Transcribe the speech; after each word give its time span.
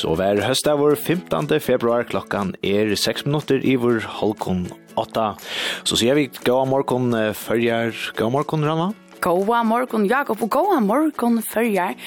Så 0.00 0.14
og 0.14 0.16
hver 0.16 0.38
høst 0.40 0.64
av 0.70 0.78
vår 0.80 0.94
15. 0.96 1.50
februar 1.60 2.06
klokkan 2.08 2.54
er 2.64 2.88
6 2.96 3.26
minutter 3.26 3.60
i 3.60 3.74
vår 3.76 3.98
halvkon 4.08 4.62
8. 4.96 5.24
Så 5.84 5.98
sier 6.00 6.16
vi 6.16 6.30
god 6.46 6.70
morgen 6.70 7.12
følger. 7.36 7.92
god 8.16 8.32
morgen 8.32 8.64
Rana. 8.64 8.86
God 9.20 9.44
morgen 9.68 10.06
Jakob, 10.08 10.40
og 10.40 10.50
god 10.50 10.80
morgen 10.80 11.42
førjar. 11.42 11.98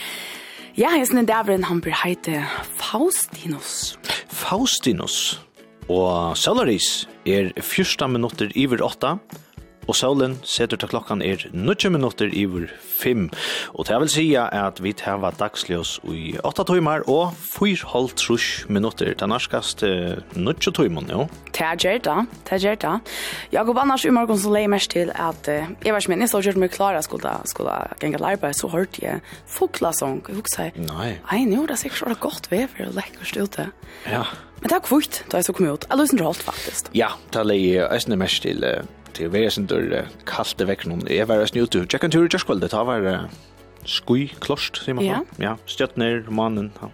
Ja, 0.74 0.90
jeg 0.98 1.06
synes 1.06 1.28
det 1.28 1.36
er 1.36 1.66
han 1.68 1.82
blir 1.82 1.94
heite 1.94 2.42
Faustinus. 2.82 3.96
Faustinus, 4.28 5.40
og 5.88 6.36
Solaris 6.36 7.08
er 7.28 7.54
14 7.62 8.10
minutter 8.10 8.50
i 8.56 8.66
vår 8.66 8.82
8 8.82 9.20
og 9.88 9.98
solen 9.98 10.38
setter 10.48 10.80
til 10.80 10.92
klokkan 10.92 11.22
er 11.26 11.44
90 11.52 11.92
minutter 11.92 12.32
iver 12.32 12.70
5. 13.04 13.30
Og 13.74 13.88
det 13.88 14.00
vil 14.04 14.12
si 14.12 14.26
at 14.40 14.80
vi 14.84 14.94
tar 14.96 15.24
dagsløs 15.40 15.98
i 16.12 16.36
8 16.44 16.66
timer 16.70 17.04
og 17.12 17.34
4,5 17.36 18.72
minutter. 18.72 19.12
Det 19.14 19.22
er 19.22 19.32
norskast 19.32 19.84
90 19.84 20.72
timer, 20.80 21.10
jo? 21.12 21.28
Det 21.52 21.62
er 21.62 21.76
gjerne 21.76 22.04
da, 22.06 22.16
det 22.48 22.56
er 22.58 22.64
gjerne 22.64 22.82
da. 22.84 22.94
Jakob, 23.54 23.78
annars 23.78 24.06
i 24.06 24.14
morgen 24.14 24.40
så 24.40 24.54
leier 24.54 24.72
mest 24.72 24.94
til 24.94 25.12
at 25.16 25.50
uh, 25.52 25.68
jeg 25.84 25.94
var 25.94 26.02
ikke 26.02 26.20
jeg 26.24 26.32
så 26.32 26.42
gjør 26.44 26.62
meg 26.64 26.74
klare 26.74 27.04
skulle, 27.04 27.36
skulle 27.50 27.76
gjenge 28.02 28.18
til 28.18 28.30
arbeid, 28.32 28.58
så 28.58 28.72
hørte 28.72 29.04
jeg 29.04 29.22
folklasong. 29.52 30.24
Jeg 30.28 30.40
husker 30.40 30.56
seg, 30.56 30.82
nei, 30.88 31.14
nei, 31.28 31.44
nå 31.50 31.64
er 31.64 31.74
det 31.74 31.80
sikkert 31.84 32.16
så 32.16 32.20
godt 32.28 32.52
vever 32.54 32.88
og 32.88 32.98
lekkert 32.98 33.38
ute. 33.38 33.70
Ja. 34.08 34.26
Men 34.62 34.72
det 34.72 34.80
er 34.80 34.86
kvitt 34.86 35.24
da 35.32 35.42
jeg 35.42 35.50
så 35.50 35.56
kom 35.56 35.68
ut. 35.68 35.88
Jeg 35.90 36.00
løsner 36.00 36.28
alt 36.30 36.44
faktisk. 36.46 36.92
Ja, 36.96 37.14
det 37.36 37.46
leier 37.50 37.92
jeg 37.92 38.20
mest 38.20 38.46
til 38.46 38.64
uh, 38.64 38.84
til 39.14 39.30
var 39.30 39.50
sin 39.50 39.68
dörr 39.68 40.08
kallt 40.26 40.62
i 40.62 40.66
veckan. 40.66 41.02
Jag 41.08 41.26
var 41.26 41.46
snö 41.46 41.62
ute. 41.62 41.86
Tur 41.86 42.28
just 42.32 42.46
kväll. 42.46 42.60
Det 42.60 42.74
var 42.74 43.30
skui 43.86 44.28
klost, 44.40 44.76
säger 44.76 44.94
man. 44.94 45.06
Ja, 45.06 45.24
ja 45.38 45.58
stjärtner, 45.66 46.26
mannen. 46.30 46.72
Ja. 46.82 46.90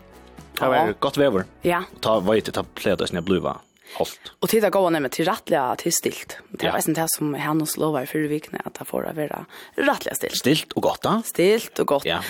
Det 0.59 0.67
var 0.67 0.93
gott 0.99 1.17
väder. 1.17 1.45
Ja. 1.61 1.83
Ta 2.01 2.19
vad 2.19 2.35
heter 2.35 2.51
ta 2.51 2.63
pläda 2.63 3.07
snö 3.07 3.21
bluva. 3.21 3.59
Halt. 3.97 4.33
Og 4.39 4.49
titta 4.49 4.69
gå 4.69 4.89
ner 4.89 4.99
med 4.99 5.11
till 5.11 5.25
rättliga 5.25 5.75
til 5.75 5.91
stilt. 5.91 6.37
Det 6.49 6.67
är 6.67 6.81
ja. 6.87 6.93
det 6.93 7.07
som 7.07 7.33
han 7.33 7.61
och 7.61 7.77
lovar 7.77 8.05
fyrir 8.05 8.27
vikna 8.27 8.59
at 8.65 8.73
ta 8.73 8.85
får 8.85 9.07
att 9.07 9.15
vara 9.15 9.45
rättliga 9.75 10.15
stilt. 10.15 10.37
Stilt 10.37 10.73
godt, 10.73 11.01
gott. 11.01 11.25
Stilt 11.25 11.79
og 11.79 11.87
gott. 11.87 12.05
Ja. 12.05 12.21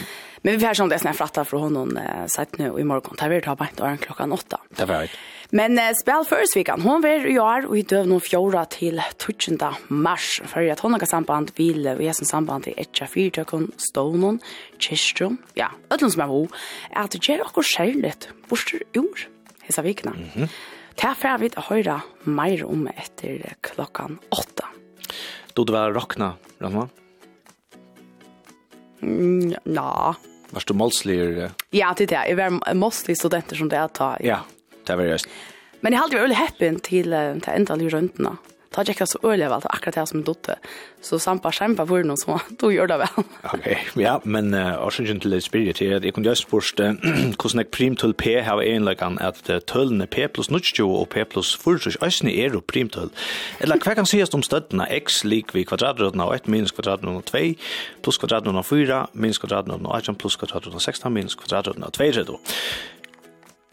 Men 0.42 0.56
vi 0.56 0.66
får 0.66 0.74
sånn 0.80 0.90
det 0.90 1.02
snä 1.04 1.14
fratta 1.14 1.44
fra 1.46 1.60
honom 1.60 1.98
eh, 1.98 2.26
sagt 2.32 2.58
nu 2.58 2.72
i 2.80 2.84
morgon. 2.84 3.18
er 3.20 3.30
vi 3.30 3.42
ta 3.42 3.56
på 3.56 3.68
åren 3.82 3.98
klockan 3.98 4.32
8. 4.32 4.58
Det 4.70 4.86
var 4.86 5.02
rätt. 5.04 5.12
Men 5.56 5.80
eh, 5.82 5.96
spel 5.98 6.26
førsvikan, 6.30 6.84
hon 6.86 7.02
ver 7.02 7.26
i 7.26 7.38
år, 7.42 7.66
og 7.70 7.78
i 7.80 7.86
døv 7.90 8.06
noen 8.10 8.22
fjorda 8.22 8.68
til 8.70 9.00
12. 9.18 9.58
mars, 9.90 10.36
for 10.46 10.62
at 10.62 10.84
hon 10.86 10.94
har 10.94 11.06
samband 11.10 11.56
vil, 11.58 11.88
og 11.90 12.04
jeg 12.06 12.18
som 12.20 12.30
samband 12.30 12.68
til 12.68 12.78
etja 12.78 13.08
fyrtøkken, 13.10 13.72
stånen, 13.82 14.38
kistrum, 14.78 15.40
ja, 15.58 15.72
ødelen 15.90 16.14
som 16.14 16.26
er 16.26 16.30
ho, 16.30 16.44
er 16.92 17.02
at 17.02 17.16
det 17.16 17.24
gjør 17.26 17.48
okkur 17.48 17.66
særligt, 17.66 18.30
borster 18.50 18.86
ur, 18.98 19.26
hessa 19.66 19.82
vikna. 19.82 20.12
Mm 20.12 20.30
-hmm. 20.36 20.50
Det 21.00 21.16
er 21.24 21.38
vi 21.38 21.50
til 21.50 21.62
høyre 21.62 22.02
mer 22.26 22.66
om 22.66 22.88
etter 22.88 23.56
klokkan 23.62 24.20
åtta. 24.32 24.68
Då 25.56 25.64
du 25.64 25.74
var 25.74 25.94
rockna, 25.94 26.34
Ranma? 26.62 26.90
Mm, 29.02 29.54
ja. 29.64 30.14
Varst 30.52 30.68
du 30.68 30.74
målslig? 30.74 31.50
Ja, 31.72 31.94
det 31.98 32.04
er 32.04 32.08
det. 32.08 32.24
Jeg 32.28 32.38
var 32.38 32.74
målslig 32.74 33.18
studenter 33.18 33.56
som 33.56 33.70
det 33.70 33.78
er 33.78 33.88
ta. 33.88 34.18
Ja, 34.20 34.28
ja 34.28 34.59
det 34.90 35.00
var 35.00 35.14
just. 35.14 35.30
Men 35.80 35.94
jeg 35.94 36.02
har 36.02 36.10
aldri 36.10 36.24
vært 36.26 36.42
happy 36.42 36.72
til, 36.84 37.14
til 37.46 37.54
enda 37.56 37.80
i 37.80 37.92
røntene. 37.94 38.38
Ta 38.70 38.84
tjekka 38.86 39.06
så 39.10 39.18
øyelig 39.26 39.48
vel, 39.50 39.64
akkurat 39.66 39.96
det 39.96 40.08
som 40.10 40.22
dotte. 40.24 40.56
Så 41.02 41.18
sampa 41.18 41.50
kjempa 41.50 41.88
for 41.90 42.06
noen 42.06 42.20
som 42.22 42.38
du 42.62 42.68
gjør 42.76 42.92
det 42.92 43.00
vel. 43.02 43.24
ok, 43.56 43.68
ja, 43.98 44.18
men 44.24 44.54
uh, 44.54 44.78
også 44.86 45.04
ikke 45.04 45.42
spirit 45.42 45.76
til 45.82 45.96
at 45.96 46.06
jeg 46.06 46.14
kunne 46.14 46.30
just 46.30 46.46
spørst 46.46 46.80
uh, 46.84 46.94
hvordan 47.34 47.64
jeg 47.64 47.68
prim 47.68 47.96
til 47.96 48.14
P 48.14 48.38
har 48.46 48.62
enlegan 48.62 49.18
at 49.22 49.42
uh, 49.50 49.58
tølene 49.66 50.06
P 50.06 50.28
plus 50.34 50.48
90 50.48 50.86
og 50.86 51.10
P 51.10 51.26
plus 51.30 51.58
40 51.58 52.06
øsne 52.06 52.36
er 52.36 52.54
jo 52.54 52.62
primtøl. 52.68 53.10
Eller 53.60 53.82
hva 53.82 53.96
kan 53.98 54.06
sies 54.06 54.34
om 54.34 54.46
støttene 54.46 54.86
x 55.02 55.24
lik 55.24 55.56
vi 55.56 55.66
kvadratrødene 55.66 56.24
av 56.24 56.36
1 56.38 56.48
minus 56.48 56.72
kvadratrødene 56.72 57.18
av 57.18 57.26
2 57.26 57.42
plus 58.04 58.22
kvadratrødene 58.22 58.62
av 58.62 58.70
4 58.70 59.02
minus 59.14 59.42
kvadratrødene 59.42 59.90
av 59.90 59.98
18 59.98 60.16
plus 60.22 60.38
kvadratrødene 60.38 60.78
av 60.78 60.86
16 60.86 61.14
minus 61.14 61.36
kvadratrødene 61.36 61.90
av 61.90 61.98
2 61.98 62.40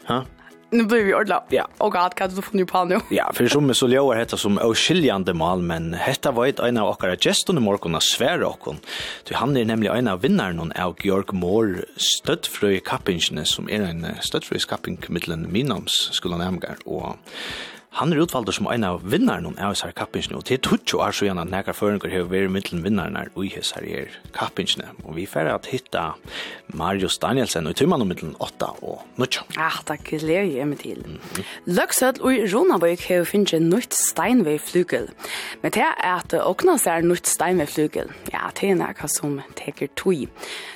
Ha? 0.07 0.21
Nu 0.69 0.85
blir 0.85 1.03
vi 1.03 1.13
ordla. 1.13 1.43
Ja. 1.49 1.67
Och 1.77 1.91
god, 1.91 2.15
kan 2.15 2.29
du 2.29 2.41
få 2.41 2.49
nu 2.51 2.65
på 2.65 2.85
nu? 2.85 2.99
ja, 3.09 3.31
för 3.33 3.47
som 3.47 3.73
så 3.73 3.87
ljöar 3.87 4.15
hetta 4.15 4.37
som 4.37 4.57
oskiljande 4.57 5.33
mal, 5.33 5.61
men 5.61 5.93
hetta 5.93 6.31
var 6.31 6.47
ett 6.47 6.59
en 6.59 6.77
av 6.77 6.89
åkara 6.89 7.15
gestorna 7.15 7.59
morgon 7.59 7.95
av 7.95 7.99
och 8.43 8.57
hon. 8.59 8.77
Du 9.23 9.35
han 9.35 9.57
är 9.57 9.65
nämligen 9.65 9.95
en 9.95 10.07
av 10.07 10.21
vinnaren 10.21 10.71
av 10.71 10.95
Georg 11.03 11.25
Moore 11.31 11.83
stödfröj 11.97 12.79
kappingsne 12.79 13.45
som 13.45 13.69
är 13.69 13.81
en 13.81 14.07
stödfröj 14.21 14.59
kapping 14.59 14.97
mittlen 15.07 15.51
minams 15.51 16.09
skulle 16.11 16.37
nämgar. 16.37 16.75
Och 16.85 17.15
han 17.97 18.13
er 18.13 18.21
utvalgt 18.21 18.53
som 18.53 18.67
en 18.69 18.85
av 18.85 19.01
vinnaren 19.09 19.55
av 19.57 19.73
disse 19.73 19.89
kappingsene, 19.97 20.37
og 20.37 20.45
til 20.45 20.59
tutsi 20.61 20.97
år 21.01 21.15
så 21.15 21.25
gjerne 21.25 21.45
at 21.47 21.49
nækka 21.49 21.73
føringer 21.73 22.11
har 22.13 22.27
vært 22.29 22.51
mittelen 22.53 22.83
vinnaren 22.85 23.17
av 23.17 23.31
disse 23.37 23.73
her 23.81 24.11
kappingsene, 24.35 24.91
og 25.03 25.15
vi 25.17 25.25
færre 25.29 25.55
at 25.57 25.69
hitta 25.71 26.11
Marius 26.77 27.17
Danielsen 27.23 27.65
og 27.65 27.73
i 27.73 27.79
tøymann 27.79 28.03
om 28.05 28.11
mittelen 28.11 28.35
8 28.43 28.69
og 28.85 29.01
9. 29.17 29.29
Ja, 29.57 29.71
takk, 29.89 30.11
det 30.13 30.35
er 30.35 30.45
jeg 30.45 30.67
med 30.67 30.79
til. 30.83 31.01
Mm 31.05 31.17
-hmm. 31.17 31.43
Løksød 31.65 32.21
og 32.21 32.53
Ronabøyk 32.53 33.07
har 33.07 33.23
finnet 33.23 33.53
en 33.53 33.69
nytt 33.69 33.93
steinveiflugel, 33.93 35.09
men 35.61 35.71
det 35.71 35.81
er 35.81 36.15
at 36.15 36.33
åkna 36.33 36.77
seg 36.77 36.97
er 36.97 37.01
nytt 37.01 37.27
steinveiflugel, 37.27 38.11
ja, 38.33 38.49
det 38.61 38.69
er 38.69 38.75
nækka 38.75 39.07
som 39.07 39.41
teker 39.55 39.87
tog. 39.95 40.27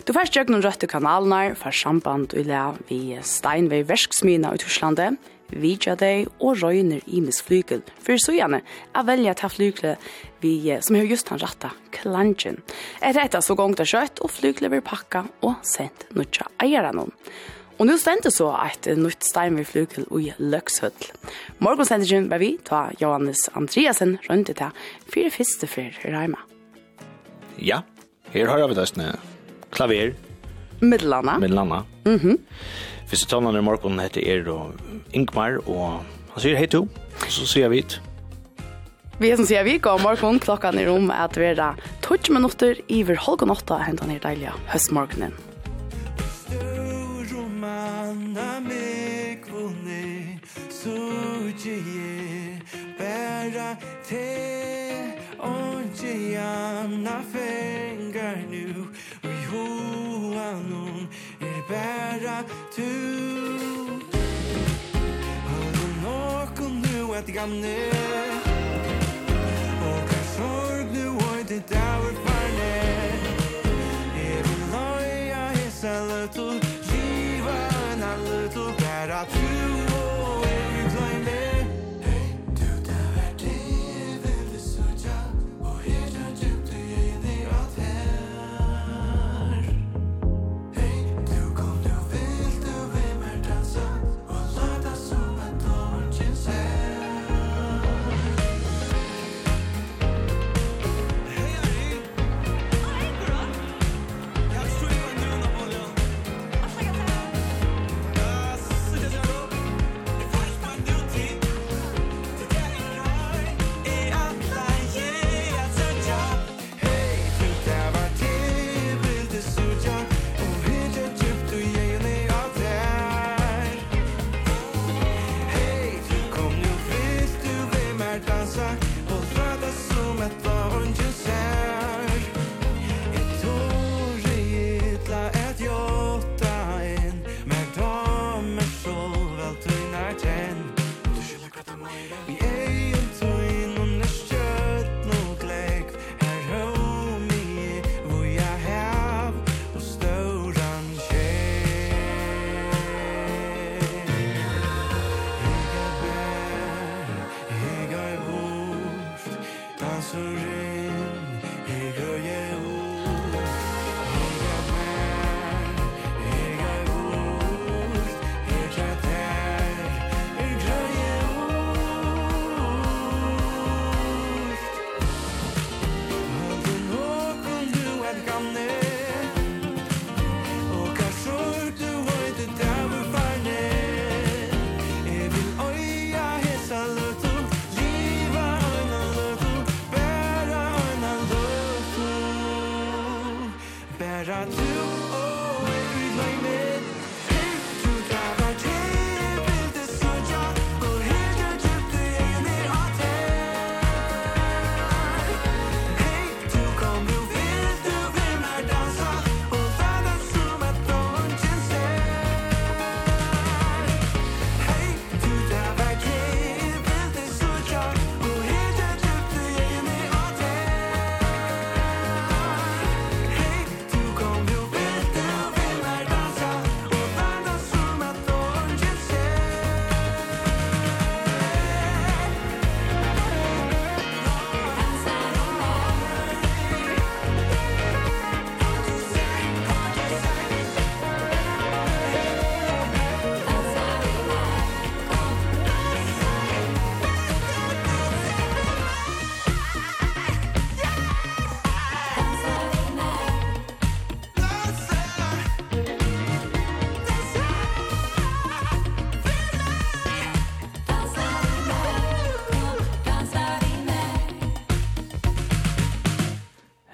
Du 0.07 0.13
først 0.13 0.33
gjør 0.33 0.49
noen 0.49 0.63
røtte 0.63 0.87
kanalene, 0.87 1.55
for 1.55 1.71
samband 1.71 2.33
og 2.33 2.45
la 2.45 2.73
vi 2.89 3.17
steinveifversksmina 3.21 4.53
i 4.53 4.57
Torslandet, 4.57 5.17
vidja 5.51 5.95
deg 5.99 6.29
og 6.39 6.61
røyner 6.61 7.01
i 7.07 7.21
misflygel. 7.23 7.83
For 8.01 8.19
så 8.21 8.35
gjerne, 8.35 8.61
jeg 8.91 9.07
velger 9.07 9.37
ta 9.39 9.49
flygle 9.51 9.95
vi, 10.41 10.55
som 10.81 10.97
har 10.97 11.09
just 11.09 11.31
han 11.31 11.41
ratta, 11.41 11.71
klansjen. 11.95 12.61
Er 13.01 13.15
rettet 13.17 13.45
så 13.45 13.55
gongt 13.59 13.81
det 13.81 13.89
kjøtt, 13.91 14.21
og 14.23 14.33
flygle 14.33 14.71
vil 14.73 14.85
pakka 14.85 15.25
og 15.45 15.59
sendt 15.67 16.07
nødja 16.17 16.49
eieren 16.63 16.97
noen. 16.97 17.17
Og 17.81 17.87
nu 17.89 17.95
stendte 17.97 18.29
så 18.29 18.51
et 18.61 18.85
nytt 18.93 19.25
stein 19.25 19.55
ved 19.57 19.65
flugel 19.65 20.05
i 20.21 20.27
Løkshøll. 20.37 21.07
Morgonstendingen 21.65 22.27
var 22.29 22.37
vi, 22.43 22.51
da 22.69 22.91
Johannes 23.01 23.47
Andreasen 23.57 24.19
rundt 24.27 24.51
i 24.53 24.57
det, 24.59 24.69
fire 25.09 25.31
fyrste 25.33 25.69
i 25.81 25.87
Reima. 26.13 26.43
Ja, 27.57 27.81
her 28.33 28.53
har 28.53 28.67
vi 28.69 28.77
døstene. 28.77 29.15
Klaver, 29.73 30.13
Middelanda. 30.81 31.37
Middelanda. 31.39 31.83
Mhm. 32.05 32.27
Mm 32.27 32.37
Fyrste 33.11 33.27
talene 33.27 33.59
i 33.59 33.61
morgen 33.61 33.99
heter 33.99 34.23
er 34.23 34.45
og 34.47 34.71
Ingmar, 35.11 35.57
og 35.67 35.99
han 36.31 36.39
sier 36.39 36.55
hei 36.55 36.67
to, 36.71 36.85
så 37.27 37.43
sier 37.43 37.67
vi 37.67 37.81
hit. 37.81 37.97
Vi 39.19 39.27
er 39.27 39.35
som 39.35 39.45
sier 39.45 39.65
vi, 39.67 39.75
går 39.83 39.99
morgen, 39.99 40.39
klokka 40.39 40.71
i 40.71 40.85
rom 40.87 41.11
at 41.11 41.35
vi 41.35 41.49
er 41.51 41.75
12 42.01 42.31
minutter 42.31 42.79
i 42.87 43.03
hver 43.03 43.19
halv 43.19 43.43
og 43.43 43.51
natta, 43.51 43.81
hentan 43.83 44.15
her 44.15 44.23
deilige 44.23 44.55
høstmorgenen. 44.71 45.35
Bæra 52.97 53.75
te, 54.07 54.25
Onji 55.41 56.35
anna 56.37 57.19
fengar 57.33 58.37
nu, 58.49 58.87
og 59.23 59.33
jo 59.51 59.90
honom 60.53 61.07
er 61.41 61.61
bæra 61.69 62.43
tu 62.75 62.91
Har 65.49 65.67
du 65.75 65.85
nokon 66.03 66.73
nu 66.81 67.15
att 67.17 67.27
gamla 67.27 67.77
Och 69.87 70.09
kanske 70.09 70.70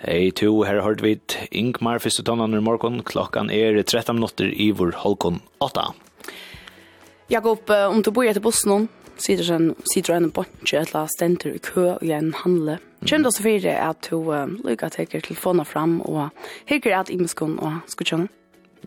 Hei 0.07 0.29
to, 0.31 0.61
her 0.63 0.77
har 0.79 0.95
vi 1.03 1.17
Ingmar 1.51 1.99
første 1.99 2.23
tonnen 2.23 2.53
i 2.55 2.61
morgen. 2.63 3.01
Klokkan 3.03 3.49
er 3.51 3.75
13 3.83 4.15
minutter 4.15 4.47
i 4.47 4.69
vår 4.71 4.93
halvkon 5.01 5.41
8. 5.59 5.83
Jakob, 7.27 7.67
om 7.67 7.99
du 7.99 8.07
bor 8.15 8.23
etter 8.23 8.39
bussen, 8.39 8.85
sitter 9.19 9.49
en, 9.57 9.65
sitter 9.91 10.15
en 10.15 10.29
bunch 10.31 10.71
eller 10.71 10.93
last 10.95 11.19
enter 11.21 11.57
i 11.57 11.59
kö 11.59 11.97
i 11.99 12.13
en 12.15 12.31
handle. 12.39 12.77
Kjem 13.03 13.25
du 13.25 13.31
så 13.35 13.43
för 13.43 13.59
det 13.59 13.75
att 13.75 14.07
du 14.09 14.15
lukar 14.63 14.89
tar 14.89 15.05
telefonen 15.05 15.65
fram 15.65 16.01
hikker 16.65 16.95
at 16.95 17.09
att 17.09 17.21
og 17.21 17.29
skal 17.29 17.81
skutchen. 17.87 18.29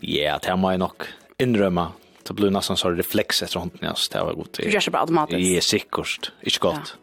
Ja, 0.01 0.39
det 0.41 0.57
må 0.57 0.71
jeg 0.71 0.79
nok 0.79 1.05
innrømme. 1.37 1.91
Det 2.23 2.33
blir 2.33 2.49
nesten 2.49 2.77
sånn 2.77 2.97
refleks 2.97 3.43
etter 3.43 3.59
hånden, 3.59 3.85
ja, 3.85 3.93
så 3.93 4.09
det 4.09 4.25
var 4.25 4.33
godt. 4.33 4.57
Du 4.57 4.69
gör 4.71 4.79
så 4.79 4.91
bara 4.91 5.01
automatiskt. 5.01 5.53
Ja, 5.53 5.61
säkert. 5.61 6.31
Inte 6.41 6.59
gott. 6.59 6.97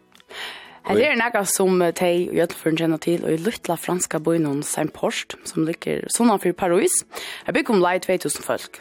Det 0.88 1.04
er 1.04 1.18
noe 1.20 1.44
som 1.48 1.78
de 1.82 2.10
og 2.30 2.36
Gjøtlføren 2.38 2.78
kjenner 2.80 3.00
til, 3.04 3.24
og 3.24 3.34
i 3.34 3.40
luttla 3.42 3.76
franska 3.76 4.20
bøynen 4.24 4.62
Saint 4.64 4.92
Porst, 4.96 5.36
som 5.48 5.66
ligger 5.68 6.06
sånn 6.14 6.32
for 6.40 6.56
Paris, 6.56 7.02
er 7.46 7.56
bygg 7.56 7.72
om 7.74 7.82
lei 7.84 7.98
2000 8.00 8.46
folk. 8.46 8.80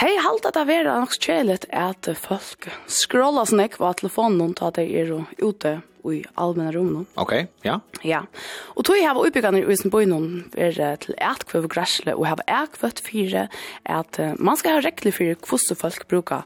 De 0.00 0.08
halte 0.24 0.48
at 0.48 0.56
det 0.56 0.78
er 0.78 0.88
nok 0.88 1.12
kjelet 1.18 1.66
at 1.76 2.08
folk 2.16 2.70
scroller 2.88 3.48
sånn 3.48 3.66
ekk 3.66 3.80
av 3.82 3.98
telefonen 4.00 4.54
til 4.56 4.70
at 4.70 4.78
de 4.78 4.86
er 5.02 5.10
ute 5.42 5.80
i 6.08 6.24
allmänna 6.34 6.72
rummen. 6.72 7.06
Okej, 7.14 7.42
okay, 7.42 7.46
ja. 7.62 7.80
Ja. 8.02 8.26
Och 8.74 8.84
tog 8.84 8.96
har 8.96 9.14
var 9.14 9.26
uppbyggande 9.26 9.72
i 9.72 9.76
sin 9.76 9.90
bojnon 9.90 10.50
är 10.56 10.96
till 10.96 11.14
ett 11.18 11.44
kvar 11.44 11.68
gräsle 11.68 12.14
och 12.14 12.26
har 12.26 12.40
ett 12.46 12.72
kvart 12.72 13.00
fyra 13.00 13.48
att 13.82 14.20
man 14.38 14.56
ska 14.56 14.70
ha 14.70 14.80
regler 14.80 15.12
för 15.12 15.24
hur 15.24 15.74
folk 15.74 16.08
brukar 16.08 16.42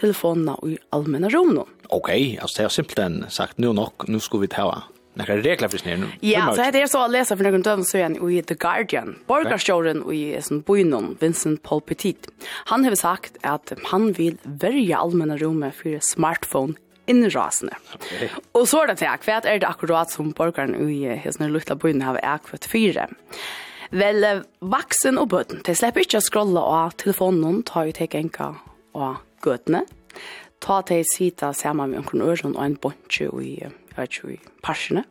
telefonene 0.00 0.56
i 0.66 0.78
allmänna 0.90 1.28
rummen. 1.28 1.64
Okej, 1.88 2.30
altså 2.30 2.42
alltså 2.42 2.56
det 2.56 2.64
har 2.64 2.68
simpelthen 2.68 3.24
sagt 3.28 3.58
nu 3.58 3.72
nog, 3.72 4.08
nu 4.08 4.20
ska 4.20 4.38
vi 4.38 4.48
ta 4.48 4.82
Nekka 5.14 5.36
regler 5.36 5.68
fyrir 5.70 5.96
nu. 5.96 6.08
Ja, 6.26 6.48
så 6.56 6.70
det 6.74 6.80
er 6.82 6.88
så 6.90 7.04
å 7.04 7.10
lese 7.10 7.36
for 7.36 7.46
noen 7.46 7.62
døgn 7.62 7.84
så 7.86 8.00
igjen 8.00 8.16
i 8.18 8.40
The 8.42 8.56
Guardian. 8.58 9.12
Borgarstjåren 9.28 10.00
i 10.10 10.22
sin 10.42 10.64
bøynon, 10.66 11.12
Vincent 11.20 11.62
Paul 11.62 11.84
Petit. 11.86 12.26
Han 12.72 12.82
har 12.82 12.96
sagt 12.98 13.38
at 13.46 13.70
han 13.92 14.08
vil 14.18 14.40
verja 14.42 15.04
allmänna 15.04 15.38
rommet 15.38 15.76
for 15.78 16.00
smartphone 16.02 16.74
innrasende. 17.06 17.76
Okay. 17.94 18.32
Og 18.56 18.66
så 18.66 18.82
er 18.82 18.90
det 18.90 18.98
til, 19.02 19.22
hva 19.28 19.38
er 19.44 19.62
det 19.62 19.68
akkurat 19.68 20.10
som 20.10 20.32
borgaren 20.34 20.74
i 20.88 21.04
hessene 21.20 21.50
luttla 21.52 21.76
bøyen 21.78 22.02
har 22.02 22.18
akkurat 22.24 22.66
fire? 22.66 23.06
Vel, 23.94 24.26
vaksen 24.64 25.20
og 25.20 25.28
bøten, 25.30 25.62
de 25.62 25.76
slipper 25.78 26.02
ikke 26.02 26.18
å 26.18 26.26
scrolle 26.26 26.58
av 26.58 26.96
telefonen, 26.98 27.62
tar 27.68 27.86
jo 27.86 27.94
til 28.00 28.18
enka 28.18 28.54
og 28.94 29.20
gøtene, 29.44 29.84
ta 30.64 30.80
til 30.88 31.04
sita 31.08 31.52
sammen 31.56 31.92
med 31.92 32.02
omkring 32.02 32.24
øren 32.24 32.56
og 32.56 32.64
en 32.64 32.76
bunche 32.80 33.28
i, 33.42 33.54
i 33.64 34.38
parsene. 34.64 35.04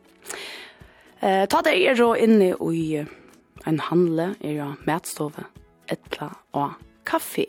Eh, 1.22 1.44
ta 1.48 1.62
til 1.64 1.86
er 1.86 1.98
jo 1.98 2.12
inne 2.14 2.54
i 2.74 3.04
en 3.66 3.80
handle, 3.88 4.34
er 4.40 4.58
jo 4.58 4.72
matstove, 4.86 5.46
etla 5.88 6.32
og 6.52 6.74
kaffe. 7.06 7.46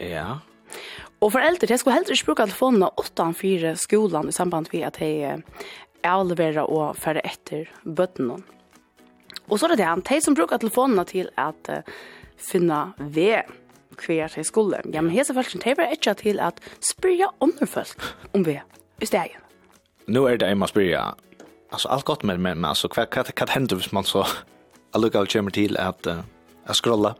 Ja. 0.00 0.40
Og 1.20 1.32
for 1.32 1.40
eldre, 1.40 1.68
jeg 1.70 1.80
skulle 1.80 1.96
heller 1.96 2.12
ikke 2.12 2.30
bruke 2.30 2.46
telefonene 2.46 2.90
8-4 3.00 3.76
skolen 3.80 4.28
i 4.28 4.34
samband 4.34 4.68
med 4.72 4.84
at 4.88 5.00
jeg 5.00 5.42
avleverer 6.06 6.66
og 6.66 6.98
færre 7.00 7.24
etter 7.26 7.70
bøttene. 7.84 8.40
Og 9.46 9.58
så 9.58 9.66
er 9.66 9.74
det 9.74 9.84
det, 9.84 10.08
de 10.10 10.20
som 10.20 10.34
bruker 10.34 10.58
telefonene 10.58 11.04
til 11.06 11.30
at 11.38 11.70
uh, 11.70 11.94
finne 12.36 12.80
ved, 12.98 13.46
hver 14.06 14.32
til 14.32 14.44
skole. 14.44 14.80
Ja, 14.92 15.02
men 15.02 15.12
hese 15.14 15.34
folk, 15.34 15.52
det 15.64 15.76
var 15.78 15.92
ikke 15.92 16.14
til 16.20 16.40
at 16.40 16.60
spyrja 16.84 17.30
andre 17.42 17.66
folk 17.66 18.02
om 18.34 18.46
vi 18.46 18.58
i 19.00 19.06
stegen. 19.06 19.42
Nu 20.06 20.24
er 20.26 20.38
det 20.38 20.48
en 20.50 20.58
man 20.58 20.70
spyrja, 20.70 21.14
altså 21.72 21.88
alt 21.90 22.04
godt 22.04 22.24
med, 22.24 22.38
men 22.38 22.64
altså, 22.64 22.88
hva, 22.88 23.06
hva, 23.10 23.24
hva, 23.26 23.32
hva 23.36 23.52
hender 23.54 23.76
hvis 23.80 23.92
man 23.92 24.06
så 24.06 24.24
allukal 24.94 25.26
kommer 25.26 25.50
til 25.50 25.76
at, 25.80 26.06
uh, 26.06 26.22
at 26.66 26.78
scrolla 26.78 27.16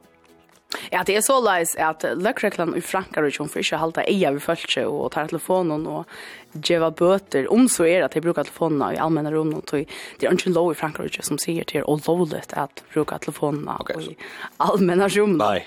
Ja, 0.90 1.02
det 1.06 1.14
er 1.16 1.23
så 1.25 1.37
leis 1.40 1.75
at 1.78 2.02
løkreklan 2.18 2.75
i 2.76 2.82
Frankrike 2.85 3.38
hun 3.38 3.50
får 3.50 3.62
ikke 3.62 3.78
halte 3.80 4.02
eia 4.11 4.32
vi 4.35 4.42
følelse 4.42 4.82
og 4.90 5.12
tar 5.14 5.30
telefonen 5.30 5.87
og 5.87 6.11
djeva 6.56 6.88
bøter, 6.90 7.46
om 7.52 7.66
så 7.70 7.87
er 7.87 8.06
at 8.06 8.16
de 8.16 8.23
brukar 8.25 8.49
telefonen 8.49 8.82
i 8.94 9.00
allmenne 9.02 9.30
rom 9.35 9.52
og 9.56 9.64
tog, 9.68 9.87
det 10.18 10.26
er 10.26 10.35
ikke 10.35 10.54
lov 10.54 10.73
i 10.73 10.78
Frankrike 10.78 11.23
som 11.26 11.38
sier 11.42 11.66
til 11.68 11.85
og 11.87 12.02
lovligt 12.06 12.54
at 12.58 12.82
bruka 12.94 13.18
telefonen 13.23 13.68
okay, 13.76 14.12
i 14.12 14.16
allmenne 14.62 15.08
rom. 15.12 15.37
Nei. 15.40 15.61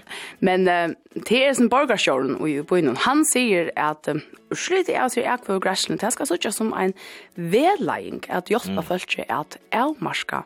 Men 0.45 0.67
uh, 0.67 0.95
det 1.15 1.41
er 1.45 1.55
som 1.57 1.69
borgarsjåren 1.71 2.37
i 2.47 2.59
bøynen, 2.65 2.99
han 3.05 3.23
sier 3.31 3.71
at 3.79 4.09
uh, 4.11 4.19
Urslut 4.49 4.89
er 4.89 5.03
altså 5.05 5.21
jeg 5.21 5.45
for 5.45 5.61
græslen, 5.61 5.99
det 6.01 6.09
skal 6.15 6.25
sitte 6.25 6.51
som 6.51 6.73
en 6.73 6.95
vedlegging 7.35 8.23
at 8.33 8.49
hjelpe 8.49 8.79
mm. 8.79 8.87
følelse 8.87 9.27
at 9.29 9.59
avmarska 9.71 10.41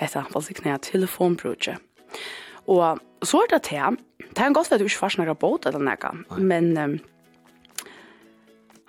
hette, 0.00 0.24
altså 0.32 0.56
knæ 0.56 0.78
telefonbruket. 0.80 1.76
Og 2.66 2.98
så 3.28 3.42
er 3.44 3.52
det 3.54 3.62
til. 3.68 3.98
Det 4.26 4.38
er 4.42 4.48
en 4.48 4.56
godt 4.56 4.70
for 4.70 4.76
at 4.76 4.82
du 4.82 4.88
ikke 4.88 5.02
får 5.02 5.16
snakke 5.16 5.36
båt 5.40 5.68
eller 5.68 5.82
noe. 5.82 6.40
Men 6.40 6.72
um, 6.78 6.96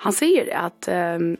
han 0.06 0.16
sier 0.16 0.50
at 0.56 0.90
um, 0.92 1.36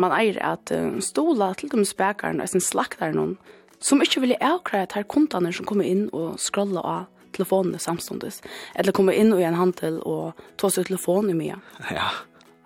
man 0.00 0.14
eier 0.16 0.40
at 0.42 0.72
uh, 0.74 0.96
stola 1.04 1.52
til 1.58 1.72
de 1.72 1.84
spekeren 1.86 2.42
og 2.42 2.50
sin 2.50 2.64
slakter 2.64 3.14
noen 3.14 3.36
som 3.84 4.00
ikke 4.00 4.22
vil 4.22 4.36
avkrære 4.40 4.88
at 4.88 4.94
her 4.96 5.04
kontene 5.08 5.52
som 5.52 5.66
kommer 5.68 5.84
inn 5.84 6.06
og 6.16 6.38
scroller 6.40 6.84
av 6.84 7.02
telefonene 7.34 7.80
samståndes. 7.82 8.40
Eller 8.78 8.94
kommer 8.96 9.16
inn 9.18 9.32
og 9.34 9.42
i 9.42 9.48
en 9.48 9.58
handel 9.58 9.98
og 10.08 10.38
tar 10.60 10.72
seg 10.72 10.88
telefon 10.88 11.28
i 11.32 11.36
mye. 11.36 11.58
Ja. 11.90 12.06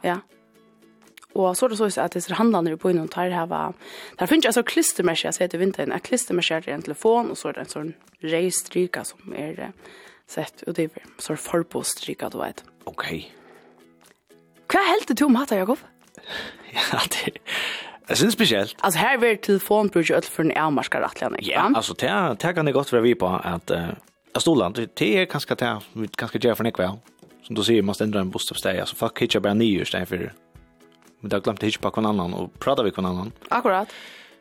Ja. 0.04 0.18
Og 1.36 1.56
så 1.56 1.66
er 1.66 1.72
det 1.72 1.78
så 1.78 1.88
at 2.00 2.14
disse 2.16 2.34
handlene 2.34 2.76
på 2.80 2.90
innom 2.90 3.08
tar 3.12 3.30
her 3.30 3.46
var, 3.46 3.74
der 4.18 4.26
finnes 4.26 4.48
jeg 4.48 4.56
så 4.56 4.62
klistermersker, 4.64 5.28
jeg 5.28 5.34
ser 5.34 5.50
til 5.52 5.60
vinteren, 5.60 5.92
jeg 5.92 6.02
klistermersker 6.06 6.64
til 6.64 6.74
en 6.74 6.82
telefon, 6.82 7.30
og 7.30 7.36
så 7.36 7.50
er 7.50 7.58
det 7.58 7.66
en 7.66 7.74
sånn 7.74 7.90
reistryka 8.24 9.04
som 9.06 9.34
er 9.36 9.72
sett 10.28 10.64
utover, 10.66 11.04
så 11.20 11.34
er 11.34 11.42
forbostryka, 11.42 12.30
du 12.32 12.40
vet. 12.40 12.64
Ok. 12.88 13.06
Hva 14.68 14.84
heldt 14.90 15.12
du 15.12 15.24
om 15.28 15.38
hatt, 15.40 15.54
Jakob? 15.56 15.84
Ja, 16.68 16.98
det 17.08 17.38
Jeg 18.08 18.16
synes 18.16 18.34
spesielt. 18.34 18.74
Altså 18.84 18.98
her 19.00 19.18
vil 19.18 19.38
telefonbruk 19.38 20.10
jo 20.10 20.16
alt 20.16 20.26
for 20.28 20.44
en 20.44 20.52
avmarskar 20.56 21.00
rettelig, 21.00 21.38
ikke? 21.38 21.50
Ja, 21.50 21.64
altså 21.74 21.94
det 21.96 22.54
kan 22.54 22.66
det 22.66 22.74
godt 22.74 22.92
være 22.92 23.02
vi 23.02 23.14
på 23.14 23.28
at 23.28 23.70
Jeg 23.70 24.42
stoler, 24.42 24.68
det 24.68 25.08
er 25.16 25.24
kanskje 25.24 25.54
det 25.54 25.72
vi 25.94 26.08
kanskje 26.18 26.40
gjør 26.44 26.54
for 26.54 26.68
nekve, 26.68 26.84
ja. 26.84 26.92
Som 27.42 27.56
du 27.56 27.62
sier, 27.64 27.82
man 27.82 27.94
stender 27.96 28.20
en 28.20 28.30
bostadsteg, 28.30 28.74
på 28.74 28.76
fuck, 28.76 28.80
altså 28.80 28.96
folk 28.96 29.20
hittar 29.20 29.40
bare 29.40 29.54
nye 29.56 29.84
men 31.20 31.30
det 31.30 31.36
har 31.38 31.44
glemt 31.46 31.62
å 31.62 31.68
hitje 31.68 31.82
på 31.82 31.92
annan 31.98 32.34
og 32.34 32.54
prata 32.62 32.84
vi 32.86 32.92
hver 32.94 33.06
annan. 33.06 33.32
Akkurat. 33.50 33.92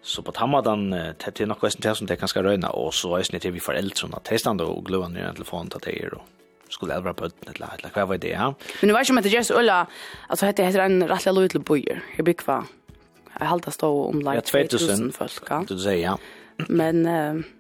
Så 0.01 0.21
på 0.21 0.31
tammadan, 0.31 0.89
det 0.91 1.41
er 1.41 1.49
något 1.49 1.63
vesten 1.63 1.81
til 1.83 1.95
som 1.95 2.07
det 2.07 2.19
kan 2.19 2.29
skal 2.31 2.45
røyna, 2.45 2.69
og 2.71 2.93
så 2.93 3.17
er 3.17 3.25
snitt 3.27 3.41
til 3.43 3.55
vi 3.55 3.59
foreldrene, 3.63 4.21
det 4.23 4.37
er 4.37 4.43
stand 4.43 4.61
og 4.63 4.85
gløven 4.87 5.17
i 5.17 5.25
telefonen 5.25 5.71
til 5.73 5.83
det 5.83 5.95
er, 6.05 6.15
og 6.19 6.37
skulle 6.69 6.95
äldra 6.95 7.13
på 7.13 7.25
ett 7.25 7.47
eller 7.47 7.75
eller 7.77 7.91
hva 7.95 8.05
var 8.07 8.17
det, 8.17 8.31
ja? 8.35 8.51
Men 8.81 8.89
det 8.89 8.93
var 8.93 9.05
ikke 9.05 9.15
om 9.15 9.21
det 9.23 9.33
just 9.33 9.51
Ulla 9.51 9.85
alltså 10.29 10.45
heter 10.45 10.79
en 10.79 11.07
rettelig 11.07 11.33
lov 11.33 11.63
bojer. 11.63 11.95
Jag 11.95 12.17
jeg 12.17 12.25
bygg 12.25 12.43
hva, 12.45 12.63
Jag 13.39 13.47
halda 13.47 13.71
stå 13.71 13.89
om 14.09 14.19
like 14.19 14.41
2000 14.41 15.11
folk, 15.11 15.43
ja? 15.49 15.63
Du 15.67 15.79
säger 15.79 16.03
ja. 16.03 16.17
Men, 16.67 17.05
eh 17.05 17.56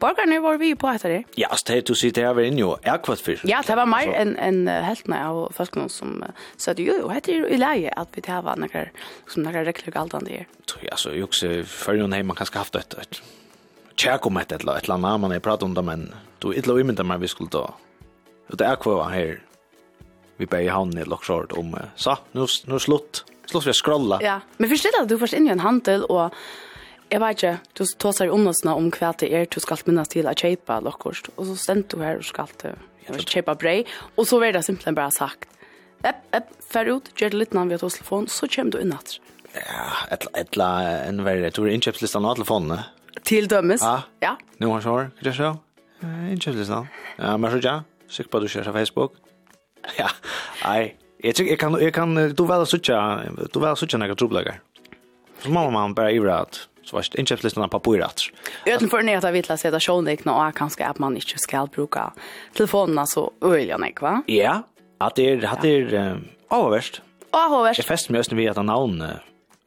borgarna 0.00 0.40
var 0.42 0.58
vi 0.60 0.72
på 0.78 0.88
etter 0.90 1.12
det. 1.12 1.20
Ja, 1.40 1.50
så 1.56 1.72
det 1.72 1.84
du 1.88 1.94
sitter 1.98 2.28
her 2.28 2.34
ved 2.38 2.50
inn 2.50 2.58
jo, 2.60 2.74
er 2.82 2.98
kvart 3.04 3.22
fyrst. 3.24 3.46
Ja, 3.48 3.62
det 3.66 3.76
var 3.78 3.88
mer 3.90 4.10
enn 4.16 4.34
en, 4.40 4.64
heltene 4.68 5.20
av 5.28 5.54
folkene 5.56 5.88
som 5.92 6.18
sa 6.56 6.74
det 6.74 6.86
jo, 6.88 6.98
jo, 7.02 7.12
det 7.14 7.32
er 7.32 7.44
jo 7.44 7.52
i 7.52 7.60
leie 7.60 7.94
at 7.96 8.16
vi 8.16 8.24
tar 8.24 8.44
var 8.46 8.60
noen 8.60 8.90
som 9.30 9.46
noen 9.46 9.64
rekler 9.66 9.94
galt 9.94 10.16
an 10.16 10.26
det 10.28 10.42
her. 10.42 10.50
Ja, 10.84 10.98
så 11.00 11.14
jo 11.14 11.28
också 11.28 11.50
før 11.68 12.02
jo 12.02 12.10
nei, 12.10 12.22
man 12.26 12.38
kan 12.38 12.50
skaffe 12.50 12.74
det 12.76 13.00
et 13.00 13.22
tjekk 13.94 14.26
om 14.26 14.38
et 14.40 14.52
eller 14.52 14.74
annet, 14.74 14.90
annet, 14.90 15.20
man 15.20 15.32
har 15.32 15.42
pratet 15.42 15.68
om 15.68 15.74
det, 15.74 15.84
men 15.86 16.08
du 16.42 16.50
er 16.50 16.60
ikke 16.60 16.78
imynda 16.82 17.06
meg 17.06 17.22
vi 17.22 17.30
skulle 17.30 17.52
ta. 17.52 17.66
Det 18.50 18.66
er 18.66 18.80
kvart 18.80 19.14
her, 19.14 19.38
vi 20.38 20.48
bare 20.50 20.66
i 20.66 20.72
havnen 20.72 21.00
i 21.00 21.06
Loksjord 21.08 21.54
om, 21.58 21.72
så, 21.96 22.18
nå 22.34 22.48
er 22.48 22.82
slutt, 22.82 23.22
slutt 23.46 23.68
vi 23.68 23.72
å 23.72 23.78
scrolla. 23.78 24.20
Ja, 24.24 24.40
men 24.58 24.72
forstå 24.72 24.92
at 25.00 25.10
du 25.10 25.16
først 25.20 25.38
inn 25.38 25.48
i 25.48 25.54
en 25.54 25.62
handel 25.64 26.06
og 26.10 26.34
jeg 27.14 27.22
vet 27.22 27.38
ikke, 27.38 27.58
du 27.78 27.84
tåser 28.02 28.30
om 28.34 28.48
oss 28.50 28.64
om 28.66 28.88
hva 28.90 29.12
det 29.20 29.28
er 29.30 29.46
du 29.46 29.60
skal 29.62 29.78
minnes 29.86 30.10
til 30.10 30.26
å 30.26 30.34
kjøpe 30.34 30.80
lokkost, 30.82 31.28
og 31.36 31.46
så 31.46 31.54
stent 31.60 31.92
du 31.92 32.02
her 32.02 32.18
og 32.18 32.26
skal 32.26 32.50
til 32.58 32.74
å 33.06 33.20
kjøpe 33.20 33.54
brei, 33.60 33.76
og 34.16 34.26
så 34.26 34.40
blir 34.42 34.56
det 34.56 34.64
simpelthen 34.66 34.96
bare 34.98 35.14
sagt, 35.14 35.46
epp, 36.02 36.24
epp, 36.34 36.50
fer 36.72 36.90
ut, 36.90 37.12
gjør 37.14 37.36
det 37.36 37.40
litt 37.44 37.54
navn 37.54 37.70
via 37.70 37.78
telefon, 37.78 38.26
så 38.26 38.48
kommer 38.50 38.74
du 38.74 38.80
innatt. 38.82 39.20
Ja, 39.54 39.86
etla, 40.16 40.32
etla, 40.42 40.68
en 41.04 41.22
verre, 41.22 41.52
tror 41.54 41.70
du 41.70 41.76
innkjøpslistan 41.76 42.26
av 42.26 42.40
telefonene? 42.40 42.80
Til 43.22 43.46
dømes, 43.46 43.86
ja. 43.86 44.02
ja. 44.24 44.34
Nå 44.58 44.72
har 44.74 44.82
svar, 44.82 45.08
hva 45.20 45.30
er 45.30 45.38
så? 45.38 45.52
Innkjøpslistan. 46.34 46.90
Ja, 47.20 47.36
men 47.38 47.54
så 47.54 47.62
ja, 47.62 47.78
sikker 48.10 48.32
på 48.32 48.42
at 48.42 48.48
du 48.48 48.50
kjører 48.56 48.72
seg 48.72 48.78
Facebook. 48.80 49.20
Ja, 50.00 50.08
nei, 50.64 50.94
jeg, 51.20 51.36
jeg, 51.44 51.58
kan, 51.60 51.76
jeg 51.78 51.92
kan, 51.94 52.16
du 52.16 52.46
vel 52.48 52.64
å 52.64 52.68
sutja, 52.68 52.98
du 53.28 53.58
vel 53.60 53.74
å 53.74 53.78
sutja 53.78 54.00
nekka 54.00 54.16
troblegger. 54.18 54.62
Så 55.44 55.52
må 55.52 55.68
man 55.70 55.92
bare 55.94 56.16
ivra 56.16 56.40
at 56.46 56.64
så 56.84 56.96
var 56.96 57.18
inköpslistan 57.18 57.68
på 57.68 57.78
papirat. 57.78 58.20
Utan 58.66 58.88
för 58.88 58.98
att 58.98 59.22
jag 59.22 59.32
vill 59.32 59.50
att 59.50 59.62
det 59.62 59.80
show 59.80 60.04
det 60.04 60.26
och 60.26 60.56
kanske 60.56 60.86
att 60.86 60.98
man 60.98 61.14
inte 61.14 61.38
ska 61.38 61.66
bruka 61.66 62.12
telefonerna 62.52 63.06
så 63.06 63.32
öliga 63.40 63.78
nek 63.78 64.00
va? 64.00 64.22
Ja, 64.26 64.62
att 64.98 65.14
det 65.14 65.44
hade 65.44 65.84
det 65.84 66.20
avvärst. 66.48 67.02
Avvärst. 67.30 67.78
Jag 67.78 67.86
fäst 67.86 68.10
mig 68.10 68.18
just 68.18 68.32
vid 68.32 68.50
att 68.50 68.56
han 68.56 68.66
namn 68.66 69.04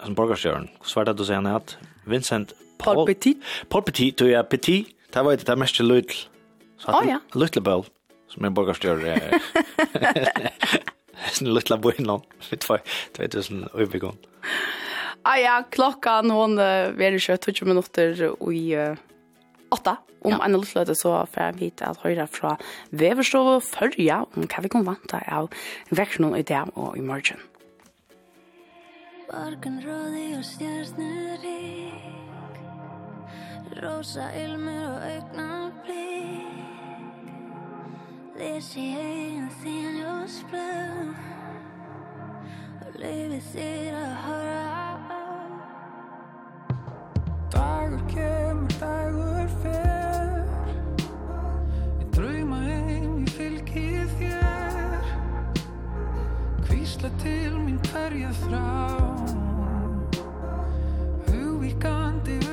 som 0.03 0.13
borgarstjärn. 0.13 0.69
Hur 0.79 0.95
var 0.95 1.05
det 1.05 1.13
du 1.13 1.25
säger 1.25 1.55
att 1.55 1.77
Vincent 2.05 2.53
Paul 2.77 3.05
Petit. 3.05 3.37
Paul 3.69 3.83
Petit, 3.83 4.17
du 4.17 4.35
är 4.35 4.43
Petit. 4.43 4.87
Det 5.13 5.23
var 5.23 5.31
inte 5.31 5.45
det 5.45 5.55
mest 5.55 5.79
lutl. 5.79 6.15
Så 6.77 7.03
ja. 7.07 7.19
Lutl 7.33 7.59
Bell 7.59 7.83
som 8.29 8.45
är 8.45 8.49
borgarstjärn. 8.49 9.39
Sen 11.31 11.53
lutla 11.53 11.77
boy 11.77 11.93
Vet 12.49 12.69
vad? 12.69 12.79
Det 13.11 13.23
vet 13.23 13.31
du 13.31 13.43
övergång. 13.73 14.17
Ah, 15.23 15.37
ja, 15.37 15.63
klockan 15.69 16.31
hon 16.31 16.59
uh, 16.59 16.91
vi 16.91 17.05
är 17.05 17.19
kött 17.19 17.55
20 17.55 17.65
minuter 17.65 18.35
i 18.53 18.77
uh, 18.77 18.95
åtta. 19.69 19.97
Om 20.21 20.31
ja. 20.31 20.45
en 20.45 20.61
liten 20.61 20.95
så 20.95 21.25
får 21.33 21.43
jag 21.43 21.53
vite 21.53 21.85
att 21.85 21.97
höra 21.97 22.27
från 22.27 22.55
Väverstov 22.89 23.59
förja 23.59 24.25
om 24.33 24.47
kan 24.47 24.63
vi 24.63 24.69
kan 24.69 24.83
vanta 24.83 25.21
av 25.31 25.49
växeln 25.89 26.35
i 26.35 26.43
dag 26.43 26.69
och 26.73 26.97
i 26.97 27.01
morgon. 27.01 27.37
Barken 29.27 29.81
rådig 29.83 30.37
og 30.37 30.43
stjernerik 30.47 31.93
Rosa 33.83 34.29
ilmer 34.39 34.85
og 34.87 35.01
øgnablikk 35.03 36.47
Les 38.39 38.69
i 38.79 38.85
hegin 38.95 39.49
sin 39.59 39.99
ljusblå 39.99 40.63
Og 42.85 42.95
livet 43.03 43.43
sier 43.51 43.99
å 43.99 44.07
høre 44.29 45.06
Dagur 47.51 48.01
kemur, 48.11 48.67
dagur 48.79 49.47
fer. 49.61 50.43
Ég 51.99 52.09
drauma 52.15 52.59
heim, 52.65 53.23
ég 53.23 53.31
fylgi 53.37 53.87
þér. 54.17 55.07
Hvísla 56.67 57.11
til 57.23 57.55
mín 57.63 57.79
hverja 57.91 58.33
þrá. 58.43 58.65
Hugvíkandi 61.29 62.46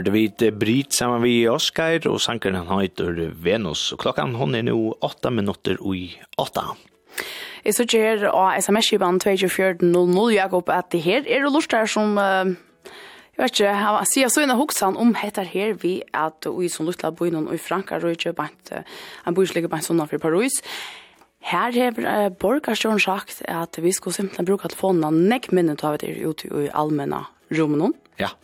hørte 0.00 0.12
vi 0.14 0.22
et 0.30 0.54
bryt 0.56 0.94
sammen 0.96 1.20
vi 1.20 1.44
Oskar, 1.50 2.06
og 2.08 2.22
sankeren 2.24 2.64
han 2.64 2.80
heter 2.80 3.18
Venus. 3.36 3.90
Og 3.92 4.00
klokkan 4.00 4.32
hon 4.38 4.54
er 4.56 4.64
nå 4.64 4.94
8 5.04 5.28
minutter 5.28 5.76
i 5.76 6.14
8. 6.40 6.62
Jeg 7.66 7.76
så 7.76 7.84
her 7.92 8.24
av 8.30 8.54
sms-kiban 8.62 9.20
2400 9.20 10.32
Jakob, 10.32 10.72
at 10.72 10.88
det 10.94 11.02
her 11.04 11.20
er 11.28 11.44
det 11.44 11.52
lort 11.52 11.68
der 11.68 11.84
som, 11.84 12.16
uh, 12.16 12.48
jeg 13.36 13.42
vet 13.42 13.60
ikke, 13.60 13.74
jeg 13.76 14.10
sier 14.14 14.32
så 14.32 14.46
inne 14.46 14.56
hoksan 14.56 14.96
om 14.96 15.12
heter 15.20 15.44
her 15.44 15.76
vi 15.76 15.98
at 16.16 16.48
vi 16.48 16.72
som 16.72 16.88
luttla 16.88 17.12
boi 17.12 17.28
noen 17.28 17.52
i 17.52 17.60
Frankarøyke, 17.60 18.32
han 18.32 19.36
bor 19.36 19.44
ikke 19.44 19.68
bant 19.68 19.84
sånn 19.84 20.00
for 20.08 20.22
Paris. 20.22 20.62
Her 21.44 21.76
har 21.76 22.00
uh, 22.00 22.30
borgarstjøren 22.32 23.02
sagt 23.04 23.42
at 23.44 23.76
vi 23.76 23.92
skulle 23.92 24.16
simpelthen 24.16 24.48
bruke 24.48 24.70
telefonen 24.70 25.26
nekk 25.28 25.52
minnet 25.52 25.84
av 25.84 26.00
det 26.00 26.16
ute 26.16 26.48
i 26.48 26.72
allmenna 26.72 27.26
rommet 27.52 27.84
Ja. 27.84 28.30
Ja 28.30 28.36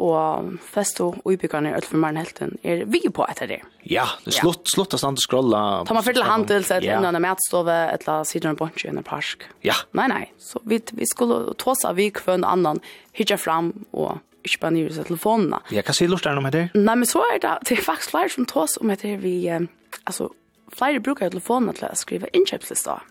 og 0.00 0.54
fest 0.64 1.00
og 1.04 1.18
utbyggerne 1.28 1.70
i 1.70 1.76
Ølfermaren 1.76 2.18
helten 2.20 2.54
er 2.64 2.86
vi 2.88 3.02
på 3.12 3.26
etter 3.28 3.50
det. 3.50 3.58
Ja, 3.84 4.06
det 4.24 4.32
er 4.32 4.38
slutt, 4.38 4.64
ja. 4.64 4.72
slutt 4.74 4.96
å 4.96 5.00
stande 5.00 5.22
skrolla. 5.22 5.60
Ta 5.88 5.96
man 5.96 6.04
fyrt 6.06 6.18
til 6.18 6.26
handel, 6.26 6.64
att 6.64 6.84
ja. 6.84 6.98
innan 6.98 7.16
en 7.16 7.22
matstove, 7.22 7.76
et 7.94 8.06
la 8.06 8.22
sider 8.24 8.50
en 8.50 8.56
bunch 8.56 8.84
i 8.84 8.88
en 8.88 9.02
parsk. 9.04 9.44
Ja. 9.66 9.76
Nei, 9.92 10.08
nei, 10.12 10.24
så 10.38 10.62
vi, 10.64 10.80
vi 10.92 11.08
skulle 11.08 11.54
tåsa 11.60 11.92
vi 11.92 12.10
kvann 12.10 12.44
annan, 12.44 12.80
hitja 13.12 13.36
fram 13.40 13.72
og 13.92 14.20
ikke 14.46 14.62
bare 14.64 14.76
nyere 14.78 14.96
seg 14.96 15.08
telefonene. 15.10 15.60
Ja, 15.74 15.84
hva 15.84 15.94
sier 15.96 16.08
lorteren 16.08 16.44
med 16.44 16.56
det? 16.56 16.66
Nei, 16.78 16.96
men 16.96 17.08
så 17.08 17.22
er 17.28 17.40
det, 17.42 17.56
det 17.68 17.76
er 17.76 17.84
faktisk 17.84 18.14
flere 18.14 18.32
som 18.32 18.48
tås 18.48 18.78
om 18.80 18.92
det 18.92 19.16
vi, 19.20 19.34
eh, 19.52 19.66
altså, 20.04 20.30
flere 20.72 21.02
brukar 21.04 21.28
telefonene 21.28 21.76
til 21.76 21.90
å 21.90 21.96
skrive 21.98 22.30
innkjøpslista. 22.36 23.02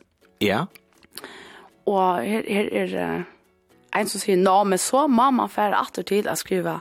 Ja. 0.42 0.66
Og 1.86 2.24
her, 2.26 2.48
her 2.50 2.74
er... 2.84 2.96
Eh, 3.04 3.36
en 3.96 4.10
som 4.10 4.22
sier, 4.22 4.38
nå, 4.38 4.56
men 4.70 4.82
så 4.82 5.06
må 5.08 5.30
man 5.36 5.50
fære 5.52 5.78
atter 5.80 6.06
til 6.08 6.30
å 6.30 6.36
skrive 6.40 6.80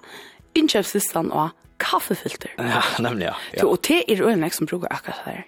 innkjøpslistan 0.59 1.31
og 1.33 1.55
kaffefilter. 1.83 2.55
Ja, 2.59 2.83
nemlig, 3.07 3.29
ja. 3.31 3.37
ja. 3.55 3.63
Så, 3.63 3.69
og 3.71 3.83
det 3.89 4.03
er 4.09 4.25
øyne 4.27 4.51
som 4.55 4.69
bruker 4.69 4.91
akkurat 4.91 5.23
det 5.25 5.35
her. 5.39 5.47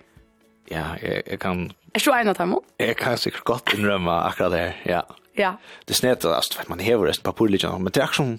Ja, 0.71 0.85
jeg, 1.03 1.23
jeg 1.27 1.41
kan... 1.43 1.71
Er 1.95 2.05
du 2.05 2.13
en 2.15 2.31
av 2.31 2.39
dem? 2.39 2.55
Jeg 2.79 2.97
kan 2.97 3.19
sikkert 3.19 3.45
godt 3.45 3.75
innrømme 3.75 4.13
akkurat 4.29 4.55
det 4.55 4.61
her, 4.61 4.77
ja. 4.87 5.01
Ja. 5.39 5.53
Det 5.89 5.97
snedet, 5.97 6.25
altså, 6.25 6.63
man 6.69 6.81
hever 6.81 7.09
resten 7.09 7.25
papurliggjene, 7.25 7.79
men 7.79 7.93
det 7.93 8.03
er 8.03 8.09
akkurat 8.09 8.23
som... 8.23 8.39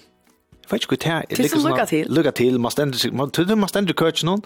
Jeg 0.62 0.78
vet 0.78 0.86
ikke 0.86 0.96
hva 0.96 1.00
det 1.02 1.12
er. 1.12 1.44
Det 1.44 1.46
er 1.52 1.64
lukka 1.66 1.86
til. 1.90 2.12
Lukka 2.16 2.32
til, 2.32 2.60
man 2.64 2.72
stender, 2.72 3.14
man 3.18 3.32
tror 3.36 3.56
man 3.60 3.70
stender 3.70 3.96
køtjen 3.98 4.30
noen. 4.30 4.44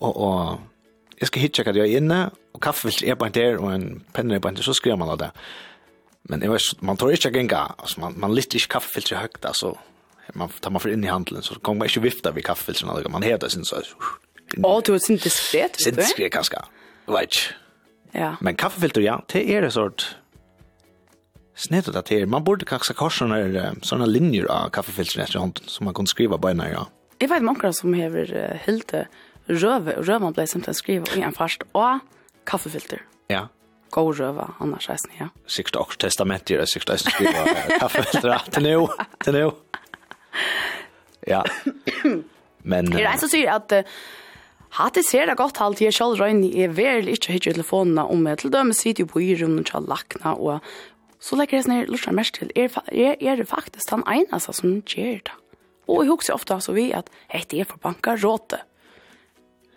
Og, 0.00 0.16
og 0.16 1.20
jeg 1.20 1.30
skal 1.30 1.44
hitje 1.44 1.64
hva 1.66 1.74
det 1.76 1.84
er 1.84 1.92
inne, 2.00 2.18
og 2.54 2.62
kaffe 2.64 2.90
er 3.06 3.14
bare 3.20 3.34
der, 3.36 3.60
og 3.62 3.70
en 3.74 4.02
penner 4.16 4.40
er 4.40 4.42
bare 4.42 4.58
der, 4.58 4.66
så 4.66 4.74
skriver 4.74 4.98
man 4.98 5.12
av 5.14 5.20
det. 5.20 5.30
Men 6.28 6.42
jag 6.42 6.52
vet 6.52 6.80
man 6.80 6.96
tror 6.96 7.10
inte 7.10 7.28
gänga, 7.28 7.58
alltså 7.58 8.00
man 8.00 8.14
man 8.20 8.34
lyfter 8.34 8.56
inte 8.56 8.66
kaffefilter 8.66 9.16
högt 9.16 9.44
alltså 9.44 9.78
man 10.32 10.48
tar 10.48 10.70
man 10.70 10.80
för 10.80 10.88
in 10.88 11.04
i 11.04 11.06
handeln 11.06 11.42
så 11.42 11.54
kommer 11.54 11.78
man 11.78 11.88
inte 11.88 12.00
vifta 12.00 12.30
vid 12.30 12.44
kaffefiltren 12.44 12.90
alltså 12.90 13.08
man 13.08 13.22
heter 13.22 13.48
sin 13.48 13.64
så. 13.64 13.76
Åh, 14.62 14.80
du 14.84 14.94
är 14.94 15.10
inte 15.10 15.24
diskret. 15.24 15.80
Sin 15.80 15.94
diskret 15.94 16.32
kanske. 16.32 16.56
Vet. 17.06 17.30
Ja. 18.12 18.36
Men 18.40 18.54
kaffefilter 18.54 19.00
ja, 19.00 19.24
det 19.32 19.54
är 19.54 19.62
det 19.62 19.70
sort 19.70 20.16
snett 21.54 21.88
att 21.88 22.06
det 22.06 22.26
man 22.26 22.44
borde 22.44 22.64
kanske 22.64 22.94
korsa 22.94 23.26
när 23.26 23.74
såna 23.82 24.06
linjer 24.06 24.44
av 24.44 24.68
kaffefiltren 24.68 25.24
efter 25.24 25.38
hand 25.38 25.60
som 25.66 25.84
man 25.84 25.94
kan 25.94 26.06
skriva 26.06 26.38
på 26.38 26.52
när 26.52 26.72
ja. 26.72 26.88
Jag 27.18 27.28
vet 27.28 27.42
många 27.42 27.72
som 27.72 27.94
hever 27.94 28.60
helt 28.64 28.94
röve 29.46 29.96
och 29.96 30.06
rövan 30.06 30.32
blir 30.32 30.46
samt 30.46 30.68
att 30.68 30.76
skriva 30.76 31.06
i 31.16 31.20
en 31.20 31.32
fast 31.32 31.62
och 31.72 31.98
kaffefilter. 32.44 33.02
Ja 33.26 33.48
gåröva 33.94 34.48
annars 34.60 34.88
reisen, 34.90 35.14
ja. 35.20 35.28
Sikkert 35.46 35.76
och 35.76 35.98
testament 35.98 36.50
gjør 36.50 36.64
det, 36.64 36.66
sikkert 36.72 36.90
att 36.90 37.00
skriva 37.00 37.44
kaffe 37.80 38.04
till 38.50 38.62
nu, 38.62 38.86
till 39.24 39.32
nu. 39.32 39.50
Ja. 41.26 41.44
Men 42.62 42.90
Det 42.90 43.04
reiser 43.04 43.26
så 43.26 43.28
syr 43.28 43.48
att 43.48 43.72
Hatt 44.74 44.94
det 44.94 45.04
ser 45.06 45.26
det 45.26 45.36
godt 45.38 45.60
alt, 45.62 45.80
jeg 45.80 45.94
selv 45.94 46.18
røyne 46.18 46.48
er 46.50 46.72
vel 46.74 47.06
ikke 47.12 47.36
hitje 47.36 47.52
telefonene 47.52 48.02
om 48.10 48.24
jeg 48.26 48.40
til 48.40 48.50
dømes 48.50 48.80
sitter 48.82 49.04
jo 49.04 49.10
på 49.12 49.20
i 49.22 49.36
rommet 49.38 49.68
til 49.70 49.86
lakna 49.86 50.32
og 50.34 50.64
så 51.22 51.38
legger 51.38 51.60
jeg 51.60 51.66
sånn 51.66 51.76
her 51.76 51.92
lurt 51.92 52.08
mest 52.10 52.40
til 52.40 52.50
er, 52.58 52.74
er, 52.90 53.14
er 53.22 53.38
det 53.38 53.46
faktisk 53.46 53.92
den 53.92 54.02
eneste 54.10 54.52
som 54.58 54.74
gjør 54.82 55.22
det. 55.28 55.36
Og 55.86 56.02
jeg 56.02 56.10
husker 56.10 56.34
ofte 56.34 56.56
altså 56.56 56.74
vi 56.74 56.88
at 56.96 57.06
hei, 57.30 57.44
det 57.48 57.62
er 57.62 57.68
for 57.70 57.78
banka 57.80 58.16
råte 58.18 58.58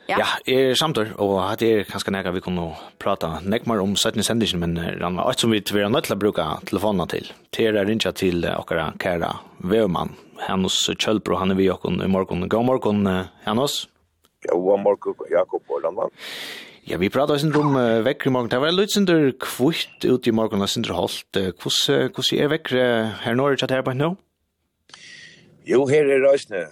Ja, 0.08 0.24
er 0.48 0.72
samtur, 0.80 1.10
og 1.20 1.34
hatt 1.44 1.64
er 1.66 1.84
kanskje 1.88 2.14
nega 2.16 2.32
vi 2.32 2.42
kunne 2.44 2.70
prata 3.02 3.42
nekmar 3.44 3.82
om 3.84 3.98
17 3.98 4.24
sendingen, 4.24 4.62
men 4.62 4.78
rann 5.02 5.20
var 5.20 5.28
alt 5.28 5.44
som 5.44 5.52
vi 5.52 5.60
tver 5.60 5.90
nødt 5.92 6.08
til 6.08 6.16
å 6.16 6.22
bruke 6.22 6.46
telefonene 6.70 7.10
til. 7.12 7.28
Til 7.56 7.76
er 7.76 7.90
rinja 7.90 8.14
til 8.16 8.48
okkara 8.54 8.94
kæra 9.04 9.34
Vevemann, 9.60 10.16
Hannos 10.46 10.80
Kjølbro, 10.96 11.42
han 11.42 11.52
er 11.52 11.60
vi 11.60 11.68
okkon 11.74 12.00
i 12.06 12.08
morgon. 12.08 12.48
God 12.48 12.70
morgon, 12.70 13.04
Hannos. 13.44 13.82
God 14.48 14.80
morgon, 14.86 15.28
Jakob 15.34 15.76
og 15.76 15.84
Landmann. 15.84 16.16
Ja, 16.88 16.96
vi 16.96 17.12
prata 17.12 17.36
oss 17.36 17.44
om 17.44 17.76
uh, 17.76 18.00
vekker 18.06 18.30
i 18.30 18.32
morgen. 18.32 18.48
Det 18.48 18.62
var 18.64 18.72
litt 18.72 18.94
sindur 18.96 19.34
kvitt 19.44 20.08
ut 20.08 20.24
i 20.24 20.32
morgon, 20.32 20.64
og 20.64 20.72
sindur 20.72 20.96
holdt. 20.96 21.36
Hvordan 21.36 22.40
er 22.40 22.54
vekker 22.56 22.78
her 23.26 23.36
nå, 23.36 23.52
er 23.52 23.60
det 23.60 23.76
her 23.76 23.84
på 23.84 23.98
nå? 23.98 24.14
Jo, 25.68 25.84
her 25.92 26.08
er 26.08 26.24
reisende 26.24 26.70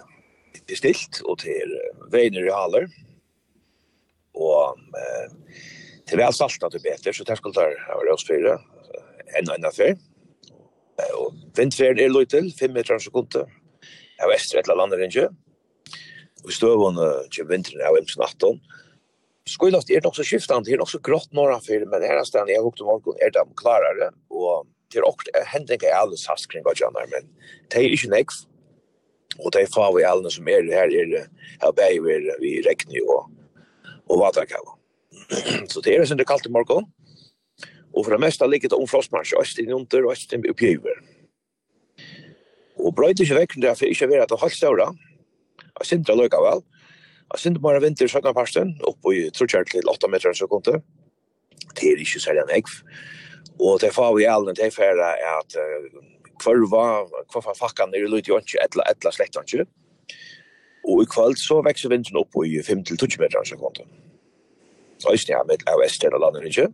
stilt, 0.72 1.20
og 1.28 1.42
til 1.44 1.76
veiner 2.08 2.48
i 2.48 2.54
haler 2.54 2.88
og 4.36 4.76
eh, 5.00 5.62
til 6.06 6.20
vel 6.20 6.34
saltet 6.36 6.76
til 6.76 6.84
beter, 6.84 7.12
så 7.16 7.26
det 7.26 7.38
skulle 7.40 7.56
der 7.56 7.74
ha 7.88 7.98
røsfyrer, 8.04 8.62
enn 9.38 9.50
og 9.50 9.56
enn 9.56 9.68
affær. 9.68 9.96
Og 11.18 11.34
vindfjeren 11.56 12.00
er 12.00 12.12
løy 12.12 12.24
til, 12.30 12.52
5 12.56 12.72
meter 12.76 12.96
av 12.96 13.02
sekundet, 13.04 13.50
av 14.22 14.32
efter 14.32 14.60
et 14.60 14.68
eller 14.68 14.86
annet 14.86 15.02
ringe. 15.02 15.26
Og 16.44 16.54
støvån 16.54 17.02
til 17.34 17.48
vinteren 17.50 17.84
av 17.84 17.98
18. 17.98 18.60
Skoilast 19.46 19.90
er 19.94 20.02
nok 20.02 20.16
så 20.18 20.24
skiftande, 20.26 20.72
er 20.72 20.80
nok 20.80 20.90
så 20.90 20.98
grått 21.06 21.30
norranfyr, 21.36 21.84
men 21.90 22.02
her 22.02 22.18
er 22.18 22.26
stedet 22.26 22.54
jeg 22.54 22.64
hukte 22.64 22.86
morgen, 22.86 23.14
er 23.22 23.30
de 23.34 23.44
klarere, 23.58 24.10
og 24.34 24.66
til 24.90 25.06
åkt, 25.06 25.30
hending 25.52 25.82
er 25.86 25.94
alle 26.00 26.18
sass 26.18 26.48
kring 26.50 26.64
hva 26.66 26.74
jannar, 26.78 27.06
men 27.12 27.28
det 27.70 27.82
er 27.82 27.94
ikke 27.94 28.10
nekv, 28.10 28.40
og 29.38 29.52
det 29.54 29.62
er 29.62 29.70
fav 29.70 29.94
vi 29.94 30.06
alle 30.06 30.32
som 30.34 30.48
er 30.50 30.66
her, 30.72 30.90
er 30.90 31.28
her 31.62 31.76
bæg 31.78 32.00
vi 32.42 32.56
regni 32.66 33.02
og 33.04 33.30
og 34.06 34.22
vatakava. 34.22 34.76
Så 35.72 35.82
det 35.82 35.94
er 35.94 36.02
det 36.02 36.08
som 36.10 36.18
det 36.18 36.28
kallt 36.28 36.46
i 36.46 36.52
morgon. 36.52 36.86
Og 37.96 38.04
for 38.04 38.12
det 38.12 38.20
meste 38.20 38.46
ligger 38.48 38.72
det 38.72 38.78
om 38.78 38.88
frostmarsj, 38.88 39.36
øst 39.40 39.60
inn 39.62 39.72
under 39.72 40.04
og 40.04 40.12
øst 40.12 40.32
inn 40.36 40.44
oppi 40.50 40.74
over. 40.76 40.98
Og 42.76 42.94
brøyde 42.94 43.24
ikke 43.24 43.38
vekk, 43.40 43.56
det 43.62 43.70
er 43.70 43.78
for 43.78 43.88
ikke 43.88 44.06
å 44.06 44.12
være 44.12 44.26
at 44.26 44.32
det 44.32 44.40
halvt 44.42 44.58
større. 44.58 44.88
og 45.76 45.86
synes 45.86 46.06
det 46.06 46.16
løkker 46.16 46.40
vel. 46.40 46.62
Og 47.30 47.38
synes 47.38 47.58
bare 47.62 47.80
vinter 47.80 48.04
i 48.04 48.08
17. 48.08 48.34
parsten, 48.34 48.76
opp 48.86 49.08
i 49.12 49.30
trottkjørt 49.30 49.70
til 49.70 49.88
8 49.88 50.08
meter 50.08 50.28
en 50.28 50.38
sekundet. 50.38 50.82
Det 51.74 51.90
er 51.90 52.00
ikke 52.00 52.20
særlig 52.20 52.44
en 52.44 52.54
egg. 52.56 52.68
Og 53.60 53.80
det 53.80 53.88
er 53.88 53.96
får 53.96 54.14
vi 54.16 54.24
alle, 54.24 54.54
det 54.54 54.66
er 54.66 54.70
for 54.70 55.02
at 55.02 55.56
kvarva, 56.42 56.84
kvarva 57.32 57.54
fakkan 57.56 57.94
er 57.94 58.04
i 58.04 58.10
løyde 58.10 58.30
jo 58.30 58.38
ikke, 58.38 58.60
etla, 58.62 58.84
etla 58.90 59.12
slett 59.12 59.36
ikke. 59.42 59.66
Og 60.86 61.02
i 61.02 61.08
kvöld 61.10 61.38
så 61.40 61.60
vekser 61.66 61.90
vinden 61.90 62.18
opp 62.20 62.36
i 62.44 62.60
5-20 62.62 63.18
meter 63.22 63.40
av 63.40 63.48
sekunden. 63.48 63.88
Så 65.02 65.12
er 65.12 65.24
det 65.28 65.46
med 65.48 65.64
av 65.68 65.82
Estland 65.84 66.14
og 66.16 66.22
landet, 66.22 66.46
ikke? 66.50 66.68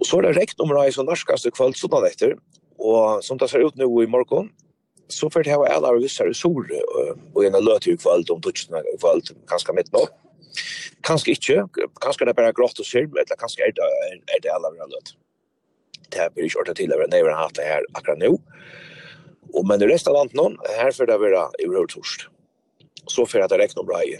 Og 0.00 0.06
så 0.06 0.18
er 0.18 0.28
det 0.28 0.36
rekt 0.36 0.60
området 0.62 0.96
som 0.96 1.08
norskast 1.08 1.48
i 1.48 1.54
kvöld 1.54 1.78
sånn 1.78 2.06
etter. 2.06 2.36
Og 2.82 3.22
som 3.24 3.38
det 3.38 3.48
ser 3.50 3.64
ut 3.64 3.78
nå 3.78 3.88
i 4.02 4.10
morgen, 4.10 4.50
så 5.12 5.28
får 5.30 5.44
det 5.44 5.52
her 5.52 5.64
alle 5.70 5.92
av 5.92 6.00
vissere 6.00 6.34
sol 6.34 6.64
og 7.34 7.40
en 7.44 7.58
løte 7.60 7.92
i 7.92 7.98
kvöld 8.00 8.30
om 8.32 8.40
tutsene 8.42 8.80
i 8.92 8.96
kvöld, 8.98 9.32
kanskje 9.50 9.74
midt 9.76 9.92
nå. 9.94 10.06
Kanskje 11.06 11.34
ikke, 11.36 11.64
kanskje 12.02 12.26
det 12.26 12.32
er 12.32 12.38
bare 12.38 12.54
grått 12.56 12.80
og 12.80 12.86
syrm, 12.86 13.14
eller 13.16 13.38
kanskje 13.40 13.66
er 13.66 13.74
det, 13.76 13.88
er 14.36 14.42
det 14.44 14.52
alle 14.52 14.70
av 14.72 14.90
løte. 14.92 15.16
Det 16.12 16.28
blir 16.34 16.48
ikke 16.48 16.60
ordentlig 16.60 16.84
til 16.84 16.94
å 16.94 17.00
være 17.00 17.12
nøyere 17.12 17.38
hatt 17.38 17.56
det 17.56 17.66
her 17.66 17.86
akkurat 17.96 18.20
nå. 18.20 18.34
Og 19.52 19.66
men 19.68 19.82
i 19.84 19.88
resten 19.88 20.12
av 20.12 20.20
landet 20.20 20.38
nå, 20.38 20.48
her 20.78 20.92
får 20.96 21.08
det 21.10 21.18
være 21.22 21.46
i 21.64 21.68
rød 21.72 21.94
torst 21.94 22.28
så 23.06 23.26
för 23.26 23.40
att 23.40 23.48
det 23.48 23.58
räknar 23.58 23.82
bra 23.82 24.04
i. 24.04 24.18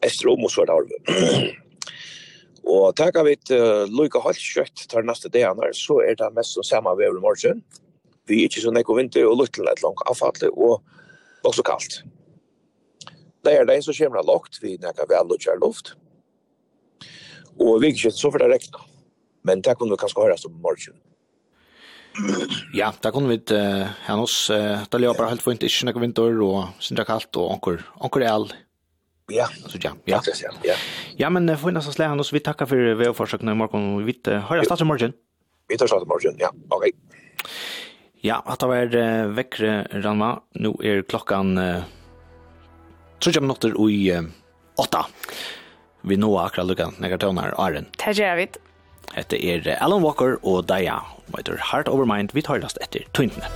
Estrom 0.00 0.44
och 0.44 0.50
svart 0.50 0.68
arv. 0.68 0.88
och 2.62 2.96
takk 2.96 3.16
av 3.16 3.28
et 3.28 3.50
uh, 3.50 3.86
lika 4.02 4.20
halvt 4.20 4.40
kjøtt 4.40 4.84
tar 4.88 5.02
nästa 5.02 5.28
dag 5.28 5.70
så 5.72 6.00
är 6.00 6.14
det 6.14 6.30
mest 6.34 6.54
som 6.54 6.62
samma 6.62 6.94
väder 6.94 7.18
i 7.18 7.20
morgon. 7.20 7.62
Vi 8.26 8.40
är 8.40 8.42
inte 8.42 8.60
så 8.60 8.70
nekko 8.70 8.94
vinter 8.94 9.26
och 9.26 9.40
lite 9.40 9.62
lätt 9.62 9.82
langt 9.82 10.02
avfattelig 10.06 10.52
och 10.52 10.82
också 11.42 11.62
kallt. 11.62 12.02
Det 13.44 13.56
är 13.56 13.64
det 13.64 13.82
så 13.82 13.92
kommer 13.92 14.16
det 14.16 14.26
lågt 14.26 14.58
vi 14.62 14.78
näka 14.78 15.06
vel 15.08 15.30
och 15.30 15.40
kör 15.40 15.58
luft. 15.66 15.94
Och 17.58 17.82
vi 17.82 17.94
så 17.94 18.32
för 18.32 18.38
det 18.38 18.48
rekna. 18.48 18.80
Men 19.42 19.60
det 19.60 19.74
kommer 19.74 19.90
vi 19.90 19.96
kanske 19.96 20.20
höra 20.20 20.36
om 20.46 20.60
morgon. 20.60 20.96
Ja, 22.72 22.92
da 23.00 23.10
kunne 23.10 23.28
vi 23.28 23.54
uh, 23.54 23.86
Hannes, 24.06 24.22
oss 24.22 24.50
eh 24.50 24.80
där 24.90 24.98
jag 24.98 25.16
bara 25.16 25.28
helt 25.28 25.42
fint 25.42 25.62
ikke 25.62 25.84
några 25.84 26.00
vinter 26.00 26.40
och 26.42 26.64
kaldt, 26.80 27.06
kallt 27.06 27.36
och 27.36 27.68
onkel 28.00 28.22
er 28.22 28.28
all. 28.28 28.52
Ja, 29.30 29.46
så 29.66 29.78
ja. 29.80 29.90
Ja. 30.04 30.20
Ja. 30.62 30.74
Ja, 31.16 31.30
men 31.30 31.58
för 31.58 31.70
nästa 31.70 31.92
slag 31.92 32.08
han 32.08 32.20
oss 32.20 32.32
vi 32.32 32.40
tackar 32.40 32.66
för 32.66 32.94
väderförsöken 32.94 33.48
i 33.48 33.54
morgon 33.54 33.98
vi 33.98 34.04
vet 34.04 34.26
höra 34.26 34.62
i 34.80 34.84
morgen. 34.84 35.12
Vi 35.68 35.76
tar 35.76 35.86
starta 35.86 36.04
morgen, 36.04 36.34
Ja, 36.38 36.52
okej. 36.68 36.92
Ja, 38.20 38.42
att 38.46 38.60
det 38.60 38.66
var 38.66 39.26
väckre 39.26 39.88
Ranma. 39.92 40.40
Nu 40.54 40.74
är 40.82 41.02
klockan 41.02 41.58
uh, 41.58 41.82
tror 43.18 43.34
jag 43.34 43.42
minuter 43.42 43.90
i 43.90 44.22
8. 44.76 45.06
Vi 46.02 46.16
nå 46.16 46.38
akkurat 46.38 46.66
lukka 46.66 46.90
nekar 46.98 47.18
tøvnar, 47.18 47.54
Aren. 47.58 47.86
Det 47.98 48.14
gjør 48.14 48.36
vi. 48.36 48.46
Hette 49.14 49.38
er 49.40 49.68
Alan 49.80 50.02
Walker 50.04 50.36
og 50.42 50.68
Daya, 50.68 51.00
og 51.32 51.40
heter 51.40 51.60
Heart 51.70 51.88
Over 51.88 52.08
Mind, 52.08 52.34
vi 52.36 52.42
tar 52.42 52.60
last 52.62 52.78
etter 52.84 53.08
Twintene. 53.16 53.48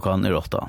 klokkan 0.00 0.24
er 0.24 0.36
åtta. 0.36 0.68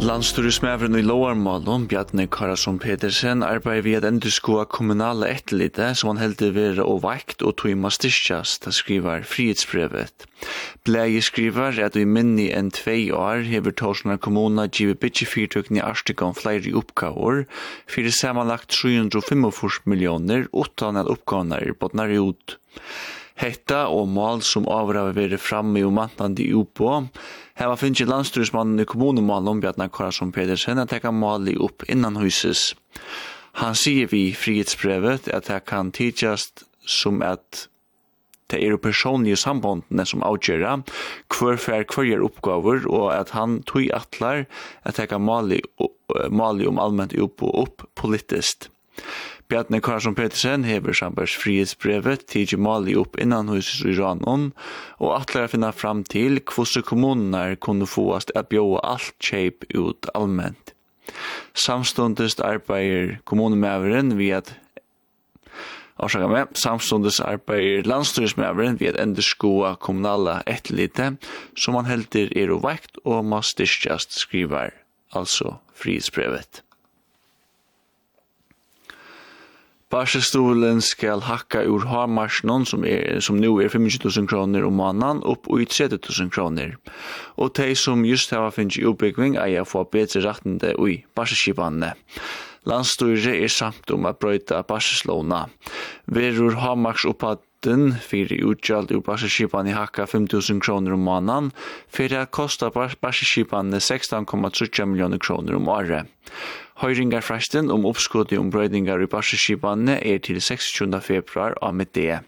Landsturismævren 0.00 0.96
i 0.96 1.02
Låarmalen, 1.04 1.82
Bjarni 1.86 2.24
Karasson 2.26 2.78
Petersen, 2.80 3.42
arbeider 3.42 3.82
vi 3.84 3.92
at 3.98 4.06
endurskoa 4.08 4.64
kommunale 4.64 5.28
etterlite 5.28 5.90
som 5.94 6.08
han 6.14 6.22
heldig 6.22 6.48
være 6.56 6.86
og 6.88 7.02
vekt 7.04 7.44
og 7.44 7.58
tøyma 7.60 7.90
styrkjast, 7.92 8.64
det 8.64 8.72
skriver 8.78 9.26
frihetsbrevet. 9.28 10.24
Blei 10.88 11.20
skriver 11.20 11.76
at 11.84 12.00
i 12.00 12.06
minni 12.08 12.48
enn 12.48 12.72
tvei 12.72 13.12
år 13.12 13.44
hever 13.50 13.76
Torsnar 13.76 14.16
kommuna 14.16 14.70
givet 14.72 15.02
bitje 15.04 15.28
fyrtøkken 15.28 15.76
i 15.76 15.84
Arstikon 15.84 16.32
flere 16.32 16.72
oppgaver, 16.80 17.44
fyrir 17.84 18.16
samanlagt 18.16 18.72
345 18.72 19.84
millioner, 19.84 20.48
utan 20.56 20.96
at 20.96 21.12
oppgavene 21.12 21.60
er 21.60 21.76
båtnar 21.76 22.08
ut. 22.16 22.56
Hetta 23.40 23.86
og 23.88 24.10
mål 24.12 24.42
som 24.44 24.68
avraver 24.68 25.16
vere 25.16 25.38
framme 25.40 25.80
i 25.80 25.86
omantande 25.86 26.44
i 26.44 26.50
UPO, 26.52 27.06
heva 27.56 27.76
finnst 27.80 28.04
landstyrismannen 28.04 28.82
i 28.82 28.88
kommunumalen 28.88 29.54
om 29.54 29.62
Bjarnar 29.62 29.88
Karasson 29.94 30.32
Pedersen 30.32 30.80
at 30.82 30.92
teka 30.92 31.12
mål 31.12 31.48
i 31.48 31.56
upp 31.56 31.86
innan 31.88 32.20
huses. 32.20 32.74
Han 33.62 33.74
sier 33.74 34.10
vi 34.12 34.30
frihetsbrevet 34.36 35.30
at 35.32 35.48
det 35.48 35.64
kan 35.68 35.92
tidsjast 35.92 36.66
som 36.84 37.24
at 37.24 37.66
det 38.50 38.60
er 38.66 38.76
personlige 38.82 39.38
sambåndene 39.38 40.04
som 40.08 40.24
avgjøra, 40.26 40.80
hver 41.30 41.60
fær 41.62 41.84
hver 41.86 42.24
oppgaver, 42.26 42.82
og 42.90 43.12
at 43.14 43.30
han 43.36 43.60
tog 43.62 43.86
atlar 43.94 44.44
at 44.82 44.98
teka 44.98 45.20
mali, 45.22 45.60
mali 46.30 46.66
om 46.66 46.82
allmänt 46.82 47.14
opp 47.14 47.44
og 47.46 47.54
opp 47.62 47.86
politiskt. 47.94 48.68
Bjarne 49.50 49.80
Karlsson 49.82 50.14
Petersen 50.14 50.62
hever 50.62 50.94
sambars 50.94 51.32
frihetsbrevet 51.34 52.22
til 52.30 52.58
Mali 52.62 52.92
opp 52.94 53.16
innan 53.18 53.48
huset 53.50 53.88
i 53.90 53.96
og 53.98 55.14
atler 55.16 55.48
finna 55.50 55.72
fram 55.74 56.04
til 56.06 56.38
hvordan 56.38 56.86
kommuner 56.86 57.56
kunne 57.58 57.88
fåast 57.90 58.30
at 58.38 58.46
bjóa 58.52 58.78
alt 58.86 59.16
kjeip 59.18 59.66
ut 59.74 60.06
allmänt. 60.14 60.70
Samstundest 61.54 62.40
arbeider 62.40 63.18
kommunemæveren 63.24 64.18
vi 64.18 64.30
at 64.30 64.54
Orsaka 65.98 66.30
med, 66.30 66.54
samstundes 66.54 67.20
arbeider 67.20 67.82
landstyrismæveren 67.82 68.80
vi 68.80 68.86
at 68.86 69.00
enderskoa 69.02 69.74
kommunala 69.74 70.40
etterlite, 70.46 71.16
som 71.56 71.74
han 71.74 71.90
helter 71.90 72.30
er 72.38 72.54
og 72.54 72.62
vekt 72.64 73.02
og 73.04 73.24
må 73.26 73.42
styrkjast 73.44 74.14
skriver, 74.22 74.70
altså 75.12 75.58
frihetsbrevet. 75.74 76.62
Barsestolen 79.90 80.78
skal 80.86 81.24
hakka 81.26 81.64
ur 81.66 81.82
hamarsen 81.90 82.66
som, 82.66 82.84
er, 82.86 83.18
som 83.20 83.40
nu 83.42 83.56
er 83.58 83.72
25.000 83.72 84.28
kroner 84.30 84.62
om 84.66 84.78
månaden 84.78 85.24
upp 85.26 85.48
i 85.50 85.66
30.000 85.66 86.30
kroner. 86.30 86.76
Og 87.36 87.50
de 87.58 87.74
som 87.74 88.04
just 88.06 88.30
hava 88.30 88.52
finnes 88.54 88.78
i 88.78 88.86
utbyggving 88.86 89.34
å 89.40 89.66
få 89.66 89.82
bedre 89.90 90.22
rettende 90.28 90.76
i 90.78 91.00
barseskipanene. 91.18 91.96
Landstyret 92.70 93.40
er 93.40 93.50
samt 93.50 93.90
om 93.90 94.06
at 94.06 94.20
brøyta 94.20 94.62
barseslåna. 94.68 95.46
Verur 96.06 96.60
hamars 96.60 97.06
Den 97.60 97.90
fyrir 97.92 98.40
utgjald 98.48 98.88
ur 98.94 99.02
barseskipan 99.04 99.66
i 99.68 99.74
hakka 99.76 100.06
5.000 100.08 100.62
kroner 100.64 100.94
om 100.96 101.02
månaden, 101.04 101.50
fyrir 101.92 102.22
at 102.22 102.30
kosta 102.32 102.70
barseskipan 102.72 103.74
16,3 103.74 104.86
miljoner 104.88 105.20
kroner 105.20 105.58
om 105.58 105.68
året. 105.68 106.08
Høyringarfresten 106.80 107.68
om 107.68 107.84
oppskuddet 107.84 108.38
om 108.40 108.48
brøydingar 108.48 109.02
i 109.04 109.08
barseskipanene 109.12 109.98
er 110.00 110.22
til 110.24 110.38
26. 110.40 110.96
februar 111.04 111.52
av 111.60 111.74
middag. 111.76 112.24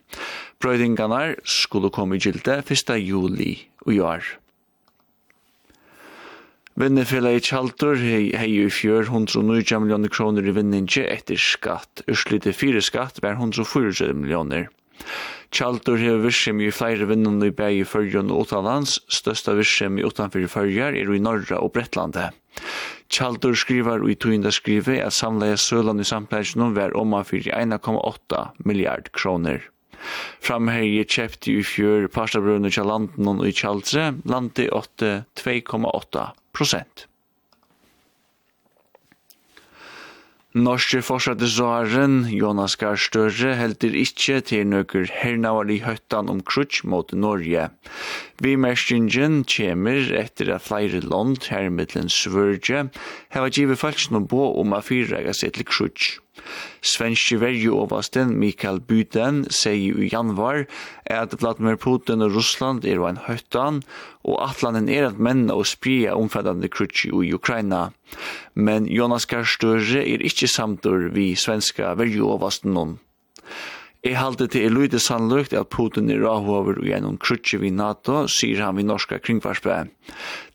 Brøydingarna 0.60 1.38
skulle 1.48 1.88
komme 1.88 2.18
i 2.18 2.20
gylde 2.20 2.58
1. 2.60 2.92
juli 3.00 3.54
i 3.88 3.96
år. 4.04 4.26
Vinnefellet 6.76 7.38
i 7.38 7.44
Kjaldur 7.44 7.96
hei 8.00 8.50
i 8.52 8.68
fjør 8.68 9.08
109 9.08 9.80
millioner 9.80 10.12
kroner 10.12 10.44
i 10.44 10.54
vinninge 10.56 11.06
etter 11.08 11.40
skatt. 11.40 12.04
Urslite 12.08 12.52
fire 12.52 12.84
skatt 12.84 13.24
var 13.24 13.40
104 13.40 14.12
millioner. 14.12 14.68
Kjaldur 15.52 15.96
hei 16.00 16.18
virksem 16.20 16.60
i 16.60 16.68
flere 16.72 17.08
vinnene 17.08 17.48
i 17.48 17.56
bæg 17.56 17.80
i 17.80 17.88
fyrjon 17.88 18.32
og 18.32 18.46
utanlands. 18.46 18.98
Størsta 19.08 19.56
virksem 19.56 19.96
i 19.96 20.04
utanfyr 20.04 20.48
fyrjar 20.48 20.96
er 20.96 21.12
i 21.12 21.20
Norra 21.20 21.60
og 21.64 21.72
Brettlandet. 21.76 22.36
Kjaldur 23.12 23.52
skriver 23.58 24.06
i 24.08 24.14
tøynda 24.16 24.48
skrive 24.54 24.96
at 25.04 25.12
samleie 25.12 25.58
sølan 25.60 26.00
i 26.00 26.06
samtlæsjonen 26.08 26.72
var 26.78 26.96
omma 26.96 27.20
fyrir 27.28 27.52
1,8 27.52 28.46
milliard 28.64 29.10
kroner. 29.12 29.60
Framherje 30.42 31.04
kjefti 31.04 31.58
i 31.60 31.66
fjør 31.66 32.08
parstabrøvne 32.14 32.72
kja 32.72 32.86
landen 32.88 33.28
og 33.34 33.44
i 33.46 33.52
kjaldse 33.54 34.08
landi 34.24 34.66
2,8 34.72 36.24
prosent. 36.56 37.06
Norske 40.52 40.98
forsvarsråren 41.00 42.26
Jonas 42.28 42.74
Gahr 42.76 42.98
Støre 43.00 43.54
heldur 43.56 43.94
ikkje 43.96 44.34
til 44.50 44.66
nøkker 44.68 45.08
hernavar 45.08 45.70
i 45.72 45.78
høttan 45.80 46.28
om 46.28 46.42
krutsk 46.44 46.84
mot 46.84 47.08
Norge. 47.16 47.70
Vi 48.44 48.52
merskingen 48.60 49.46
kjemir 49.48 50.12
etter 50.12 50.52
at 50.52 50.66
flere 50.66 51.00
land 51.00 51.48
her 51.48 51.70
mittlen 51.72 52.12
Svørge 52.12 52.84
heva 53.32 53.48
givet 53.48 53.80
falsk 53.80 54.12
no 54.12 54.20
bo 54.20 54.50
om 54.60 54.76
a 54.76 54.82
fyrrega 54.84 55.32
seg 55.32 55.56
til 55.56 55.64
krutsk. 55.72 56.20
Svenske 56.82 57.36
verjeovasten 57.38 58.32
Mikael 58.40 58.80
Buden 58.80 59.42
sier 59.52 60.00
i 60.00 60.08
januar 60.10 60.64
at 61.04 61.36
Vladimir 61.42 61.76
Putin 61.76 62.24
og 62.24 62.34
Russland 62.36 62.86
er 62.88 63.02
en 63.06 63.20
høytan, 63.26 63.82
og 64.24 64.40
at 64.42 64.64
landet 64.64 64.90
er 64.90 65.10
at 65.10 65.20
menn 65.20 65.50
og 65.52 65.66
spria 65.68 66.16
omfattande 66.16 66.70
krutsi 66.72 67.12
i 67.12 67.32
Ukraina. 67.36 67.90
Men 68.54 68.88
Jonas 68.88 69.28
Garstøre 69.28 70.02
er 70.02 70.24
ikke 70.24 70.48
samtur 70.48 71.10
vi 71.14 71.32
svenska 71.36 71.94
verjeovasten 72.00 72.74
noen. 72.74 72.98
Jeg 74.02 74.16
halte 74.18 74.48
til 74.50 74.64
er 74.66 74.72
lyde 74.74 74.98
sannløkt 74.98 75.52
at 75.54 75.68
Putin 75.70 76.10
er 76.10 76.24
avhover 76.26 76.80
og 76.80 76.86
gjennom 76.88 77.20
krutsi 77.22 77.60
vi 77.62 77.70
NATO, 77.70 78.24
sier 78.26 78.64
han 78.64 78.74
vi 78.74 78.82
norska 78.82 79.20
kringvarspe 79.22 79.76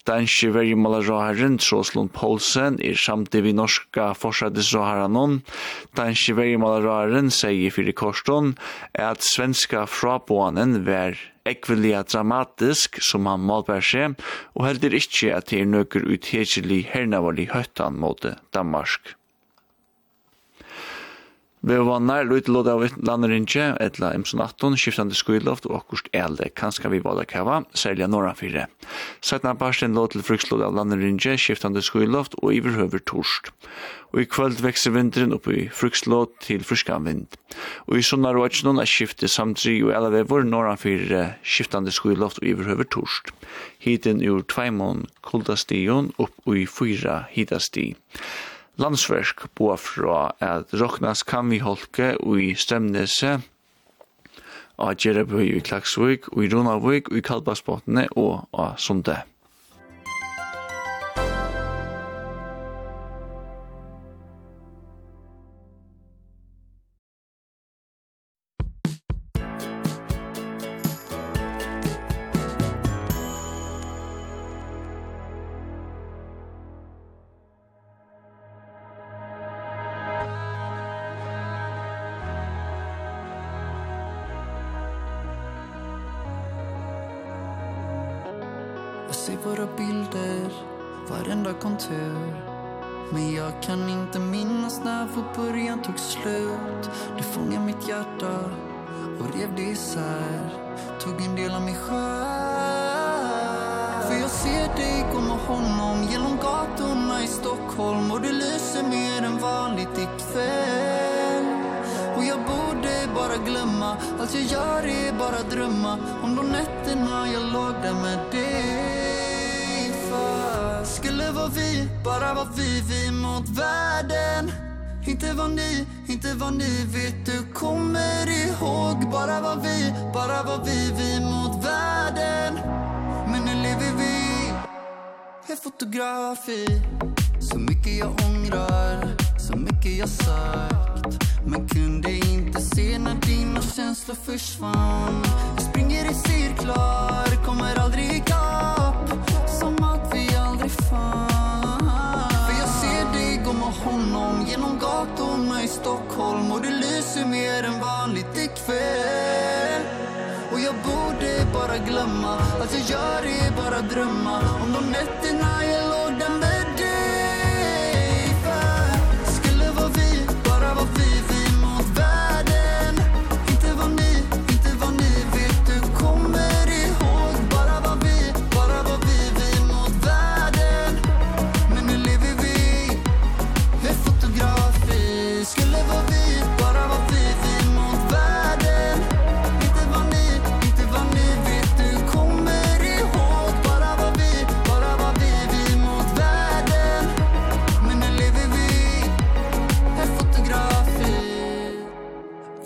danske 0.08 0.50
vergemålarråharen 0.56 1.58
Troslund 1.60 2.14
Poulsen 2.16 2.80
er 2.84 2.96
samtidig 3.00 3.50
vi 3.50 3.54
norska 3.58 4.14
forsættisråharen 4.16 5.18
hon. 5.20 5.40
Danske 5.98 6.36
vergemålarråharen 6.38 7.32
sier 7.34 7.74
fyrir 7.76 7.96
korston 7.98 8.54
at 8.96 9.26
svenska 9.26 9.86
fraboanen 9.92 10.80
var 10.88 11.20
ekvelia 11.48 12.04
dramatisk 12.08 13.00
som 13.04 13.28
han 13.30 13.44
målbær 13.48 13.84
seg, 13.84 14.18
og 14.56 14.68
heldur 14.68 14.96
ikkje 14.98 15.36
at 15.36 15.52
det 15.52 15.62
er 15.64 15.72
nøkker 15.76 16.08
uthetselig 16.08 16.86
hernavarlig 16.94 17.50
høttan 17.54 18.00
mot 18.00 18.24
Danmark. 18.56 19.17
Vi 21.66 21.74
var 21.82 22.04
nær 22.06 22.28
lutlåd 22.30 22.68
av 22.70 22.84
lander 23.02 23.32
innje, 23.34 23.72
etla 23.82 24.12
MC18, 24.14 24.76
skiftande 24.78 25.16
skuiloft 25.18 25.66
og 25.66 25.80
akkurst 25.80 26.12
elde, 26.14 26.52
kanska 26.54 26.92
vi 26.94 27.00
bada 27.02 27.24
kava, 27.26 27.64
særlig 27.74 28.06
av 28.06 28.12
norra 28.14 28.34
fire. 28.38 28.68
Sætna 29.26 29.56
barsten 29.58 29.98
lå 29.98 30.04
til 30.14 30.22
frukslåd 30.22 30.62
av 30.62 30.76
lander 30.78 31.02
skiftande 31.42 31.82
skuiloft 31.82 32.38
og 32.44 32.54
iverhøver 32.54 33.02
torst. 33.02 33.50
Og 34.14 34.22
i 34.22 34.26
kvöld 34.30 34.62
vekser 34.62 34.94
vinteren 34.94 35.34
opp 35.34 35.48
i 35.48 35.70
til 36.46 36.64
fruskan 36.64 37.06
vind. 37.06 37.28
Og 37.88 37.98
i 37.98 38.02
sunnar 38.04 38.38
og 38.38 38.46
etjnån 38.46 38.80
er 38.80 38.86
skiftet 38.86 39.30
samtri 39.30 39.82
og 39.84 39.94
alle 39.98 40.12
vevor 40.14 40.44
norra 40.44 40.76
fire 40.78 41.38
skiftande 41.44 41.92
skuiloft 41.92 42.38
og 42.38 42.48
iverhøver 42.48 42.86
torst. 42.86 43.34
Hiten 43.80 44.22
ur 44.22 44.46
tveimon 44.46 45.08
kuldastion 45.22 46.14
opp 46.18 46.34
i 46.48 46.66
fyra 46.66 47.26
hitasti 47.32 47.96
landsverk 48.82 49.48
på 49.58 49.72
fra 49.82 50.32
at 50.44 50.74
Roknas 50.78 51.24
kan 51.28 51.50
vi 51.50 51.62
holke 51.64 52.14
i 52.18 52.54
Stemnese, 52.58 53.40
og 54.78 55.02
Gjerabøy 55.02 55.58
i 55.58 55.64
Klaksvik, 55.66 56.30
og 56.36 56.46
i 56.46 56.52
Ronavik, 56.54 57.10
og 57.10 57.18
i 57.18 57.26
Kalbasbåtene 57.26 58.08
og 58.16 58.46
av 58.54 58.78
Sunde. 58.78 59.24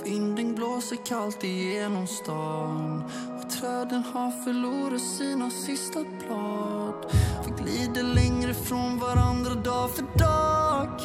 Vinden 0.03 0.55
blåser 0.55 1.05
kallt 1.05 1.43
igenom 1.43 2.07
stan. 2.07 3.03
Och 3.37 3.49
träden 3.49 4.03
har 4.13 4.43
förlorat 4.43 5.01
sina 5.01 5.49
sista 5.49 5.99
blad 6.03 7.05
Vi 7.45 7.63
glider 7.63 8.03
längre 8.03 8.53
från 8.53 8.99
varandra 8.99 9.55
dag 9.55 9.89
för 9.89 10.17
dag. 10.19 11.01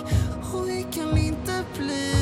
Och 0.54 0.68
vi 0.68 0.86
kan 0.92 1.18
inte 1.18 1.64
bli 1.78 2.12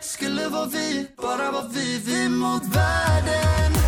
Skulle 0.00 0.48
vara 0.48 0.66
vi, 0.66 1.06
bara 1.16 1.50
vara 1.50 1.68
vi, 1.68 1.98
vi 1.98 2.28
mot 2.28 2.62
världen. 2.76 3.83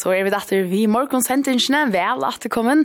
så 0.00 0.14
er 0.16 0.24
vi 0.26 0.32
datter 0.32 0.64
vi 0.70 0.86
morgonsendingene 0.90 1.86
vel 1.92 2.24
at 2.26 2.40
det 2.44 2.52
kommer. 2.52 2.84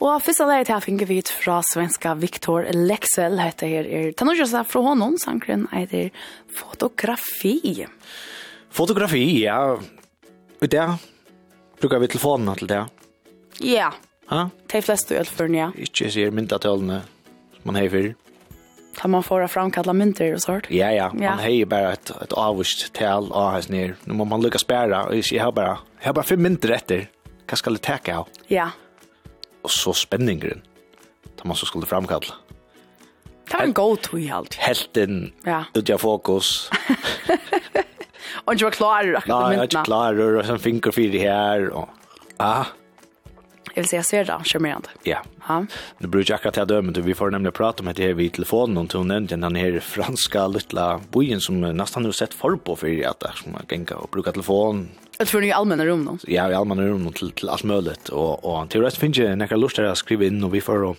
Og 0.00 0.22
første 0.24 0.48
leie 0.48 0.66
til 0.66 0.82
finner 0.84 1.08
vi 1.08 1.20
ut 1.22 1.30
fra 1.30 1.60
svenska 1.66 2.16
Viktor 2.18 2.66
Lexel, 2.74 3.38
heter 3.40 3.70
her 3.70 3.86
er 3.86 4.10
Tanorjasa 4.18 4.64
fra 4.66 4.82
honom, 4.88 5.16
sankren 5.22 5.66
heter 5.72 6.10
Fotografi. 6.56 7.86
Fotografi, 8.76 9.24
ja. 9.44 9.60
Og 10.56 10.68
det 10.72 10.86
brukar 11.80 12.02
vi 12.02 12.10
telefonen 12.12 12.54
til 12.58 12.70
det. 12.70 12.82
Ja. 13.64 13.92
Ha? 14.32 14.48
De 14.72 14.82
fleste 14.82 15.14
i 15.14 15.20
Ølføren, 15.20 15.56
ja. 15.56 15.72
Ikke 15.78 16.10
sier 16.12 16.34
myndatølene 16.34 17.02
som 17.56 17.68
man 17.70 17.78
har 17.78 17.88
i 17.88 17.92
fyrir. 17.92 18.16
Tar 18.96 19.08
man 19.08 19.22
för 19.22 19.40
att 19.40 19.50
framkalla 19.50 19.92
mynter 19.92 20.34
och 20.34 20.42
sånt? 20.42 20.64
Ja, 20.68 20.92
ja. 20.92 21.12
Man 21.12 21.22
ja. 21.22 21.30
har 21.30 21.48
ju 21.48 21.64
bara 21.64 21.92
ett, 21.92 22.10
ett 22.10 22.32
avvist 22.32 22.92
tal 22.92 23.32
av 23.32 23.50
hans 23.50 23.68
ner. 23.68 23.96
Nu 24.04 24.14
måste 24.14 24.30
man 24.30 24.42
lyckas 24.42 24.66
bära. 24.66 25.14
Jag 25.30 25.44
har 25.44 25.52
bara, 25.52 25.78
jag 26.00 26.06
har 26.06 26.12
bara 26.12 26.24
fem 26.24 26.42
mynter 26.42 26.70
efter. 26.70 27.08
Vad 27.50 27.58
ska 27.58 27.70
det 27.70 27.78
täcka 27.78 28.18
av? 28.18 28.28
Ja. 28.46 28.70
Och 29.62 29.70
så 29.70 29.92
spänningen. 29.92 30.62
Tar 31.36 31.46
man 31.46 31.56
så 31.56 31.66
skulle 31.66 31.86
framkalla. 31.86 32.34
Det 33.50 33.56
var 33.56 33.64
en 33.64 33.72
god 33.72 34.00
tog 34.00 34.20
i 34.20 34.30
allt. 34.30 34.54
Helten, 34.54 35.32
ja. 35.44 35.64
utgör 35.74 35.98
fokus. 35.98 36.70
och 38.44 38.52
inte 38.52 38.64
var 38.64 38.70
klar. 38.70 39.04
Nej, 39.04 39.22
jag 39.26 39.54
är 39.54 39.62
inte 39.62 39.82
klar. 39.84 40.20
Och 40.20 40.44
sen 40.46 40.58
finger 40.58 40.92
fyra 40.92 41.32
här. 41.32 41.68
Och, 41.68 41.88
ah, 42.36 42.64
jag 43.76 43.82
vill 43.82 43.88
säga 43.88 44.02
Sverda, 44.02 44.42
charmerande. 44.44 44.88
Ja. 45.02 45.22
Ja. 45.48 45.66
Nu 45.98 46.08
brukar 46.08 46.34
jag 46.34 46.46
akkurat 46.46 46.68
döma 46.68 46.92
du 46.92 47.00
vi 47.00 47.14
får 47.14 47.30
nämligen 47.30 47.52
prata 47.52 47.82
om 47.82 47.92
det 47.94 48.02
här 48.02 48.12
vid 48.12 48.32
telefonen 48.32 48.76
och 48.76 48.92
hon 48.92 49.08
nämnde 49.08 49.36
den 49.36 49.56
här 49.56 49.80
franska 49.80 50.46
lilla 50.46 51.00
bojen 51.10 51.40
som 51.40 51.60
nästan 51.60 52.04
har 52.04 52.12
sett 52.12 52.34
för 52.34 52.56
på 52.56 52.76
för 52.76 53.06
att 53.06 53.36
som 53.36 53.52
man 53.52 53.62
gänga 53.70 53.96
och 53.96 54.08
bruka 54.10 54.32
telefon. 54.32 54.88
Jag 55.18 55.28
tror 55.28 55.40
ni 55.40 55.52
allmänna 55.52 55.86
rum 55.86 56.04
då. 56.04 56.18
Ja, 56.32 56.50
i 56.50 56.54
allmänna 56.54 56.82
rum 56.82 57.12
till, 57.12 57.30
till 57.30 57.48
allt 57.48 57.64
möjligt 57.64 58.08
och 58.08 58.44
och 58.44 58.70
teoretiskt 58.70 59.00
finns 59.00 59.16
det 59.16 59.36
några 59.36 59.56
lustar 59.56 59.82
att 59.82 59.98
skriva 59.98 60.24
in 60.24 60.44
och 60.44 60.54
vi 60.54 60.60
får 60.60 60.82
och 60.82 60.96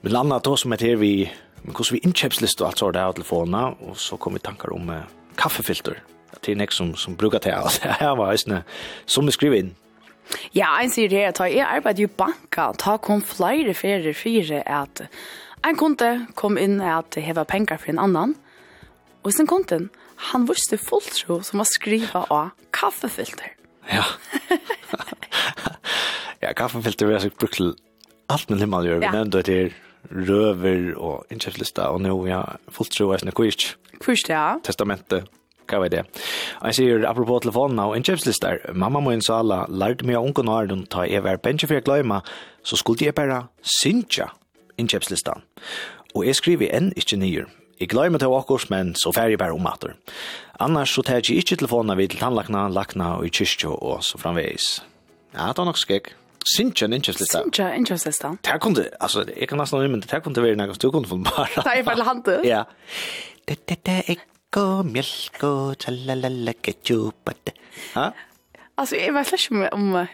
med 0.00 0.12
landa 0.12 0.38
då 0.38 0.56
som 0.56 0.72
heter 0.72 0.96
vi 0.96 1.32
men 1.62 1.74
hur 1.74 1.92
vi 1.92 1.98
inköpslista 1.98 2.64
och 2.64 2.68
allt 2.68 2.78
så 2.78 2.90
där 2.90 3.06
på 3.06 3.12
telefonerna 3.12 3.68
och 3.68 3.98
så 3.98 4.16
kommer 4.16 4.34
vi 4.34 4.40
tankar 4.40 4.72
om 4.72 4.90
eh, 4.90 4.96
kaffefilter. 5.34 6.02
Det 6.40 6.52
är 6.52 6.56
nästa 6.56 6.72
som 6.72 6.94
som 6.94 7.14
brukar 7.14 7.38
ta. 7.38 7.68
Det 7.82 7.88
här 7.88 8.16
var 8.16 8.32
ju 8.32 8.60
som 9.06 9.26
vi 9.26 9.32
skriver 9.32 9.56
in 9.56 9.74
Ja, 10.56 10.74
ein 10.78 10.92
sier 10.92 11.10
det, 11.12 11.24
ta 11.38 11.48
jeg 11.48 11.66
arbeid 11.66 12.00
i 12.02 12.08
banka, 12.08 12.70
ta 12.78 12.96
kom 13.02 13.22
flere 13.24 13.74
ferier 13.76 14.16
fire 14.16 14.62
at 14.66 15.04
en 15.66 15.78
kunde 15.78 16.10
kom 16.38 16.58
inn 16.60 16.78
at 16.84 17.18
heva 17.20 17.44
penger 17.48 17.80
for 17.80 17.92
en 17.92 18.02
annan, 18.02 18.36
og 19.24 19.34
sin 19.34 19.48
kunden, 19.50 19.88
han 20.30 20.46
visste 20.48 20.78
fullt 20.80 21.10
tro 21.20 21.40
som 21.46 21.62
var 21.62 21.68
skriva 21.70 22.24
av 22.34 22.54
kaffefilter. 22.74 23.54
Ja. 23.88 24.04
ja, 26.44 26.52
kaffefilter 26.56 27.08
vil 27.08 27.16
jeg 27.16 27.26
sikkert 27.26 27.44
brukt 27.44 27.60
til 27.60 27.74
alt 28.28 28.50
med 28.50 28.62
himmel 28.62 28.88
gjør, 28.88 29.02
vi 29.02 29.08
ja. 29.08 29.14
nevnte 29.16 29.44
det 29.46 29.58
her 29.58 29.76
røver 30.08 30.92
og 30.96 31.32
innkjøpslista, 31.32 31.88
og 31.92 32.02
nå, 32.04 32.14
ja, 32.28 32.42
fulltro 32.72 33.10
er 33.12 33.22
sånn 33.22 33.34
kvirt. 33.36 33.72
Kvirt, 33.98 34.30
ja. 34.30 34.44
Testamentet 34.64 35.28
hva 35.68 35.82
var 35.84 35.92
det? 35.92 36.04
Og 36.60 36.66
Han 36.66 36.76
sier, 36.76 37.04
apropos 37.08 37.44
telefonen 37.44 37.78
og 37.84 37.96
innkjøpslister, 37.98 38.72
mamma 38.74 39.00
min 39.04 39.22
sa 39.24 39.40
alle, 39.42 39.64
lærte 39.68 40.06
meg 40.08 40.18
av 40.18 40.26
unge 40.28 40.44
når 40.44 40.72
ta 40.72 40.80
tar 40.96 41.10
jeg 41.12 41.22
hver 41.22 41.40
pensje 41.44 41.68
for 41.68 41.78
jeg 41.78 41.86
gløyma, 41.86 42.22
så 42.62 42.76
skulle 42.76 43.06
jeg 43.06 43.14
bare 43.14 43.46
synja 43.62 44.30
innkjøpslistan. 44.78 45.44
Og 46.14 46.26
jeg 46.26 46.38
skriver 46.38 46.74
enn 46.74 46.92
ikke 46.96 47.18
nyer. 47.20 47.48
Jeg 47.78 47.92
gløyma 47.92 48.18
til 48.18 48.32
åkurs, 48.34 48.70
men 48.70 48.94
så 48.98 49.12
færre 49.14 49.38
bare 49.38 49.54
om 49.54 49.66
atter. 49.70 49.94
Annars 50.58 50.90
så 50.90 51.04
tar 51.06 51.20
jeg 51.20 51.44
ikke 51.44 51.60
telefonen 51.60 51.96
vid 51.98 52.10
til 52.10 52.18
tannlakna, 52.18 52.66
lakna 52.68 53.16
og 53.18 53.28
i 53.28 53.30
kyrkjå 53.30 53.76
og 53.76 54.00
så 54.02 54.18
framveis. 54.18 54.80
Ja, 55.34 55.52
det 55.52 55.60
var 55.60 55.68
nok 55.70 55.78
skikk. 55.78 56.10
Sinja 56.48 56.88
innkjøpslista. 56.88 57.44
Sinja 57.44 57.68
innkjøpslista. 57.76 58.32
Det 58.46 58.56
kunne, 58.64 58.86
altså, 59.00 59.24
jeg 59.28 59.48
kan 59.48 59.60
nesten 59.60 59.82
ha 59.82 59.90
men 59.92 60.02
det 60.02 60.22
kunne 60.24 60.42
være 60.42 60.58
noe 60.58 60.74
som 60.74 60.82
du 60.82 60.90
kunne 60.94 61.10
få 61.10 61.20
bare. 61.22 61.62
Det 61.62 61.74
er 61.78 61.86
bare 61.86 62.08
hante. 62.08 62.40
Ja. 62.48 62.64
Det, 63.48 63.60
det, 63.68 63.78
det, 63.86 64.02
jeg 64.08 64.18
og 64.56 64.86
Mjölko, 64.86 65.48
og 65.70 65.78
tjallalala, 65.78 66.54
ketchupat. 66.62 67.52
Ha? 67.94 68.10
Altså, 68.78 68.96
jeg 68.96 69.14
vet 69.14 69.32
ikke 69.32 69.68
om... 69.72 69.92
om 69.92 70.06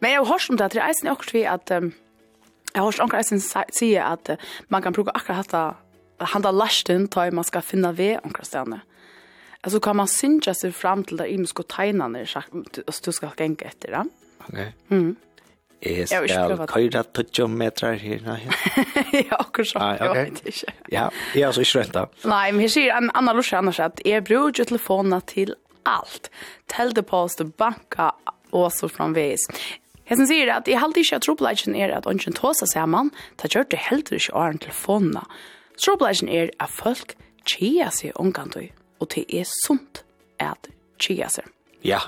men 0.00 0.10
jeg 0.10 0.18
har 0.18 0.24
hørt 0.24 0.50
om 0.50 0.56
det, 0.56 0.72
det 0.72 0.80
er 0.80 0.88
eisen 0.88 1.08
akkurat 1.08 1.34
vi 1.34 1.42
at... 1.44 1.70
Um, 1.76 1.92
jeg 2.72 2.80
har 2.80 2.86
hørt 2.86 3.00
om 3.00 3.10
eisen 3.18 3.40
säga 3.40 4.12
at 4.12 4.30
uh, 4.30 4.36
man 4.68 4.82
kan 4.82 4.92
bruke 4.92 5.10
akkurat 5.14 5.36
hatta 5.36 5.74
handa 6.20 6.50
lasten 6.50 7.08
tar 7.08 7.30
man 7.30 7.44
skal 7.44 7.62
finna 7.62 7.92
ved 7.92 8.18
omkring 8.24 8.46
stedene. 8.46 8.80
Altså, 9.62 9.80
kan 9.80 9.96
man 9.96 10.08
synja 10.08 10.54
seg 10.54 10.74
fram 10.74 11.04
til 11.04 11.18
det 11.18 11.28
imsko 11.28 11.62
tegnene 11.62 12.26
sagt 12.26 12.52
du 13.04 13.12
skal 13.12 13.32
gänga 13.36 13.68
etter, 13.68 13.90
det. 13.90 14.10
Okej. 14.48 14.48
Okay. 14.48 14.72
Mm. 14.88 15.16
Jeg 15.80 16.08
skal 16.08 16.58
køyre 16.68 17.04
20 17.24 17.48
meter 17.48 17.92
her. 17.96 18.20
ja, 19.12 19.36
akkurat 19.38 19.68
så. 19.68 19.78
ah, 19.78 19.94
okay. 19.94 20.04
jeg 20.04 20.32
vet 20.32 20.42
ikke. 20.46 20.74
ja, 20.92 21.06
jeg 21.34 21.42
er 21.42 21.46
altså 21.46 21.64
ikke 21.64 21.80
rett 21.80 21.94
da. 21.94 22.04
Nei, 22.28 22.50
men 22.52 22.64
jeg 22.66 22.74
sier 22.74 22.96
en 22.98 23.08
annen 23.14 23.38
lorsk 23.38 23.56
annars 23.56 23.80
at 23.80 24.02
jeg 24.04 24.24
bruker 24.28 24.68
telefonen 24.68 25.16
til 25.30 25.54
alt. 25.88 26.28
Teldepost, 26.68 27.40
banka 27.56 28.10
og 28.52 28.68
så 28.76 28.90
framvis. 28.92 29.46
Jeg 30.10 30.18
som 30.18 30.26
sier 30.26 30.50
at 30.52 30.68
jeg 30.68 30.82
halte 30.82 31.04
ikke 31.04 31.20
at 31.20 31.24
trobladjen 31.24 31.76
er 31.78 31.94
at 31.94 32.06
ånden 32.10 32.34
tåsa 32.34 32.66
sammen, 32.66 33.12
da 33.38 33.48
gjør 33.48 33.68
det 33.70 33.78
heller 33.86 34.18
ikke 34.18 34.34
å 34.34 34.42
ha 34.42 34.50
en 34.50 34.60
telefonene. 34.60 35.24
Trobladjen 35.80 36.28
er 36.28 36.50
at 36.58 36.72
folk 36.74 37.14
tjeja 37.48 37.88
seg 37.94 38.18
omgantøy, 38.20 38.72
og 39.00 39.12
det 39.14 39.24
er 39.30 39.46
sunt 39.48 40.02
at 40.42 40.68
tjeja 41.00 41.30
seg. 41.30 41.46
Ja. 41.86 42.02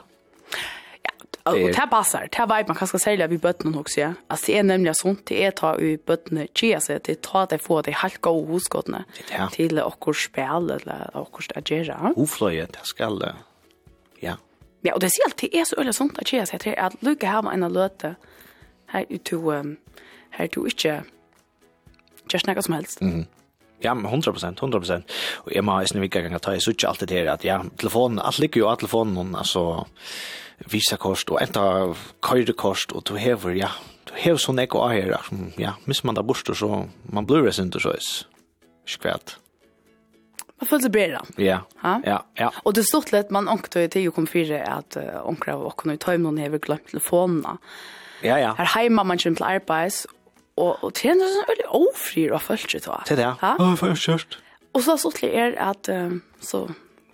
Och 1.43 1.55
det 1.55 1.87
passar. 1.91 2.29
Det 2.33 2.47
vet 2.47 2.69
man 2.69 2.77
kanske 2.77 2.99
sälja 2.99 3.27
vid 3.27 3.41
bötten 3.41 3.75
också. 3.79 4.01
Ja. 4.01 4.13
Alltså 4.27 4.53
det 4.53 4.59
är 4.59 4.63
nämligen 4.63 4.95
sånt 4.95 5.27
det 5.27 5.45
är 5.45 5.51
ta 5.51 5.79
i 5.79 5.99
bötten 6.07 6.49
chia 6.55 6.81
så 6.81 6.99
det 7.05 7.23
ta 7.23 7.47
det 7.47 7.59
få 7.59 7.83
det 7.83 7.91
helt 7.91 8.21
gå 8.21 8.45
hos 8.45 8.69
godna. 8.69 9.05
Till 9.53 9.79
och 9.79 10.17
spel 10.17 10.71
eller 10.71 11.11
och 11.17 11.43
det 12.73 12.79
ska 12.83 13.11
det. 13.11 13.35
Ja. 14.21 14.37
Ja, 14.81 14.95
och 14.95 15.01
det 15.01 15.11
ser 15.11 15.25
alltid 15.25 15.55
är 15.55 15.65
så 15.65 15.77
öle 15.77 15.93
sånt 15.93 16.19
att 16.19 16.29
chia 16.29 16.47
så 16.47 16.57
det 16.57 16.79
är 16.79 16.83
att 16.83 17.03
lucka 17.03 17.27
här 17.27 17.43
med 17.43 17.63
en 17.63 17.73
löte. 17.73 18.15
Här 18.87 19.07
ute 19.09 19.37
här 20.31 20.49
du 20.53 20.61
inte 20.61 21.05
just 22.33 22.47
något 22.47 22.65
som 22.65 22.75
helst. 22.75 23.01
Mm. 23.01 23.25
Ja, 23.79 23.95
100%, 23.95 24.55
100%. 24.59 25.03
Och 25.35 25.53
jag 25.53 25.65
måste 25.65 25.95
nu 25.95 26.01
vilka 26.01 26.23
gånger 26.23 26.39
ta 26.39 26.55
i 26.55 26.61
sutt 26.61 26.85
alltid 26.85 27.09
det 27.09 27.29
att 27.29 27.45
ja, 27.45 27.65
telefonen, 27.77 28.19
allt 28.19 28.39
ligger 28.39 28.61
ju 28.61 28.67
av 28.67 28.77
telefonen 28.77 29.35
alltså 29.35 29.87
visakost 30.71 31.31
og 31.33 31.41
enta 31.43 31.63
køyrekost 32.25 32.93
og 32.97 33.05
du 33.09 33.15
hever, 33.21 33.55
ja, 33.57 33.71
du 34.09 34.15
hever 34.19 34.41
sånn 34.43 34.61
ekko 34.63 34.83
av 34.87 34.95
her, 34.95 35.15
ja, 35.61 35.77
hvis 35.87 36.03
man 36.05 36.19
da 36.19 36.25
borster 36.27 36.55
så, 36.59 36.85
man 37.13 37.27
blir 37.29 37.43
det 37.47 37.55
ikke 37.57 37.81
så 37.83 37.95
is. 37.97 38.11
Skvært. 38.89 39.37
Man 40.63 40.69
føler 40.71 40.85
seg 40.85 40.95
bedre. 40.95 41.21
Ja, 41.43 41.61
Ha? 41.83 41.97
ja, 42.07 42.21
ja. 42.39 42.51
Og 42.63 42.75
det 42.75 42.85
er 42.85 42.91
stort 42.91 43.11
litt, 43.15 43.33
man 43.35 43.49
ångte 43.51 43.83
i 43.83 43.91
tid 43.91 44.09
og 44.11 44.15
kom 44.15 44.29
fire 44.31 44.61
at 44.63 44.97
ångre 45.27 45.57
av 45.57 45.65
åkken 45.73 45.91
og 45.91 45.99
i 45.99 46.03
tøymen 46.03 46.39
hever 46.39 46.63
glemt 46.63 46.87
telefonene. 46.93 47.57
Ja, 48.23 48.37
ja. 48.39 48.53
Her 48.59 48.71
heima 48.77 49.03
man 49.03 49.19
kommer 49.19 49.41
til 49.41 49.49
arbeids, 49.49 50.05
og, 50.55 50.77
og 50.85 50.93
tjener 50.95 51.27
sånn 51.33 51.49
veldig 51.49 51.69
ofrir 51.81 52.35
og 52.37 52.43
følger 52.45 52.79
til 52.79 52.93
det. 52.93 53.01
Til 53.09 53.19
det, 53.19 53.27
ja. 53.27 53.35
Ja, 53.59 53.75
for 53.75 53.91
jeg 53.91 54.03
kjørst. 54.05 54.39
Og 54.73 54.85
så 54.87 54.97
stod 55.01 55.19
litt 55.23 55.35
er 55.35 55.57
at, 55.61 55.91
um, 55.91 56.21
så 56.41 56.67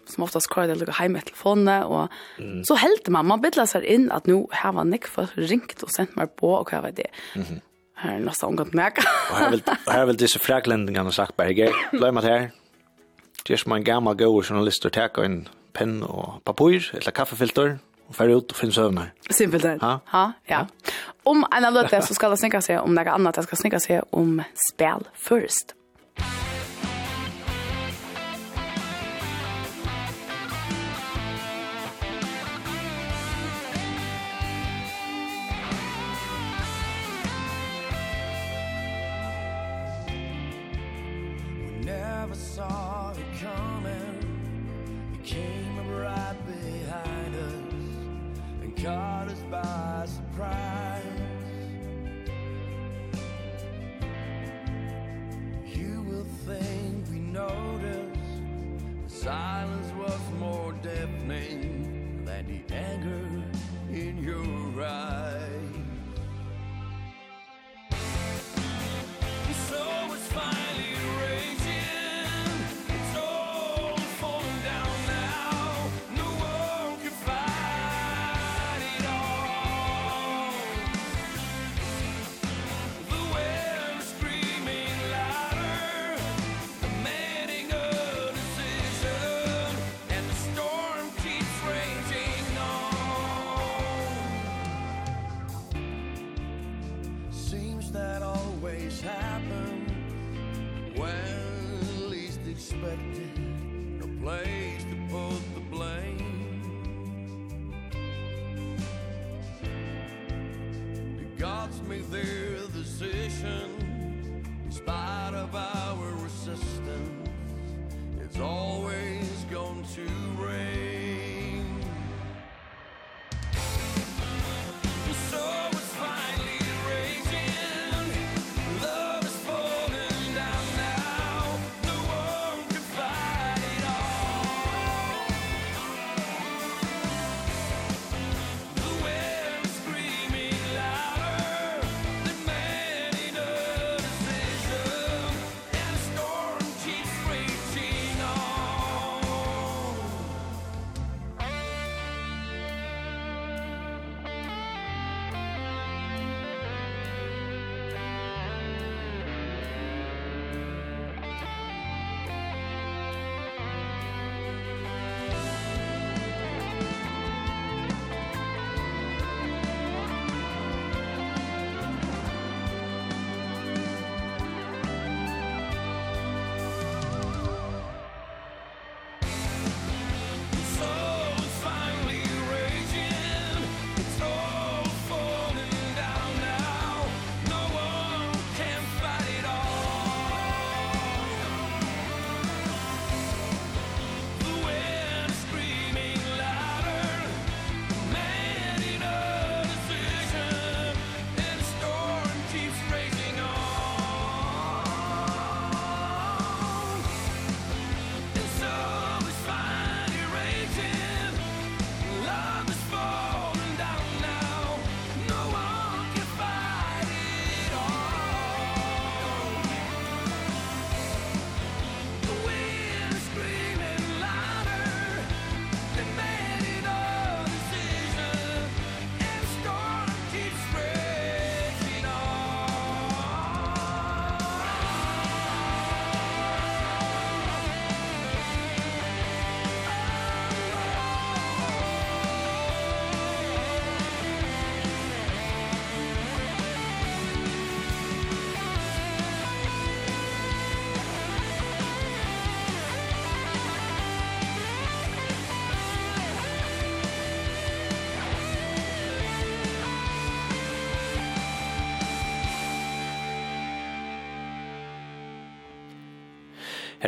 som 0.08 0.24
oftast 0.26 0.50
kvar 0.52 0.68
det 0.68 0.78
lukka 0.80 0.96
heim 0.98 1.14
med 1.16 1.28
telefonene, 1.28 1.78
og 1.86 2.08
mm. 2.38 2.62
så 2.68 2.76
heldte 2.80 3.12
man, 3.14 3.28
man 3.28 3.42
bidla 3.42 3.66
seg 3.68 3.86
inn 3.88 4.08
at 4.14 4.28
nu 4.30 4.46
her 4.54 4.74
var 4.76 4.88
nek 4.88 5.08
for 5.10 5.32
ringt 5.36 5.82
og 5.84 5.92
sendt 5.94 6.16
meg 6.18 6.34
på, 6.38 6.52
og 6.60 6.70
hva 6.70 6.82
var 6.84 6.94
det? 6.96 7.10
Mm 7.34 7.42
-hmm. 7.42 7.60
Her 7.98 8.14
er 8.14 8.18
nesten 8.18 8.48
omgått 8.48 8.74
meg. 8.74 8.98
og 9.30 9.36
her 9.38 9.50
vil, 9.50 9.62
og 9.86 9.92
her 9.92 10.04
vil 10.04 10.18
disse 10.18 10.38
fraglendingene 10.38 11.12
sagt, 11.12 11.36
Berger, 11.36 11.72
løy 11.92 12.10
meg 12.10 12.24
her, 12.24 12.48
det 13.46 13.54
er 13.54 13.56
som 13.56 13.72
en 13.72 13.84
gammal 13.84 14.16
gode 14.16 14.54
og 14.84 14.92
teka 14.92 15.22
en 15.24 15.48
penn 15.74 16.02
og 16.02 16.42
papur, 16.44 16.80
eller 16.94 17.10
kaffefilter, 17.10 17.78
og 18.08 18.14
fer 18.14 18.36
ut 18.36 18.52
og 18.52 18.56
finn 18.56 18.72
søvnar. 18.72 19.10
Simpelt 19.30 19.62
det. 19.62 19.78
Ha? 19.80 19.98
ha? 20.06 20.32
Ja. 20.48 20.64
Om 21.24 21.44
en 21.56 21.64
av 21.64 21.72
løte 21.72 22.02
så 22.02 22.14
skal 22.14 22.30
det 22.30 22.38
snikka 22.38 22.60
seg 22.60 22.80
om 22.80 22.94
noe 22.94 23.08
annet, 23.08 23.34
det 23.34 23.44
skal 23.44 23.58
snikka 23.58 23.78
seg 23.78 24.02
om 24.12 24.40
spel 24.70 25.08
først. 25.14 25.74
Musikk 26.18 26.47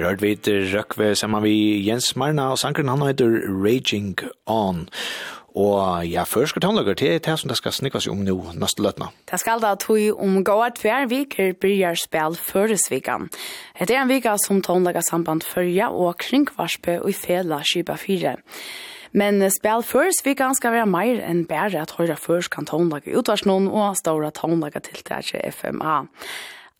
Her 0.01 0.07
har 0.07 0.17
vi 0.17 0.33
Røkve 0.73 1.15
sammen 1.15 1.43
vi 1.45 1.85
Jens 1.85 2.15
Marna, 2.17 2.47
og 2.55 2.59
sankeren 2.59 2.89
han 2.89 3.03
heter 3.05 3.35
Raging 3.53 4.17
On. 4.49 4.87
Og 5.53 6.07
ja, 6.09 6.23
før 6.25 6.47
skal 6.49 6.63
tannlager 6.65 6.95
til 6.97 7.19
det 7.21 7.35
som 7.37 7.51
det 7.51 7.59
skal 7.59 7.75
snikkes 7.77 8.07
om 8.09 8.23
nå 8.25 8.39
neste 8.57 8.81
løtna. 8.81 9.11
Det 9.29 9.37
skal 9.43 9.61
da 9.61 9.75
tog 9.77 10.17
om 10.17 10.39
gåa 10.41 10.71
tver 10.73 11.05
viker 11.11 11.53
bryr 11.53 11.99
spil 12.01 12.39
føresvikan. 12.41 13.29
Det 13.77 13.93
er 13.93 14.01
en 14.01 14.09
vika 14.09 14.39
som 14.41 14.63
tannlager 14.65 15.05
samband 15.05 15.45
førja 15.45 15.91
og 15.93 16.17
kringvarspe 16.23 17.03
og 17.03 17.11
i 17.13 17.19
fela 17.19 17.59
skipa 17.61 17.99
fire. 18.01 18.39
Men 19.13 19.43
spil 19.53 19.85
føresvikan 19.85 20.57
skal 20.57 20.79
være 20.79 20.89
mer 20.89 21.21
enn 21.27 21.45
bare 21.45 21.83
at 21.83 21.93
høyre 21.99 22.17
først 22.17 22.55
kan 22.57 22.65
tannlager 22.65 23.21
utvarsnån 23.21 23.69
og 23.69 24.01
ståra 24.01 24.33
tannlager 24.33 24.81
til 24.81 25.05
det 25.05 25.21
er 25.43 25.53
FMA. 25.53 26.07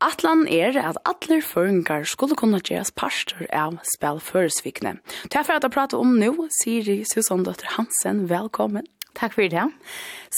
Atlan 0.01 0.47
er 0.49 0.79
at 0.81 0.97
atler 1.05 1.43
føringar 1.45 2.07
skulle 2.09 2.37
kunne 2.39 2.57
gjøres 2.65 2.89
parster 2.97 3.45
av 3.53 3.75
spelføresvikne. 3.85 4.95
Takk 5.29 5.45
for 5.45 5.59
at 5.59 5.67
jeg 5.67 5.75
prater 5.75 6.01
om 6.01 6.15
nå, 6.17 6.47
Siri 6.63 7.03
Susandotter 7.05 7.69
Hansen, 7.75 8.23
velkommen. 8.31 8.87
Takk 9.19 9.37
for 9.37 9.45
det. 9.53 9.67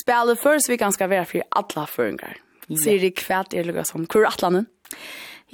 Spelføresvikene 0.00 0.96
skal 0.96 1.12
være 1.12 1.28
for 1.30 1.46
alle 1.60 1.84
føringar. 1.86 2.40
Yeah. 2.66 2.80
Siri, 2.82 3.12
hva 3.22 3.44
er 3.54 3.70
det 3.70 3.86
som? 3.86 4.08
Hvor 4.10 4.24
er 4.24 4.32
atlanen? 4.32 4.66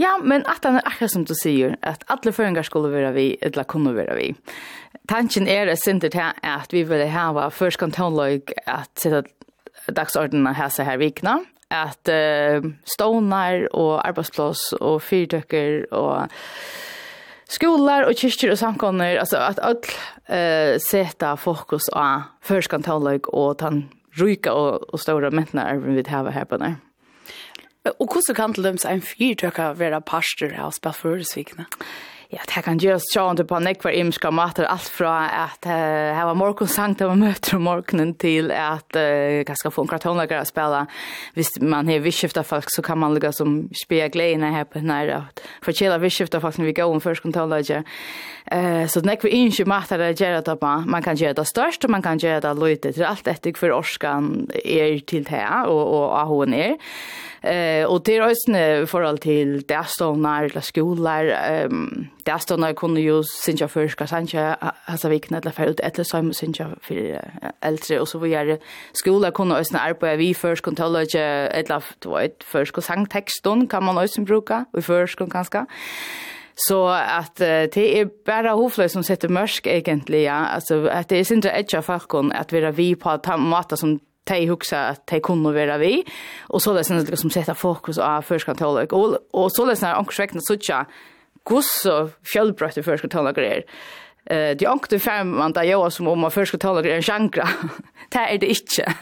Ja, 0.00 0.14
men 0.22 0.46
atlan 0.48 0.80
er 0.80 0.88
akkurat 0.88 1.12
som 1.12 1.28
du 1.28 1.34
sier, 1.36 1.76
at 1.84 2.06
alle 2.08 2.32
føringar 2.32 2.64
skulle 2.64 2.88
være 2.94 3.12
vi, 3.12 3.26
eller 3.44 3.68
kunne 3.68 3.92
være 3.92 4.16
vi. 4.16 4.30
Tanken 5.10 5.50
er 5.52 5.68
et 5.68 5.84
sinter 5.84 6.08
til 6.14 6.32
at 6.32 6.72
vi 6.72 6.86
vil 6.88 7.04
hava 7.12 7.50
først 7.52 7.82
kontonløg 7.82 8.56
at 8.64 8.88
sitte 8.96 9.26
dagsordenen 9.92 10.56
seg 10.72 10.88
her 10.88 11.00
vikna. 11.04 11.40
Mm 11.42 11.57
at 11.70 12.10
uh, 12.12 12.64
stonar 12.88 13.66
og 13.76 14.00
arbeidsplass 14.06 14.72
og 14.80 15.02
fyrtøkker 15.04 15.88
og 15.92 16.28
skolar 17.48 18.08
og 18.08 18.16
kyrkjer 18.16 18.52
og 18.54 18.60
samkomner, 18.60 19.18
altså 19.20 19.40
at 19.44 19.60
alt 19.62 19.90
uh, 20.28 20.76
seta 20.82 21.34
fokus 21.40 21.90
av 21.96 22.28
førskantalag 22.44 23.28
og 23.32 23.58
den 23.62 23.86
ryka 24.18 24.52
og, 24.52 24.88
og 24.92 25.00
store 25.00 25.30
mentene 25.30 25.64
er 25.64 25.82
vi 25.82 26.04
har 26.08 26.30
her 26.30 26.48
på 26.48 26.60
der. 26.60 26.78
Og 27.88 28.08
hvordan 28.12 28.34
kan 28.36 28.52
til 28.52 28.64
dem 28.64 28.76
en 28.88 29.02
fyrtøkker 29.02 29.78
være 29.78 30.00
parster 30.00 30.52
av 30.60 30.74
spilføresvikene? 30.76 31.68
Ja 31.68 32.17
Ja, 32.28 32.42
det 32.44 32.60
kan 32.60 32.76
gjøres 32.76 33.06
sjående 33.08 33.46
på 33.48 33.56
nekvar 33.64 33.94
imska 33.96 34.28
mater, 34.36 34.66
alt 34.68 34.90
fra 34.92 35.14
at 35.46 35.64
uh, 35.64 35.72
her 36.12 36.26
var 36.28 36.36
morgonsang 36.36 36.92
til 36.92 37.08
man 37.08 37.22
møter 37.24 37.56
om 37.56 37.62
morgonen 37.64 38.10
til 38.20 38.50
at 38.52 38.98
uh, 39.00 39.40
ganska 39.48 39.72
få 39.72 39.86
en 39.86 39.88
kratonlager 39.88 40.42
å 40.42 40.44
spela. 40.44 40.82
Hvis 41.38 41.54
man 41.64 41.88
har 41.88 42.02
visskifta 42.04 42.44
folk, 42.44 42.68
så 42.68 42.84
kan 42.84 43.00
man 43.00 43.16
lukka 43.16 43.30
som 43.32 43.62
spille 43.72 44.10
gledene 44.12 44.52
her 44.52 44.68
på 44.68 44.82
denne, 44.82 44.98
og 45.16 45.40
forkjela 45.64 45.96
visskifta 46.02 46.42
folk 46.44 46.60
når 46.60 46.68
vi 46.68 46.76
går 46.76 46.92
om 46.92 47.00
først 47.00 47.24
kratonlager. 47.24 47.88
Eh 48.50 48.86
så 48.86 49.00
det 49.00 49.24
vi 49.24 49.30
inte 49.30 49.64
matar 49.64 49.98
det 49.98 50.20
gör 50.20 50.42
det 50.42 50.56
på. 50.56 50.82
Man 50.86 51.02
kan 51.02 51.16
göra 51.16 51.34
det 51.34 51.44
störst 51.44 51.84
och 51.84 51.90
man 51.90 52.02
kan 52.02 52.18
göra 52.18 52.40
det 52.40 52.66
lite 52.66 52.92
till 52.92 53.04
allt 53.04 53.26
efter 53.26 53.52
för 53.52 53.72
orskan 53.72 54.50
är 54.64 54.98
till 54.98 55.24
det 55.24 55.64
och 55.66 56.12
och 56.12 56.26
hon 56.26 56.54
är. 56.54 56.76
Eh 57.42 57.84
och 57.84 58.02
det 58.02 58.16
är 58.16 58.22
ösn 58.22 58.54
i 58.56 58.86
förhåll 58.86 59.18
till 59.18 59.62
det 59.62 59.84
stovnar 59.86 60.44
eller 60.44 60.60
skolor 60.60 61.30
ehm 61.30 62.08
det 62.24 62.38
stovnar 62.38 62.72
kunde 62.72 63.00
ju 63.00 63.22
synja 63.22 63.68
förska 63.68 64.06
sancha 64.06 64.56
alltså 64.84 65.08
vi 65.08 65.18
knälla 65.18 65.50
för 65.50 65.66
ut 65.66 65.80
eller 65.80 66.04
så 66.04 66.32
synja 66.32 66.70
för 66.82 67.20
äldre 67.60 68.00
och 68.00 68.08
så 68.08 68.18
vidare. 68.18 68.58
Skolor 68.92 69.30
kunde 69.30 69.56
ösn 69.56 69.76
arbeta 69.76 70.16
vi 70.16 70.34
först 70.34 70.64
kontroll 70.64 70.96
eller 70.96 71.82
det 71.98 72.08
var 72.08 72.20
ett 72.20 72.44
först 72.44 72.82
sangtexton 72.82 73.66
kan 73.66 73.84
man 73.84 73.98
ösn 73.98 74.24
bruka 74.24 74.64
och 74.72 74.84
först 74.84 75.18
ganska. 75.18 75.66
Så 76.60 76.88
att 76.88 77.36
det 77.36 78.00
är 78.00 78.08
bara 78.26 78.50
hofle 78.50 78.88
som 78.88 79.02
sitter 79.02 79.28
mörsk 79.28 79.66
egentligen. 79.66 80.24
Ja. 80.24 80.46
Alltså 80.46 80.86
att 80.86 81.08
det 81.08 81.16
är 81.16 81.32
inte 81.32 81.48
edge 81.48 81.84
falkon 81.84 82.32
att 82.32 82.52
vara 82.52 82.70
vi 82.70 82.94
på 82.94 83.10
att 83.10 83.40
mata 83.40 83.76
som 83.76 84.00
de 84.24 84.46
huxa 84.46 84.88
att 84.88 85.06
de 85.06 85.20
kunne 85.20 85.52
være 85.52 85.78
vi. 85.78 86.04
Och 86.48 86.62
så 86.62 86.72
er 86.72 87.04
det 87.10 87.16
som 87.16 87.30
setter 87.30 87.54
fokus 87.54 87.98
av 87.98 88.22
förskantolog. 88.22 88.92
Og, 88.92 89.18
och 89.32 89.52
så 89.52 89.64
läsen 89.64 89.88
är 89.88 89.96
omkring 89.96 90.40
så 90.40 90.56
tja. 90.56 90.84
Gusso 91.44 92.10
fjällbrötter 92.32 92.82
förskantolog 92.82 93.38
är. 93.38 93.62
Eh 94.30 94.56
det 94.56 94.62
är 94.62 94.72
inte 94.72 94.98
fem 94.98 95.36
man 95.36 95.52
där 95.52 95.62
jag 95.62 95.92
som 95.92 96.08
om 96.08 96.18
man 96.18 96.30
först 96.30 96.48
ska 96.48 96.58
tala 96.58 96.88
en 96.88 97.02
chankra. 97.02 97.48
Det 98.10 98.18
är 98.18 98.38
det 98.38 98.46
inte. 98.46 98.94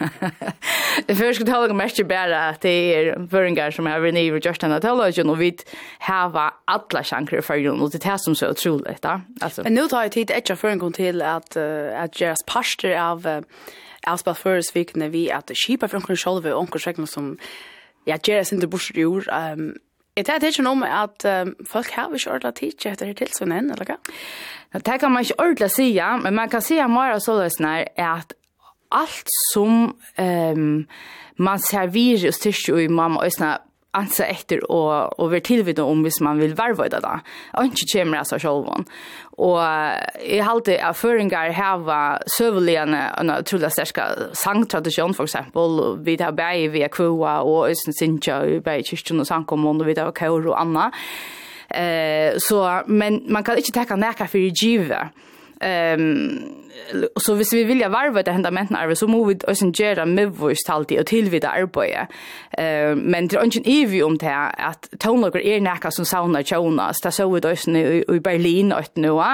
Det 1.07 1.14
först 1.14 1.41
ska 1.41 1.53
tala 1.53 1.74
mest 1.74 2.09
bara 2.09 2.49
att 2.49 2.61
det 2.61 2.68
är 2.95 3.29
föringar 3.31 3.70
som 3.70 3.87
har 3.87 4.12
ni 4.12 4.33
och 4.33 4.47
just 4.47 4.64
att 4.64 4.83
tala 4.83 5.11
ju 5.11 5.22
och 5.22 5.41
vi 5.41 5.57
har 5.99 6.53
alla 6.64 7.05
chankra 7.05 7.43
för 7.43 7.55
ju 7.55 7.70
och 7.70 7.91
det 7.91 8.05
här 8.05 8.18
som 8.18 8.35
så 8.35 8.51
otroligt 8.51 9.03
va. 9.05 9.20
Alltså. 9.41 9.62
Men 9.62 9.74
nu 9.74 9.89
tar 9.89 10.03
jag 10.03 10.12
tid 10.12 10.31
ett 10.31 10.59
föringar 10.59 10.91
till 10.91 11.22
att 11.22 11.57
att 11.97 12.20
göras 12.20 12.39
pastor 12.47 12.91
av 12.91 13.27
uh, 13.27 13.41
Aspa 14.03 14.35
First 14.35 14.77
Week 14.77 14.95
när 14.95 15.09
vi 15.09 15.31
att 15.31 15.51
skipa 15.55 15.89
från 15.89 16.03
själva 16.03 16.55
och 16.55 16.61
onkel 16.61 17.07
som 17.07 17.39
ja, 18.05 18.18
Jerry 18.24 18.45
sin 18.45 18.61
det 18.61 18.66
bursdjur, 18.66 19.29
ehm 19.31 19.74
Jeg 20.17 20.25
tar 20.25 20.41
det 20.41 20.55
ikke 20.55 20.64
noe 20.64 20.81
med 20.81 20.93
at 20.97 21.27
um, 21.29 21.53
folk 21.69 21.91
har 21.93 22.09
ikke 22.09 22.31
ordentlig 22.33 22.55
tid 22.57 22.79
til 22.81 22.95
etter 22.95 23.11
det 23.11 23.19
tilsynet, 23.21 23.69
eller 23.75 23.91
hva? 23.91 23.99
Ja, 24.73 24.81
det 24.81 24.97
kan 25.03 25.12
man 25.12 25.27
ikke 25.27 25.39
ordentlig 25.43 25.71
si, 25.75 25.91
ja, 25.93 26.14
men 26.17 26.35
man 26.39 26.49
kan 26.53 26.64
si 26.64 26.79
at 26.81 26.91
mer 26.91 27.12
av 27.19 27.21
Soløsene 27.25 27.75
er 27.85 28.09
at 28.14 28.33
alt 28.97 29.29
som 29.53 29.93
um, 29.93 30.87
man 31.37 31.61
serverer 31.61 32.31
og 32.31 32.37
styrker 32.39 32.81
i 32.81 32.89
mamma 32.89 33.21
og 33.21 33.29
ansa 33.97 34.25
efter 34.25 34.71
och 34.71 35.21
och 35.21 35.31
vara 35.31 35.41
tillvida 35.41 35.85
om 35.85 36.03
hvis 36.03 36.21
man 36.21 36.39
vill 36.39 36.55
varva 36.55 36.89
det 36.89 37.01
där. 37.01 37.21
Och 37.53 37.65
inte 37.65 37.83
kommer 37.93 38.19
alltså 38.19 38.39
själva. 38.39 38.85
Och 39.37 39.61
i 40.23 40.39
halt 40.39 40.65
det 40.65 40.79
erfaringar 40.79 41.51
här 41.51 41.79
var 41.79 42.23
sövligen 42.39 42.95
en 42.95 43.31
otroligt 43.31 43.73
starka 43.73 44.09
sangtradition 44.33 45.15
för 45.15 45.25
exempel 45.25 45.97
vi 45.99 46.17
där 46.17 46.33
bäi 46.33 46.69
vi 46.69 46.89
kvoa 46.89 47.41
och 47.41 47.71
ösen 47.71 47.93
sinja 47.93 48.47
i 48.47 48.61
bäi 48.61 48.85
kyrkan 48.85 49.21
och 49.21 49.27
sangkommon 49.27 49.81
och 49.81 49.89
vi 49.89 49.95
där 49.95 50.13
kaur 50.13 50.47
och 50.47 50.61
anna. 50.61 50.93
Eh 51.69 52.35
så 52.39 52.83
men 52.87 53.23
man 53.29 53.45
kan 53.45 53.57
inte 53.57 53.85
ta 53.85 53.97
näka 53.97 54.27
för 54.27 54.39
givet 54.39 55.09
Ehm 55.61 56.53
så 57.17 57.35
hvis 57.35 57.55
vi 57.55 57.63
vilja 57.65 57.89
varva 57.89 58.23
det 58.23 58.35
henda 58.35 58.51
mentan 58.51 58.97
så 58.97 59.07
må 59.09 59.23
vi 59.25 59.35
også 59.49 59.71
gjera 59.75 60.05
medvist 60.05 60.69
alltid 60.71 60.99
og 61.01 61.07
tilvida 61.07 61.49
arbeid. 61.49 62.13
Ehm 62.59 62.99
men 62.99 63.29
det 63.29 63.37
är 63.37 63.45
ingen 63.45 63.65
evig 63.67 64.05
om 64.05 64.19
det 64.19 64.29
at 64.59 64.89
tonlager 65.01 65.41
er 65.41 65.61
näka 65.61 65.91
som 65.91 66.05
sauna 66.05 66.43
Jonas. 66.43 67.01
Det 67.01 67.13
så 67.13 67.29
vi 67.33 67.41
då 67.41 67.51
i 68.15 68.19
Berlin 68.19 68.73
og 68.73 68.85
nu 68.97 69.09
noe. 69.09 69.25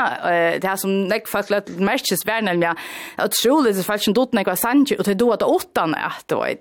Det 0.55 0.65
er 0.65 0.77
som 0.77 0.91
näck 0.91 1.29
fast 1.29 1.51
lätt 1.51 1.81
merkes 1.81 2.27
vær 2.27 2.63
ja. 2.63 2.75
at 3.19 3.31
trolig 3.43 3.75
det 3.75 3.85
faktisk 3.85 4.15
dotten 4.15 4.39
näka 4.39 4.57
sanje 4.57 4.97
och 4.99 5.05
det 5.05 5.15
då 5.15 5.33
att 5.33 5.43
åttan 5.43 5.95
att 5.95 6.29
då 6.29 6.37
var 6.37 6.57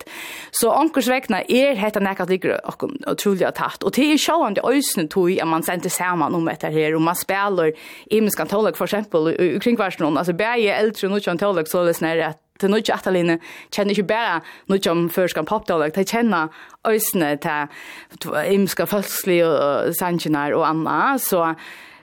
Så 0.52 0.72
ankers 0.72 1.08
vägna 1.08 1.42
är 1.42 1.76
hetta 1.76 2.00
näka 2.00 2.26
ligger 2.26 2.60
og 2.64 2.92
otroligt 3.08 3.56
tatt. 3.56 3.84
Og 3.84 3.96
det 3.96 4.20
showande 4.20 4.62
sjåan 4.62 4.96
det 4.96 5.10
tog 5.10 5.46
man 5.46 5.64
sender 5.64 5.90
samman 5.90 6.36
om 6.36 6.46
det 6.46 6.74
her 6.74 6.96
och 6.96 7.02
man 7.02 7.16
spiller 7.16 7.74
imensk 8.10 8.40
antollag 8.40 8.78
for 8.78 8.86
eksempel 8.86 9.51
i 9.56 9.60
kringvarsen, 9.60 10.18
alltså 10.18 10.34
bäge 10.34 10.74
äldre 10.74 11.08
og 11.08 11.12
nødvendig 11.12 11.40
teolog, 11.40 11.68
så 11.68 11.86
det 11.86 12.02
er 12.02 12.28
at 12.30 12.40
det 12.62 12.68
er 12.68 12.72
nødvendig 12.72 12.94
atterlinje 12.94 13.40
kjenner 13.72 13.92
ikke 13.92 14.04
bare 14.04 14.92
om 14.92 15.10
førskan 15.10 15.46
popteolog, 15.46 15.96
de 15.96 16.04
kjenner 16.04 16.48
øsene 16.88 17.38
til 17.38 18.36
imska 18.54 18.86
følslig 18.86 19.46
og 19.46 19.96
sannsjener 19.96 20.54
og 20.54 20.68
anna, 20.70 21.18
så 21.18 21.56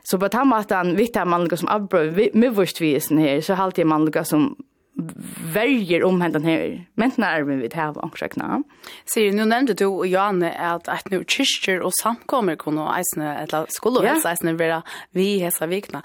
Så 0.09 0.19
på 0.19 0.29
den 0.29 0.49
måten, 0.49 0.97
vet 0.97 1.17
er 1.17 1.25
man 1.25 1.51
som 1.57 1.69
avbrød, 1.69 2.35
med 2.35 2.51
vårt 2.57 2.81
visen 2.81 3.19
her, 3.19 3.41
så 3.41 3.55
halte 3.55 3.85
man 3.85 4.05
lukka 4.05 4.25
som 4.25 4.57
verger 5.55 6.05
om 6.05 6.21
hendan 6.21 6.45
her. 6.45 6.87
Men 6.95 7.11
när 7.17 7.43
vi 7.43 7.57
vid 7.57 7.75
här 7.75 7.93
var 7.93 8.11
ursäkta. 8.13 8.63
Ser 9.15 9.33
nu 9.33 9.45
nämnde 9.45 9.75
du 9.75 9.87
och 9.87 10.07
Janne 10.07 10.53
att 10.53 10.89
att 10.89 11.11
nu 11.11 11.25
kyrkor 11.29 11.81
och 11.81 11.93
samkommer 12.03 12.57
kunde 12.57 12.83
eisne 12.83 13.39
eller 13.39 13.67
skulle 13.69 14.03
yeah. 14.03 14.27
eisne 14.27 14.53
vara 14.53 14.83
vi 15.11 15.39
hesa 15.39 15.67
vikna. 15.67 16.03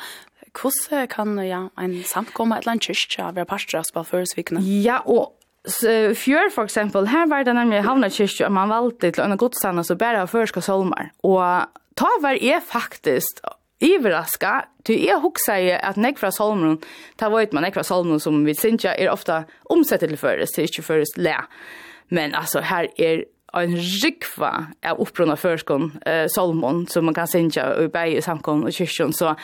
Hvordan 0.53 1.07
kan 1.09 1.37
ja, 1.41 1.63
en 1.81 1.95
samkomme 2.05 2.59
eller 2.59 2.75
en 2.75 2.83
kyrkja 2.83 3.31
være 3.33 3.49
parter 3.49 3.79
av 3.79 3.87
spalføresvikene? 3.89 4.61
Ja, 4.83 4.99
og 5.05 5.33
så, 5.65 6.13
fjør 6.19 6.51
for 6.53 6.67
eksempel, 6.67 7.07
her 7.09 7.25
var 7.31 7.45
det 7.47 7.55
nemlig 7.55 7.83
havna 7.87 8.11
kyrkja, 8.11 8.51
man 8.51 8.71
valgte 8.71 9.13
til 9.15 9.23
en 9.25 9.37
godstand 9.39 9.81
og 9.81 9.87
så 9.87 9.97
bare 9.97 10.23
av 10.23 10.31
førska 10.31 10.61
solmar. 10.61 11.13
Og 11.23 11.69
ta 11.99 12.09
var 12.21 12.37
jeg 12.41 12.61
faktisk 12.67 13.41
Ivraska, 13.83 14.61
til 14.87 15.01
jeg 15.03 15.19
hugsa 15.19 15.57
jeg 15.59 15.79
at 15.83 15.97
nek 15.99 16.19
fra 16.19 16.29
Solmron, 16.31 16.77
ta 17.19 17.27
veit 17.33 17.51
man 17.55 17.65
nek 17.65 17.75
fra 17.75 17.83
Solmron 17.83 18.21
som 18.23 18.37
vi 18.47 18.55
synsja 18.55 18.93
er 18.95 19.11
ofta 19.11 19.43
omsettet 19.73 20.11
til 20.11 20.19
føres, 20.19 20.53
til 20.55 20.69
ikke 20.69 20.85
føres 20.85 21.11
le. 21.19 21.35
Men 22.13 22.35
altså, 22.35 22.61
her 22.63 22.87
er 22.95 23.25
en 23.59 23.75
rikva 23.75 24.51
av 24.85 25.01
opprunna 25.03 25.35
førskon 25.37 25.91
eh, 26.07 26.25
Solmon, 26.31 26.85
som 26.87 27.05
man 27.09 27.17
kan 27.17 27.29
synja 27.29 27.69
i 27.83 27.89
bæg 27.91 28.17
i 28.17 28.23
samkom 28.23 28.63
og 28.67 28.73
kyrkjon, 28.73 29.13
så 29.13 29.35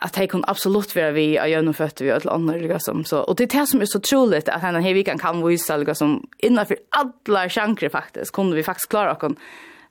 att 0.00 0.12
det 0.12 0.26
kan 0.26 0.44
absolut 0.46 0.96
være 0.96 1.12
vi 1.12 1.36
är 1.36 1.46
ju 1.46 1.62
nog 1.62 1.76
fötter 1.76 2.04
vi 2.04 2.10
alla 2.10 2.56
liksom 2.56 3.04
så 3.04 3.20
och 3.20 3.36
det 3.36 3.44
är 3.44 3.60
det 3.60 3.66
som 3.66 3.82
er 3.82 3.86
så 3.86 4.00
troligt 4.00 4.48
att 4.48 4.62
han 4.62 4.82
här 4.82 4.94
vikan 4.94 5.18
kan 5.18 5.46
vise, 5.46 5.76
liksom 5.76 6.26
innenfor 6.38 6.76
alla 6.90 7.48
sjankre 7.48 7.90
faktiskt 7.90 8.32
kunde 8.32 8.56
vi 8.56 8.62
faktiskt 8.62 8.90
klara 8.90 9.12
oss. 9.12 9.36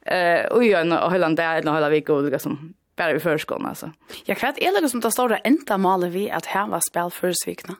eh 0.05 0.45
och 0.51 0.63
göra 0.63 0.83
noe 0.83 1.09
hele 1.09 1.35
dag 1.35 1.57
eller 1.57 1.73
hele 1.73 1.89
vecka 1.89 2.13
liksom 2.13 2.73
bara 2.95 3.15
i 3.15 3.19
förskolan 3.19 3.65
alltså. 3.65 3.91
Jag 4.25 4.37
kvart 4.37 4.57
är 4.57 4.81
det 4.81 4.89
som 4.89 4.99
det 4.99 5.11
stora 5.11 5.37
enda 5.37 5.77
målet 5.77 6.11
vi 6.11 6.31
att 6.31 6.45
här 6.45 6.67
var 6.67 6.81
spel 6.89 7.11
för 7.11 7.33
svikna. 7.43 7.75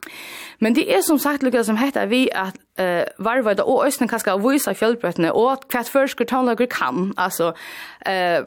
Men 0.58 0.74
det 0.74 0.94
är 0.94 1.02
som 1.02 1.18
sagt 1.18 1.42
lukar 1.42 1.62
som 1.62 1.76
heter 1.76 2.06
vi 2.06 2.32
att 2.32 2.54
eh 2.78 3.04
varva 3.18 3.54
det 3.54 3.62
och 3.62 3.86
östen 3.86 4.08
kaska 4.08 4.34
och 4.34 4.52
visa 4.52 4.74
fjällbrötterna 4.74 5.32
och 5.32 5.70
kvart 5.70 5.88
förskolan 5.88 6.26
tonlager 6.28 6.66
kan 6.66 7.14
alltså 7.16 7.54
eh 8.00 8.44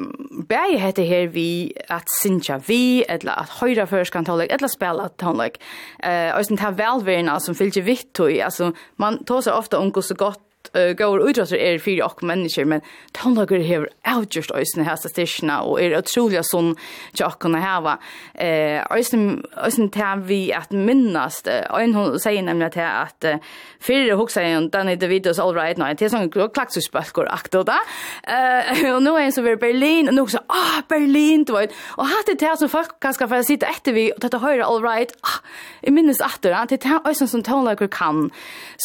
bär 0.48 0.78
heter 0.78 1.04
här 1.04 1.28
vi 1.28 1.74
att 1.88 2.10
sinja 2.22 2.62
vi 2.68 3.04
eller 3.04 3.32
att 3.32 3.50
höra 3.50 3.88
förskolan 3.88 4.26
tonlag 4.26 4.48
eller 4.50 4.68
spela 4.68 5.10
tonlag. 5.10 5.58
Eh 6.04 6.38
östen 6.38 6.58
tar 6.58 6.72
välvärna 6.72 7.40
som 7.40 7.56
fyller 7.56 7.82
vitt 7.82 8.20
och 8.20 8.32
alltså 8.32 8.74
man 8.96 9.24
tar 9.24 9.42
sig 9.42 9.54
ofta 9.54 9.80
om 9.80 9.92
hur 9.96 10.02
så 10.02 10.16
gott 10.16 10.49
uh, 10.76 10.92
går 10.98 11.24
utrøster 11.30 11.60
er 11.60 11.80
fyrir 11.84 12.06
okk 12.08 12.24
mennesker, 12.28 12.68
men 12.70 12.84
tonlager 13.18 13.64
hever 13.66 13.90
avgjørst 14.08 14.54
øysene 14.56 14.86
her 14.88 15.00
statisjene, 15.00 15.60
og 15.66 15.80
er 15.82 15.98
utrolig 16.00 16.44
sånn 16.48 16.74
til 17.14 17.28
okkene 17.28 17.62
heva. 17.64 17.98
Uh, 18.36 18.84
øysene 18.96 19.90
til 19.94 20.24
vi 20.30 20.42
at 20.56 20.74
minnast, 20.76 21.50
øyn 21.50 21.96
hun 21.98 22.20
sier 22.22 22.44
nemlig 22.46 22.72
til 22.76 22.86
at 22.86 23.28
uh, 23.28 23.52
fyrir 23.84 24.18
hoksa 24.20 24.44
igjen, 24.44 24.70
den 24.74 24.92
er 24.92 25.00
det 25.00 25.10
videos 25.12 25.40
all 25.40 25.56
right 25.56 25.80
now, 25.80 25.92
til 25.98 26.12
sånn 26.12 26.30
klaksusbalkor 26.30 27.30
akta 27.32 27.64
da, 27.68 27.80
uh, 28.28 28.84
og 28.96 29.02
nå 29.06 29.16
er 29.18 29.28
en 29.28 29.36
som 29.36 29.48
er 29.48 29.60
Berlin, 29.62 30.12
og 30.12 30.18
nå 30.18 30.28
så, 30.32 30.44
ah, 30.54 30.82
Berlin, 30.90 31.46
du 31.48 31.56
vet, 31.56 31.74
og 31.98 32.10
hatt 32.12 32.30
det 32.30 32.40
til 32.44 32.58
som 32.60 32.72
folk 32.72 32.98
kanskje 33.04 33.30
får 33.32 33.48
sitte 33.48 33.70
etter 33.70 33.96
vi, 33.96 34.10
og 34.14 34.22
dette 34.24 34.42
høyre 34.42 34.68
all 34.68 34.84
right, 34.84 35.14
ah, 35.24 35.40
jeg 35.84 35.96
minnes 35.96 36.22
atter, 36.24 36.56
det 36.70 36.82
er 36.86 37.08
øysene 37.08 37.32
som 37.32 37.44
tonlager 37.46 37.90
kan. 37.92 38.28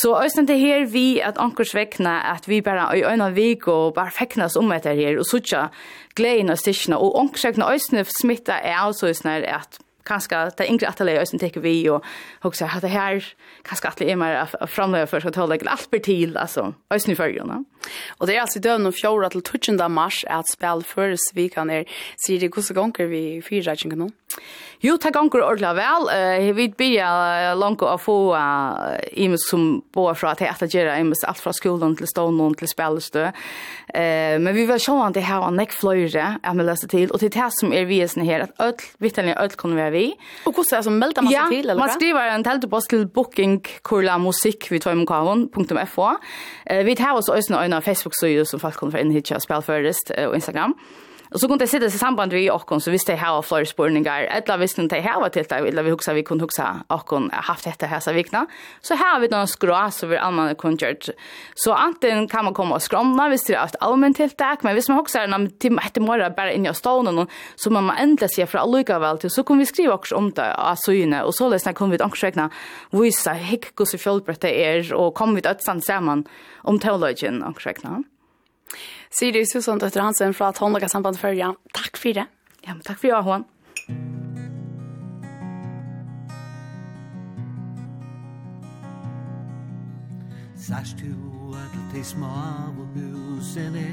Så 0.01 0.15
øysene 0.23 0.47
til 0.47 0.61
her 0.61 0.87
vi 0.91 1.21
at 1.21 1.39
anker 1.43 1.67
vegna 1.75 2.19
at 2.33 2.49
vi 2.49 2.61
bara 2.65 2.89
i 2.97 3.05
øyna 3.05 3.31
vik 3.35 3.69
og 3.69 3.95
bara 3.95 4.13
feknas 4.15 4.57
om 4.61 4.73
etter 4.73 4.97
her 4.99 5.19
og 5.19 5.27
suttja 5.29 5.69
glein 6.17 6.53
og 6.53 6.61
stikkina 6.61 7.01
og 7.01 7.17
ångsrekna 7.21 7.71
øysene 7.73 8.07
smitta 8.09 8.61
er 8.63 8.81
altså 8.85 9.13
sånn 9.15 9.45
at 9.45 9.81
kanskje 10.05 10.41
det 10.59 10.69
yngre 10.69 10.91
atelier 10.91 11.23
øysen 11.25 11.41
teker 11.41 11.65
vi 11.65 11.77
og 11.93 12.05
hoksa 12.45 12.69
at 12.77 12.85
det 12.85 12.93
her 12.93 13.25
kanskje 13.65 13.95
det 14.01 14.11
er 14.13 14.21
mer 14.21 14.57
framløy 14.69 15.07
for 15.09 15.25
skal 15.25 15.35
tåle 15.37 15.59
alt 15.65 15.91
blir 15.91 16.05
til 16.05 16.37
altså 16.37 16.73
øysen 16.93 17.15
i 17.15 17.19
fyrjona. 17.19 17.63
Og 18.19 18.29
det 18.29 18.37
er 18.37 18.45
altså 18.45 18.61
i 18.61 18.67
døgn 18.67 18.91
og 18.91 18.97
fjorda 18.97 19.33
til 19.35 19.43
12. 19.43 19.79
mars 19.91 20.23
at 20.31 20.51
spil 20.53 20.85
føres 20.87 21.31
vi 21.35 21.49
kan 21.53 21.71
er, 21.71 21.89
sier 22.21 22.43
det 22.43 22.53
hvordan 22.55 22.81
ganger 22.81 23.11
vi 23.11 23.25
fyrer 23.45 23.77
ikke 23.77 23.97
noen? 23.97 24.15
Jo, 24.85 24.99
takk 25.01 25.15
ganger 25.17 25.45
ordentlig 25.47 25.71
vel. 25.79 26.09
Uh, 26.11 26.51
vi 26.57 26.67
blir 26.77 27.55
langt 27.57 27.83
å 27.85 27.95
få 28.01 28.17
uh, 28.37 28.99
imes 29.17 29.47
som 29.49 29.79
bor 29.95 30.13
fra 30.19 30.35
til 30.37 30.51
etter 30.51 30.69
gjøre 30.69 30.99
imes 31.01 31.23
alt 31.25 31.41
fra 31.41 31.55
skolen 31.57 31.95
til 31.97 32.09
stånden 32.11 32.57
til 32.59 32.69
spilestø. 32.69 33.31
Uh, 33.95 34.37
men 34.43 34.51
vi 34.57 34.67
vil 34.69 34.81
se 34.83 34.93
om 34.93 35.15
det 35.15 35.25
her 35.25 35.41
var 35.41 35.55
nekk 35.55 35.73
fløyre 35.73 36.27
jeg 36.35 36.59
vil 36.59 36.69
løse 36.69 36.91
til. 36.91 37.07
Og 37.15 37.23
til 37.23 37.33
det 37.33 37.49
som 37.57 37.73
er 37.73 37.89
visen 37.89 38.27
her, 38.27 38.45
at 38.49 38.61
øl, 38.61 38.75
vittelning 39.01 39.39
øl 39.41 39.55
kan 39.61 39.77
være 39.79 39.95
vi. 39.95 40.05
Og 40.45 40.53
hvordan 40.53 40.75
er 40.75 40.83
det 40.83 40.89
som 40.89 41.01
melder 41.01 41.25
man 41.25 41.33
seg 41.33 41.39
ja, 41.39 41.47
til? 41.55 41.71
Eller? 41.71 41.81
man 41.81 41.95
skriver 41.95 42.35
en 42.35 42.47
teltepost 42.47 42.93
til 42.93 43.07
booking 43.09 43.61
kurla 43.87 44.19
musikk 44.21 44.69
vi 44.73 44.83
tar 44.83 44.93
i 44.93 45.01
Uh, 45.05 46.83
vi 46.85 46.95
tar 46.99 47.17
også 47.17 47.39
øyne 47.57 47.74
en 47.77 47.83
Facebook-sida 47.83 48.45
som 48.49 48.61
folk 48.63 48.79
kommer 48.81 49.01
inn 49.01 49.13
hit 49.15 49.33
og 49.35 49.43
spille 49.43 49.63
først, 49.67 50.13
og 50.19 50.35
Instagram. 50.35 50.77
Och 51.35 51.41
så 51.41 51.49
kunde 51.49 51.65
det 51.65 51.69
sättas 51.69 51.95
i 51.95 51.99
samband 51.99 52.33
vi 52.33 52.51
och 52.51 52.83
så 52.83 52.91
visste 52.91 53.13
jag 53.13 53.19
här 53.19 53.43
flera 53.43 53.65
spårningar. 53.65 54.23
Eller 54.23 54.59
visste 54.59 54.83
inte 54.83 54.97
här 54.97 55.21
vad 55.21 55.33
till 55.33 55.47
eller 55.51 55.83
vi 55.83 55.91
huxar 55.91 56.15
vi 56.15 56.23
kunde 56.23 56.45
huxa 56.45 56.85
och 56.87 57.21
haft 57.33 57.65
detta 57.65 57.87
här 57.87 58.01
så 58.01 58.13
vikna. 58.13 58.47
Så 58.81 58.95
här 58.95 59.13
har 59.13 59.21
vi 59.21 59.29
någon 59.29 59.49
skrå 59.49 59.91
så 59.91 60.07
vi 60.07 60.17
annan 60.17 60.49
gjort. 60.49 61.09
Så 61.55 61.73
antingen 61.73 62.29
kan 62.29 62.45
man 62.45 62.55
komma 62.55 62.75
och 62.75 62.83
skromna 62.83 63.29
visst 63.29 63.47
det 63.47 63.61
att 63.61 63.77
allmänt 63.81 64.17
till 64.17 64.31
där 64.39 64.57
men 64.61 64.75
visst 64.75 64.89
man 64.89 64.99
huxar 64.99 65.21
en 65.21 65.51
timme 65.59 65.83
ett 65.87 65.97
morgon 65.97 66.33
bara 66.37 66.53
in 66.53 66.67
i 66.67 66.75
staden 66.75 67.27
så 67.57 67.71
man 67.71 67.85
man 67.85 67.97
ändla 67.97 68.29
sig 68.29 68.47
för 68.47 68.63
olika 68.63 68.99
väl 68.99 69.19
till 69.19 69.31
så 69.31 69.45
kan 69.45 69.59
vi 69.59 69.67
skriva 69.67 69.95
också 69.95 70.17
om 70.17 70.31
det 70.31 70.55
av 70.55 70.75
syne. 70.75 71.23
och 71.23 71.35
så 71.35 71.49
läsna 71.49 71.73
kom 71.73 71.91
vi 71.91 71.99
också 71.99 72.27
räkna 72.27 72.51
visa 72.91 73.33
hick 73.33 73.65
hur 73.79 73.85
så 73.85 74.21
det 74.41 74.65
är 74.65 74.95
och 74.95 75.15
kom 75.15 75.35
vi 75.35 75.47
att 75.47 75.63
stanna 75.63 75.81
samman 75.81 76.25
om 76.57 76.79
teologin 76.79 77.43
också 77.43 77.69
räkna. 77.69 78.03
Siri 79.11 79.45
Susanne 79.45 79.81
Døtter 79.81 80.03
Hansen 80.03 80.35
fra 80.35 80.53
Tåndlaga 80.53 80.89
Samband 80.89 81.19
Førja. 81.21 81.55
Takk 81.75 81.97
for 81.97 82.17
det. 82.21 82.27
Ja, 82.67 82.75
men 82.75 82.83
takk 82.83 82.99
for 82.99 83.09
det, 83.09 83.23
Hånd. 83.25 83.45
Sars 90.57 90.95
du 90.95 91.55
at 91.55 91.75
de 91.93 92.05
små 92.05 92.27
av 92.27 92.79
husene 92.95 93.91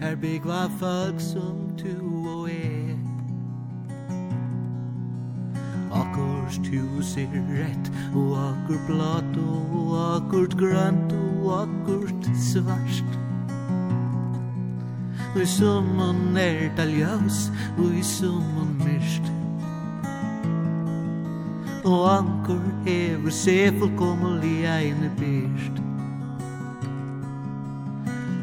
Er 0.00 0.16
byggva 0.16 0.68
folk 0.80 1.20
som 1.20 1.76
du 1.76 1.92
og 2.32 2.48
er 2.48 2.96
Akkurs 5.92 6.56
hus 6.70 7.12
er 7.20 7.36
rett 7.52 7.92
Og 8.16 8.34
akkur 8.40 8.80
blått 8.88 9.38
Og 9.44 9.94
akkurt 10.00 10.56
grønt 10.56 11.12
Og 11.12 11.52
akkurt 11.60 12.32
svart 12.40 13.27
Ui 15.36 15.46
sumon 15.46 16.36
er 16.36 16.70
det 16.76 16.86
ljøs 16.88 17.50
Ui 17.78 18.02
sumon 18.02 18.70
myrst 18.80 19.26
Og 21.84 22.18
ankur 22.18 22.64
hever 22.86 23.30
se 23.30 23.72
fullkommelig 23.78 24.64
egne 24.64 25.10
byrst 25.18 25.82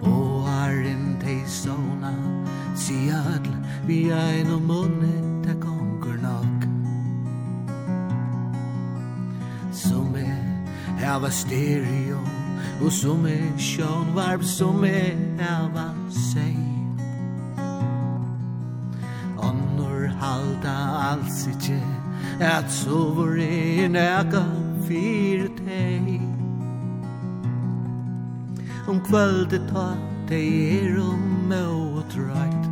Og 0.06 0.46
herren 0.50 1.18
tei 1.24 1.42
sona 1.50 2.14
Si 2.78 3.10
adl 3.10 3.58
vi 3.88 4.12
ein 4.14 4.54
og 4.54 4.62
munne 4.62 5.42
ta 5.46 5.58
gonger 5.66 6.22
nok 6.22 6.70
Som 9.74 10.14
er 10.22 11.02
hava 11.02 11.34
stereo 11.34 12.22
Og 12.82 12.92
som 12.92 13.26
er 13.26 13.52
sjån 13.58 14.14
varp 14.14 14.46
som 14.46 14.86
er 14.86 15.18
hava 15.42 15.90
seg 16.14 16.75
halda 20.56 21.12
alls 21.12 21.48
ikkje 21.48 21.80
at 22.40 22.72
sovor 22.72 23.38
er 23.40 23.90
nega 23.90 24.44
fyr 24.88 25.50
teg 25.58 26.22
om 28.88 29.02
kvöldet 29.02 29.68
ta 29.72 29.96
teg 30.30 30.48
er 30.80 31.00
om 31.00 31.26
mot 31.50 32.16
right 32.16 32.66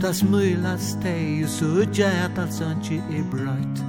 ta 0.00 0.12
smylas 0.12 0.96
teg 1.02 1.44
og 1.44 1.50
sutja 1.56 2.10
at 2.26 2.38
alt 2.38 2.60
anki 2.68 3.00
er 3.08 3.24
brøyt 3.32 3.84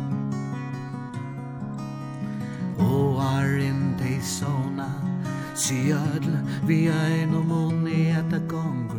og 2.80 3.20
arin 3.20 3.96
teg 4.00 4.24
sona 4.24 4.90
Si 5.60 5.92
ödl 5.92 6.38
vi 6.64 6.88
ein 6.88 7.34
og 7.36 7.44
munni 7.46 8.06
etter 8.16 8.40
gonger 8.48 8.99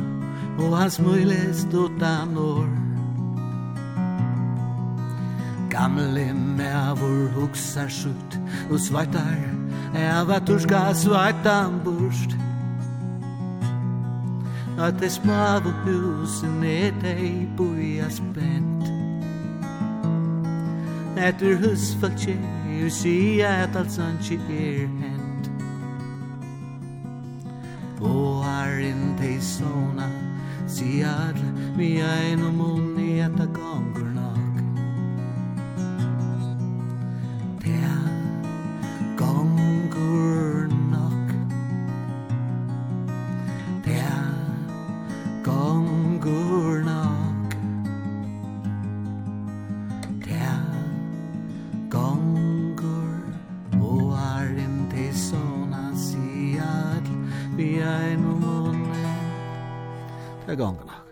Och 0.59 0.77
hans 0.77 0.93
smilest 0.93 1.67
utan 1.73 2.37
år 2.37 2.69
Gamle 5.69 6.33
mævur 6.33 7.29
hugsar 7.35 7.87
sutt 7.87 8.39
Og 8.71 8.79
sveitar 8.79 9.37
Eva 9.95 10.39
turska 10.39 10.93
svartan 10.93 11.81
burst. 11.83 12.37
At 14.79 14.99
det 14.99 15.11
smavu 15.11 15.69
husen 15.69 16.63
er 16.63 16.91
dei 17.01 17.47
boia 17.57 18.09
spent 18.09 18.71
Etter 21.21 21.57
husfaltje 21.59 22.33
er 22.81 22.89
sia 22.89 23.49
at 23.63 23.75
alt 23.75 23.91
sanchi 23.91 24.35
er 24.35 24.87
hent. 24.87 25.49
Og 28.01 28.30
Arizona 29.41 30.07
Seattle, 30.67 31.51
mi 31.75 31.99
ajno 32.01 32.51
mundi 32.51 33.21
at 33.21 33.37
kongurna 33.53 34.20
det 60.51 60.59
gonger 60.59 60.87
nok. 60.87 61.07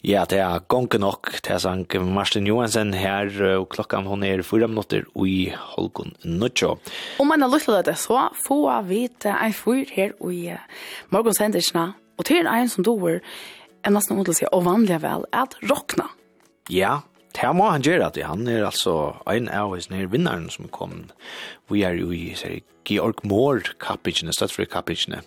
Ja, 0.00 0.22
det 0.24 0.38
er 0.40 0.62
gonke 0.72 0.96
nok. 0.96 1.28
Det 1.44 1.52
er 1.52 1.60
Martin 1.60 2.14
Marsten 2.14 2.46
Johansen 2.48 2.94
her, 2.96 3.28
og 3.58 3.68
klokkan 3.74 4.06
hon 4.08 4.22
er 4.24 4.40
fyra 4.42 4.66
minutter 4.66 5.04
i 5.26 5.52
Holgun 5.52 6.14
Nutsjo. 6.24 6.78
Om 7.20 7.28
man 7.28 7.44
har 7.44 7.52
lyst 7.52 7.68
til 7.68 7.76
det, 7.84 7.98
så 8.00 8.30
får 8.46 8.86
vi 8.88 9.02
vite 9.02 9.28
en 9.28 9.52
fyr 9.52 9.84
her 9.92 10.16
i 10.24 10.56
morgensendersna, 11.12 11.92
og 12.16 12.24
til 12.24 12.48
en 12.48 12.72
som 12.72 12.84
doer, 12.84 13.20
er 13.84 13.92
nesten 13.92 14.16
måte 14.16 14.32
å 14.32 14.36
si, 14.36 14.48
og 14.48 14.64
vanlig 14.64 15.02
vel, 15.04 15.26
at 15.36 15.56
råkna. 15.68 16.08
Ja, 16.72 17.02
det 17.36 17.52
må 17.56 17.68
han 17.68 17.84
gjøre 17.84 18.10
det. 18.14 18.24
Han 18.24 18.48
er 18.48 18.64
altså 18.70 19.20
en 19.28 19.48
av 19.52 19.76
oss 19.76 19.90
nere 19.92 20.08
vinneren 20.12 20.48
som 20.52 20.68
kom. 20.72 21.10
Vi 21.68 21.84
er 21.84 22.00
jo 22.00 22.08
i 22.12 22.32
Georg 22.88 23.20
Mohr-kappikene, 23.28 24.32
støttfri-kappikene. 24.32 25.20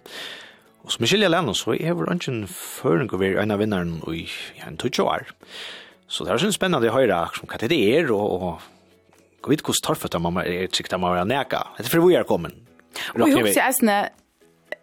Og 0.84 0.92
som 0.92 1.06
jeg 1.06 1.14
skiljer 1.14 1.32
lennom, 1.32 1.56
så 1.56 1.78
er 1.78 1.94
har 1.96 2.12
ikke 2.12 2.32
en 2.34 2.48
føring 2.52 3.12
å 3.14 3.20
være 3.20 3.44
en 3.44 3.56
av 3.56 3.62
vinneren 3.64 3.96
i 4.12 4.26
ja, 4.58 4.68
en 4.68 4.80
tutsjå 4.80 5.06
år. 5.08 5.30
Så 6.12 6.26
det 6.26 6.34
er 6.34 6.42
sånn 6.44 6.56
spennende 6.56 6.92
å 6.92 6.96
høre 6.98 7.22
som 7.38 7.48
hva 7.48 7.60
det 7.62 7.72
er, 7.72 8.12
og, 8.12 8.34
og 8.36 9.44
gå 9.44 9.54
vidt 9.54 9.64
hvordan 9.64 9.86
torfet 9.88 10.18
av 10.18 10.26
mamma 10.26 10.44
er 10.48 10.68
sikkert 10.76 10.98
av 10.98 11.06
mamma 11.06 11.22
er 11.22 11.30
neka. 11.30 11.64
Det 11.78 11.88
er 11.88 11.94
for 11.94 12.04
vi 12.04 12.18
er 12.20 12.28
kommet. 12.28 12.60
Og 13.16 13.24
jeg 13.24 13.40
husker 13.40 13.62
jeg 13.62 13.78
sånn, 13.80 13.94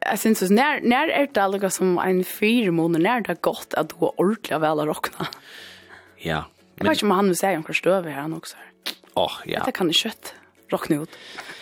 jeg 0.01 0.21
synes, 0.23 0.43
når, 0.57 0.81
når 0.89 1.13
er 1.13 1.29
det 1.29 1.43
allega 1.43 1.69
som 1.73 1.99
en 2.01 2.23
fire 2.25 2.73
måneder, 2.73 3.05
når 3.05 3.19
er 3.19 3.27
det 3.29 3.43
godt 3.45 3.77
at 3.79 3.93
du 3.93 3.99
har 4.01 4.15
ordentlig 4.17 4.61
vel 4.65 4.81
å 4.81 4.87
råkne? 4.89 5.29
Ja. 6.25 6.45
Men... 6.79 6.87
Jeg 6.87 6.89
vet 6.89 7.01
ikke 7.03 7.11
om 7.11 7.17
han 7.19 7.29
vil 7.29 7.41
si 7.43 7.51
om 7.59 7.67
hva 7.67 7.77
støv 7.77 8.09
er 8.09 8.17
han 8.17 8.37
også. 8.39 8.63
Åh, 8.89 9.21
oh, 9.21 9.37
ja. 9.45 9.61
Dette 9.61 9.77
kan 9.77 9.91
jeg 9.93 10.01
kjøtt 10.01 10.33
råkne 10.73 11.03
ut. 11.03 11.19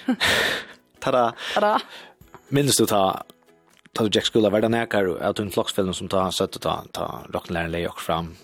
Ta-da. 1.03 1.33
Ta-da. 1.57 1.75
Minnes 2.55 2.79
du 2.79 2.87
ta 2.89 3.03
ta 3.93 4.05
du 4.05 4.11
Jack 4.13 4.27
skulle 4.27 4.51
vara 4.51 4.69
näkar 4.69 5.05
och 5.05 5.23
att 5.23 5.39
en 5.39 5.51
flocksfilm 5.51 5.95
som 5.95 6.09
tar 6.09 6.31
sätta 6.31 6.59
ta 6.59 6.85
ta 6.93 7.25
rocknlärare 7.33 7.69
lägger 7.69 7.93
fram. 7.97 8.35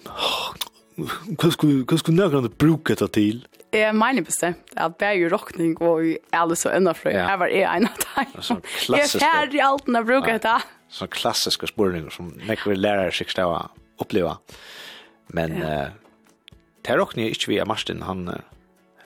Vad 1.43 1.53
skulle 1.53 1.85
hur 1.91 1.97
skulle 1.97 2.17
några 2.17 2.49
bruka 2.49 2.95
det 2.95 3.09
till? 3.09 3.47
Jeg 3.73 3.95
mener 3.95 4.23
bestemt 4.23 4.71
at 4.77 5.01
det 5.01 5.07
er 5.09 5.17
jo 5.19 5.29
rockning 5.33 5.73
og 5.83 6.05
alle 6.33 6.55
så 6.57 6.71
enda 6.71 6.93
fra. 6.95 7.11
Jeg 7.11 7.39
var 7.39 7.47
en 7.51 7.89
av 7.89 8.05
dem. 8.05 8.61
Jeg 8.89 9.01
er 9.01 9.19
ferdig 9.19 9.61
alt 9.61 9.89
når 9.89 10.01
jeg 10.01 10.07
bruker 10.07 10.39
det. 10.39 10.61
Så 10.89 11.07
klassiska 11.11 11.67
spørninger 11.67 12.11
som 12.15 12.31
nekker 12.47 12.79
lærere 12.79 13.11
sikkert 13.11 13.43
av 13.43 13.51
å 13.57 13.61
oppleve. 13.99 14.37
Men 15.35 15.63
eh 15.63 15.91
det 16.85 16.93
er 16.93 17.01
rockning 17.01 17.31
ikke 17.33 17.49
vi 17.49 17.61
av 17.63 17.69
Martin. 17.71 18.03
Han, 18.05 18.27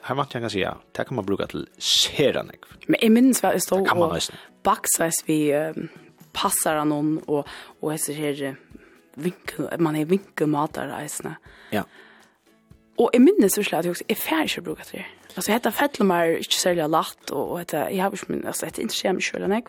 her 0.03 0.19
vant 0.19 0.33
jag 0.35 0.43
kan 0.43 0.51
si. 0.51 0.65
Det 0.97 1.05
kan 1.07 1.17
man 1.17 1.27
bruka 1.27 1.47
till 1.47 1.67
seranek. 1.79 2.67
Men 2.89 2.99
jeg 3.03 3.15
minns 3.15 3.43
hva 3.45 3.53
jeg 3.55 3.63
stod 3.69 3.87
og 3.95 4.19
baksveis 4.67 5.23
vi... 5.29 5.39
Uh, 5.55 5.87
passar 6.43 6.77
han 6.77 6.89
någon 6.89 7.19
och 7.19 7.49
och 7.81 7.93
är 7.93 7.97
så 7.97 8.13
här 8.13 8.57
vinkel 9.15 9.71
man 9.79 9.97
är 9.97 10.05
vinkelmatar 10.05 10.89
reisna. 10.89 11.35
Ja. 11.71 11.85
Och 12.97 13.11
i 13.13 13.19
minnes 13.19 13.55
så 13.55 13.65
slår 13.65 13.85
jag 13.85 13.91
också 13.91 14.05
är 14.09 14.15
färdigt 14.15 14.65
brukar 14.65 14.85
det. 14.93 15.07
Alltså 15.35 15.53
heter 15.53 15.71
Fettlmar 15.71 16.27
inte 16.27 16.55
sälja 16.55 16.87
latt 16.87 17.31
och 17.31 17.61
heter 17.61 17.91
jag 17.91 18.05
har 18.05 18.11
ju 18.11 18.19
men 18.27 18.47
alltså 18.47 18.67
det 18.67 18.79
intresserar 18.79 19.13
mig 19.13 19.23
själv 19.23 19.49
när 19.49 19.63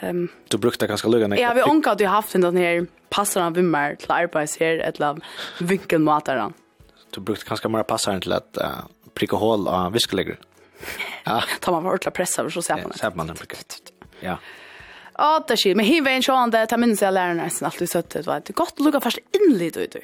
Ehm 0.00 0.28
du 0.48 0.58
brukte 0.58 0.86
ganska 0.86 1.08
lugna 1.08 1.26
nek. 1.26 1.40
Ja, 1.40 1.52
vi 1.54 1.62
onkar 1.62 1.94
du 1.94 2.06
haft 2.06 2.32
den 2.32 2.56
här 2.56 2.86
passar 3.08 3.40
han 3.40 3.52
vimmer 3.52 3.94
till 3.94 4.10
arbets 4.10 4.60
här 4.60 4.78
ett 4.78 4.98
lab 4.98 5.22
vinkelmatar 5.60 6.36
han. 6.36 6.52
Du 7.10 7.20
brukte 7.20 7.48
ganska 7.48 7.68
mer 7.68 7.82
passar 7.82 8.20
till 8.20 8.32
att 8.32 8.58
uh, 8.60 8.66
pricka 9.14 9.36
hål 9.36 9.68
av 9.68 9.92
viskelägger. 9.92 10.38
Ja. 11.24 11.42
Tar 11.60 11.72
man 11.72 11.84
vart 11.84 12.04
la 12.04 12.10
pressa 12.10 12.50
så 12.50 12.62
ser 12.62 12.74
man. 12.74 12.84
Ja, 12.86 12.92
ser 12.92 13.10
man 13.10 13.26
den 13.26 13.36
Ja. 14.20 14.38
Ja, 15.18 15.42
det 15.48 15.58
skil. 15.60 15.76
Men 15.78 15.88
hiver 15.88 16.14
en 16.16 16.24
sånn, 16.24 16.52
det, 16.54 16.64
tar 16.70 16.80
minnes 16.80 17.02
jeg 17.02 17.14
lærerne 17.14 17.44
nesten 17.44 17.68
alltid 17.68 17.90
søtt, 17.90 18.10
det 18.14 18.24
var 18.26 18.42
et 18.42 18.52
godt 18.56 18.80
lukka 18.80 19.02
først 19.04 19.20
innlitt 19.36 19.76
ut, 19.76 19.98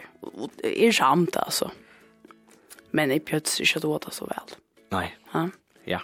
Det 0.61 0.73
er 0.75 0.93
samt, 0.93 1.37
altså. 1.41 1.71
Men 2.93 3.13
jeg 3.13 3.25
pjøts 3.29 3.59
ikke 3.65 3.83
at 3.97 4.13
så 4.15 4.29
vel. 4.29 4.55
Nei. 4.93 5.07
Ja. 5.35 5.49
ja. 5.87 6.01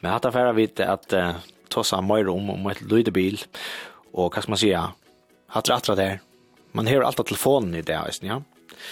Men 0.00 0.12
hatt 0.12 0.26
affæra 0.26 0.54
vidt 0.54 0.80
at 0.82 1.12
uh, 1.14 1.38
tossa 1.70 2.00
møyre 2.02 2.30
om 2.30 2.50
om 2.54 2.70
et 2.70 2.82
lydebil, 2.82 3.42
og 4.14 4.32
hva 4.32 4.42
skal 4.42 4.54
man 4.54 4.62
säga? 4.62 4.86
hatt 5.48 5.70
rattra 5.70 5.94
der, 5.96 6.18
man 6.76 6.86
hører 6.86 7.06
alltid 7.08 7.30
telefonen 7.30 7.74
i 7.74 7.82
det, 7.82 7.96
ja? 8.22 8.40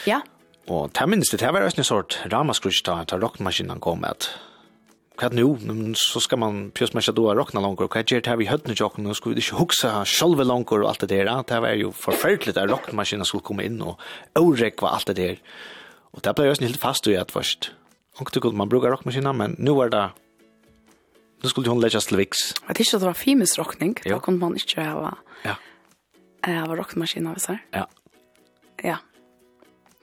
Ja. 0.08 0.20
Og 0.66 0.90
ta 0.96 1.06
minnes 1.06 1.30
det, 1.30 1.40
det 1.42 1.52
var 1.52 1.66
en 1.66 1.86
sort 1.86 2.18
ramaskrush 2.32 2.82
da, 2.86 3.02
da 3.04 3.18
rockmaskinen 3.20 3.80
kom 3.80 4.04
at 4.08 4.30
vad 5.22 5.32
nu 5.32 5.94
så 5.96 6.20
ska 6.20 6.36
man 6.36 6.70
plus 6.70 6.92
matcha 6.92 7.12
då 7.12 7.34
rockna 7.34 7.60
långt 7.60 7.80
och 7.80 7.96
vad 7.96 8.10
gör 8.10 8.20
det 8.20 8.30
här 8.30 8.36
vi 8.36 8.46
hörde 8.46 8.74
jag 8.76 8.98
nu 8.98 9.14
skulle 9.14 9.34
inte 9.34 9.54
huxa 9.54 10.04
själva 10.04 10.44
långt 10.44 10.72
och 10.72 10.88
allt 10.88 11.00
det 11.00 11.06
där 11.06 11.44
det 11.46 11.60
var 11.60 11.68
ju 11.68 11.92
förfärligt 11.92 12.56
att 12.56 12.70
rockmaskinen 12.70 13.24
skulle 13.24 13.42
komma 13.42 13.62
in 13.62 13.82
och 13.82 14.00
var 14.34 14.88
allt 14.88 15.06
det 15.06 15.14
där 15.14 15.38
och 16.10 16.20
där 16.20 16.34
blev 16.34 16.46
jag 16.48 16.56
helt 16.60 16.80
fast 16.80 17.06
i 17.06 17.16
att 17.16 17.32
först 17.32 17.72
och 18.18 18.32
tycker 18.32 18.50
man 18.50 18.68
brukar 18.68 18.88
rockmaskinen 18.88 19.36
men 19.36 19.56
nu 19.58 19.70
var 19.70 19.88
det 19.88 20.10
nu 21.42 21.48
skulle 21.48 21.68
hon 21.68 21.80
läggas 21.80 22.06
till 22.06 22.16
Vix. 22.16 22.38
Jag 22.66 22.76
tycker 22.76 22.98
det 22.98 23.06
var 23.06 23.12
famous 23.12 23.58
rockning 23.58 23.94
då 24.04 24.20
kunde 24.20 24.40
man 24.40 24.52
inte 24.52 24.82
ha 24.82 25.18
ja 25.42 25.56
eh 26.46 26.68
var 26.68 26.76
rockmaskinen 26.76 27.32
av 27.32 27.34
så 27.34 27.52
här 27.52 27.64
ja 27.70 27.88
ja 28.82 28.96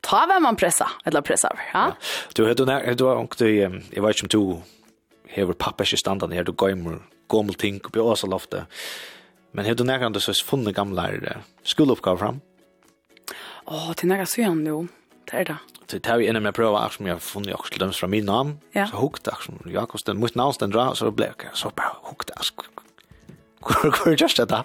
Ta 0.01 0.25
vem 0.27 0.43
man 0.43 0.55
pressa, 0.55 0.91
eller 1.05 1.21
pressa. 1.21 1.57
Ja? 1.73 1.95
Du, 2.33 2.53
du, 2.53 2.53
du, 2.53 2.71
har 2.71 2.81
du, 2.81 2.93
du, 2.95 3.81
du, 3.91 4.01
vet 4.01 4.17
du, 4.17 4.21
om 4.21 4.27
du, 4.29 4.61
hever 5.33 5.57
pappa 5.57 5.85
ikke 5.85 5.99
standan 6.01 6.33
her, 6.35 6.45
du 6.45 6.53
gøymer 6.53 7.01
gommel 7.31 7.57
ting 7.59 7.81
oppi 7.85 8.01
åsa 8.01 8.29
loftet. 8.29 8.69
Men 9.53 9.65
hever 9.65 9.81
du 9.81 9.85
nærkant 9.87 10.21
så 10.21 10.33
funnet 10.45 10.75
gamle 10.75 11.37
skoleoppgave 11.63 12.21
fram? 12.21 12.41
Åh, 13.67 13.89
oh, 13.89 13.93
til 13.95 14.09
nærkant 14.11 14.29
så 14.29 14.43
gjerne 14.43 14.69
jo, 14.69 14.83
det 15.29 15.39
er 15.39 15.49
det. 15.53 15.57
Så 15.87 15.99
det 15.99 16.09
er 16.09 16.19
vi 16.19 16.27
inne 16.31 16.41
med 16.41 16.53
å 16.53 16.57
prøve 16.57 16.79
akkurat 16.79 16.97
som 16.97 17.07
jeg 17.07 17.15
har 17.15 17.23
funnet 17.23 17.53
akkurat 17.53 17.75
til 17.75 17.83
dem 17.83 17.93
fra 17.93 18.09
min 18.09 18.25
navn, 18.25 18.53
ja. 18.75 18.87
så 18.89 19.01
hukte 19.01 19.33
akkur 19.33 19.51
som 19.51 19.73
Jakob, 19.73 20.01
den 20.07 20.21
mot 20.21 20.35
navn 20.39 20.55
stendra, 20.55 20.87
så 20.97 21.11
ble 21.11 21.29
jeg 21.31 21.51
så 21.59 21.73
bare 21.75 21.99
hukte 22.09 22.37
akkur. 22.39 22.69
Hvor 23.63 24.11
er 24.11 24.17
just 24.19 24.41
dette? 24.41 24.63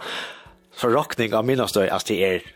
Så 0.78 0.90
rockning 0.90 1.34
av 1.34 1.46
min 1.46 1.60
avstøy, 1.60 1.86
altså 1.86 2.14
det 2.14 2.22
er 2.26 2.54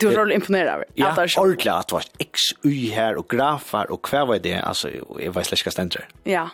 Du 0.00 0.06
var 0.08 0.14
rolig 0.16 0.34
imponerad 0.34 0.74
över. 0.74 0.84
Ja, 0.94 1.10
ordentlig 1.38 1.68
at 1.72 1.88
det 1.88 1.92
var 1.92 2.04
x, 2.20 2.40
y 2.64 2.88
her, 2.94 3.18
og 3.20 3.28
grafar 3.28 3.90
og 3.92 4.08
hva 4.08 4.24
var 4.24 4.38
det. 4.38 4.54
Alltså, 4.54 4.88
jag 5.20 5.32
var 5.32 5.42
släckast 5.42 5.78
ändrar. 5.78 6.08
Ja, 6.24 6.48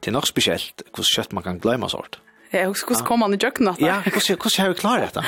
det 0.00 0.10
er 0.10 0.16
nok 0.16 0.28
spesielt 0.28 0.84
hvor 0.94 1.06
kjøtt 1.06 1.34
man 1.36 1.44
kan 1.44 1.60
glemme 1.62 1.88
sånt. 1.92 2.20
Ja, 2.50 2.66
og 2.66 2.78
hvordan 2.80 3.06
kom 3.06 3.22
han 3.22 3.36
i 3.36 3.38
kjøkkenet? 3.38 3.82
Ja, 3.82 4.00
hvordan 4.02 4.56
har 4.58 4.72
vi 4.72 4.78
klart 4.80 5.04
dette? 5.06 5.24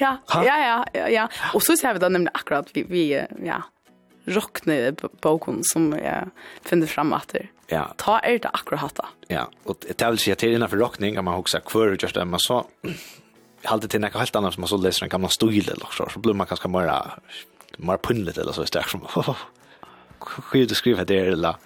ja, 0.00 0.16
ja, 0.44 0.56
ja, 0.94 1.06
ja. 1.08 1.26
Og 1.54 1.64
så 1.64 1.76
ser 1.78 1.96
vi 1.96 2.02
da 2.02 2.10
nemlig 2.12 2.32
akkurat 2.36 2.68
vi, 2.74 2.84
vi 2.88 3.04
ja, 3.14 3.62
rockne 4.34 4.92
boken 5.24 5.62
som 5.66 5.92
jeg 5.96 6.28
finner 6.66 6.90
frem 6.90 7.14
etter. 7.16 7.48
Ja. 7.72 7.86
Ta 8.00 8.18
er 8.24 8.40
det 8.40 8.50
akkurat 8.56 8.86
hatt 8.86 9.00
Ja, 9.28 9.44
og 9.68 9.84
det 9.84 9.96
vil 10.00 10.20
si 10.20 10.32
at 10.32 10.40
det 10.40 10.48
er 10.48 10.56
innenfor 10.56 10.80
rockning, 10.80 11.18
at 11.20 11.24
man 11.24 11.36
husker 11.36 11.60
hver 11.64 11.92
og 11.92 12.00
gjør 12.00 12.14
det, 12.16 12.26
men 12.28 12.40
så 12.40 12.62
halte 13.68 13.90
til 13.90 14.02
noe 14.04 14.16
helt 14.16 14.36
annet 14.40 14.56
som 14.56 14.64
man 14.64 14.72
så 14.72 14.80
leser 14.80 15.06
en 15.06 15.12
gammal 15.12 15.32
stil 15.34 15.64
eller 15.64 15.92
så, 15.92 16.08
så 16.12 16.20
blir 16.22 16.36
man 16.36 16.48
ganske 16.48 16.70
mer, 16.72 17.18
mer 17.78 18.00
punnelig 18.00 18.38
eller 18.38 18.56
så, 18.56 18.66
sterk 18.68 18.88
som, 18.92 19.04
hva 19.14 19.36
er 19.36 20.64
det 20.64 20.72
du 20.72 20.78
skriver 20.78 21.08
det, 21.08 21.20
eller 21.34 21.60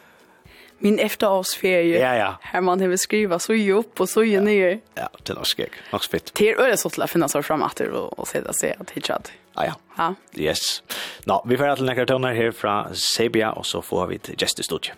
min 0.82 0.98
efterårsferie. 0.98 1.98
Ja, 1.98 2.14
ja. 2.16 2.34
Her 2.42 2.60
man 2.60 2.80
har 2.80 2.96
skriva 2.96 3.38
så 3.38 3.54
ju 3.54 3.72
upp 3.72 4.00
og 4.00 4.08
så 4.08 4.24
ju 4.24 4.32
ja. 4.34 4.40
ner. 4.40 4.80
Ja, 4.94 5.08
det 5.22 5.32
är 5.32 5.44
skräck. 5.44 5.72
Nok 5.92 6.04
spitt. 6.04 6.34
Det 6.34 6.50
är 6.50 6.76
så 6.76 6.90
til 6.90 7.02
å 7.02 7.06
finne 7.06 7.28
seg 7.28 7.44
fram 7.44 7.62
etter 7.62 7.92
og, 7.94 8.18
og 8.18 8.28
se 8.28 8.40
det 8.40 8.50
att 8.50 9.10
at 9.10 9.24
det. 9.24 9.32
Ah, 9.54 9.64
ja. 9.64 9.74
ja. 9.96 10.14
Yes. 10.36 10.82
Nå, 11.24 11.42
vi 11.46 11.56
får 11.56 11.76
til 11.76 11.86
nekker 11.86 12.06
toner 12.08 12.34
her 12.34 12.50
fra 12.50 12.88
Sebia 12.94 13.52
og 13.52 13.66
så 13.66 13.82
får 13.82 14.06
vi 14.06 14.18
til 14.18 14.36
gästestudio. 14.36 14.94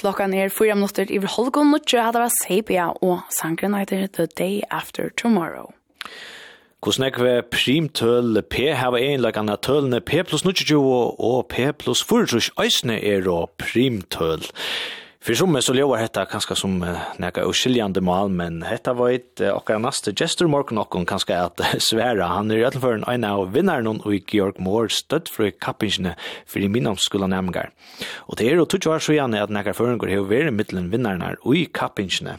Klokkan 0.00 0.32
er 0.32 0.48
fyra 0.48 0.74
minutter 0.78 1.10
i 1.12 1.18
Holgon 1.20 1.74
Nutsjø, 1.74 1.98
hadde 2.00 2.22
vært 2.22 2.36
Sabia 2.38 2.86
og 3.04 3.18
sangren 3.36 3.74
heter 3.76 4.06
The 4.08 4.24
Day 4.26 4.62
After 4.72 5.10
Tomorrow. 5.20 5.74
Hvordan 6.80 7.04
er 7.10 7.18
det 7.20 7.50
primtøl 7.52 8.40
P 8.48 8.70
har 8.72 8.96
enleggene 8.96 9.58
tølene 9.60 10.00
P 10.00 10.22
pluss 10.24 10.46
20 10.46 10.80
og 10.80 11.50
P 11.52 11.68
pluss 11.76 12.00
40, 12.08 12.48
øysene 12.64 12.96
er 12.96 13.28
og 13.28 13.52
primtøl. 13.60 14.40
Primtøl. 14.40 14.98
För 15.22 15.34
som 15.34 15.62
så 15.62 15.72
lever 15.72 15.98
detta 15.98 16.24
kanske 16.26 16.54
som 16.56 16.96
näka 17.16 17.46
oskiljande 17.46 18.00
mal 18.00 18.28
men 18.28 18.60
detta 18.60 18.92
var 18.92 19.10
ett 19.10 19.40
och 19.40 19.80
nästa 19.80 20.12
gestor 20.12 20.46
morgon 20.46 20.78
och 20.78 21.08
kanske 21.08 21.38
att 21.38 21.60
svära 21.78 22.26
han 22.26 22.50
är 22.50 22.56
i 22.56 22.64
alla 22.64 22.80
fall 22.80 23.04
en 23.06 23.24
av 23.24 23.52
vinnaren 23.52 23.86
och 23.86 24.14
i 24.14 24.24
Georg 24.28 24.54
Moore 24.58 24.88
stöd 24.88 25.28
för 25.28 25.50
kappingsne 25.50 26.16
för 26.46 26.60
i 26.60 26.68
minom 26.68 26.96
skulle 26.96 27.26
nämngar. 27.26 27.70
Och 28.16 28.36
det 28.36 28.50
är 28.50 28.56
då 28.56 28.64
tog 28.66 28.86
år 28.86 28.98
så 28.98 29.12
gärna 29.12 29.42
att 29.42 29.50
näka 29.50 29.74
förrän 29.74 29.98
går 29.98 30.06
hur 30.06 30.24
vi 30.24 30.50
mittlen 30.50 30.90
vinnarna 30.90 31.36
och 31.40 31.56
i 31.56 31.64
kappingsne. 31.64 32.36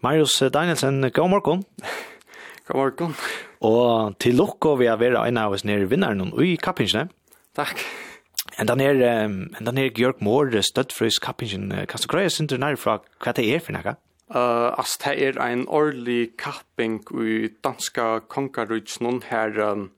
Marius 0.00 0.38
Danielsen, 0.52 1.10
god 1.14 1.30
morgon. 1.30 1.64
God 2.66 2.76
morgon. 2.76 3.14
Och 3.58 4.18
till 4.18 4.36
lucka 4.36 4.74
vi 4.74 4.86
är 4.86 4.96
vera 4.96 5.26
en 5.26 5.38
av 5.38 5.52
oss 5.52 5.64
nere 5.64 5.84
vinnarna 5.84 6.24
och 6.32 6.44
i 6.44 6.56
kappingsne. 6.56 7.08
Tack. 7.56 7.76
And 8.58 8.68
den 8.68 8.80
er, 8.80 9.24
um, 9.24 9.50
and 9.58 9.66
den 9.66 9.78
er 9.78 9.90
Georg 9.92 10.22
Moore 10.24 10.62
støttfrøys 10.64 11.18
kappingen. 11.20 11.68
Kan 11.70 12.00
du 12.00 12.08
greie 12.08 12.30
sin 12.32 12.48
du 12.48 12.56
nær 12.56 12.78
fra 12.80 13.02
hva 13.20 13.34
det 13.36 13.44
er 13.52 13.60
for 13.60 13.76
noe? 13.76 13.96
Uh, 14.32 14.72
altså, 14.74 14.98
det 15.04 15.36
er 15.36 15.36
en 15.44 15.66
årlig 15.68 16.32
kapping 16.40 17.02
i 17.22 17.50
danska 17.62 18.24
kongarudsen 18.32 19.20
her 19.28 19.60
um, 19.62 19.90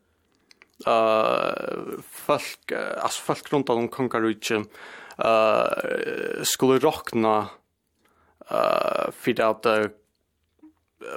uh, 0.85 2.03
folk, 2.03 2.75
uh, 2.75 2.99
altså 2.99 3.23
folk 3.31 3.53
rundt 3.55 3.71
om 3.71 3.89
kongarudsen 3.89 4.67
uh, 5.23 6.43
skulle 6.43 6.83
råkna 6.83 7.37
uh, 8.51 9.07
for 9.15 9.45
at 9.47 9.71
uh, 9.71 9.89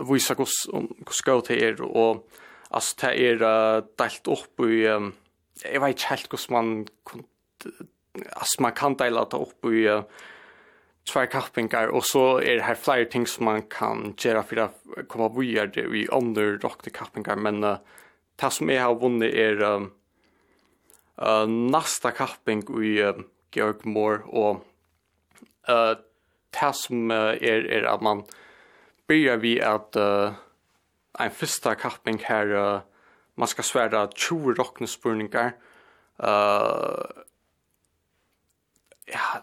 vise 0.07 0.37
hvordan 0.37 0.87
gøy 1.25 1.43
det 1.49 1.59
er, 1.67 1.83
og 1.83 2.23
altså, 2.71 2.95
det 3.01 3.13
er 3.27 3.43
uh, 3.43 3.83
delt 3.99 4.31
opp 4.31 4.63
i 4.69 4.85
um, 4.93 5.11
jeg 5.65 5.81
vet 5.81 5.97
ikke 5.97 6.13
helt 6.13 6.31
hvordan 6.31 6.55
man 6.55 6.87
kunne 7.03 7.27
alltså 8.29 8.61
man 8.61 8.71
kan 8.71 8.93
dela 8.93 9.25
det 9.25 9.37
opp 9.37 9.65
i 9.65 9.89
uh, 9.89 10.03
två 11.13 11.25
kappingar 11.25 11.87
och 11.87 12.05
så 12.05 12.37
är 12.37 12.55
det 12.55 12.61
här 12.61 12.75
flera 12.75 13.05
ting 13.05 13.27
som 13.27 13.45
man 13.45 13.61
kan 13.61 14.13
göra 14.17 14.43
för 14.43 14.57
att 14.57 14.83
komma 15.07 15.29
vidare 15.39 15.97
i 15.97 16.07
under 16.07 16.57
rockte 16.57 16.89
kappingar. 16.89 17.35
Men 17.35 17.63
uh, 17.63 17.77
det 18.35 18.49
som 18.49 18.69
jag 18.69 18.83
har 18.83 18.95
vunnit 18.95 19.33
är 19.33 19.61
uh, 19.61 19.81
uh, 21.21 21.47
nästa 21.47 22.11
kapping 22.11 22.83
i 22.83 23.03
uh, 23.03 23.15
Georg 23.51 23.75
Moore 23.83 24.19
och 24.23 24.55
uh, 25.69 25.97
det 26.49 26.73
som 26.73 27.11
uh, 27.11 27.17
är, 27.17 27.65
är 27.65 27.83
att 27.83 28.01
man 28.01 28.23
börjar 29.07 29.37
vi 29.37 29.61
att 29.61 29.95
uh, 29.95 30.31
en 31.19 31.31
första 31.31 31.75
kapping 31.75 32.19
här 32.23 32.47
uh, 32.47 32.79
man 33.35 33.47
ska 33.47 33.63
svära 33.63 34.09
20 34.15 34.53
rocknespurningar 34.53 35.53
uh, 36.23 37.05
ja, 39.11 39.41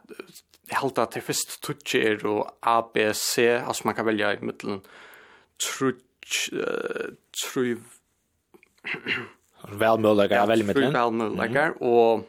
jeg 0.69 0.81
halte 0.83 1.05
at 1.05 1.15
det 1.17 1.25
første 1.25 1.59
tutsi 1.65 2.01
er 2.05 2.25
og 2.29 2.43
A, 2.63 2.81
B, 2.83 3.09
C, 3.17 3.47
altså 3.59 3.89
man 3.89 3.97
kan 3.97 4.07
velja 4.09 4.35
i 4.35 4.43
middelen 4.45 4.83
trutsi, 5.61 6.53
uh, 6.55 7.15
tru... 7.37 7.79
Velmøllegar, 9.69 10.43
ja, 10.43 10.47
veldig 10.47 10.67
middelen. 10.67 10.95
Velmøllegar, 10.95 11.71
mm 11.71 11.77
-hmm. 11.77 11.87
og 11.87 12.25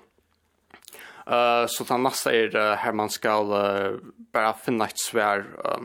uh, 1.28 1.68
så 1.68 1.86
den 1.90 2.04
neste 2.04 2.30
er 2.32 2.48
uh, 2.56 2.78
her 2.78 2.92
man 2.92 3.10
skal 3.10 3.44
uh, 3.44 4.00
bare 4.34 4.54
finne 4.66 4.86
et 4.86 5.00
svær... 5.00 5.44
Uh, 5.66 5.84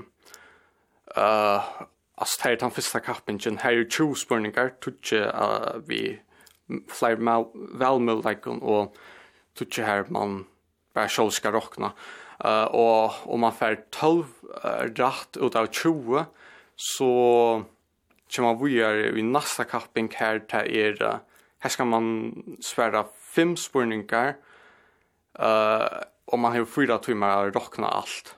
uh, 1.16 1.82
altså, 2.18 2.40
her 2.44 2.50
er 2.50 2.56
den 2.56 2.70
første 2.70 3.00
kappingen, 3.00 3.58
her 3.58 3.70
er 3.70 3.88
20 3.90 4.16
spurningar, 4.16 4.70
tutsi 4.80 5.16
uh, 5.16 5.88
vi 5.88 6.18
flere 6.88 7.16
velmøllegar, 7.78 8.62
og 8.62 8.96
tutsi 9.54 9.82
her 9.82 10.04
man 10.08 10.46
bara 10.94 11.08
så 11.08 11.30
ska 11.30 11.52
rockna. 11.52 11.92
Uh, 12.44 12.64
och 12.64 13.32
om 13.32 13.40
man 13.40 13.52
får 13.52 13.78
12 13.90 14.24
uh, 14.64 14.70
rätt 14.94 15.36
utav 15.36 15.66
20 15.66 16.24
så 16.76 17.62
kan 18.28 18.44
man 18.44 18.64
vidare 18.64 19.18
i 19.18 19.22
nästa 19.22 19.64
kapping 19.64 20.08
här 20.14 20.38
till 20.38 20.76
er 20.76 21.02
uh, 21.02 21.14
här 21.58 21.70
ska 21.70 21.84
man 21.84 22.34
svära 22.60 23.04
fem 23.34 23.56
spurningar 23.56 24.36
uh, 25.42 25.86
och 26.24 26.38
man 26.38 26.52
har 26.52 26.64
fyra 26.64 26.98
timmar 26.98 27.46
att 27.48 27.54
rockna 27.54 27.88
allt. 27.88 28.36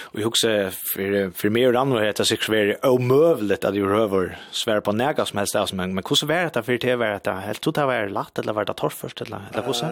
Och 0.00 0.20
jag 0.20 0.28
också 0.28 0.46
för 0.94 1.30
för 1.30 1.50
mer 1.50 1.76
än 1.76 1.90
vad 1.90 2.04
heter 2.04 2.24
sig 2.24 2.38
svär 2.38 2.86
omövligt 2.86 3.64
att 3.64 3.74
ju 3.74 3.96
över 3.96 4.38
svär 4.50 4.80
på 4.80 4.92
näga 4.92 5.24
som 5.24 5.38
helst 5.38 5.56
alltså 5.56 5.76
men 5.76 5.94
men 5.94 6.04
hur 6.04 6.14
så 6.14 6.26
vart 6.26 6.54
det 6.54 6.62
för 6.62 6.78
det 6.78 6.96
vart 6.96 7.24
det 7.24 7.32
helt 7.32 7.60
totalt 7.60 7.92
är 7.92 8.08
lätt 8.08 8.38
eller 8.38 8.52
vart 8.52 8.66
det 8.66 8.74
torrt 8.74 8.92
först 8.92 9.20
eller 9.20 9.40
eller 9.52 9.62
hur 9.62 9.72
så? 9.72 9.86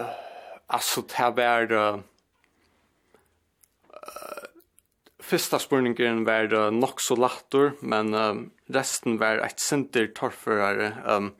alltså 0.67 1.01
det 1.01 1.13
här 1.13 1.31
var 1.31 1.71
uh, 1.71 1.99
första 5.19 5.59
spurningen 5.59 6.23
var 6.23 6.53
uh, 6.53 6.71
nog 6.71 6.93
så 7.01 7.15
lattor 7.15 7.73
men 7.79 8.13
um, 8.13 8.51
resten 8.67 9.17
var 9.17 9.37
ett 9.37 9.59
center 9.59 10.07
torrförare 10.07 10.97
um, 11.07 11.35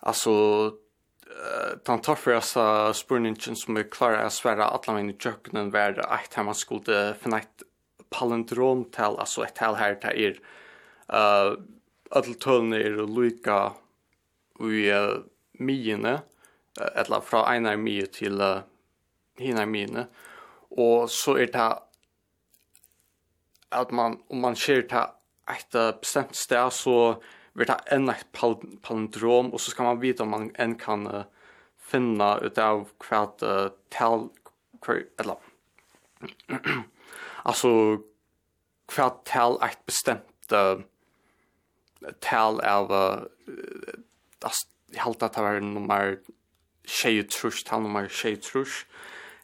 alltså 0.00 0.30
uh, 0.66 1.78
den 1.84 2.00
torrföraste 2.00 2.94
spurningen 2.94 3.56
som 3.56 3.74
vi 3.74 3.84
klara 3.84 4.18
att 4.18 4.32
svära 4.32 4.64
alla 4.64 4.94
mina 4.94 5.12
köknen 5.12 5.70
var 5.70 5.90
ett 5.90 6.34
här 6.34 6.44
man 6.44 6.54
skulle 6.54 7.14
finna 7.20 7.38
ett 7.38 7.62
palindromtal 8.10 9.18
alltså 9.18 9.44
ett 9.44 9.54
tal 9.54 9.74
här 9.74 9.98
där 10.02 10.16
är 10.16 10.40
uh, 11.12 11.58
ödeltölene 12.10 12.76
är 12.76 13.20
lika 13.20 13.72
i 14.60 14.92
uh, 14.92 15.18
miene 15.52 16.20
eller 16.76 17.24
fra 17.24 17.44
en 17.54 17.66
armi 17.66 17.98
til 18.12 18.40
uh, 18.40 18.62
hin 19.38 19.58
armine. 19.58 20.06
Og 20.76 21.10
så 21.10 21.36
er 21.40 21.52
det 21.52 21.70
at 23.76 23.92
man, 23.92 24.20
om 24.30 24.40
man 24.44 24.56
ser 24.56 24.86
det 24.88 25.06
et 25.50 26.00
bestemt 26.00 26.36
sted, 26.36 26.70
så 26.70 27.16
vil 27.56 27.68
det 27.70 27.76
enn 27.92 28.10
et 28.12 28.26
pal 28.36 28.58
palindrom, 28.84 29.52
og 29.54 29.60
så 29.62 29.72
skal 29.72 29.88
man 29.88 30.00
vite 30.02 30.24
om 30.24 30.32
man 30.34 30.50
enn 30.60 30.76
kan 30.80 31.06
uh, 31.08 31.24
finne 31.86 32.28
ut 32.42 32.58
av 32.60 32.84
hva 33.06 33.22
uh, 33.42 33.70
tal, 33.94 34.28
hva, 34.84 34.98
eller, 35.22 35.40
altså, 37.48 37.70
hva 38.92 39.08
tal 39.28 39.56
et 39.64 39.80
bestemt 39.88 40.52
uh, 40.52 40.84
tal 42.24 42.60
av, 42.60 42.92
uh, 42.92 43.94
altså, 44.42 44.68
jeg 44.92 45.04
halte 45.06 45.30
at 45.30 45.38
det 45.38 45.46
var 45.46 45.64
nummer 45.64 46.18
tjej 46.86 47.26
trusch, 47.30 47.64
talnummer 47.66 48.08
tjej 48.08 48.38
trusch. 48.42 48.84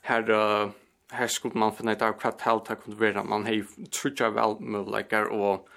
Her, 0.08 0.22
uh, 0.30 0.70
her 1.12 1.26
skulle 1.30 1.58
man 1.58 1.74
finna 1.76 1.96
ut 1.96 2.02
av 2.02 2.16
hva 2.20 2.32
tal 2.38 2.62
det 2.68 2.78
kunne 2.82 3.00
være. 3.00 3.24
Man 3.24 3.46
har 3.46 3.66
trutja 3.92 4.32
vel 4.34 4.58
muligheter, 4.60 5.30
og 5.32 5.68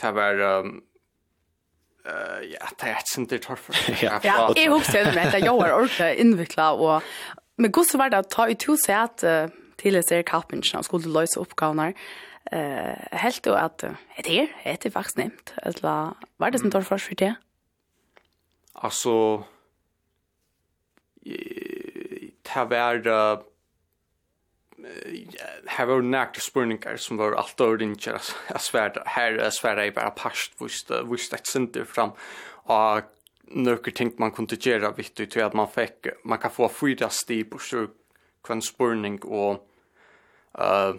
det 0.00 0.14
var... 0.14 0.42
Um, 0.62 0.82
Uh, 2.02 2.42
ja, 2.50 2.66
det 2.80 2.88
er 2.90 2.96
et 2.98 3.06
sinter 3.06 3.38
torfer. 3.38 3.76
ja, 4.02 4.16
jeg 4.58 4.70
husker 4.72 5.04
det 5.06 5.12
med 5.14 5.22
at 5.22 5.36
jeg 5.38 5.52
var 5.54 5.70
ordentlig 5.70 6.16
innviklet, 6.18 6.80
og 6.82 7.02
men 7.62 7.72
god 7.72 7.86
så 7.86 8.00
var 8.00 8.10
det 8.12 8.18
å 8.22 8.26
ta 8.26 8.48
i 8.50 8.56
hos 8.66 8.88
jeg 8.88 8.98
at 8.98 9.22
uh, 9.22 9.54
til 9.80 9.98
jeg 9.98 10.06
ser 10.08 10.26
kappingen 10.26 10.80
og 10.80 10.86
skulle 10.86 11.12
løse 11.12 11.40
oppgavene. 11.40 11.92
Uh, 12.50 12.98
helt 13.22 13.46
jo 13.46 13.54
at 13.54 13.84
uh, 13.86 13.94
er 14.16 14.26
det 14.26 14.34
her, 14.34 14.52
er 14.66 14.80
det 14.82 14.92
faktisk 14.94 15.20
nemt? 15.20 15.54
Eller 15.62 16.16
var 16.42 16.50
det 16.50 16.60
sin 16.62 16.72
torfer 16.74 16.98
for 16.98 17.18
det? 17.18 17.34
Altså, 18.74 19.14
här 22.52 22.64
var 22.64 23.06
uh, 23.06 23.38
här 25.66 25.86
var 25.86 26.02
näkt 26.02 26.42
spurningar 26.42 26.96
som 26.96 27.16
var 27.16 27.32
allt 27.32 27.60
ordentligt 27.60 28.14
alltså 28.14 28.36
jag 28.48 28.60
svär 28.60 29.02
här 29.06 29.50
svär 29.50 29.76
jag 29.76 29.94
bara 29.94 30.10
past 30.10 30.52
visst 30.58 30.90
visst 31.10 31.34
att 31.34 31.46
center 31.46 31.84
fram 31.84 32.10
och 32.64 33.00
några 33.42 33.90
ting 33.90 34.12
man 34.16 34.30
kunde 34.30 34.56
göra 34.60 34.92
viktigt 34.92 35.30
till 35.30 35.42
att 35.42 35.52
man 35.52 35.68
fick 35.68 36.06
man 36.24 36.38
kan 36.38 36.50
få 36.50 36.68
fyra 36.68 37.08
steg 37.08 37.50
på 37.50 37.58
så 37.58 37.86
kan 38.44 38.62
spurning 38.62 39.18
och 39.22 39.68
eh 40.58 40.94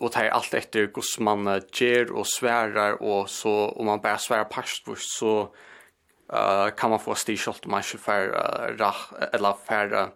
och 0.00 0.12
tar 0.12 0.24
allt 0.24 0.54
efter 0.54 0.80
hur 0.80 1.20
man 1.20 1.62
ger 1.72 2.12
och 2.12 2.26
svärar 2.26 3.02
och 3.02 3.30
så 3.30 3.68
om 3.68 3.86
man 3.86 4.00
bara 4.00 4.18
svär 4.18 4.44
past 4.44 4.88
visst 4.88 5.18
så 5.18 5.54
eh 6.32 6.64
uh, 6.66 6.68
kan 6.76 6.90
man 6.90 7.00
få 7.00 7.14
stig 7.14 7.38
skott 7.38 7.66
man 7.66 7.82
ska 7.82 7.98
för 7.98 8.28
uh, 8.28 9.24
eller 9.32 9.52
för 9.66 10.10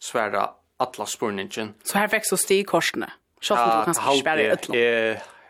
sværa 0.00 0.46
alla 0.80 1.06
spurningen. 1.06 1.74
Så 1.84 1.98
her 1.98 2.10
vekst 2.12 2.32
og 2.32 2.38
stig 2.38 2.66
korsene? 2.66 3.10
Sjåfn 3.42 3.64
du 3.64 3.70
kan 3.70 3.84
kanskje 3.92 4.20
sperre 4.20 4.44
i 4.44 4.50
øtland? 4.54 4.78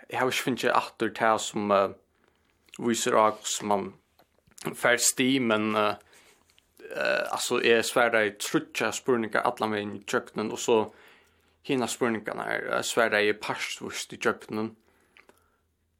Jeg 0.09 0.19
har 0.19 0.31
ikke 0.31 0.45
finnet 0.45 0.73
atter 0.73 1.11
til 1.17 1.41
som 1.45 1.73
uh, 1.73 1.89
viser 2.81 3.17
av 3.19 3.37
hvordan 3.37 3.69
man 3.69 4.75
fær 4.77 4.97
sti, 5.03 5.29
men 5.45 5.75
uh, 5.77 5.95
uh, 6.89 7.25
altså 7.35 7.61
jeg 7.65 7.85
sværa 7.85 8.25
i 8.25 8.33
trutja 8.41 8.91
spurningar 8.93 9.45
alla 9.45 9.69
med 9.69 9.85
i 9.85 10.01
tjøkkenen, 10.09 10.53
og 10.53 10.59
så 10.59 10.79
hina 11.69 11.87
spurningarna 11.87 12.49
er 12.55 12.69
uh, 12.73 12.81
sværa 12.83 13.21
i 13.21 13.37
parstvust 13.37 14.13
i 14.17 14.21
tjøkkenen. 14.21 14.73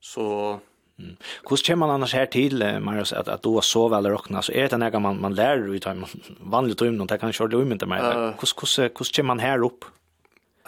Så 0.01 0.59
Hvordan 0.99 1.65
kommer 1.67 1.87
man 1.87 1.95
annars 1.95 2.13
her 2.13 2.27
til, 2.27 2.59
Marius, 2.83 3.13
at, 3.13 3.29
at 3.29 3.45
du 3.45 3.55
har 3.55 3.67
så 3.67 3.85
vel 3.89 4.09
råkna? 4.11 4.43
Så 4.43 4.53
er 4.55 4.69
det 4.73 4.81
noe 4.83 5.01
man, 5.01 5.21
man 5.23 5.37
lærer 5.39 5.69
ut 5.71 5.87
av 5.91 6.03
vanlig 6.41 6.79
tøymne, 6.79 7.07
det 7.07 7.21
kan 7.23 7.35
kjøre 7.35 7.55
livet 7.55 7.71
med 7.71 7.87
meg. 7.87 8.07
Hvordan 8.41 8.91
kommer 8.97 9.29
man 9.31 9.43
her 9.45 9.65
opp? 9.67 9.87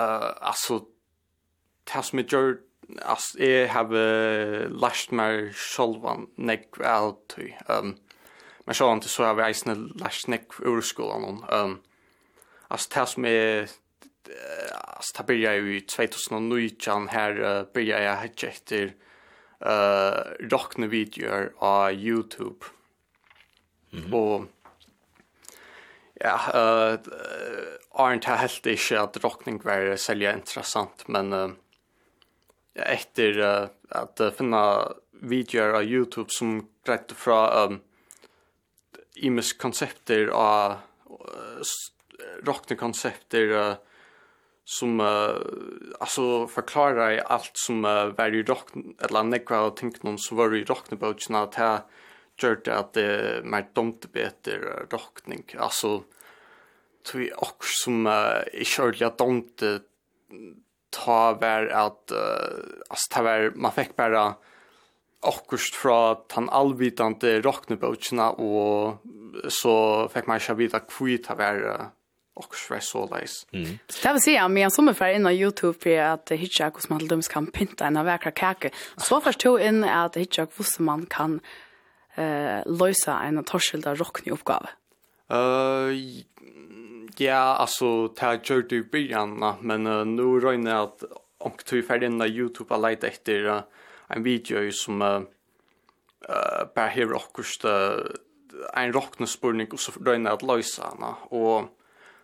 Uh, 0.01 0.31
altså, 0.41 0.85
det 1.91 2.05
som 2.07 2.23
jeg 2.23 2.31
gjør, 2.31 2.55
altså, 3.03 3.43
jeg 3.43 3.67
har 3.75 3.91
lært 4.71 5.13
meg 5.13 5.51
selv 5.59 6.07
nek 6.39 6.79
vel 6.79 7.15
tøy. 7.35 7.51
Um, 7.67 7.97
men 8.67 8.79
selv 8.79 8.95
om 8.95 9.03
det 9.03 9.11
så 9.11 9.27
har 9.27 9.35
vi 9.35 9.49
eisne 9.49 9.75
lært 9.99 10.29
nek 10.31 10.61
ur 10.63 10.81
skolen. 10.87 11.43
Um, 11.51 11.81
altså, 12.71 12.91
det 12.95 13.09
som 13.09 13.25
jeg 13.25 13.69
Alltså, 14.73 15.17
det 15.19 15.27
började 15.27 15.57
ju 15.57 15.77
i 15.77 15.81
2019 15.81 17.09
här, 17.09 17.41
uh, 17.41 17.65
började 17.75 18.05
jag 18.05 18.17
hitta 18.17 18.47
efter 18.47 18.95
uh, 19.67 20.37
rockne 20.53 20.89
videoer 20.91 21.53
på 21.59 21.91
YouTube. 21.93 22.67
Mm 23.93 24.05
-hmm. 24.05 24.15
Og 24.15 24.47
ja, 26.21 26.37
uh, 26.55 26.99
Arndt 27.91 28.25
har 28.25 28.37
helt 28.37 28.67
ikke 28.67 29.01
at 29.01 29.25
rockning 29.25 29.65
var 29.65 29.97
selja 29.97 30.33
interessant, 30.33 31.09
men 31.09 31.33
uh, 31.33 31.51
etter 32.75 33.41
uh, 33.41 33.69
at 33.91 34.21
uh, 34.21 34.31
finna 34.33 34.93
videoer 35.13 35.75
av 35.75 35.85
YouTube 35.85 36.31
som 36.31 36.69
greit 36.87 37.13
fra 37.13 37.65
um, 37.65 37.81
imes 39.17 39.53
konsepter 39.53 40.31
av 40.33 40.79
uh, 41.11 41.63
rockne 42.47 42.77
konsepter 42.77 43.53
uh, 43.53 43.75
som 44.71 45.01
uh, 45.01 45.37
alltså 46.01 46.47
förklarar 46.47 47.19
allt 47.19 47.51
som 47.55 47.85
uh, 47.85 48.07
var 48.07 48.35
i 48.35 48.43
rock 48.43 48.69
eller 48.99 49.23
nekva 49.23 49.61
och 49.61 49.77
tänkt 49.77 50.03
någon 50.03 50.19
som 50.19 50.37
var 50.37 50.55
i 50.55 50.65
rocknebogen 50.65 51.37
att 51.37 51.55
ha 51.55 51.79
gjort 52.43 52.69
att 52.69 52.93
det 52.93 53.39
uh, 53.39 53.45
mer 53.45 53.67
dumt 53.75 54.01
beter 54.13 54.87
rockning. 54.91 55.45
Alltså 55.59 56.03
tror 57.07 57.23
jag 57.23 57.43
också 57.43 57.71
som 57.85 58.07
uh, 58.07 58.43
i 58.53 58.65
körliga 58.65 59.11
dumt 59.11 59.59
ta 60.91 61.33
var 61.33 61.67
att 61.67 62.13
uh, 62.13 62.63
alltså 62.89 63.15
ta 63.15 63.23
var 63.23 63.53
man 63.55 63.73
fick 63.73 63.97
bara 63.97 64.35
akkurst 65.21 65.75
fra 65.75 66.15
tan 66.15 66.49
allvitande 66.49 67.41
rocknebogen 67.41 68.21
og 68.21 69.03
så 69.49 70.09
fikk 70.15 70.31
man 70.31 70.39
ikke 70.39 70.63
vite 70.63 70.87
hvor 70.87 71.19
det 71.19 71.37
var 71.39 71.91
och 72.41 72.55
så 72.55 72.77
så 72.81 73.07
lais. 73.07 73.47
Mm. 73.53 73.79
Det 74.03 74.13
vill 74.13 74.23
säga 74.23 74.49
men 74.49 74.71
som 74.71 74.95
för 74.95 75.09
innan 75.09 75.33
Youtube 75.33 75.79
för 75.83 75.99
att 75.99 76.31
hitcha 76.31 76.65
hur 76.65 76.91
man 76.91 77.07
dums 77.07 77.29
kan 77.29 77.47
pynta 77.47 77.87
en 77.87 77.97
av 77.97 78.07
vackra 78.07 78.31
kake. 78.31 78.71
Så 78.97 79.21
förstår 79.21 79.61
in 79.61 79.85
att 79.85 80.17
hitcha 80.17 80.47
hur 80.57 80.83
man 80.83 81.07
kan 81.07 81.41
eh 82.15 82.61
lösa 82.67 83.21
en 83.23 83.45
torskilda 83.45 83.95
rockny 83.95 84.33
uppgave. 84.33 84.69
Eh 85.31 85.91
ja, 87.17 87.57
alltså 87.63 88.09
ta 88.09 88.35
gjort 88.35 88.73
i 88.73 88.83
början, 88.83 89.57
men 89.61 89.87
uh, 89.87 90.05
nu 90.05 90.41
röjner 90.41 90.71
jag 90.71 90.81
att 90.81 91.03
och 91.39 91.65
tog 91.65 91.85
färdig 91.85 92.07
innan 92.07 92.29
Youtube 92.29 92.75
har 92.75 92.81
lejt 92.81 93.05
efter 93.05 93.45
uh, 93.45 93.61
en 94.09 94.23
video 94.23 94.73
som 94.73 95.03
uh, 95.03 95.17
uh, 96.29 96.65
bara 96.75 96.87
hever 96.87 97.15
också 97.15 97.69
uh, 97.69 97.95
en 98.75 98.93
rocknespurning 98.93 99.69
och 99.73 99.81
så 99.81 99.93
röjner 100.05 100.31
jag 100.31 100.37
att 100.37 100.43
lösa 100.43 100.83
henne. 100.83 101.15
Och 101.23 101.80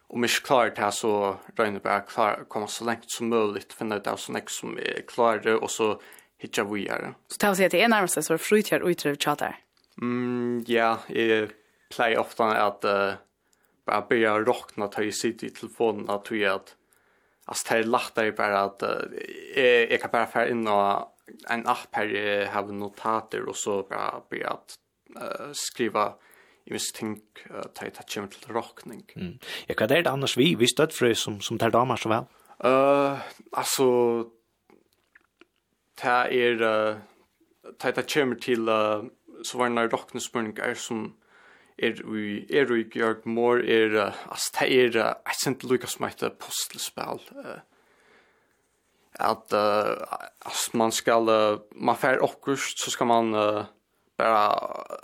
om 0.09 0.23
jeg 0.23 0.33
ikke 0.33 0.47
klarer 0.47 0.75
det, 0.77 0.93
så 0.95 1.13
regner 1.59 1.81
jeg 1.81 1.85
bare 1.87 2.45
å 2.45 2.47
komme 2.51 2.71
så 2.71 2.87
lengt 2.87 3.11
som 3.11 3.31
mulig, 3.33 3.65
finne 3.75 3.99
ut 3.99 4.09
av 4.11 4.21
sånn 4.23 4.39
jeg 4.39 4.53
som 4.55 4.77
jeg 4.79 5.07
klarer, 5.11 5.59
og 5.59 5.71
så 5.73 5.97
hitja 6.43 6.67
vi 6.69 6.87
er. 6.93 7.13
Så 7.33 7.41
det 7.43 7.51
å 7.51 7.59
si 7.59 7.67
at 7.67 7.75
det 7.75 7.83
er 7.83 7.93
nærmest 7.93 8.21
så 8.23 8.39
frutjær 8.39 8.85
og 8.85 8.95
utrevet 8.95 9.23
tjater? 9.23 9.59
Mm, 10.03 10.63
ja, 10.69 10.97
jeg 11.11 11.51
pleier 11.91 12.21
ofte 12.21 12.47
at 12.47 12.87
uh, 12.87 13.19
bare 13.89 14.09
begynne 14.09 14.39
å 14.39 14.45
råkne 14.45 14.91
til 14.95 15.09
jeg 15.09 15.19
sitter 15.21 15.49
i 15.49 15.55
telefonen, 15.57 16.11
at 16.13 16.31
jeg 16.31 16.51
at 16.55 16.77
Alltså 17.49 17.67
det 17.69 17.79
är 17.79 17.85
lättare 17.85 18.33
bara 18.33 18.61
att 18.61 18.83
jag, 19.57 19.91
jag 19.91 20.01
kan 20.01 20.11
bara 20.11 20.27
färra 20.27 20.49
in 20.49 20.69
och 20.69 21.13
en 21.49 21.67
app 21.67 21.89
här 21.91 22.07
jag 22.07 22.47
har 22.47 22.63
notater 22.63 23.49
och 23.49 23.57
så 23.57 23.83
bara 23.83 24.23
börja 24.31 24.51
att 24.51 24.75
uh, 25.17 25.53
skriva 25.53 26.15
i 26.67 26.75
viss 26.75 26.91
ting 26.95 27.19
uh, 27.51 27.67
ta 27.75 27.89
tatt 27.91 28.11
kjem 28.11 28.29
til 28.33 28.55
rockning. 28.55 29.05
Mm. 29.15 29.35
Ja, 29.69 29.77
hva 29.77 29.87
er 29.87 30.03
det 30.03 30.11
annars 30.11 30.37
vi 30.39 30.55
vi 30.59 30.69
støttfrø 30.71 31.13
som 31.15 31.41
som 31.41 31.59
tar 31.59 31.75
damer 31.75 32.01
så 32.01 32.11
vel? 32.13 32.27
Uh, 32.57 33.21
altså 33.53 33.87
det 36.01 36.17
er 36.41 36.65
uh, 36.65 36.99
ta 37.79 37.93
ta 37.93 38.03
kjem 38.03 38.35
til 38.41 38.69
uh, 38.69 39.07
så 39.45 39.59
var 39.59 39.71
det 39.71 39.93
rockne 39.93 40.21
spurning 40.21 40.59
er 40.59 40.75
som 40.75 41.15
er 41.79 42.01
vi 42.03 42.47
er 42.51 42.67
vi 42.73 42.85
gjør 42.89 43.23
mer 43.29 43.63
er 43.63 43.97
uh, 44.09 44.21
as 44.33 44.51
det 44.59 44.69
er 44.73 44.97
uh, 44.97 45.15
jeg 45.27 45.41
sent 45.43 45.65
Lucas 45.65 45.97
som 45.97 46.05
a 46.05 46.29
postelspel. 46.29 47.23
Uh, 47.37 47.61
at 49.21 49.53
uh, 49.53 49.97
as 50.47 50.75
man 50.75 50.93
skal 50.93 51.29
uh, 51.29 51.61
man 51.75 51.97
fer 51.97 52.21
okkurst 52.21 52.83
så 52.85 52.91
skal 52.91 53.07
man 53.07 53.35
uh, 53.35 53.65
bara 54.19 54.45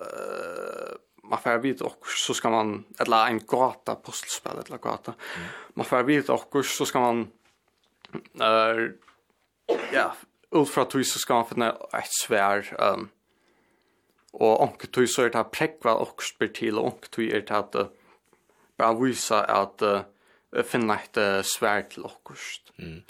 uh, 0.01 0.97
man 1.33 1.41
får 1.41 1.59
vid 1.59 1.83
och 1.83 2.07
så 2.07 2.35
ska 2.35 2.51
man 2.51 2.85
eller 2.99 3.27
en 3.27 3.39
gata 3.39 3.97
pusselspel 4.05 4.53
eller 4.67 4.79
gata. 4.79 5.15
Mm. 5.37 5.49
Man 5.75 5.85
får 5.85 6.03
vid 6.03 6.31
och 6.31 6.65
så 6.65 6.87
ska 6.87 7.01
man 7.01 7.31
eh 8.41 8.47
uh, 8.47 8.91
ja, 9.93 10.15
ultra 10.51 10.85
twist 10.85 11.13
så 11.13 11.19
ska 11.19 11.35
man 11.35 11.47
finna 11.47 11.71
ett 11.93 12.13
svär 12.27 12.77
ehm 12.79 12.95
um, 12.95 13.09
och 14.33 14.63
onkel 14.63 14.91
twist 14.91 15.15
så 15.15 15.23
är 15.23 15.31
det 15.31 15.39
här 15.39 15.45
präckva 15.45 15.95
och 15.95 16.23
spel 16.23 16.49
till 16.49 16.79
och 16.79 17.11
twist 17.11 17.35
är 17.35 17.41
det 17.41 17.57
att 17.57 17.77
bara 18.77 18.95
visa 18.95 19.45
att 19.45 19.83
uh, 19.83 20.01
finna 20.65 20.99
ett 20.99 21.17
uh, 21.17 21.43
svärd 21.43 21.91
till 21.91 22.05
okkust. 22.05 22.73
Mm. 22.79 23.03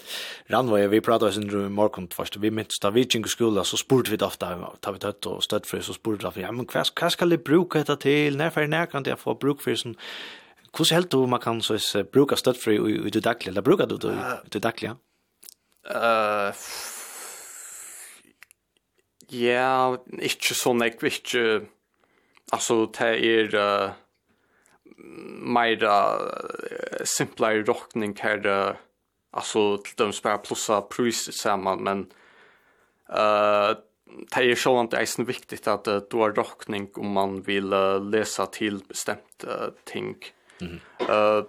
Ranvoj, 0.47 0.87
vi 0.87 1.01
pratade 1.01 1.31
oss 1.31 1.37
under 1.37 1.69
morgon 1.69 2.09
först, 2.13 2.37
vi 2.37 2.51
minns 2.51 2.79
da 2.79 2.91
vi 2.91 3.01
gick 3.01 3.15
i 3.15 3.29
skolan 3.29 3.65
så 3.65 3.77
spurte 3.77 4.11
vi 4.11 4.17
ofta, 4.17 4.71
ta 4.81 4.93
vi 4.93 4.99
tøtt 4.99 5.27
og 5.27 5.43
stött 5.43 5.67
för 5.67 5.81
så 5.81 5.93
spurte 5.93 6.31
vi, 6.35 6.43
ja 6.43 6.53
men 6.53 6.67
hva, 6.67 6.85
hva 6.85 7.11
skal 7.11 7.31
jeg 7.31 7.45
bruka 7.45 7.79
detta 7.79 7.97
til, 7.97 8.37
när 8.37 8.51
för 8.51 8.67
nær 8.67 8.87
kan 8.87 9.05
jeg 9.05 9.19
få 9.19 9.35
bruk 9.35 9.61
för 9.61 9.75
sånn, 9.75 9.97
hur 10.79 10.95
helt 10.95 11.11
du 11.11 11.27
man 11.27 11.41
kan 11.41 11.63
så 11.63 11.75
uh, 11.75 12.03
bruka 12.03 12.37
stött 12.37 12.59
för 12.59 12.71
i, 12.71 13.07
i 13.07 13.11
det 13.11 13.25
dagliga, 13.25 13.51
eller 13.51 13.63
brukar 13.63 13.87
du 13.87 13.97
det 13.97 14.15
i 14.47 14.49
det 14.49 14.63
dagliga? 14.63 14.97
Uh, 15.91 16.55
ja, 19.29 19.97
ikke 20.19 20.55
sånn, 20.55 20.83
jeg 20.83 21.03
ikke, 21.03 21.67
altså 22.53 22.87
det 22.87 23.19
er... 23.19 23.55
Uh, 23.55 24.02
mer 25.43 25.85
uh, 25.85 27.05
simplere 27.05 27.63
rockning 27.63 28.17
här 28.21 28.77
alltså 29.31 29.79
till 29.79 29.95
de 29.97 30.13
spär 30.13 30.39
plussa 30.39 30.81
pris 30.81 31.33
samman 31.33 31.83
men 31.83 31.99
eh 33.09 33.71
uh, 33.71 33.77
det 34.31 34.51
är 34.51 34.55
själva 34.55 34.81
inte 34.81 34.97
ens 34.97 35.19
viktigt 35.19 35.69
att 35.69 35.89
uh, 35.89 36.01
du 36.11 36.17
har 36.17 36.33
rockning 36.33 36.91
om 36.95 37.13
man 37.13 37.43
vill 37.43 37.73
uh, 37.73 38.11
läsa 38.11 38.47
till 38.47 38.79
bestämt 38.89 39.45
uh, 39.45 39.69
ting. 39.85 40.17
Mm. 40.61 40.81
-hmm. 40.99 41.39
Uh, 41.39 41.45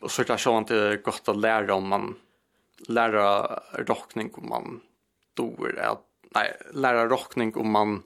och 0.00 0.10
så 0.10 0.22
är 0.22 0.26
det 0.26 0.38
själva 0.38 0.58
inte 0.58 1.00
gott 1.04 1.28
att 1.28 1.36
lära 1.36 1.74
om 1.74 1.88
man 1.88 2.16
lära 2.88 3.60
rockning 3.72 4.30
om 4.34 4.48
man 4.48 4.80
då 5.34 5.56
är 5.64 5.96
nej 6.34 6.56
lära 6.72 7.06
rockning 7.06 7.56
om 7.56 7.70
man 7.70 8.02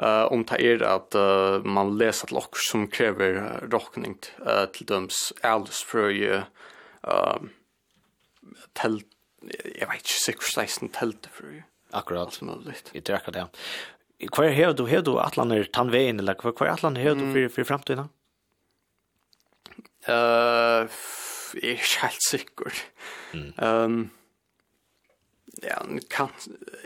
uh, 0.00 0.26
om 0.32 0.44
det 0.48 0.58
er 0.64 0.84
at 0.88 1.16
uh, 1.18 1.60
man 1.64 1.94
leser 2.00 2.30
til 2.30 2.40
oss 2.40 2.66
som 2.70 2.88
krever 2.90 3.38
uh, 3.38 3.68
råkning 3.70 4.18
uh, 4.42 4.66
til 4.74 4.88
døms 4.88 5.30
æresfrøye 5.44 6.42
uh, 7.04 7.48
til, 8.80 9.02
jeg 9.44 9.88
vet 9.88 10.02
ikke, 10.02 10.20
sikkert 10.24 10.68
16 10.68 10.94
for 11.30 11.60
Akkurat. 11.92 12.28
Alt 12.28 12.42
mulig. 12.42 12.76
Jeg 12.94 13.04
tror 13.04 13.16
akkurat 13.18 13.34
det. 13.34 14.28
Hva 14.30 14.44
er 14.46 14.54
her 14.54 14.72
du, 14.76 14.84
her 14.86 15.02
du 15.02 15.14
atlaner 15.18 15.64
tannveien, 15.74 16.20
eller 16.20 16.36
hva 16.38 16.52
hva 16.52 16.66
er 16.68 16.74
atlaner 16.76 17.02
her 17.02 17.16
du 17.18 17.24
for, 17.32 17.54
for 17.56 17.70
fremtiden? 17.72 18.10
Uh, 20.06 20.86
jeg 21.56 21.72
er 21.72 21.78
ikke 21.80 22.02
helt 22.04 22.26
sikker. 22.28 22.82
Mm. 23.32 23.48
Um, 23.58 24.10
ja, 25.58 25.80
kan, 26.12 26.30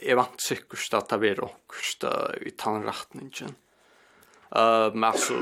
jeg 0.01 0.16
vant 0.19 0.41
sikkert 0.43 0.97
at 0.97 1.12
det 1.12 1.20
var 1.23 1.45
okkurst 1.49 2.07
i 2.47 2.55
tannretningen. 2.59 3.55
Uh, 4.55 4.91
men 4.95 5.09
altså, 5.11 5.39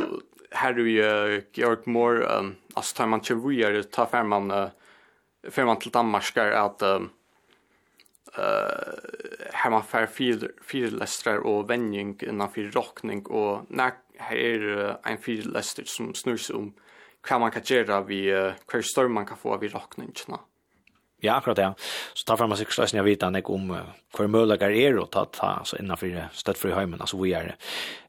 her 0.57 0.77
er 0.77 0.86
jo 0.86 1.40
Georg 1.55 1.89
Moore, 1.89 2.27
um, 2.39 2.55
altså 2.77 2.97
tar 2.97 3.11
man 3.11 3.23
ikke 3.23 3.40
videre, 3.44 3.82
tar 3.85 4.09
fer 4.12 4.27
man, 4.27 4.51
uh, 4.51 5.51
fer 5.51 5.69
man 5.69 5.81
til 5.81 5.93
Danmark 5.94 6.36
er 6.40 6.55
at 6.59 6.85
um, 6.89 7.11
uh, 8.36 9.53
her 9.62 9.74
man 9.74 9.85
får 9.86 10.09
fyrlestrar 10.12 11.44
og 11.44 11.69
vending 11.69 12.16
innanfor 12.23 12.73
rockning, 12.77 13.27
og 13.31 13.66
nær, 13.70 13.99
her 14.20 14.36
er 14.36 14.69
uh, 14.73 14.94
en 15.09 15.20
fyrlester 15.20 15.89
som 15.89 16.15
snurr 16.15 16.40
seg 16.40 16.59
om 16.59 16.73
hva 17.23 17.39
man 17.39 17.53
kan 17.55 17.65
gjøre, 17.66 18.03
vi, 18.09 18.24
uh, 18.35 18.57
hva 18.66 18.82
større 18.82 19.12
man 19.12 19.28
kan 19.28 19.40
få 19.40 19.57
av 19.57 19.65
i 19.65 19.73
rockningene. 19.73 20.40
Ja, 21.23 21.36
akkurat 21.39 21.61
ja. 21.62 21.69
Så 22.19 22.27
tar 22.27 22.40
fram 22.40 22.55
sikkert 22.59 22.77
sløsning 22.77 23.03
av 23.03 23.07
vita 23.07 23.28
nek 23.31 23.51
om 23.53 23.69
hver 23.73 24.31
møllegar 24.31 24.74
er 24.74 24.99
å 24.99 25.07
ta, 25.07 25.24
ta 25.31 25.53
altså, 25.62 25.78
innanfor 25.78 26.16
støttfri 26.35 26.73
heimen, 26.74 27.01
altså 27.01 27.20
vi 27.20 27.31
er 27.39 27.53
det. 27.53 27.55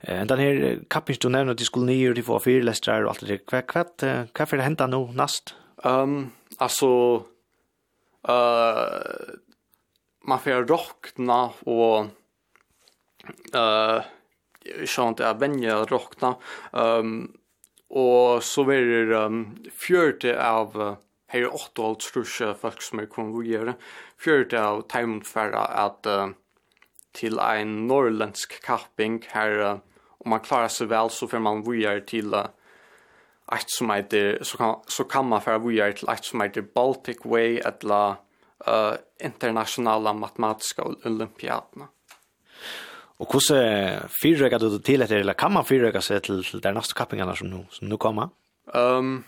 En 0.09 0.31
den 0.31 0.41
her 0.41 0.63
kappings 0.91 1.21
du 1.21 1.29
nevner, 1.29 1.53
de 1.53 1.67
skulle 1.67 1.91
nye, 1.91 2.15
de 2.17 2.25
får 2.25 2.41
fire 2.47 2.65
lestrar 2.65 3.05
og 3.05 3.13
alt 3.13 3.21
det 3.21 3.35
der. 3.35 3.45
Hva, 3.51 3.61
hva, 3.69 3.85
hva 4.33 4.47
er 4.49 4.57
det 4.57 4.65
hentet 4.65 4.91
nå, 4.91 5.03
nast? 5.17 5.53
Um, 5.85 6.33
altså, 6.57 6.89
uh, 8.29 9.37
man 10.23 10.43
får 10.43 10.67
råkna 10.69 11.39
og 11.69 12.11
uh, 13.55 14.11
sånn 14.87 15.15
at 15.15 15.23
jeg 15.23 15.39
venner 15.41 15.87
råkna, 15.89 16.35
um, 16.71 17.15
og 17.93 18.43
så 18.45 18.65
blir 18.67 19.09
det 19.11 19.19
um, 19.19 19.41
fjørte 19.69 20.35
av 20.39 20.77
uh, 20.79 20.93
her 21.33 21.47
er 21.47 21.55
åtta 21.57 21.87
alt 21.87 22.05
strusja 22.05 22.53
folk 22.57 22.81
som 22.85 23.01
er 23.01 23.09
konvojere. 23.11 23.75
Fjörde 24.21 24.59
av 24.61 24.83
teimt 24.91 25.27
færa 25.27 25.65
at 25.85 26.09
uh, 26.09 26.35
til 27.17 27.39
ein 27.41 27.87
norrländsk 27.89 28.59
kapping 28.65 29.23
her, 29.33 29.57
uh, 29.61 29.79
om 30.21 30.33
man 30.35 30.43
klarar 30.45 30.69
seg 30.71 30.91
vel, 30.93 31.09
så 31.09 31.27
får 31.29 31.41
man 31.41 31.65
vojere 31.65 32.05
til 32.05 32.33
uh, 32.37 32.51
ett 33.53 33.69
som 33.73 33.91
heter, 33.91 34.43
så 34.45 34.57
kan, 34.57 34.75
så 34.87 35.07
kan 35.09 35.25
man 35.29 35.41
færa 35.41 35.63
vojere 35.63 35.97
til 35.97 36.13
ett 36.13 36.25
som 36.25 36.45
heter 36.45 36.69
Baltic 36.75 37.25
Way, 37.25 37.57
etla 37.65 38.03
uh, 38.67 38.95
internationella 39.23 40.13
matematiska 40.13 40.85
olympiaderna. 41.05 41.89
Og 43.21 43.29
hvordan 43.29 44.09
fyrrøkker 44.21 44.59
du 44.59 44.79
til 44.83 45.01
etter, 45.01 45.21
eller 45.21 45.37
kan 45.37 45.53
man 45.53 45.65
fyrrøkke 45.65 46.01
seg 46.01 46.23
til, 46.25 46.41
til 46.45 46.61
der 46.63 46.73
neste 46.75 46.97
kappingene 46.97 47.35
som 47.37 47.49
nu, 47.49 47.61
som 47.71 47.87
nu 47.87 47.97
kommer? 48.01 48.33
Um, 48.73 49.23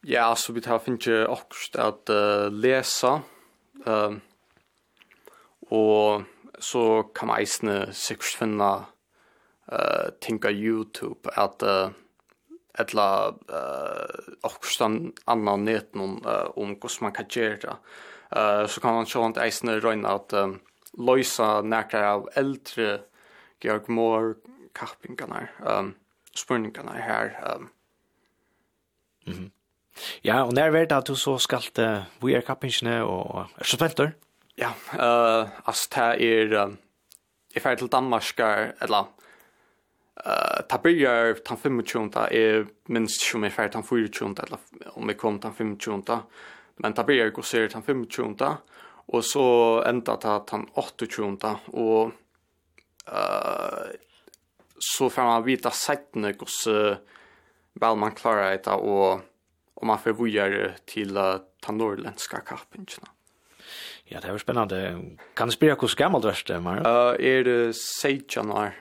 Ja, 0.00 0.36
så 0.36 0.52
vi 0.52 0.60
tar 0.60 0.78
finns 0.78 1.08
akkurat 1.08 1.76
at 1.76 2.10
uh, 2.10 2.50
lese. 2.50 3.20
ehm 3.86 4.04
um, 4.04 4.20
och 5.70 6.22
så 6.58 7.02
kan 7.02 7.28
man 7.28 7.42
isne 7.42 7.92
sikkert 7.92 8.38
finne 8.38 8.84
uh, 9.72 10.10
ting 10.20 10.44
av 10.44 10.50
YouTube 10.50 11.30
at 11.36 11.62
uh, 11.62 11.90
etla 12.78 13.34
eh 13.48 14.34
också 14.40 14.84
annan 15.24 15.64
nät 15.64 15.94
någon 15.94 16.26
om 16.54 16.68
hur 16.68 17.02
man 17.02 17.12
kan 17.12 17.26
göra. 17.28 17.76
Uh, 18.36 18.66
så 18.66 18.80
kan 18.80 18.94
man 18.94 19.06
se 19.06 19.18
att 19.18 19.46
isne 19.46 19.80
röna 19.80 20.08
att 20.08 20.32
um, 20.32 20.60
lösa 20.98 21.62
nära 21.62 22.12
av 22.14 22.28
äldre 22.34 23.00
Georg 23.60 23.84
Moore 23.88 24.34
kappingarna 24.72 25.48
um, 25.66 25.94
spurningarna 26.34 26.92
här 26.92 27.54
um, 27.56 27.68
mm 29.26 29.38
-hmm. 29.38 29.57
Ja, 30.22 30.44
og 30.44 30.54
när 30.54 30.70
vet 30.70 30.92
att 30.92 31.06
du 31.06 31.14
så 31.14 31.38
skall 31.38 31.62
det 31.74 32.04
vi 32.20 32.34
är 32.34 32.40
kappingsne 32.40 33.02
og 33.02 33.46
er 33.58 33.64
så 33.64 33.76
spelter. 33.76 34.12
Ja, 34.58 34.72
eh 34.92 35.42
uh, 35.42 35.48
altså 35.66 35.88
det 35.94 36.22
er 36.22 36.64
um, 36.64 36.78
if 37.56 37.66
I 37.66 37.76
til 37.76 37.88
Danmark 37.88 38.40
eller 38.80 39.04
eh 40.26 40.62
ta 40.68 40.78
börjar 40.78 41.34
ta 41.44 41.56
25 41.56 42.26
är 42.30 42.66
minst 42.88 43.20
som 43.20 43.44
er 43.44 43.50
färd 43.50 43.72
ta 43.72 43.82
24 43.82 44.34
eller 44.42 44.58
om 44.96 45.08
jeg 45.08 45.16
kom 45.16 45.40
ta 45.40 45.50
25 45.50 46.22
men 46.78 46.92
ta 46.94 47.02
börjar 47.02 47.30
gå 47.30 47.42
ser 47.42 47.68
ta 47.68 47.80
25 47.80 48.56
Og 49.08 49.24
så 49.24 49.82
enda 49.86 50.16
ta 50.16 50.38
ta 50.38 50.58
28 50.74 51.58
Og 51.72 52.12
eh 53.06 53.92
så 54.78 55.10
får 55.10 55.22
man 55.22 55.44
vita 55.44 55.70
sätten 55.70 56.24
hur 56.24 56.98
väl 57.80 57.96
man 57.96 58.14
klarar 58.14 58.50
det 58.50 58.66
og 58.66 59.20
om 59.80 59.86
man 59.86 59.98
får 59.98 60.12
vidare 60.12 60.74
till 60.84 61.16
uh, 61.16 61.36
ta 61.60 61.72
norrländska 61.72 62.40
kappingen. 62.40 62.86
Ja, 64.04 64.20
det 64.20 64.28
är 64.28 64.38
spännande. 64.38 65.00
Kan 65.34 65.48
du 65.48 65.52
spela 65.52 65.74
hur 65.80 65.96
gammalt 65.96 66.46
du 66.46 66.54
är? 66.54 66.58
Uh, 66.58 67.26
är 67.26 67.44
det 67.44 67.74
16 67.74 68.52
år. 68.52 68.72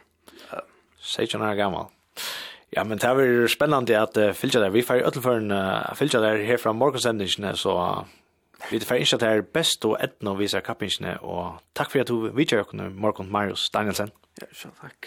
Uh, 0.53 0.59
16 0.99 1.41
år 1.41 1.53
gammal. 1.53 1.85
Ja, 2.69 2.83
men 2.83 2.97
det 2.97 3.07
är 3.07 3.47
spännande 3.47 4.01
att 4.01 4.17
uh, 4.17 4.31
fylja 4.31 4.59
där. 4.59 4.69
Vi 4.69 4.83
får 4.83 4.95
öll 4.95 5.21
för 5.21 5.51
uh, 5.51 5.93
fylja 5.93 6.19
där 6.19 6.37
här 6.37 6.57
från 6.57 6.75
morgonsändningen 6.75 7.57
så 7.57 7.79
uh, 7.79 8.03
vi 8.71 8.79
får 8.79 8.97
inte 8.97 9.15
att 9.15 9.19
det 9.19 9.27
är 9.27 9.41
bäst 9.41 9.85
och 9.85 10.01
ett 10.01 10.23
och 10.23 10.41
visa 10.41 10.61
kappingen 10.61 11.17
och 11.17 11.51
tack 11.73 11.91
för 11.91 11.99
att 11.99 12.07
du 12.07 12.29
vidare 12.29 12.61
och 12.61 12.75
morgon 12.75 13.31
Marius 13.31 13.69
Danielsen. 13.69 14.11
Ja, 14.41 14.47
så 14.53 14.69
tack. 14.81 15.05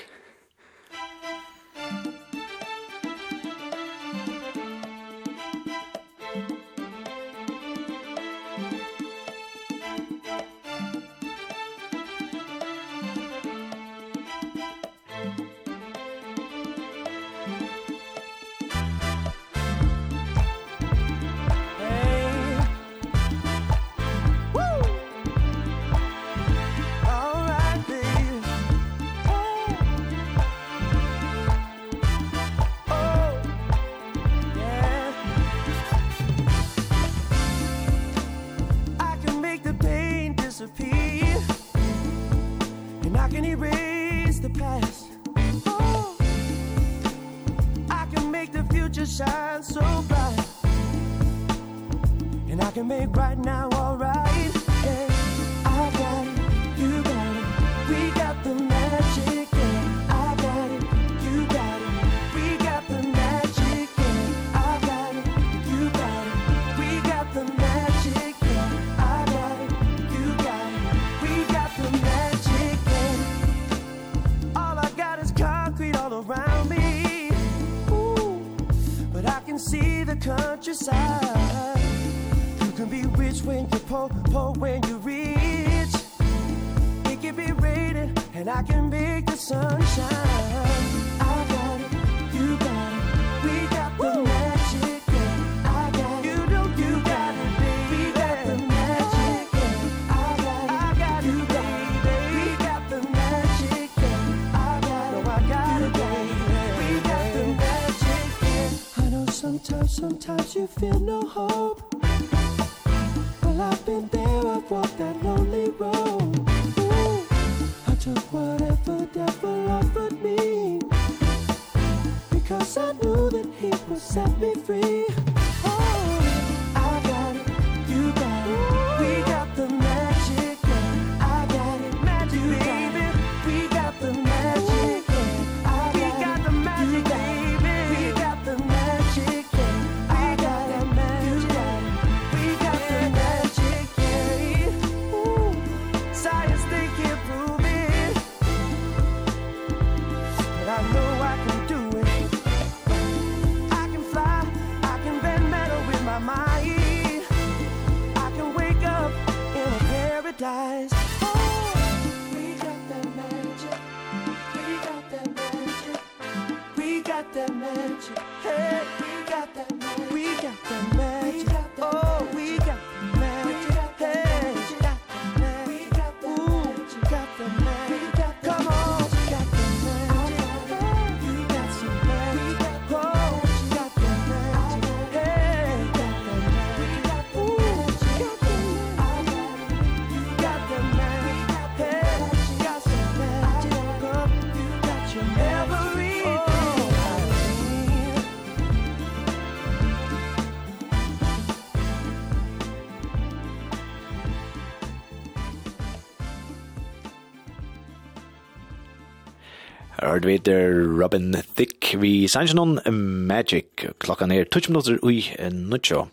vi 210.31 210.39
der 210.39 210.71
Robin 211.03 211.35
Thicke. 211.57 211.99
Vi 211.99 212.29
sanns 212.31 212.53
noen 212.55 212.79
Magic. 213.27 213.87
Klokkan 214.03 214.31
er 214.31 214.47
20 214.47 214.71
minutter 214.71 214.99
ui 215.03 215.25
nuttjo 215.51 216.07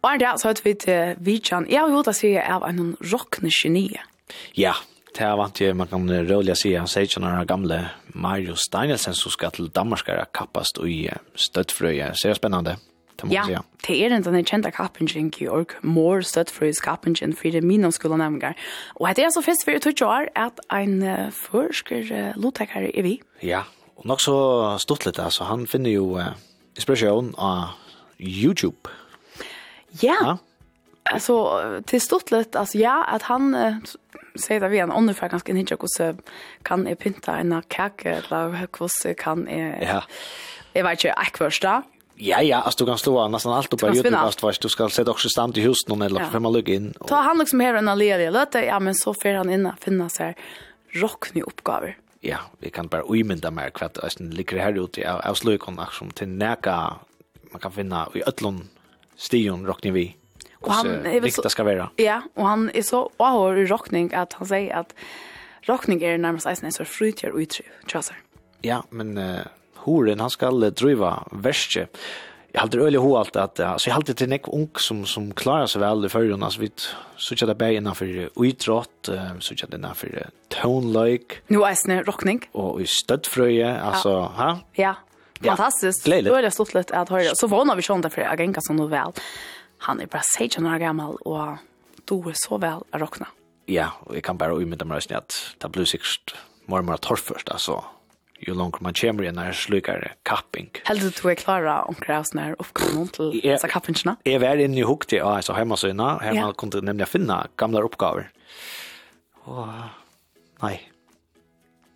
Og 0.00 0.08
en 0.14 0.22
dag 0.22 0.38
så 0.40 0.48
høyt 0.48 0.62
vi 0.64 0.72
til 0.80 1.18
Vidjan. 1.20 1.66
Jeg 1.68 1.82
har 1.82 1.92
gjort 1.92 2.08
å 2.08 2.14
si 2.16 2.30
av 2.40 2.64
en 2.64 2.94
rockne 3.12 3.52
geni. 3.52 3.90
Ja, 4.56 4.72
det 5.12 5.26
er 5.26 5.36
vant 5.36 5.60
jeg, 5.60 5.76
man 5.76 5.90
kan 5.90 6.06
rødlig 6.08 6.56
si 6.56 6.72
han 6.72 6.88
sier 6.88 7.04
ikke 7.04 7.20
når 7.20 7.44
gamle 7.50 7.80
Mario 8.14 8.56
Steinelsen 8.56 9.16
som 9.18 9.34
skal 9.34 9.52
til 9.52 9.68
Danmark 9.68 10.06
Danmarskare 10.06 10.30
kappast 10.32 10.80
ui 10.80 11.10
støttfrøye. 11.36 12.14
Ser 12.16 12.38
spennende 12.38 12.78
det 13.20 13.26
må 13.26 13.34
man 13.34 13.46
säga. 13.46 13.62
det 13.86 14.06
är 14.06 14.10
en 14.10 14.22
den 14.22 14.44
kjente 14.44 14.70
kappingen 14.70 15.26
i 15.26 15.44
York, 15.44 15.72
more 15.82 16.22
stöd 16.22 16.50
för 16.50 16.66
his 16.66 16.80
kappingen 16.80 17.34
for 17.36 17.50
det 17.50 17.60
minne 17.60 17.92
skulle 17.92 18.16
nämna. 18.16 18.54
Och 18.94 19.08
det 19.16 19.24
är 19.24 19.30
så 19.30 19.42
fest 19.42 19.64
för 19.64 19.72
ett 19.72 20.02
år 20.02 20.28
att 20.34 20.60
en 20.68 21.32
försker 21.32 22.32
lotakare 22.36 22.90
er 22.98 23.02
vi. 23.02 23.20
Ja, 23.40 23.64
och 24.00 24.06
nok 24.06 24.20
så 24.20 24.78
stort 24.78 25.06
lite 25.06 25.22
alltså 25.24 25.44
han 25.44 25.66
finner 25.66 25.90
ju 25.90 26.00
uh, 26.00 26.26
inspirasjon 26.76 27.34
av 27.36 27.64
YouTube. 28.18 28.88
Ja. 30.00 30.16
ja. 30.22 30.38
Alltså 31.02 31.62
till 31.86 32.00
stort 32.00 32.30
lite 32.30 32.58
alltså 32.58 32.78
ja 32.78 33.04
att 33.04 33.22
han 33.22 33.54
uh, 33.54 33.76
säger 34.34 34.60
det 34.60 34.68
vi 34.68 34.78
en 34.78 34.92
ungefär 34.92 35.28
ganska 35.28 35.52
inte 35.52 35.76
hur 35.76 36.16
kan 36.62 36.86
är 36.86 36.94
pynta 36.94 37.36
en 37.36 37.62
kake 37.68 38.10
eller 38.10 38.48
hur 38.48 39.14
kan 39.14 39.48
är 39.48 39.82
Ja. 39.82 40.02
Jag 40.72 40.84
vet 40.84 40.92
inte, 40.92 41.12
akvörsta. 41.12 41.82
Ja, 42.22 42.42
ja, 42.42 42.60
altså 42.60 42.84
du 42.84 42.86
kan 42.90 42.98
slå 42.98 43.28
nästan 43.28 43.52
allt 43.52 43.70
på 43.70 43.88
i 43.88 43.96
YouTube 43.96 44.32
fast 44.40 44.62
du 44.62 44.68
ska 44.68 44.88
sette 44.88 45.10
också 45.10 45.28
stand 45.28 45.58
i 45.58 45.60
huset 45.60 45.88
någon 45.88 46.02
eller 46.02 46.24
fem 46.24 46.42
lugg 46.42 46.68
in. 46.68 46.94
Ta 47.06 47.16
han 47.16 47.38
liksom 47.38 47.60
här 47.60 47.74
en 47.74 47.88
allé, 47.88 48.30
låt 48.30 48.52
det 48.52 48.64
ja 48.64 48.80
men 48.80 48.94
så 48.94 49.14
får 49.14 49.34
han 49.34 49.50
in 49.50 49.70
finna 49.80 50.08
så 50.08 50.22
här 50.22 50.34
rockny 50.92 51.42
uppgifter. 51.42 51.96
Ja, 52.20 52.38
vi 52.58 52.70
kan 52.70 52.86
bara 52.86 53.02
uimynda 53.08 53.50
mer 53.50 53.70
hva 53.70 53.88
det 53.88 54.20
ligger 54.20 54.58
her 54.58 54.76
ute 54.84 55.12
av 55.12 55.34
slökon 55.34 55.78
action 55.78 56.10
till 56.10 56.28
neka 56.28 56.94
man 57.52 57.60
kan 57.60 57.72
finna 57.72 58.08
i 58.14 58.22
öllon 58.22 58.68
stion 59.16 59.66
rockning 59.66 59.92
vi. 59.92 60.16
Och 60.54 60.72
han 60.72 61.06
är 61.06 61.30
så 61.30 61.48
skal 61.48 61.66
være. 61.66 61.88
Ja, 61.96 62.22
och 62.34 62.46
han 62.46 62.70
är 62.74 62.82
så 62.82 63.10
har 63.18 63.66
rockning 63.66 64.14
att 64.14 64.32
han 64.32 64.46
säger 64.48 64.76
att 64.76 64.94
rockning 65.62 66.02
är 66.02 66.18
närmast 66.18 66.62
en 66.62 66.72
sorts 66.72 66.90
frutjer 66.90 67.40
uttryck, 67.40 67.66
tror 67.90 68.04
jag. 68.08 68.16
Ja, 68.60 68.84
men 68.90 69.18
horen 69.84 70.20
han 70.20 70.30
skal 70.30 70.70
driva 70.70 71.14
verste. 71.32 71.88
Jeg 72.50 72.60
halte 72.64 72.80
øyelig 72.82 72.98
ho 72.98 73.16
allt 73.16 73.36
att 73.36 73.60
alltså 73.60 73.88
jeg 73.88 73.94
halte 73.94 74.14
til 74.14 74.28
nek 74.28 74.48
ung 74.48 74.78
som 74.78 75.04
som 75.06 75.32
klarar 75.32 75.66
seg 75.70 75.82
vel 75.82 76.04
i 76.04 76.08
førjun, 76.08 76.42
altså 76.42 76.60
vi 76.60 76.70
såg 77.16 77.38
det 77.48 77.58
bägen 77.58 77.82
innanfor 77.82 78.06
uidrott, 78.36 79.08
utrott 79.08 79.42
såg 79.42 79.70
det 79.70 79.76
innanfor 79.76 80.08
för 80.08 80.30
tone 80.48 81.04
like. 81.04 81.36
Nu 81.46 81.62
är 81.62 82.04
rockning. 82.04 82.48
Og 82.52 82.80
i 82.80 82.86
stödfröje 82.86 83.80
altså, 83.80 84.20
ha? 84.20 84.58
Ja. 84.72 84.94
Fantastiskt. 85.42 86.06
Ja. 86.06 86.22
Då 86.22 86.34
är 86.34 86.42
det 86.42 86.50
stort 86.50 86.74
lätt 86.74 86.90
att 86.90 87.08
höra. 87.08 87.34
Så 87.34 87.46
vana 87.46 87.74
vi 87.74 87.78
vi 87.78 87.82
såg 87.82 88.02
det 88.02 88.10
för 88.10 88.22
Agenka 88.22 88.60
som 88.60 88.76
novell. 88.76 89.12
Han 89.78 90.00
är 90.00 90.06
bara 90.06 90.22
16 90.38 90.66
år 90.66 90.78
gammal 90.78 91.16
och 91.16 91.56
då 92.04 92.28
är 92.28 92.34
så 92.34 92.58
väl 92.58 92.82
att 92.90 93.00
rockna. 93.00 93.26
Ja, 93.66 93.92
og 94.06 94.14
jeg 94.14 94.24
kan 94.24 94.38
bara 94.38 94.54
uimita 94.54 94.84
mig 94.84 94.98
at 95.14 95.54
det 95.58 95.68
blir 95.68 95.84
sikkert 95.84 96.34
mormor 96.66 96.96
torrförst 96.96 97.48
alltså 97.48 97.84
jo 98.40 98.54
långt 98.54 98.80
man 98.80 98.94
kommer 98.94 99.24
i 99.24 99.32
när 99.32 99.52
slukar 99.52 100.12
kapping. 100.22 100.70
Helt 100.84 101.22
du 101.22 101.30
är 101.30 101.34
klara 101.34 101.82
om 101.82 101.94
kraus 101.94 102.34
när 102.34 102.56
uppgången 102.58 103.08
till 103.08 103.58
så 103.60 103.68
kappingarna. 103.68 104.16
Är 104.24 104.38
var 104.38 104.56
inne 104.56 104.80
i 104.80 104.84
hukt 104.84 105.12
av 105.12 105.28
alltså 105.28 105.52
hemma 105.52 105.76
her 105.82 105.88
innan 105.88 106.20
hemma 106.20 106.36
yeah. 106.36 106.52
kunde 106.52 106.80
nämligen 106.80 107.06
finna 107.06 107.46
gamla 107.56 107.80
uppgifter. 107.80 108.30
Och 109.44 109.66
nej. 110.62 110.90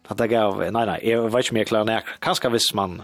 Att 0.09 0.19
det 0.19 0.29
gav 0.29 0.59
nej 0.59 0.87
nej 0.87 1.01
jag 1.11 1.23
vet 1.23 1.45
inte 1.45 1.55
mer 1.55 1.65
klara 1.65 1.85
när 1.85 2.03
kanskje 2.19 2.49
hvis 2.49 2.75
man 2.75 3.03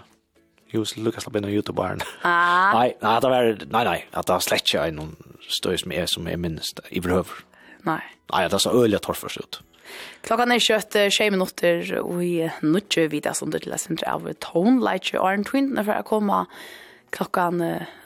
Jus 0.72 0.94
slapp 1.18 1.36
inn 1.36 1.44
av 1.44 1.50
YouTube-barn. 1.50 2.00
Ah. 2.22 2.72
Nej, 2.78 2.96
nej, 3.00 3.20
det 3.20 3.28
var 3.28 3.58
nej 3.70 3.84
nej, 3.84 4.06
att 4.10 4.26
det 4.26 4.40
släcka 4.40 4.86
en 4.86 4.96
noen 4.96 5.16
støy 5.48 5.76
som 5.78 5.92
er, 5.92 6.06
som 6.06 6.28
är 6.28 6.36
minst 6.36 6.80
i 6.88 7.00
behöver. 7.00 7.42
Nej. 7.82 8.02
Nej, 8.32 8.48
det 8.48 8.58
så 8.58 8.70
öliga 8.70 8.98
torförsut. 8.98 9.62
Klockan 10.22 10.52
är 10.52 10.58
kött, 10.58 10.92
kjøtt 10.92 11.12
tjei 11.12 11.30
minutter, 11.30 12.02
og 12.02 12.24
i 12.24 12.50
nødje 12.62 13.08
videre 13.10 13.34
som 13.34 13.50
du 13.50 13.58
til 13.58 13.72
er 13.72 13.80
sindre 13.80 14.08
av 14.12 14.28
Tone 14.40 14.80
Light 14.80 15.14
och 15.14 15.28
Arne 15.28 15.44
Twin, 15.44 15.84
för 15.84 15.92
att 15.92 16.04
komma 16.04 16.46
klockan 17.10 17.62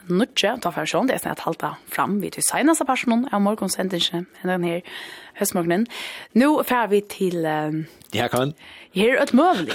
nødje, 0.06 0.56
da 0.60 0.70
får 0.72 0.84
jeg 0.84 0.92
sånn, 0.92 1.08
det 1.08 1.14
är 1.14 1.22
sånn 1.22 1.44
halta 1.44 1.74
fram 1.88 2.20
vid 2.20 2.32
till 2.32 2.44
senaste 2.44 2.84
personen 2.84 3.28
av 3.32 3.40
morgonsendingen, 3.40 4.26
den 4.42 4.64
här 4.64 4.82
höstmorgonen. 5.34 5.86
Nu 6.32 6.62
får 6.64 6.88
vi 6.88 7.00
till... 7.00 7.30
til... 7.30 7.84
Ja, 8.12 8.28
kan. 8.28 8.54
Her 8.94 9.16
er 9.16 9.22
et 9.22 9.32
møvlig. 9.34 9.74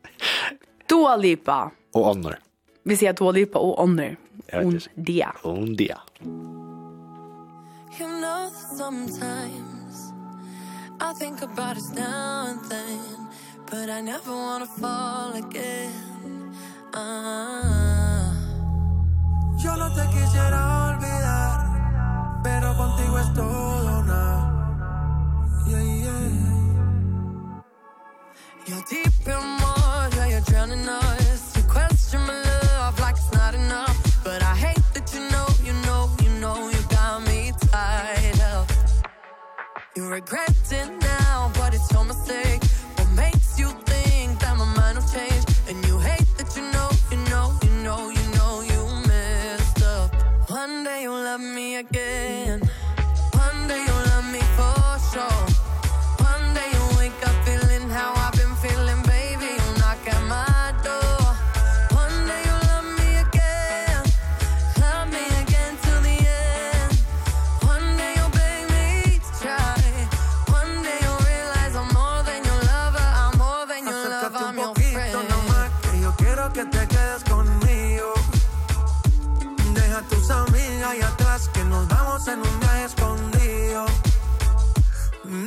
Dua 0.90 1.16
Lipa. 1.16 1.70
Og 1.94 2.06
ånder. 2.14 2.38
Vi 2.84 2.96
sier 2.96 3.12
Dua 3.12 3.32
Lipa 3.32 3.58
og 3.58 3.80
ånder. 3.82 4.16
Und 4.52 4.88
dia. 4.96 5.32
Und 5.44 5.76
dia. 5.78 6.00
You 7.98 8.08
know 8.08 8.48
sometimes 8.78 9.71
I 11.04 11.12
think 11.14 11.42
about 11.42 11.76
us 11.76 11.90
now 11.90 12.46
and 12.46 12.60
then 12.70 13.28
But 13.68 13.90
I 13.90 14.00
never 14.00 14.30
wanna 14.30 14.66
fall 14.66 15.32
again. 15.34 16.54
Ah. 16.94 18.32
Yo 19.58 19.76
no 19.76 19.88
te 19.96 20.04
quisiera 20.14 20.60
olvidar 20.86 21.58
Pero 22.44 22.76
contigo 22.76 23.18
es 23.18 23.32
todo 23.34 23.98
o 23.98 24.02
nada. 24.04 24.22
Yeah, 25.66 25.82
yeah. 26.04 27.62
You're 28.66 28.84
deep 28.88 29.26
in 29.26 29.44
water, 29.60 30.26
you're 30.28 30.40
drowning 30.42 30.88
us. 30.88 31.56
You 31.56 31.64
question 31.64 32.20
my 32.20 32.42
love 32.44 33.00
like 33.00 33.16
it's 33.16 33.32
not 33.32 33.54
enough. 33.54 33.98
But 34.22 34.40
I 34.42 34.54
hate 34.54 34.84
that 34.94 35.12
you 35.12 35.22
know, 35.32 35.48
you 35.66 35.72
know, 35.84 36.10
you 36.22 36.30
know 36.40 36.70
You 36.70 36.80
got 36.88 37.26
me 37.26 37.52
tied 37.70 38.40
up. 38.54 38.70
You 39.96 40.08
regret 40.08 40.61
innocent 40.72 41.02
now 41.02 41.50
But 41.54 41.74
it's 41.74 41.90
your 41.92 42.04
mistake. 42.04 42.62
What 42.96 43.10
makes 43.10 43.58
you 43.58 43.68
think 43.84 44.38
that 44.40 44.56
my 44.56 44.64
mind 44.76 44.98
will 44.98 45.08
change? 45.08 45.44
And 45.68 45.84
you 45.86 45.98
hate 45.98 46.26
that 46.38 46.56
you 46.56 46.62
know, 46.74 46.90
you 47.10 47.18
know, 47.30 47.58
you 47.62 47.70
know, 47.82 48.10
you 48.10 48.24
know 48.36 48.62
you 48.62 49.08
messed 49.08 49.82
up. 49.82 50.14
One 50.50 50.84
day 50.84 51.02
you'll 51.02 51.14
love 51.14 51.40
me 51.40 51.76
again. 51.76 52.21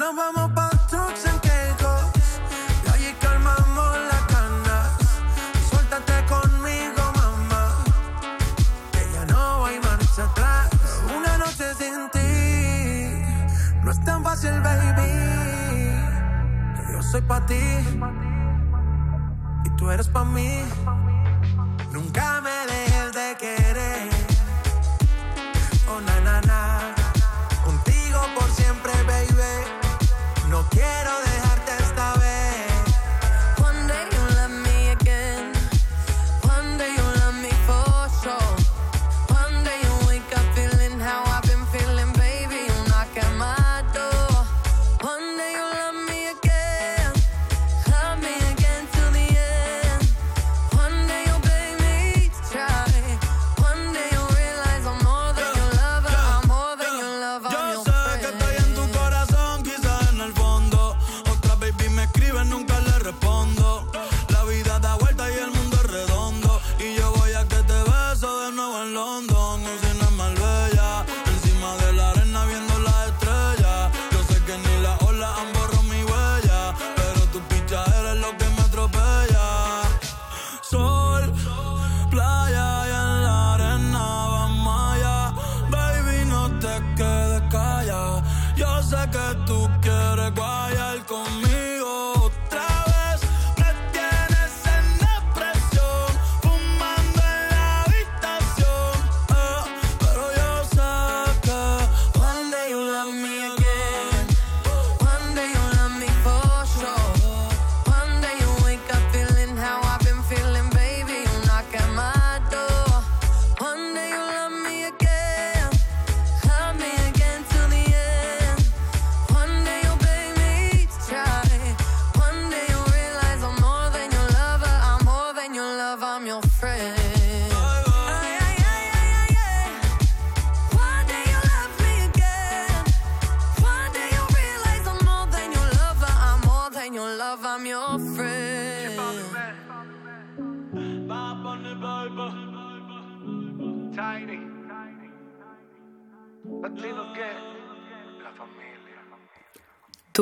Nos 0.05 0.15
vamos 0.15 0.51
pa' 0.51 0.69
trucks 0.87 1.25
en 1.25 1.39
Kegos. 1.39 2.05
Y 2.85 2.89
allí 2.93 3.13
calmamos 3.19 3.97
las 4.11 4.21
canas 4.33 4.91
Suéltate 5.67 6.13
conmigo, 6.25 7.01
mamá 7.15 7.73
Que 8.91 9.03
ya 9.11 9.25
no 9.25 9.65
hay 9.65 9.79
marcha 9.79 10.25
atrás 10.25 10.69
Una 11.17 11.39
noche 11.39 11.73
sin 11.79 12.07
ti 12.11 13.81
No 13.83 13.89
es 13.89 13.99
tan 14.05 14.23
fácil, 14.23 14.61
baby. 14.61 15.09
Yo 16.91 17.01
soy 17.01 17.21
pa' 17.21 17.43
ti 17.47 17.63
Y 19.65 19.69
tú 19.71 19.89
eres 19.89 20.07
pa' 20.07 20.23
mí 20.23 20.61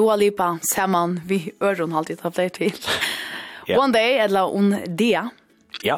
Dua 0.04 0.16
Lipa 0.20 0.58
saman 0.74 1.22
vi 1.26 1.54
øron 1.64 1.92
halvtid 1.96 2.22
har 2.22 2.30
flere 2.36 2.50
til. 2.50 2.74
yeah. 3.70 3.80
One 3.80 3.94
day, 3.94 4.20
eller 4.24 4.44
on 4.56 4.76
dia. 4.98 5.30
Ja. 5.84 5.98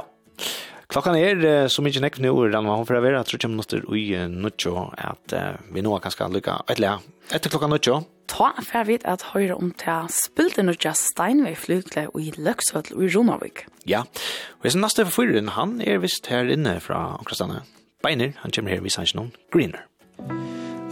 Klokkan 0.88 1.16
er 1.18 1.68
så 1.68 1.82
mykje 1.82 2.04
nekv 2.04 2.22
nu, 2.22 2.34
den 2.54 2.68
var 2.70 2.78
hun 2.78 2.86
for 2.86 3.00
å 3.00 3.02
være, 3.02 3.24
tror 3.26 3.42
jeg 3.42 3.50
minutter 3.50 3.82
i 3.98 4.04
nuttjo, 4.30 4.92
at 4.94 5.34
vi 5.74 5.82
nå 5.82 5.96
kan 6.00 6.14
skal 6.14 6.30
lykke 6.36 6.60
etterlig. 6.70 6.92
Etter 7.34 7.50
klokkan 7.50 7.74
nucho. 7.74 8.04
Ta 8.30 8.52
for 8.62 8.86
vidt 8.86 9.08
at 9.10 9.26
høyre 9.34 9.58
om 9.58 9.74
til 9.82 10.06
spilte 10.14 10.62
nuttja 10.62 10.94
Steinvei 10.94 11.56
flygle 11.58 12.06
i 12.22 12.30
Løksvøtl 12.38 12.94
og 13.00 13.08
i 13.08 13.10
Ronavik. 13.16 13.66
Ja, 13.90 14.06
og 14.06 14.70
jeg 14.70 14.78
som 14.78 14.86
neste 14.86 15.08
for 15.10 15.24
fyren, 15.24 15.56
han 15.58 15.80
er 15.82 15.98
visst 16.06 16.30
her 16.30 16.46
inne 16.46 16.78
fra 16.86 17.18
Okrastane. 17.18 17.64
Beiner, 18.06 18.38
han 18.44 18.54
kommer 18.54 18.78
her, 18.78 18.86
vi 18.86 18.94
sannsyn 18.94 19.24
noen. 19.24 19.34
Greener. 19.50 19.90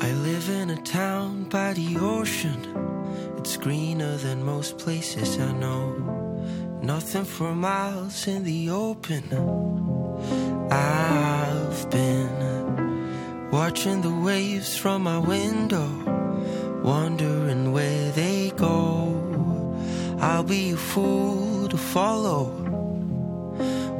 I 0.01 0.11
live 0.25 0.49
in 0.49 0.71
a 0.73 0.81
town 0.81 1.45
by 1.53 1.73
the 1.77 1.99
ocean. 2.01 3.02
It's 3.45 3.57
greener 3.57 4.15
than 4.15 4.41
most 4.41 4.77
places 4.77 5.37
I 5.37 5.51
know. 5.51 5.83
Nothing 6.81 7.25
for 7.25 7.53
miles 7.53 8.25
in 8.25 8.45
the 8.45 8.69
open. 8.69 9.23
I've 10.71 11.89
been 11.89 13.49
Watching 13.51 14.01
the 14.01 14.15
waves 14.15 14.77
from 14.77 15.03
my 15.03 15.17
window 15.17 15.89
Wondering 16.85 17.73
where 17.73 18.11
they 18.11 18.53
go. 18.55 19.75
I'll 20.21 20.43
be 20.43 20.71
a 20.71 20.77
fool 20.77 21.67
to 21.67 21.77
follow 21.77 22.45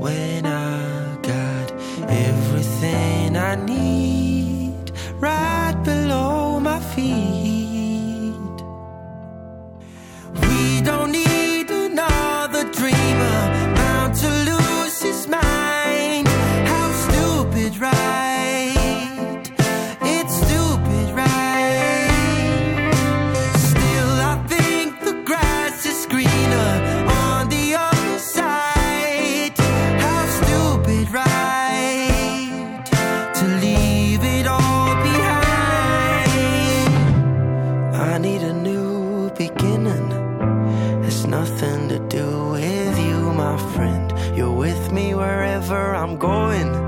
When 0.03 0.45
I 0.45 1.17
got 1.21 1.69
everything 2.07 3.35
I 3.35 3.55
need 3.55 4.93
Right 5.19 5.77
below 5.83 6.61
my 6.61 6.79
feet. 6.79 7.62
don't 10.83 11.11
need 11.11 11.69
another 11.69 12.63
dreamer. 12.71 13.37
Bound 13.75 14.15
to 14.15 14.29
lose 14.29 15.01
his 15.01 15.27
mind 15.27 15.72
my 43.53 43.73
friend. 43.73 44.11
You're 44.35 44.51
with 44.51 44.91
me 44.91 45.13
wherever 45.13 45.93
i'm 45.95 46.17
going. 46.17 46.82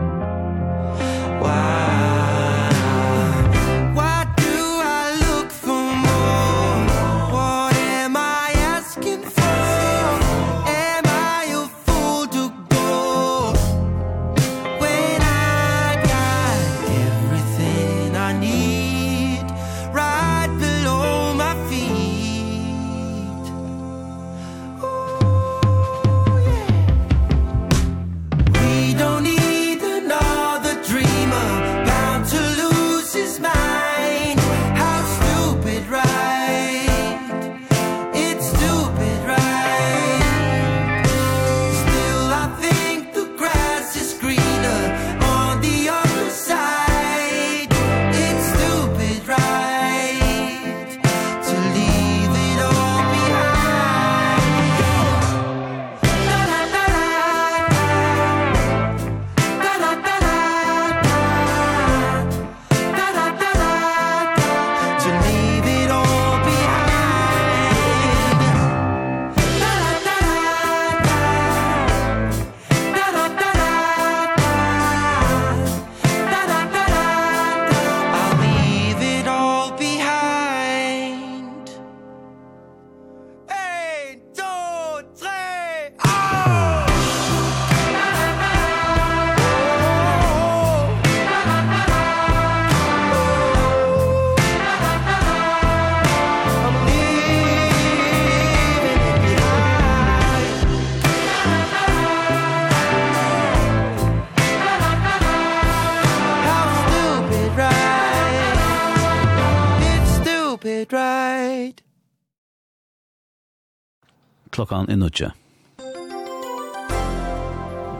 klokkan 114.66 114.90
er 114.90 114.98
nødje. 114.98 115.32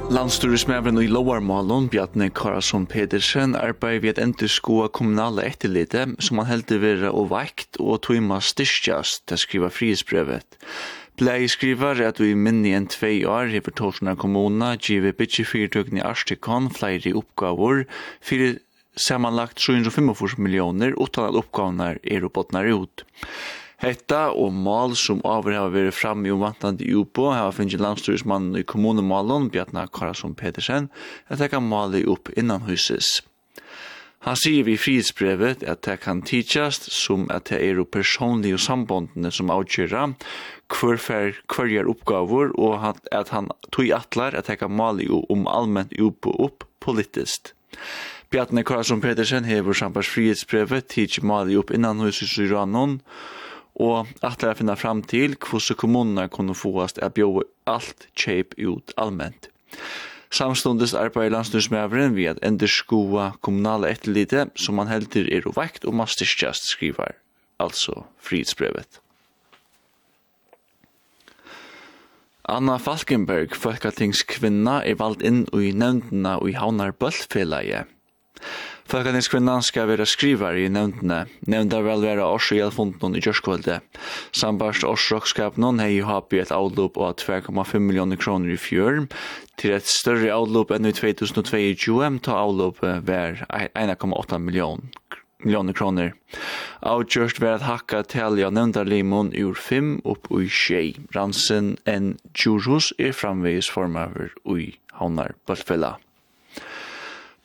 Landsturismævren 0.10 1.02
i 1.02 1.08
Lovarmalon, 1.08 1.90
Bjarne 1.90 2.30
Karasson 2.30 2.86
Pedersen, 2.86 3.56
arbeider 3.56 4.02
ved 4.02 4.10
et 4.10 4.22
enderskoa 4.22 4.88
kommunale 4.88 5.46
etterlite, 5.46 6.06
som 6.20 6.38
han 6.38 6.46
heldig 6.46 6.82
vera 6.82 7.10
og 7.10 7.32
vekt 7.32 7.80
og 7.80 8.04
tøyma 8.06 8.38
styrstjast, 8.42 9.26
til 9.26 9.38
å 9.38 9.42
skriva 9.42 9.72
frihetsbrevet. 9.74 10.58
Blei 11.18 11.48
skriver 11.48 12.04
at 12.06 12.20
vi 12.20 12.36
minni 12.36 12.76
enn 12.76 12.90
tvei 12.92 13.26
år 13.26 13.50
hever 13.50 13.74
Torsna 13.74 14.16
kommuna 14.16 14.76
givet 14.78 15.18
bytje 15.18 15.46
fyrtøkni 15.48 16.04
Arstikon 16.04 16.70
flere 16.70 17.16
oppgaver, 17.18 17.86
fyrir 18.22 18.60
samanlagt 18.96 19.60
745 19.60 20.38
millioner 20.38 20.94
utan 21.02 21.32
at 21.32 21.40
oppgavene 21.40 21.96
er 22.04 22.26
og 22.28 22.36
ut. 22.74 23.06
Hetta 23.86 24.32
og 24.34 24.50
mal 24.50 24.96
som 24.98 25.20
over 25.30 25.54
har 25.54 25.70
vært 25.70 25.94
fram 25.94 26.24
i 26.26 26.32
omvantande 26.34 26.82
i 26.82 26.94
UPO 26.98 27.28
har 27.36 27.54
finnet 27.54 27.84
landstyrismannen 27.84 28.58
i 28.58 28.66
kommunemalen 28.66 29.52
Bjarna 29.54 29.84
Karasson 29.94 30.34
Petersen 30.34 30.88
at 31.30 31.38
taka 31.38 31.60
kan 31.60 31.68
male 31.70 32.02
opp 32.10 32.32
innan 32.34 32.66
huses. 32.66 33.20
Han 34.26 34.40
sier 34.42 34.66
vi 34.66 34.74
i 34.74 34.82
frihetsbrevet 34.82 35.62
at 35.70 35.84
det 35.86 36.00
kan 36.02 36.24
tidsjast 36.26 36.88
som 36.90 37.28
at 37.30 37.52
det 37.52 37.60
er 37.62 37.84
personlige 37.86 38.58
sambåndene 38.58 39.30
som 39.30 39.54
avgjører 39.54 40.16
hver 40.74 41.38
hverjar 41.46 41.92
oppgaver 41.94 42.58
og 42.58 42.90
at 43.14 43.30
han 43.30 43.52
tog 43.70 43.94
atlar 43.94 44.34
at 44.34 44.50
det 44.50 44.58
kan 44.64 44.74
male 44.74 45.06
om 45.30 45.46
allmänt 45.46 45.94
opp 46.02 46.26
og 46.26 46.42
opp 46.48 46.66
politiskt. 46.82 47.54
Bjartne 48.34 48.66
Karlsson 48.66 49.02
Petersen 49.02 49.46
hever 49.46 49.78
sambars 49.78 50.10
frihetsbrevet 50.10 50.90
tidsi 50.90 51.22
mali 51.22 51.54
upp 51.56 51.70
innan 51.70 52.02
hos 52.02 52.24
i 52.26 52.26
Syranon 52.26 53.04
og 53.76 54.08
at 54.24 54.40
det 54.42 54.50
er 54.50 54.58
finna 54.60 54.76
fram 54.80 55.04
til 55.04 55.36
hvordan 55.36 55.80
kommunene 55.80 56.28
kunne 56.32 56.56
fåast 56.56 57.00
at 57.04 57.16
bjøve 57.18 57.44
alt 57.68 58.08
kjeip 58.16 58.56
ut 58.58 58.94
allment. 58.98 59.50
Samstundes 60.32 60.94
arbeider 60.94 61.36
landsnusmæveren 61.36 62.16
ved 62.16 62.34
at 62.34 62.44
enderskoa 62.44 63.32
kommunale 63.42 63.92
etterlite 63.92 64.50
som 64.56 64.76
man 64.80 64.92
helder 64.92 65.30
er 65.32 65.48
uvekt 65.48 65.86
og 65.86 65.96
masterstjast 65.96 66.68
skriver, 66.68 67.16
altså 67.60 68.04
frihetsbrevet. 68.20 69.00
Anna 72.46 72.76
Falkenberg, 72.78 73.56
folketingskvinna, 73.58 74.82
er 74.86 75.00
valgt 75.00 75.24
inn 75.26 75.48
i 75.58 75.72
nevndina 75.74 76.36
i 76.46 76.54
Havnar 76.54 76.94
Bøllfelaget. 76.94 77.90
Folketingskvinnan 78.86 79.64
skal 79.66 79.88
være 79.90 80.06
skrivar 80.06 80.58
i 80.62 80.68
nevntene. 80.70 81.24
Nevnda 81.50 81.80
vel 81.82 82.04
være 82.06 82.26
og 82.26 82.44
elfunden 82.54 83.16
i 83.18 83.22
kjørskvölde. 83.26 83.80
Sambarst 84.30 84.86
årsøkskap 84.86 85.58
noen 85.58 85.82
hei 85.82 86.04
hapi 86.06 86.44
et 86.44 86.54
avlop 86.54 87.00
av 87.02 87.16
2,5 87.18 87.82
millioner 87.82 88.20
kroner 88.22 88.54
i 88.54 88.60
fjør, 88.62 89.08
til 89.58 89.74
et 89.74 89.90
større 89.90 90.30
avlop 90.36 90.72
enn 90.76 90.86
i 90.86 90.94
2022, 90.94 91.98
ta 92.22 92.38
avlop 92.44 92.84
vær 92.84 93.42
1,8 93.74 94.42
millioner 94.44 94.94
millioner 95.46 95.76
kroner. 95.78 96.14
Avgjørst 96.86 97.42
var 97.42 97.60
at 97.60 97.68
hakka 97.68 98.02
tali 98.10 98.46
av 98.46 98.56
nevndarlimon 98.56 99.34
ur 99.38 99.54
5 99.54 100.00
upp 100.06 100.32
ui 100.34 100.48
6. 100.50 101.06
Ransen 101.16 101.76
en 101.86 102.16
Djurhus 102.34 102.94
er 102.98 103.14
framvegis 103.14 103.70
formaver 103.70 104.34
ui 104.46 104.74
Havnar 104.98 105.36
Bøltfella. 105.46 105.96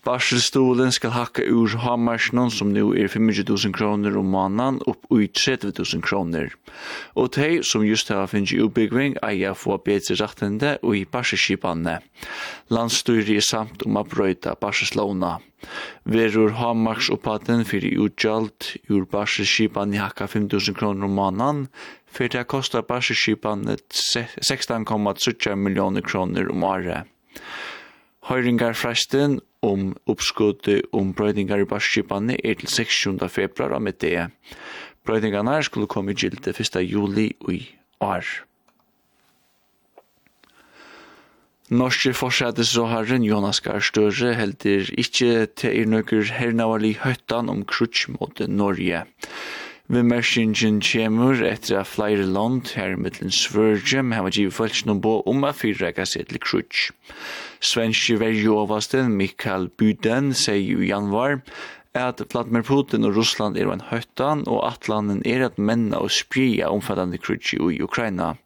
Varselstolen 0.05 0.93
skal 0.97 1.13
hakka 1.13 1.43
ur 1.45 1.75
hamarsnon 1.83 2.51
som 2.51 2.71
nu 2.73 2.95
er 2.97 3.09
25.000 3.09 3.75
kroner 3.77 4.17
om 4.17 4.31
månaden 4.33 4.81
upp 4.89 5.05
i 5.13 5.27
30.000 5.29 6.01
kroner. 6.01 6.55
Og 7.15 7.35
de 7.37 7.61
som 7.63 7.85
just 7.85 8.09
har 8.09 8.31
finnst 8.33 8.57
utbyggving 8.57 9.19
eier 9.27 9.53
få 9.55 9.77
bedre 9.85 10.17
rettende 10.23 10.79
og 10.81 10.97
i 10.97 11.05
barselskipane. 11.05 11.99
Landstyret 12.73 13.35
er 13.37 13.45
samt 13.45 13.85
om 13.85 14.01
å 14.01 14.07
brøyta 14.09 14.57
barselslåna. 14.57 15.37
Verur 16.09 16.57
hamars 16.57 17.11
oppaten 17.13 17.67
fyrir 17.69 18.01
utgjalt 18.01 18.73
ur 18.89 19.05
barselskipane 19.05 20.01
hakka 20.01 20.31
5.000 20.33 20.79
kroner 20.81 21.11
om 21.11 21.19
månaden, 21.21 21.67
fyrir 22.09 22.39
det 22.39 22.49
kostar 22.49 22.89
barselskipane 22.89 23.77
16,3 23.93 25.57
millioner 25.61 26.01
kroner 26.01 26.49
om 26.49 26.65
året. 26.65 27.05
Høyringarfresten 28.31 29.41
om 29.67 29.89
oppskuddet 30.07 30.85
om 30.95 31.09
brøydingar 31.19 31.65
i 31.65 31.67
barskipane 31.67 32.37
er 32.39 32.61
til 32.61 32.69
16. 32.71 33.17
februar 33.27 33.75
av 33.75 33.89
det. 33.99 34.29
Brøydingarna 35.03 35.57
skulle 35.67 35.91
komme 35.91 36.15
i 36.15 36.15
gilde 36.15 36.55
1. 36.55 36.79
juli 36.87 37.33
i 37.51 37.59
år. 37.99 38.23
Norske 41.75 42.15
forsætesråharen 42.15 43.27
Jonas 43.27 43.61
Gahr 43.67 43.83
Støre 43.83 44.37
heldur 44.39 44.87
ikkje 44.95 45.49
til 45.59 45.83
er 45.83 45.91
nøkker 45.91 46.31
hernavarlig 46.39 47.01
høytan 47.03 47.51
om 47.51 47.67
krutsk 47.67 48.15
mot 48.15 48.39
Norge. 48.47 49.03
Vi 49.91 50.07
mersingen 50.07 50.79
kjemur 50.79 51.43
etter 51.43 51.81
at 51.83 51.91
flere 51.91 52.23
land 52.23 52.77
her 52.79 52.95
mittlen 52.95 53.35
svørgjem 53.35 54.15
hava 54.15 54.31
givet 54.31 54.55
følelsen 54.55 54.95
om 54.95 55.03
bo 55.03 55.19
om 55.27 55.43
a 55.43 55.51
fyrrega 55.51 56.07
seg 56.07 56.31
til 56.31 56.39
krutsk. 56.39 56.93
Svenske 57.61 58.17
verjovasten 58.17 59.13
Mikael 59.19 59.69
Buden 59.77 60.33
sier 60.33 60.81
i 60.81 60.89
januar 60.89 61.43
at 61.93 62.23
Vladimir 62.31 62.63
Putin 62.63 63.05
og 63.05 63.17
Russland 63.19 63.59
er 63.59 63.69
en 63.69 63.83
høttan 63.91 64.45
og 64.47 64.63
at 64.69 64.89
landen 64.89 65.21
er 65.27 65.43
at 65.49 65.59
menna 65.59 65.99
og 65.99 66.13
spria 66.15 66.71
omfattande 66.71 67.19
krutsi 67.19 67.59
i 67.59 67.81
Ukraina. 67.83 68.37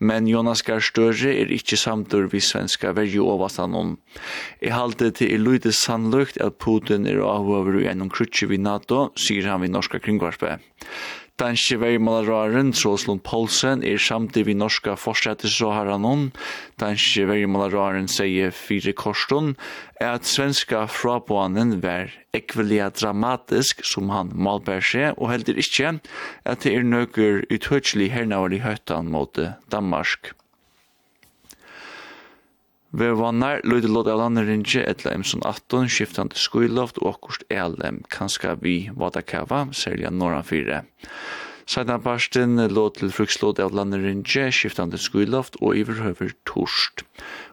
Men 0.00 0.26
Jonas 0.26 0.62
Gahr 0.64 0.80
Støre 0.80 1.28
er 1.28 1.52
ikkje 1.52 1.76
samtur 1.76 2.30
vi 2.32 2.40
svenska 2.40 2.94
verju 2.96 3.26
om. 3.28 3.98
I 4.62 4.72
halte 4.72 5.10
til 5.10 5.34
er 5.34 5.38
lydet 5.38 5.74
sannlukt 5.74 6.40
at 6.40 6.58
Putin 6.58 7.06
er 7.06 7.20
avhøver 7.20 7.82
i 7.82 7.86
enn 7.86 8.08
krutsi 8.08 8.46
vi 8.46 8.56
NATO, 8.56 9.12
sier 9.14 9.46
han 9.46 9.60
vi 9.60 9.68
norska 9.68 10.00
kringvarpe 10.00 10.58
danske 11.40 11.78
veimalararen 11.80 12.72
Troslund 12.76 13.22
Poulsen 13.24 13.84
er 13.86 14.00
samtidig 14.02 14.50
vi 14.50 14.54
norska 14.58 14.96
forstættes 15.00 15.54
så 15.56 15.70
har 15.72 15.88
han 15.88 16.04
hon. 16.04 16.24
Danske 16.80 17.24
veimalararen 17.30 18.08
sier 18.12 18.52
fire 18.52 18.92
korstun 18.92 19.54
er 20.00 20.18
at 20.18 20.28
svenska 20.28 20.84
frapåanen 20.90 21.78
var 21.84 22.12
ekvelia 22.36 22.90
dramatisk 22.92 23.84
som 23.88 24.12
han 24.12 24.34
malbær 24.34 24.84
seg, 24.84 25.16
og 25.16 25.32
heldur 25.32 25.60
ikkje 25.60 25.96
at 26.44 26.66
det 26.66 26.74
er 26.76 26.84
nøkker 26.84 27.46
uthøtselig 27.48 28.12
i 28.12 28.64
høytan 28.66 29.08
mot 29.08 29.40
Danmark. 29.72 30.34
Vevannar 32.90 33.60
løyde 33.62 33.86
lot 33.86 34.08
av 34.10 34.18
landerinje 34.18 34.80
etla 34.82 35.12
emson 35.14 35.44
18, 35.46 35.86
skiftande 35.94 36.34
skuiloft 36.34 36.96
og 36.98 37.12
okkurst 37.12 37.44
elem, 37.46 38.00
kanska 38.10 38.56
vi 38.64 38.90
vadakava, 38.98 39.68
særlig 39.70 40.10
norran 40.10 40.42
4. 40.42 40.80
Sætna 41.70 42.00
parsten 42.02 42.58
lå 42.58 42.88
til 42.98 43.12
frukslåd 43.14 43.62
av 43.62 43.76
landerinje, 43.78 44.48
skiftande 44.50 44.98
skuiloft 44.98 45.60
og 45.62 45.78
iverhøver 45.78 46.34
torst. 46.50 47.04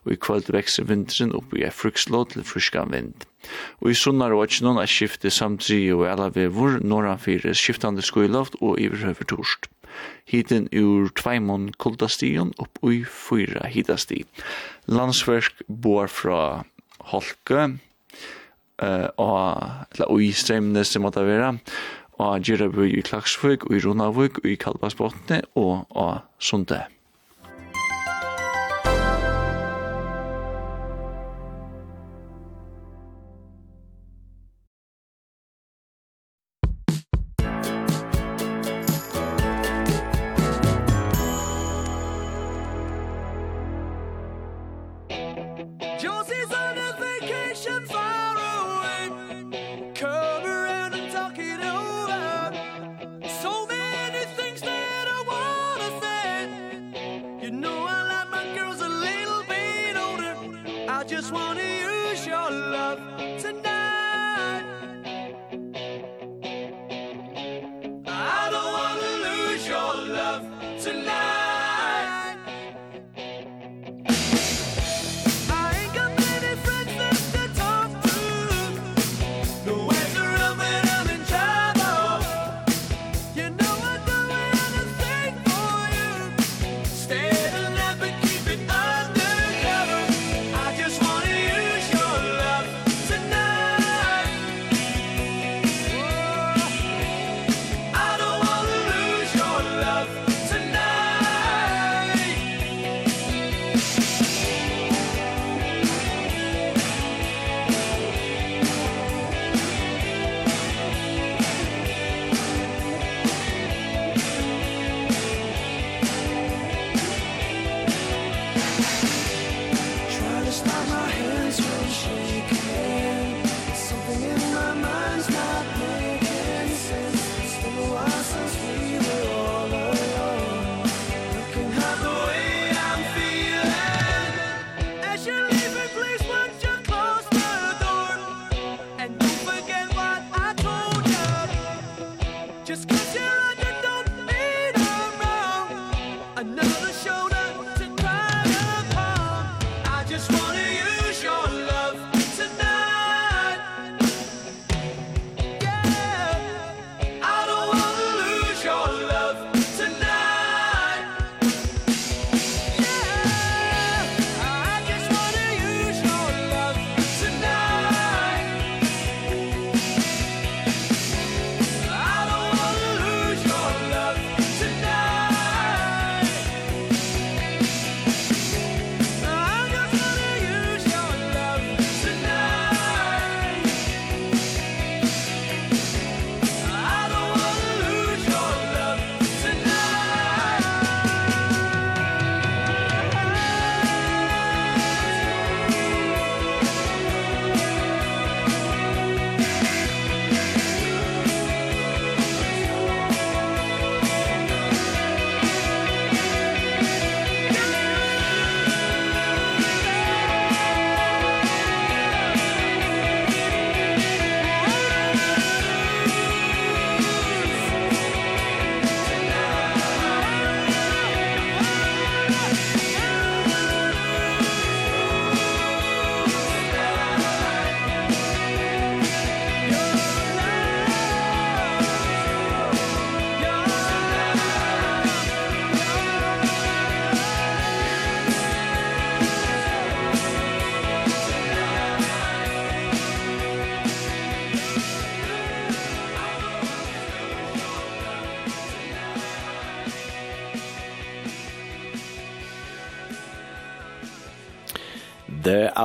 Og 0.08 0.16
i 0.16 0.18
kvöld 0.18 0.50
vekser 0.50 0.90
vinteren 0.90 1.36
opp 1.38 1.54
i 1.54 1.70
frukslåd 1.70 2.34
til 2.34 2.48
fruskan 2.48 2.90
vind. 2.98 3.30
Og 3.78 3.94
i 3.94 4.00
sunnar 4.00 4.34
og 4.34 4.58
noen 4.66 4.82
er 4.82 4.90
skiftet 4.90 5.38
samtri 5.38 5.84
og 5.94 6.08
alla 6.10 6.32
vevor, 6.34 6.82
norran 6.82 7.22
4, 7.22 7.54
skiftande 7.54 8.02
skuiloft 8.02 8.58
og 8.58 8.82
iverhøver 8.82 9.30
torst. 9.30 9.70
Hiten 10.28 10.68
ur 10.74 11.10
tveimon 11.16 11.70
kuldastion 11.82 12.52
upp 12.62 12.82
i 12.86 13.04
fyra 13.06 13.70
hitasti 13.72 14.26
landsverk 14.88 15.64
bor 15.68 16.08
fra 16.12 16.64
Holke, 17.12 17.80
eh 18.82 19.08
og 19.18 19.62
eller 19.94 20.12
og 20.12 20.22
i 20.22 20.32
strømne 20.32 20.84
som 20.86 21.06
måtte 21.08 21.26
være 21.26 21.58
og 22.18 22.42
Gjerabu 22.42 22.82
i 22.88 23.02
Klagsvøk, 23.06 23.68
og 23.70 23.76
i 23.78 23.82
Ronavøk 23.84 24.40
og 24.42 24.50
i 24.50 24.56
Kalbarsbotne 24.56 25.42
og 25.56 25.86
og 25.90 26.20
Sunde. 26.40 26.84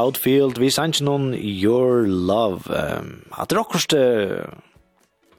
Outfield, 0.02 0.58
vi 0.58 0.70
sanns 0.70 1.00
noen 1.00 1.32
Your 1.34 2.06
Love. 2.06 2.68
Um, 2.68 3.22
at 3.38 3.50
det 3.50 3.56
er 3.56 3.62
akkurat 3.62 3.96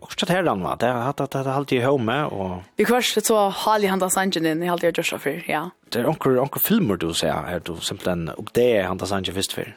Också 0.03 0.26
det 0.26 0.34
här 0.34 0.44
han 0.44 0.61
var. 0.61 0.76
Det 0.76 0.85
har 0.85 1.14
det 1.14 1.35
har 1.35 1.53
alltid 1.53 1.84
home 1.84 2.23
och 2.23 2.64
Vi 2.76 2.85
kvar 2.85 3.02
så 3.02 3.49
Harley 3.49 3.88
han 3.90 3.99
där 3.99 4.10
sangen 4.10 4.45
in 4.45 4.64
i 4.64 4.68
Harley 4.68 4.91
Joshua 4.95 5.19
för 5.19 5.44
ja. 5.48 5.69
Det 5.90 5.99
är 5.99 6.10
onkel 6.10 6.40
onkel 6.40 6.61
filmer 6.61 6.98
du 6.98 7.14
säger 7.14 7.34
är 7.34 7.60
du 7.60 7.76
simpelthen 7.81 8.30
och 8.30 8.49
det 8.53 8.77
är 8.77 8.84
han 8.84 8.98
där 8.98 9.06
sangen 9.06 9.34
först 9.34 9.53
för. 9.53 9.76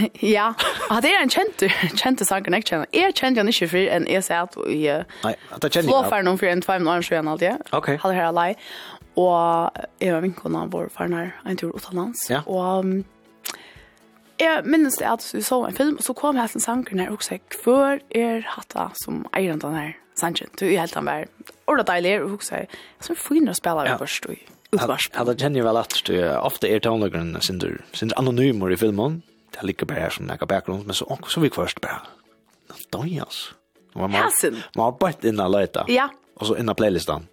Ja, 0.20 0.54
og 0.90 1.02
det 1.02 1.10
er 1.10 1.22
en 1.22 1.30
kjente, 1.30 1.68
kjente 2.02 2.24
saken 2.24 2.54
jeg 2.54 2.64
kjenner. 2.64 2.86
Jeg 2.92 3.14
kjenner 3.14 3.42
han 3.42 3.48
ikke 3.48 3.68
for 3.68 3.78
en 3.96 4.06
jeg 4.08 4.24
ser 4.24 4.42
at 4.42 4.56
vi 4.66 5.82
flåfer 5.82 6.22
noen 6.22 6.38
for 6.38 6.46
en 6.46 6.62
tvei 6.62 6.78
minutter 6.78 7.02
siden 7.02 7.28
alltid. 7.28 7.66
Ok. 7.72 7.88
Hadde 7.88 8.14
her 8.14 8.28
alai. 8.30 8.54
Og 9.16 9.70
jeg 10.00 10.14
var 10.14 10.20
vinkene 10.20 10.66
vår 10.72 10.88
faren 10.96 11.12
her 11.12 11.32
en 11.46 11.56
tur 11.56 11.74
utenlands. 11.76 12.30
Ja. 12.30 12.40
Og 12.46 12.84
jeg 14.42 14.64
minnes 14.68 14.96
det 15.00 15.08
at 15.08 15.26
vi 15.34 15.42
så 15.44 15.60
en 15.66 15.76
film, 15.76 15.98
og 15.98 16.06
så 16.06 16.14
kom 16.18 16.38
jeg 16.38 16.48
hesten 16.48 16.64
sangen 16.64 17.02
her, 17.02 17.10
og 17.12 17.24
sa, 17.24 17.38
hvor 17.62 18.00
er 18.14 18.46
hatta 18.54 18.90
som 19.02 19.24
eier 19.36 19.58
den 19.60 19.76
her 19.78 19.92
sangen? 20.18 20.50
Du 20.58 20.66
er 20.68 20.82
helt 20.82 20.96
han 20.98 21.08
bare, 21.08 21.52
ordet 21.70 21.86
deilig, 21.90 22.16
og 22.22 22.36
hun 22.36 22.46
sa, 22.46 22.64
så 23.00 23.12
er 23.12 23.18
det 23.18 23.24
finere 23.24 23.56
å 23.56 23.60
spille 23.60 23.86
av 23.86 24.02
først, 24.04 24.28
og 24.28 24.76
utvarsp. 24.76 25.16
Ja, 25.18 25.26
det 25.28 25.38
kjenner 25.40 25.62
jeg 25.62 25.68
vel 25.68 25.82
at 25.82 25.98
du 26.08 26.14
ofte 26.36 26.70
er 26.70 26.82
tonlageren 26.84 27.34
synder, 27.44 27.80
synder 27.96 28.18
anonymer 28.20 28.72
i 28.72 28.80
filmen, 28.80 29.22
det 29.52 29.66
ligger 29.68 29.88
bare 29.90 30.06
her 30.06 30.14
som 30.14 30.30
jeg 30.30 30.40
har 30.40 30.48
bakgrunn, 30.48 30.86
men 30.86 30.96
så, 30.96 31.06
så 31.28 31.42
vi 31.42 31.52
først 31.52 31.82
bare, 31.84 32.00
døy, 32.94 33.18
altså. 33.20 33.58
Man 33.94 34.14
har 34.16 34.96
bare 34.96 35.28
innan 35.28 35.52
løyta, 35.52 35.84
ja. 35.92 36.08
og 36.40 36.48
så 36.48 36.56
innan 36.56 36.76
playlistan. 36.78 37.28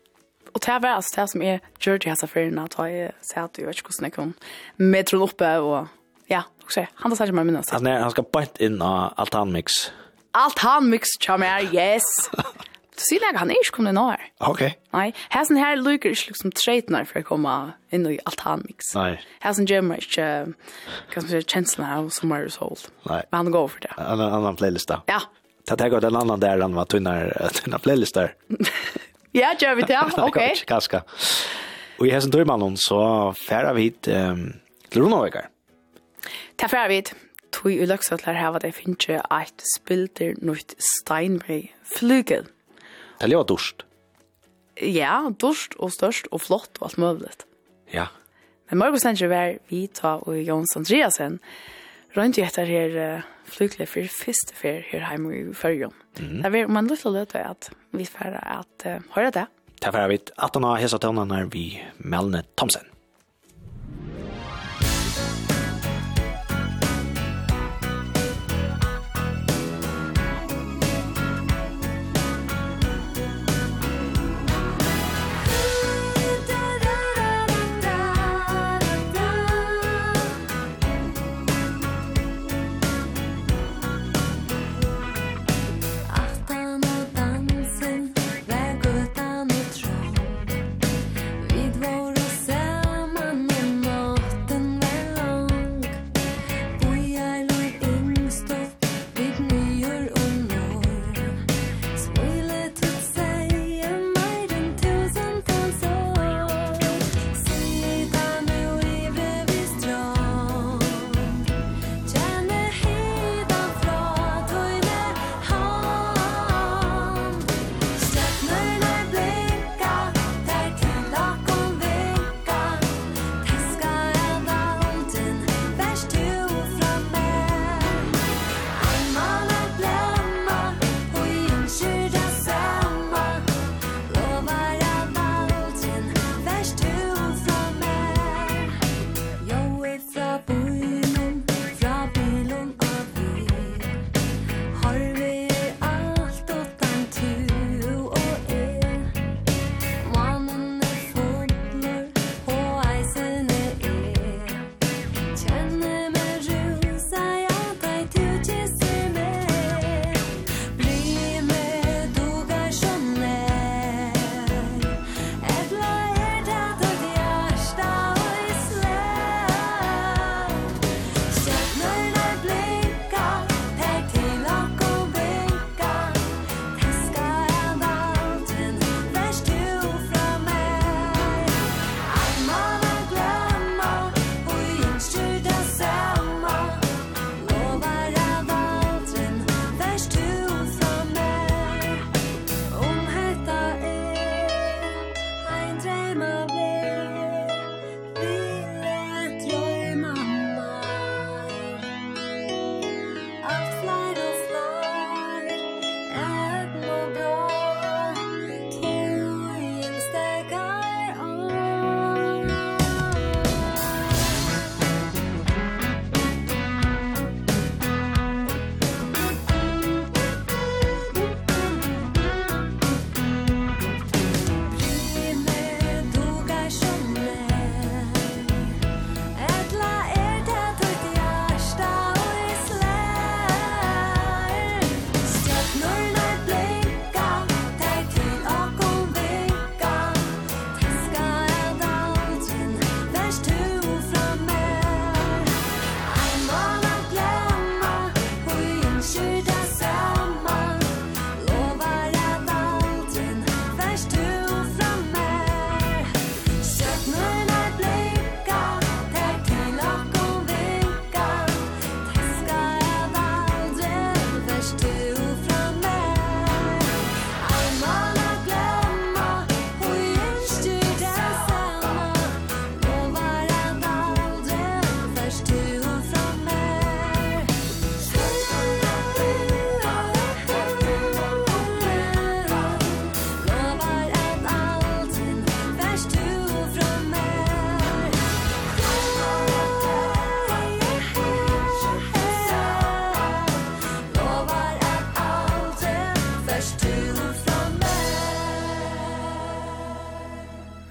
Og 0.50 0.62
det 0.66 0.76
var 0.82 0.98
altså 0.98 1.22
det 1.22 1.30
som 1.32 1.42
er 1.46 1.60
Georgie 1.80 2.12
har 2.12 2.18
seg 2.20 2.32
for 2.32 2.42
at 2.42 2.78
jeg 2.90 3.12
sier 3.24 3.46
at 3.46 3.60
jeg 3.60 3.68
vet 3.68 3.80
ikke 3.80 3.92
hvordan 3.92 4.08
jeg 4.08 4.16
kom 4.16 4.34
med 4.78 5.14
oppe, 5.14 5.52
og 5.62 5.88
ja, 6.30 6.42
också. 6.70 6.86
Han 6.96 7.16
tar 7.16 7.26
sig 7.26 7.36
med 7.36 7.46
minnas. 7.46 7.70
Han 7.70 7.86
han 7.86 8.12
ska 8.12 8.22
bort 8.22 8.58
in 8.58 8.82
av 8.82 9.14
Altan 9.16 9.52
Mix. 9.52 9.72
Altan 10.32 10.90
Mix 10.90 11.08
charmer, 11.20 11.76
yes. 11.76 12.04
Du 13.00 13.04
sier 13.08 13.22
lägger 13.24 13.40
han 13.40 13.50
er 13.50 13.56
ikke 13.56 13.60
inte 13.60 13.76
kommer 13.76 13.94
när. 13.94 14.20
Okej. 14.38 14.74
Nej, 14.92 15.14
häsen 15.30 15.58
her 15.58 15.78
lykker 15.78 16.12
ikke 16.12 16.34
liksom 16.34 16.52
trade 16.52 17.06
for 17.08 17.22
å 17.22 17.24
komme 17.24 17.54
inn 17.96 18.08
i 18.12 18.18
alt 18.26 18.42
han 18.44 18.66
Mix. 18.68 18.90
Nej. 18.96 19.22
Häsen 19.40 19.66
gjemmer 19.66 20.04
ikke, 20.04 20.26
hva 20.52 21.22
skal 21.22 21.24
man 21.24 21.30
si, 21.30 21.40
kjenslene 21.54 21.94
av 21.96 22.10
Summer 22.12 22.44
is 22.46 22.58
Old. 22.60 22.90
Nei. 23.08 23.22
Men 23.32 23.38
han 23.38 23.52
går 23.56 23.68
for 23.72 23.80
det. 23.86 23.94
En 23.98 24.20
annan 24.20 24.60
playlist 24.60 24.92
då. 24.92 25.00
Ja. 25.08 25.22
Ta 25.66 25.78
tag 25.80 25.96
av 25.96 26.02
den 26.02 26.16
annan 26.16 26.40
där 26.40 26.60
han 26.60 26.76
var 26.76 26.86
tunnar 26.86 27.32
tunna 27.62 27.80
playlist 27.80 28.20
där. 28.20 28.36
Ja, 29.32 29.54
gjør 29.60 29.76
vi 29.76 29.82
det. 29.82 30.00
Okej. 30.18 30.56
Kaska. 30.68 31.04
Och 32.00 32.08
i 32.08 32.12
häsen 32.12 32.32
Dörmannen 32.32 32.78
så 32.78 33.34
färdar 33.48 33.74
vi 33.74 33.82
hit 33.82 34.02
till 34.02 35.02
Runavikar. 35.02 35.48
Ta 36.60 36.68
for 36.68 36.82
avvitt. 36.82 37.14
Tui 37.56 37.80
i 37.80 37.86
løksatler 37.88 38.36
her 38.38 38.52
var 38.54 38.62
det 38.62 38.76
finnes 38.78 39.08
eit 39.10 39.64
spilder 39.74 40.36
nøyt 40.44 40.76
steinbrei 40.84 41.72
flygel. 41.88 42.50
Det 43.20 43.32
var 43.32 43.48
dorst. 43.48 43.86
Ja, 44.80 45.30
dorst 45.42 45.76
og 45.80 45.92
størst 45.96 46.30
og 46.32 46.44
flott 46.44 46.80
og 46.80 46.90
alt 46.90 47.00
mulig. 47.02 47.32
Ja. 47.94 48.08
Men 48.70 48.84
Margo 48.84 49.00
Stencher 49.02 49.32
var 49.32 49.58
vi 49.72 49.88
ta 49.88 50.20
og 50.22 50.38
Jons 50.38 50.76
Andreasen 50.78 51.40
rundt 52.16 52.38
i 52.38 52.46
etter 52.46 52.70
her 52.70 53.24
flygler 53.50 53.90
for 53.90 54.12
første 54.14 54.56
fer 54.56 54.84
her 54.92 55.08
hjemme 55.10 55.34
i 55.34 55.42
Førjon. 55.58 55.96
Mm. 56.20 56.44
Det 56.44 56.54
var 56.54 56.70
om 56.70 56.78
en 56.84 56.92
til 56.92 57.16
løte 57.16 57.42
at 57.42 57.72
vi 57.92 58.06
færre 58.06 58.44
at 58.60 58.86
uh, 58.86 59.02
høre 59.16 59.34
det. 59.34 59.48
Takk 59.80 59.96
for 59.96 60.04
avvitt. 60.04 60.32
At 60.38 60.56
han 60.56 60.68
har 60.68 60.84
hesset 60.84 61.08
vi 61.54 61.82
Melne 61.98 62.44
Thomsen. 62.58 62.86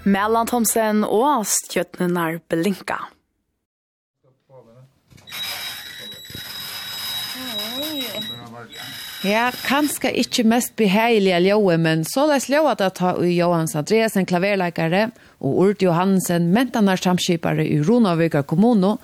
Mellan 0.08 0.48
Thomsen 0.48 1.02
og 1.04 1.44
Stjøtnenar 1.48 2.38
Belinka. 2.48 2.96
Ja, 9.26 9.48
kanskje 9.66 10.12
ikke 10.22 10.44
mest 10.46 10.76
behagelige 10.78 11.40
ljøe, 11.42 11.74
men 11.82 12.04
så 12.06 12.24
les 12.30 12.46
ljøe 12.48 12.70
at 12.70 12.84
ta 12.96 13.12
i 13.18 13.34
Johans 13.34 13.74
Andreasen 13.76 14.26
klaverleikere 14.30 15.08
og 15.42 15.58
Urt 15.64 15.82
Johansen, 15.82 16.48
mentanar 16.54 17.02
samskipare 17.02 17.66
i 17.66 17.80
Ronavøyga 17.82 18.44
kommune, 18.48 18.94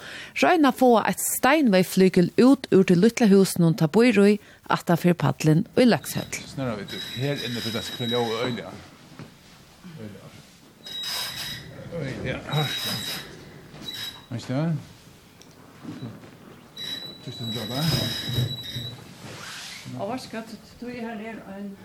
røyna 0.41 0.73
få 0.73 0.95
et 1.03 1.21
steinveiflygel 1.35 2.31
ut 2.39 2.71
ur 2.73 2.87
til 2.89 3.03
Lutlehusene 3.03 3.73
og 3.73 3.79
Taboirøy, 3.83 4.39
at 4.71 4.89
da 4.89 4.97
fyrir 4.97 5.19
padlen 5.21 5.67
og 5.75 5.85
i 5.85 5.91
Løkshøll. 5.91 6.43
Snurra 6.55 6.79
vi 6.81 6.89
du, 6.89 6.99
her 7.19 7.37
inne 7.45 7.61
for 7.61 7.75
det 7.75 7.85
skulle 7.91 8.15
ljøe 8.15 8.43
øyne. 8.49 8.94
Ja. 12.25 12.39
Weißt 14.31 14.49
du? 14.49 14.77
Bist 17.25 17.41
du 17.41 17.45
da? 17.55 17.83
Og 20.01 20.07
hva 20.09 20.17
skal 20.19 20.43
du 20.81 20.87
gjøre 20.89 21.17
her 21.21 21.37
er 21.47 21.59
en... 21.59 21.77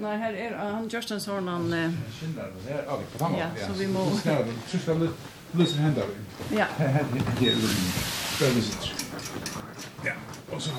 Nei, 0.00 0.16
her 0.16 0.34
er 0.44 0.56
han 0.58 0.88
Justin 0.92 1.20
sånn 1.22 1.48
han... 1.48 1.72
Ja, 3.38 3.48
så 3.64 3.72
vi 3.78 3.86
må... 3.90 4.04
Sørste 4.68 4.96
løser 5.54 5.80
hender. 5.82 6.12
Ja. 6.54 6.66
Her 6.78 7.00
er 7.00 7.04
det. 7.14 7.22
Ja, 10.04 10.14
og 10.52 10.62
så... 10.62 10.70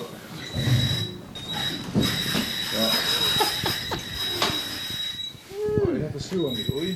Ja. 2.75 2.87
Ja, 6.01 6.07
det 6.13 6.23
slår 6.23 6.47
han 6.47 6.55
litt, 6.57 6.69
oi. 6.75 6.89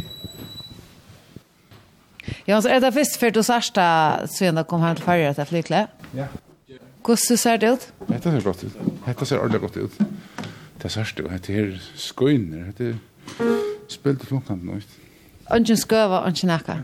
Ja, 2.47 2.61
så 2.61 2.69
er 2.69 2.79
det 2.79 2.93
først 2.93 3.19
för 3.19 3.29
du 3.29 3.43
sørste 3.43 3.81
siden 4.27 4.55
du 4.55 4.63
kom 4.63 4.81
han 4.81 4.95
til 4.95 5.05
färja 5.05 5.29
etter 5.29 5.45
flykle? 5.45 5.87
Ja. 6.15 6.27
Hvordan 7.05 7.37
ser 7.37 7.57
det 7.57 7.71
ut? 7.71 7.89
Det 8.07 8.23
ser 8.23 8.41
gott 8.41 8.63
ut. 8.63 8.77
Det 9.05 9.27
ser 9.27 9.37
ordentligt 9.39 9.61
gott 9.61 9.77
ut. 9.77 10.07
Det 10.81 10.89
särsta 10.89 11.23
och 11.23 11.31
det 11.31 11.49
är 11.49 11.81
skojner. 11.95 12.73
Det 12.77 12.85
är 12.85 12.95
spelt 13.87 14.23
i 14.23 14.25
flunkant 14.25 14.63
nu. 14.63 14.81
Ungen 15.51 15.77
sköva, 15.77 16.19
ungen 16.27 16.49
ekka. 16.49 16.83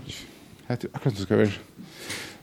Det 0.68 0.84
är 0.84 0.90
akkurat 0.94 1.18
det 1.18 1.22
ska 1.22 1.36
vara. 1.36 1.50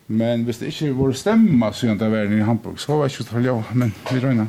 Men 0.06 0.44
hvis 0.44 0.58
det 0.58 0.66
ikke 0.66 0.94
var 0.96 1.12
stemma, 1.12 1.72
så 1.72 1.86
gjør 1.86 1.98
det 2.00 2.12
verden 2.12 2.38
i 2.38 2.42
Hamburg, 2.42 2.80
så 2.80 2.96
var 2.96 3.08
det 3.08 3.20
ikke 3.20 3.24
så 3.24 3.62
men 3.74 3.94
vi 4.12 4.20
røyner. 4.20 4.46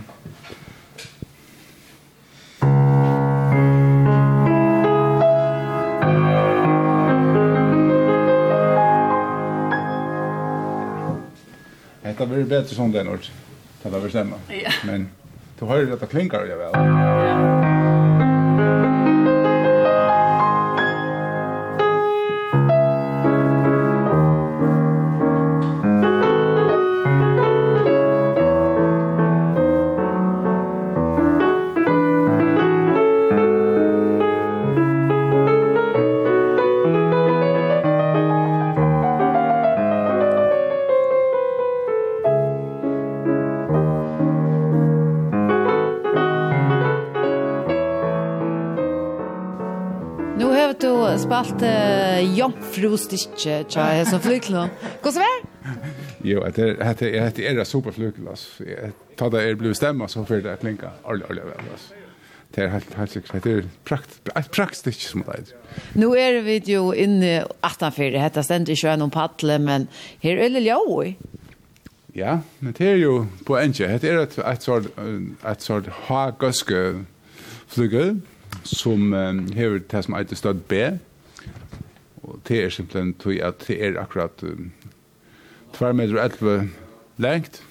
det 12.20 12.28
blir 12.28 12.44
bättre 12.44 12.76
som 12.76 12.92
den 12.92 13.10
ort. 13.10 13.32
Det 13.84 13.90
där 13.90 14.00
Ja. 14.64 14.72
Men 14.86 15.10
du 15.60 15.66
har 15.66 15.78
ju 15.78 15.94
att 15.94 16.00
det 16.00 16.06
klinkar 16.08 16.46
ju 16.46 16.56
väl. 16.56 16.72
Ja. 16.74 17.59
frustitje 52.74 53.64
tja 53.70 53.86
er 54.00 54.06
som 54.10 54.22
flykla. 54.24 54.68
Gå 55.04 55.12
så 55.14 55.24
vær? 55.24 55.40
Jo, 56.26 56.42
at 56.48 56.56
det 56.60 56.76
hette 56.84 57.10
jeg 57.12 57.24
hette 57.24 57.46
era 57.48 57.66
superflykla. 57.66 58.36
Ta 59.20 59.30
det 59.30 59.46
er 59.46 59.56
blevet 59.60 59.78
stemma 59.78 60.08
så 60.08 60.26
för 60.26 60.42
det 60.42 60.60
klinka. 60.62 60.94
All 61.06 61.24
all 61.30 61.36
väl 61.36 61.66
alltså. 61.72 61.94
Det 62.56 62.64
er 62.64 62.68
helt 62.68 62.94
helt 62.98 63.12
sikkert, 63.12 63.44
Det 63.44 63.58
er 63.58 63.64
prakt 63.86 64.20
ett 64.36 64.52
praktiskt 64.52 65.02
som 65.02 65.24
det. 65.24 65.36
er. 65.36 65.56
Nå 65.96 66.16
er 66.16 66.42
vi 66.42 66.62
jo 66.74 66.92
inne 66.92 67.46
18:4. 67.64 68.12
Det 68.12 68.22
heter 68.22 68.42
ständigt 68.42 68.80
kör 68.82 69.02
om 69.02 69.10
paddle 69.10 69.60
men 69.60 69.88
her 70.24 70.38
er 70.38 70.50
det 70.50 70.64
ljoj. 70.64 71.16
Ja, 72.16 72.40
men 72.60 72.74
det 72.74 72.88
er 72.88 72.96
jo 72.96 73.28
på 73.46 73.58
enke. 73.58 73.88
Det 74.02 74.04
er 74.04 74.20
et, 74.20 74.38
et 74.38 74.64
sort 74.64 74.86
et 75.52 75.62
sort 75.62 75.88
ha 75.88 76.30
guske 76.30 77.06
flygel 77.68 78.22
som 78.64 79.14
um, 79.14 79.52
hever 79.54 79.80
det 79.92 80.04
som 80.06 80.14
heter 80.14 80.36
stad 80.36 80.54
B 80.54 80.74
Og 82.24 82.40
det 82.48 82.64
er 82.64 82.70
simpelthen 82.74 83.14
tog 83.14 83.40
at 83.44 83.64
det 83.68 83.78
er 83.86 84.00
akkurat 84.02 84.44
um, 84.44 84.72
2 85.78 85.94
meter 85.94 86.18
og 86.18 86.26
11 86.26 86.70
lengt. 87.18 87.64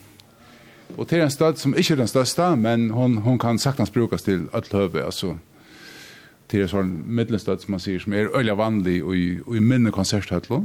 Og 0.97 1.11
det 1.11 1.19
er 1.19 1.25
en 1.25 1.31
stad 1.31 1.57
som 1.61 1.75
ikke 1.77 1.93
er 1.93 2.03
den 2.03 2.09
største, 2.09 2.57
men 2.57 2.91
hon, 2.91 3.17
hon 3.17 3.39
kan 3.39 3.59
saktans 3.59 3.91
brukes 3.91 4.23
til 4.23 4.49
alt 4.53 4.73
høve, 4.73 5.05
altså 5.05 5.37
til 6.49 6.65
en 6.65 6.71
sånn 6.71 6.93
middelstad 7.05 7.61
som 7.61 7.75
man 7.77 7.83
sier, 7.83 8.01
som 8.01 8.15
er 8.17 8.31
øyla 8.33 8.55
vanlig 8.57 9.03
og 9.05 9.17
i, 9.17 9.27
og 9.45 9.59
i 9.59 9.61
minne 9.61 9.93
konserthøtlo. 9.93 10.63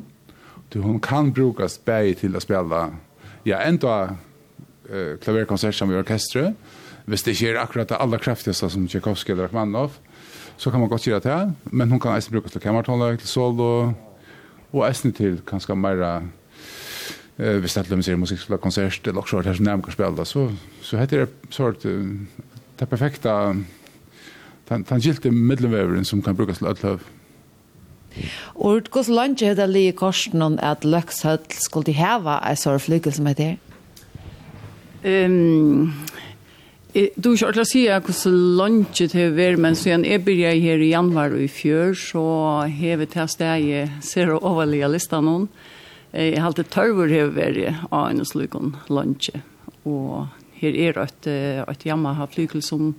Hon 0.73 1.01
kan 1.03 1.34
brukes 1.35 1.76
bæg 1.85 2.15
til 2.23 2.38
å 2.38 2.41
spille, 2.41 2.85
ja, 3.45 3.60
enda 3.68 4.15
eh, 4.88 5.19
klaverkonsert 5.22 5.76
som 5.76 5.91
i 5.91 5.99
orkestret, 5.99 6.55
hvis 7.05 7.26
det 7.26 7.35
ikke 7.35 7.51
er 7.51 7.60
akkurat 7.61 7.91
det 7.91 7.99
aller 7.99 8.22
kraftigste 8.23 8.69
som 8.72 8.88
Tchaikovsky 8.88 9.34
eller 9.34 9.49
Rachmaninoff, 9.49 9.99
så 10.57 10.71
kan 10.71 10.80
man 10.80 10.89
godt 10.89 11.01
gjøre 11.01 11.19
det, 11.19 11.31
her. 11.31 11.51
men 11.63 11.89
hun 11.89 11.99
kan 11.99 12.15
eisen 12.15 12.31
brukes 12.31 12.51
til 12.51 12.61
kamertonlag, 12.61 13.19
til 13.19 13.27
solo, 13.27 13.93
og 14.73 14.88
eisen 14.88 15.13
til 15.13 15.41
kanskje 15.47 15.75
mer 15.75 16.03
eh 17.39 17.59
hvis 17.59 17.73
det 17.73 17.91
er 17.91 17.95
musikk, 17.95 18.17
musikkskola 18.17 18.57
konsert 18.57 19.07
eller 19.07 19.21
også 19.21 19.41
her 19.41 19.53
som 19.53 19.65
nærmere 19.65 19.91
spiller 19.91 20.23
så, 20.23 20.51
så 20.81 20.97
heter 20.97 21.25
det 21.25 21.30
sort 21.49 21.84
det 22.80 22.89
perfekta 22.89 23.53
den, 24.69 24.84
den 24.89 24.99
gilte 24.99 25.31
middelveveren 25.31 26.05
som 26.05 26.21
kan 26.21 26.35
brukes 26.35 26.57
til 26.57 26.67
ødeløv 26.67 26.99
Og 28.55 28.69
hvordan 28.69 28.91
gos 28.91 29.07
lunge 29.09 29.45
er 29.45 29.53
det 29.53 29.69
li 29.69 29.88
i 29.88 29.91
korsen 29.91 30.41
om 30.41 30.59
at 30.61 30.85
Løkshøll 30.85 31.39
skulle 31.49 31.85
de 31.85 31.95
heva 31.97 32.38
en 32.45 32.59
sånn 32.59 32.80
flygel 32.80 33.13
som 33.15 33.25
heter? 33.25 33.55
Um, 35.03 35.93
Du 36.94 36.99
er 37.02 37.07
ikke 37.10 37.48
ordentlig 37.48 37.64
å 37.64 37.70
si 37.72 37.80
hvordan 37.90 38.41
lunsjet 38.60 39.15
har 39.18 39.32
vært, 39.34 39.57
men 39.64 39.74
siden 39.74 40.03
jeg 40.06 40.22
begynte 40.22 40.60
her 40.61 40.82
i 40.86 40.91
januar 40.91 41.34
og 41.34 41.41
i 41.41 41.48
fjør, 41.49 41.95
så 41.98 42.26
har 42.70 42.99
vi 43.02 43.07
til 43.10 43.32
steg 43.34 43.65
i 43.65 43.80
ser 44.06 44.30
og 44.36 44.45
overlige 44.45 44.91
lista 44.94 45.18
noen. 45.18 45.48
Jeg 46.14 46.38
har 46.38 46.52
alltid 46.52 46.70
tørver 46.70 47.10
har 47.10 47.34
vært 47.34 47.88
av 47.90 48.11
en 48.11 48.22
slik 48.30 48.60
lunsje. 48.94 49.41
Og 49.90 50.28
her 50.61 50.78
er 50.84 51.02
et, 51.02 51.32
et 51.65 51.88
Yamaha-flykkel 51.90 52.61
som, 52.61 52.94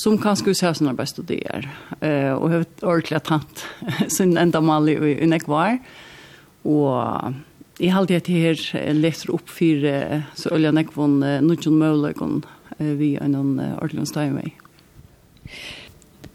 som 0.00 0.16
kan 0.16 0.40
skulle 0.40 0.56
se 0.56 0.72
sånne 0.80 0.96
best 0.96 1.20
og 1.20 1.28
det 1.28 1.42
er. 1.44 1.68
Og 2.00 2.48
jeg 2.48 2.56
har 2.56 2.66
ordentlig 2.88 3.22
tatt 3.28 3.66
sin 4.16 4.32
enda 4.40 4.64
mal 4.64 4.88
i, 4.88 4.96
i 4.96 5.28
Nekvar. 5.28 5.76
Og 6.64 7.44
Jeg 7.74 7.90
halte 7.90 8.16
at 8.16 8.28
her 8.30 8.60
leser 8.94 9.32
opp 9.34 9.48
fire 9.50 10.22
så 10.38 10.54
øyne 10.54 10.78
jeg 10.78 10.94
vann 10.94 11.18
noen 11.20 11.80
mulighet 11.84 12.53
vi 12.78 13.14
en 13.20 13.34
uh, 13.60 13.74
ordentlig 13.80 14.08
støymei. 14.10 14.52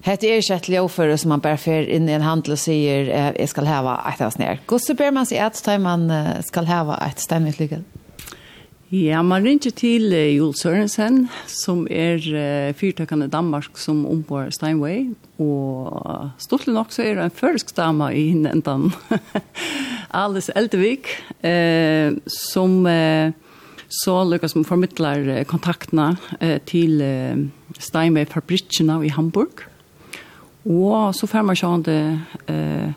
Hette 0.06 0.30
er 0.30 0.40
ikke 0.40 0.56
et 0.56 0.70
lovføre 0.72 1.18
som 1.20 1.34
man 1.34 1.44
bare 1.44 1.60
fer 1.60 1.90
inn 1.92 2.08
i 2.08 2.16
en 2.16 2.24
handel 2.24 2.56
og 2.56 2.62
sier 2.62 3.10
eh, 3.12 3.32
jeg 3.36 3.52
skal 3.52 3.68
hava 3.68 3.98
et 4.08 4.22
av 4.24 4.32
snær. 4.32 4.62
Hvordan 4.70 5.00
ber 5.02 5.12
man 5.18 5.28
seg 5.28 5.42
et 5.44 5.60
støy 5.60 5.76
man 5.84 6.08
skal 6.48 6.70
hava 6.70 6.96
et 7.04 7.20
støymig 7.20 7.58
lykke? 7.60 7.82
Ja, 8.90 9.20
man 9.22 9.46
ringer 9.46 9.70
til 9.78 10.08
uh, 10.10 10.18
Joel 10.34 10.56
Sørensen, 10.58 11.28
som 11.46 11.84
er 11.94 12.24
uh, 12.26 12.72
fyrtøkende 12.74 13.28
Danmark 13.30 13.78
som 13.78 14.00
ombår 14.10 14.50
Steinway, 14.56 15.12
og 15.38 16.32
uh, 16.34 16.66
nok 16.74 16.90
så 16.90 17.04
er 17.06 17.20
det 17.20 17.28
en 17.28 17.36
førsk 17.38 17.76
dame 17.78 18.08
i 18.18 18.24
hinnentan, 18.32 18.90
Alice 20.24 20.50
Eldevik, 20.58 21.06
uh, 21.46 22.18
som 22.26 22.82
uh, 22.90 23.30
så 23.90 24.20
lykkes 24.30 24.54
som 24.54 24.66
formidler 24.68 25.44
kontaktene 25.50 26.12
til 26.70 27.02
Steinway-fabrikkene 27.80 29.00
i 29.08 29.12
Hamburg. 29.16 29.66
Og 30.70 31.16
så 31.16 31.28
får 31.28 31.46
man 31.48 31.58
sjående 31.58 31.88
det 31.88 32.54
eh, 32.54 32.92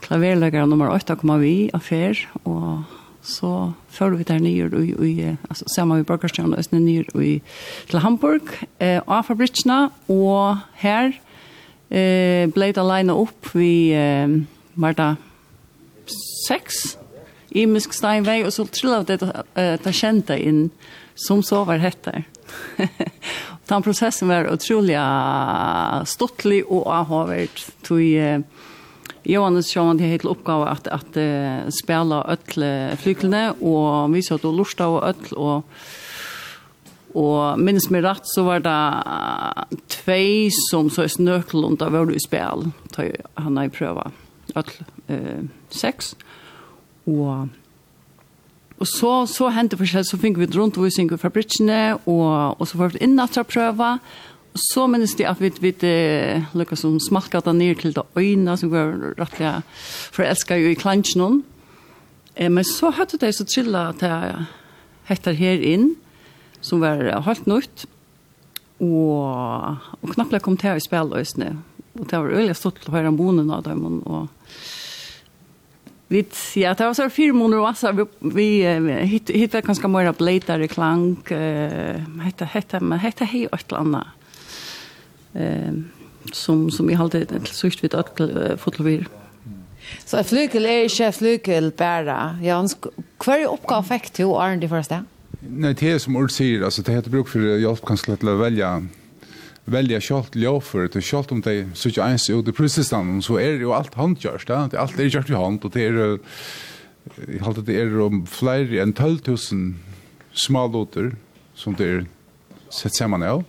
klaverløkere 0.00 0.66
nummer 0.66 0.92
8 0.94 1.18
kommer 1.20 1.40
vi 1.42 1.70
av 1.74 1.82
fer, 1.84 2.18
og 2.48 2.84
så 3.22 3.72
følger 3.92 4.16
vi 4.16 4.28
der 4.30 4.38
nye, 4.40 4.68
og, 4.70 4.92
og, 4.98 5.38
altså 5.50 5.64
sammen 5.74 6.00
med 6.00 6.06
Borgerstjøren 6.08 6.54
og 6.54 6.62
Østene 6.62 6.80
nye 6.80 7.40
til 7.90 8.00
Hamburg, 8.00 8.54
eh, 8.80 9.00
av 9.06 9.26
fabrikkene, 9.28 9.90
og 10.08 10.62
her 10.80 11.12
eh, 11.90 12.46
ble 12.48 12.70
det 12.72 12.80
alene 12.80 13.18
opp 13.18 13.52
vi 13.52 13.92
eh, 13.92 14.38
var 14.80 14.96
det 14.96 15.10
seks, 16.46 16.96
imisk 17.50 17.94
steinvei, 17.96 18.42
og 18.44 18.52
så 18.52 18.66
trilla 18.70 19.02
det 19.02 19.20
det 19.20 19.94
kjente 19.96 20.36
inn 20.38 20.68
som 21.14 21.42
så 21.42 21.64
var 21.64 21.82
hettar. 21.82 22.24
Den 23.70 23.82
processen 23.82 24.28
var 24.28 24.52
otroligt 24.52 26.08
stortlig 26.08 26.66
och 26.66 26.86
avhåvert. 26.86 27.66
Tog 27.82 28.00
Johannes 29.22 29.68
Sjøen 29.72 29.98
det 30.00 30.08
helt 30.08 30.28
oppgave 30.28 30.68
at, 30.70 30.88
at 30.88 31.16
uh, 31.20 31.68
spela 31.70 32.22
öll 32.32 32.64
flyklene, 32.98 33.50
og 33.60 34.14
vi 34.14 34.22
satt 34.24 34.42
du 34.42 34.50
lusta 34.54 34.88
og 34.88 35.04
öll, 35.10 35.34
og, 35.36 35.84
og 37.14 37.60
minnes 37.60 37.90
meg 37.92 38.06
rett 38.06 38.26
så 38.32 38.46
var 38.48 38.64
det 38.64 38.78
två 39.92 40.22
som 40.70 40.90
så 40.90 41.08
snøklund 41.08 41.78
där 41.78 41.90
var 41.90 42.06
du 42.06 42.18
spel, 42.18 42.70
han 43.34 43.56
har 43.56 43.68
prøva 43.68 44.10
öll 44.54 44.72
uh, 45.10 45.44
seks 45.68 46.16
og 47.10 47.48
Og 48.80 48.88
så, 48.88 49.26
så 49.28 49.50
hendte 49.52 49.76
forskjell, 49.76 50.06
så 50.08 50.16
fikk 50.16 50.38
vi 50.40 50.46
rundt 50.54 50.78
hvor 50.80 50.88
synker 50.88 51.18
fra 51.20 51.28
bridgene, 51.28 51.98
og, 52.08 52.56
og 52.56 52.64
så 52.64 52.78
var 52.80 52.94
vi 52.94 53.02
inn 53.04 53.20
at 53.20 53.36
prøve. 53.44 53.90
Og 54.50 54.62
så 54.72 54.86
minnes 54.88 55.12
de 55.18 55.26
at 55.28 55.40
vi, 55.40 55.50
vi 55.60 55.74
uh, 55.84 56.48
lukket 56.56 56.80
som 56.80 56.96
smakket 56.96 57.44
da 57.44 57.52
ned 57.52 57.76
til 57.82 57.92
det 57.94 58.06
øyne 58.16 58.56
som 58.56 58.72
var 58.72 58.96
rettelig 59.20 59.52
forelsket 60.16 60.62
jo 60.62 60.72
i 60.72 60.80
klansjen. 60.80 61.42
Eh, 62.36 62.48
men 62.48 62.64
så 62.64 62.90
hørte 62.90 63.20
de 63.20 63.30
så 63.36 63.44
trillet 63.44 64.00
jeg 64.02 64.46
hektar 65.10 65.36
her 65.36 65.60
inn, 65.60 65.92
som 66.64 66.80
var 66.80 67.04
helt 67.28 67.46
nødt. 67.46 67.84
Og, 68.80 69.76
og 70.00 70.14
knappelig 70.14 70.40
kom 70.42 70.56
til 70.56 70.72
å 70.78 70.82
spille 70.82 71.20
øsene. 71.20 71.52
Og 72.00 72.08
det 72.08 72.16
var 72.16 72.32
øyelig 72.32 72.56
stått 72.56 72.80
til 72.80 72.94
å 72.94 72.96
høre 72.96 73.12
om 73.12 73.18
bonen 73.20 73.52
av 73.52 73.66
dem, 73.68 73.84
og, 73.84 74.02
og 74.08 74.39
Vi 76.12 76.24
ja, 76.54 76.74
det 76.74 76.84
var 76.84 76.94
så 76.94 77.10
fyra 77.10 77.32
månader 77.32 77.68
och 77.68 77.76
så 77.76 78.06
vi, 78.18 78.78
vi 78.78 78.92
hitt, 78.92 79.30
hittade 79.30 79.66
ganska 79.66 79.88
många 79.88 80.12
blätare 80.12 80.68
klang. 80.68 81.16
Uh, 81.30 82.18
hette, 82.22 82.44
hette, 82.44 82.80
men 82.80 82.98
hette 82.98 83.24
hej 83.24 83.46
och 83.46 83.60
ett 83.60 83.72
annat. 83.72 84.06
Uh, 85.36 85.82
som, 86.32 86.70
som 86.70 86.86
vi 86.86 86.94
hade 86.94 87.18
ett 87.18 87.48
sist 87.48 87.84
vid 87.84 87.94
att 87.94 88.20
uh, 88.20 88.56
fotlovir. 88.56 89.06
Så 90.04 90.16
en 90.16 90.24
flykel 90.24 90.66
är 90.66 90.82
inte 90.82 91.12
flykel 91.12 91.72
bara. 91.76 92.38
Jans, 92.42 92.76
hver 93.24 93.46
oppgave 93.46 93.86
fikk 93.88 94.12
du 94.16 94.24
Arne 94.24 94.56
det 94.56 94.68
första? 94.68 95.04
Nej, 95.40 95.74
det 95.74 95.90
är 95.90 95.98
som 95.98 96.16
Ulf 96.16 96.32
säger. 96.32 96.62
Alltså, 96.62 96.82
det 96.82 96.92
heter 96.92 97.10
bruk 97.10 97.28
för 97.28 97.38
hjälp 97.38 97.84
kanske 97.86 98.12
att 98.12 98.22
välja 98.22 98.82
välja 99.70 100.00
kjolt 100.02 100.36
ljåfer, 100.36 100.88
til 100.92 101.04
kjolt 101.04 101.32
om 101.34 101.42
de 101.44 101.54
sitter 101.78 102.04
ens 102.04 102.28
ut 102.30 102.48
i 102.48 102.54
prusistan, 102.54 103.20
så 103.22 103.38
er 103.40 103.58
det 103.58 103.66
jo 103.66 103.74
alt 103.76 103.96
handgjørst, 103.98 104.50
da. 104.50 104.66
Det 104.70 104.80
alt 104.80 104.98
er 104.98 105.10
gjort 105.10 105.30
i 105.30 105.38
hand, 105.38 105.64
og 105.64 105.74
det 105.74 105.86
er, 105.88 106.18
jeg 107.26 107.44
halte 107.46 107.64
det 107.66 107.78
er 107.80 107.96
om 108.02 108.24
flere 108.28 108.82
enn 108.82 108.94
12.000 108.94 109.74
smalåter 110.36 111.14
som 111.58 111.74
det 111.76 111.88
er 111.88 112.06
sett 112.72 112.96
sammen 112.96 113.24
av. 113.26 113.44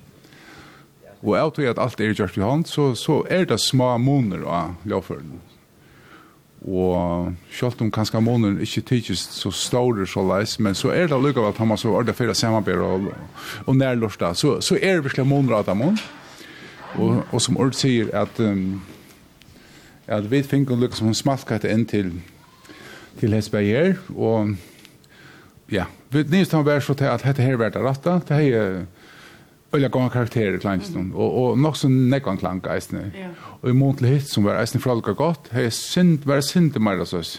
Og 1.21 1.37
av 1.37 1.53
til 1.53 1.69
at 1.69 1.79
alt 1.81 2.01
er 2.01 2.15
gjort 2.17 2.37
i 2.37 2.45
hand, 2.45 2.67
så, 2.69 2.91
så 2.97 3.21
er 3.29 3.45
det 3.49 3.61
små 3.61 3.93
måneder 4.01 4.47
av 4.49 4.89
ljåførene 4.89 5.50
og 6.61 7.31
sjálvt 7.49 7.81
om 7.81 7.89
kanskje 7.91 8.21
månen 8.21 8.59
ikke 8.61 8.83
tidsis 8.85 9.23
så 9.33 9.49
store 9.51 10.05
så 10.07 10.21
leis, 10.21 10.59
men 10.59 10.75
så 10.77 10.91
er 10.93 11.07
det 11.09 11.17
lukka 11.17 11.47
at 11.47 11.57
han 11.57 11.73
har 11.73 11.79
så 11.81 11.89
ordet 11.89 12.15
fyrir 12.15 12.37
samarbeid 12.37 12.83
og, 12.85 13.07
og 13.65 13.75
nærlorsta, 13.75 14.33
så, 14.33 14.59
så 14.61 14.77
er 14.77 14.99
det 14.99 15.03
virkelig 15.09 15.25
månen 15.27 15.49
rata 15.49 15.73
mån, 15.73 15.97
og, 16.95 17.23
og 17.31 17.41
som 17.41 17.57
ordet 17.57 17.79
sier 17.81 18.11
at 18.13 18.39
um, 18.39 18.81
at 20.11 20.27
vi 20.31 20.43
finner 20.43 20.77
lukka 20.77 20.99
som 20.99 21.07
hun 21.07 21.69
inn 21.69 21.85
til 21.85 22.21
til 23.19 23.33
Hesberger, 23.33 23.97
og 24.15 24.55
ja, 25.71 25.85
vi 26.09 26.23
nys 26.23 26.51
han 26.51 26.65
var 26.65 26.79
så 26.79 26.93
til 26.93 27.05
at 27.05 27.23
dette 27.23 27.41
her 27.41 27.57
var 27.57 27.69
det 27.69 27.81
rata, 27.81 28.19
det 28.27 28.37
her 28.37 28.85
Øyla 29.71 29.87
gong 29.87 30.09
karakterer 30.11 30.59
klangstun, 30.59 31.11
mm. 31.13 31.15
og, 31.15 31.35
og 31.41 31.59
nok 31.59 31.77
så 31.79 31.87
nekvan 31.87 32.39
klang 32.41 32.59
eisne. 32.73 33.05
Yeah. 33.15 33.35
Og 33.61 33.69
i 33.71 33.75
mån 33.77 33.95
til 34.01 34.09
hitt 34.11 34.27
som 34.27 34.43
var 34.43 34.59
eisne 34.59 34.81
fralga 34.83 35.13
gott, 35.15 35.47
hei 35.55 35.69
synd, 35.71 36.25
var 36.27 36.43
synd 36.43 36.75
i 36.75 36.81
meira 36.83 37.07
søs, 37.07 37.37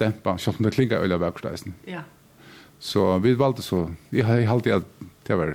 dempa, 0.00 0.34
sjalt 0.42 0.58
om 0.58 0.66
det 0.66 0.74
klinga 0.74 0.98
øyla 0.98 1.20
vekkert 1.22 1.52
eisne. 1.52 1.76
Ja. 1.86 2.02
Så 2.82 3.06
vi 3.22 3.36
valde 3.38 3.62
så, 3.62 3.86
jeg 4.14 4.26
har 4.26 4.42
alltid 4.50 4.80
at 4.80 5.08
det 5.28 5.38
var, 5.38 5.54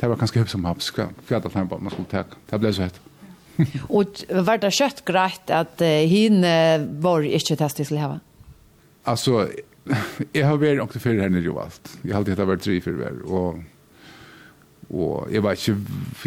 det 0.00 0.10
var 0.10 0.18
ganske 0.18 0.42
høy 0.42 0.50
som 0.50 0.66
haps, 0.66 0.90
fjata 1.28 1.50
tempa, 1.52 1.78
man 1.78 1.94
skulle 1.94 2.10
teka, 2.10 2.42
det 2.50 2.62
ble 2.62 2.74
så 2.74 2.88
hett. 2.88 3.00
Og 3.96 4.22
var 4.46 4.62
det 4.62 4.72
kjøtt 4.74 5.04
greit 5.06 5.50
at 5.52 5.82
uh, 5.84 5.98
hin 6.08 6.42
uh, 6.42 6.82
var 7.06 7.26
ikke 7.26 7.58
testig 7.60 7.86
til 7.90 8.02
heva? 8.02 8.18
Altså, 9.06 9.46
jeg 10.34 10.46
har 10.46 10.58
vært 10.62 10.82
omkring 10.82 11.02
fyrir 11.02 11.22
her 11.24 11.30
nere 11.32 11.46
jo 11.46 11.58
alt. 11.62 11.96
Jeg 12.02 12.14
har 12.14 12.22
alltid 12.22 12.36
hatt 12.36 12.50
vært 12.50 12.66
tri 12.66 12.78
fyrir 12.82 13.00
hver, 13.00 13.22
og 13.26 13.62
Og 14.92 15.30
jeg 15.32 15.40
var 15.44 15.56
ikke, 15.56 15.76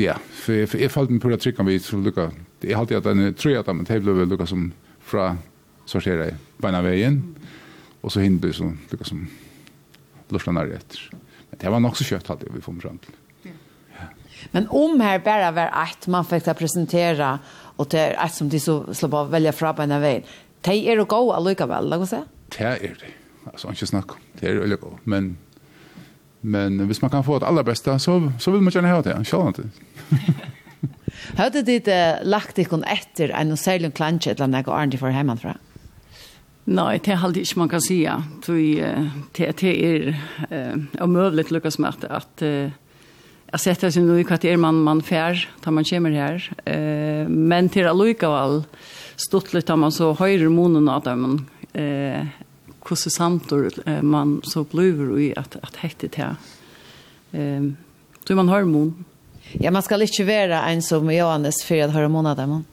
ja, 0.01 0.15
for 0.17 0.57
jeg, 0.57 0.69
for 0.71 0.81
jeg 0.81 0.91
falt 0.93 1.11
meg 1.13 1.21
på 1.21 1.29
det 1.29 1.37
trykken 1.43 1.67
vi 1.69 1.77
skulle 1.79 2.09
lukka. 2.09 2.31
Jeg 2.65 2.77
halte 2.79 2.97
at 2.97 3.05
den 3.05 3.27
tror 3.37 3.59
at 3.59 3.69
det 3.69 4.01
ble 4.01 4.25
lukka 4.25 4.47
som 4.49 4.71
fra 5.05 5.35
sortera 5.85 6.31
i 6.31 6.37
beina 6.61 6.81
veien, 6.81 7.19
og 8.01 8.13
så 8.13 8.23
hinn 8.23 8.39
ble 8.41 8.53
som 8.57 8.73
lukka 8.89 9.05
som 9.05 9.27
lursla 10.33 10.55
nær 10.55 10.73
etter. 10.79 11.03
Men 11.51 11.61
det 11.61 11.75
var 11.75 11.83
nok 11.83 11.99
så 11.99 12.07
kjøtt 12.09 12.31
halte 12.33 12.49
vi 12.49 12.63
får 12.65 12.79
fram 12.81 12.97
til. 13.03 13.19
Ja. 13.45 14.09
Men 14.55 14.65
om 14.73 14.97
her 15.03 15.21
bare 15.25 15.53
var 15.53 15.69
et 15.83 16.09
man 16.09 16.25
fikk 16.25 16.47
til 16.47 16.55
å 16.55 16.57
presentere, 16.57 17.31
og 17.77 17.91
det 17.93 18.01
er 18.01 18.17
et 18.25 18.33
som 18.33 18.49
de 18.49 18.61
så 18.61 18.79
slapp 18.97 19.19
av 19.21 19.29
velja 19.35 19.53
fra 19.53 19.75
beina 19.77 20.01
veien, 20.01 20.25
det 20.65 20.79
er 20.89 20.97
jo 20.97 21.05
gode 21.05 21.37
allikevel, 21.37 21.91
la 21.91 22.01
oss 22.01 22.15
se? 22.15 22.23
Det 22.55 22.65
er 22.65 22.97
det. 22.97 23.13
Altså, 23.45 23.69
ikke 23.69 23.93
snakk 23.93 24.15
om. 24.15 24.21
Det 24.39 24.49
er 24.49 24.55
jo 24.57 24.63
veldig 24.63 24.79
gode. 24.81 25.03
Men 25.05 25.35
Men 26.45 26.77
hvis 26.85 27.01
man 27.01 27.11
kan 27.13 27.25
få 27.25 27.39
det 27.41 27.47
aller 27.49 27.65
beste, 27.65 27.95
så, 27.99 28.19
så 28.37 28.53
vil 28.53 28.61
man 28.61 28.73
gjerne 28.73 28.91
ha 28.93 29.01
det, 29.01 29.15
selv 29.25 29.49
om 29.49 29.55
det. 29.55 29.65
Hørte 31.39 31.63
dit 31.65 31.87
uh, 31.89 32.21
lagt 32.27 32.59
ikon 32.61 32.85
etter 32.85 33.33
en 33.33 33.55
og 33.55 33.59
særlig 33.59 33.93
klantje 33.97 34.35
eller 34.35 34.51
noe 34.51 34.75
Arne 34.75 34.99
for 34.99 35.13
hjemmefra? 35.13 35.55
Nei, 36.65 36.97
det 37.01 37.13
er 37.13 37.23
aldri 37.25 37.43
ikke 37.45 37.61
man 37.61 37.69
kan 37.69 37.83
si. 37.83 37.99
Det 38.05 39.49
er 39.71 40.09
uh, 40.49 41.01
omøvelig 41.05 41.47
til 41.47 41.57
Lukas 41.57 41.79
Mette 41.81 42.09
at 42.13 42.45
uh, 42.45 42.69
jeg 43.55 43.61
setter 43.61 43.93
seg 43.93 44.05
noe 44.05 44.19
i 44.21 44.25
hva 44.27 44.37
det 44.41 44.51
er 44.51 44.61
man, 44.61 44.81
man 44.85 45.01
fær 45.05 45.39
da 45.63 45.73
man 45.73 45.87
kommer 45.87 46.13
her. 46.13 46.45
Uh, 46.65 47.25
men 47.29 47.69
til 47.73 47.89
allikevel 47.89 48.63
stått 49.21 49.53
litt 49.55 49.69
da 49.69 49.77
man 49.79 49.93
så 49.95 50.11
høyre 50.17 50.49
monen 50.53 50.89
av 50.91 51.05
dem 51.05 51.27
uh, 51.73 52.21
hvordan 52.87 53.11
samtor 53.11 53.69
man 54.01 54.41
så 54.43 54.63
bluver 54.63 55.19
i 55.19 55.33
att 55.35 55.55
att 55.61 55.75
hette 55.75 56.07
det. 56.07 56.35
Ehm 57.31 57.75
tror 58.27 58.35
man 58.35 58.49
har 58.49 58.63
mon. 58.63 59.05
Ja, 59.51 59.71
man 59.71 59.81
skal 59.81 60.01
ikke 60.01 60.25
være 60.25 60.71
en 60.71 60.81
som 60.81 61.09
Johannes 61.11 61.63
for 61.63 61.75
at 61.83 61.91
hormon 61.93 62.25
av 62.25 62.37
dem. 62.37 62.65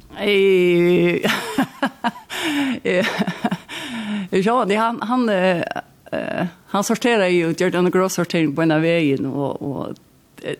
Ja, 4.33 4.65
han, 4.77 5.01
han, 5.03 5.29
uh, 5.29 6.47
han 6.67 6.85
sorterar 6.85 7.27
ju, 7.27 7.55
gör 7.59 7.71
den 7.71 7.87
en 7.87 8.11
sortering 8.11 8.55
på 8.55 8.63
ena 8.63 8.79
vägen 8.79 9.27
och, 9.27 9.63
och 9.63 9.95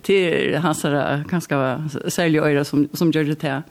till 0.03 0.57
hans 0.57 0.83
ganska 1.31 1.89
sälja 2.09 2.43
öra 2.43 2.65
som, 2.65 2.89
som 2.93 3.11
gör 3.11 3.25
det 3.25 3.43
här. 3.43 3.63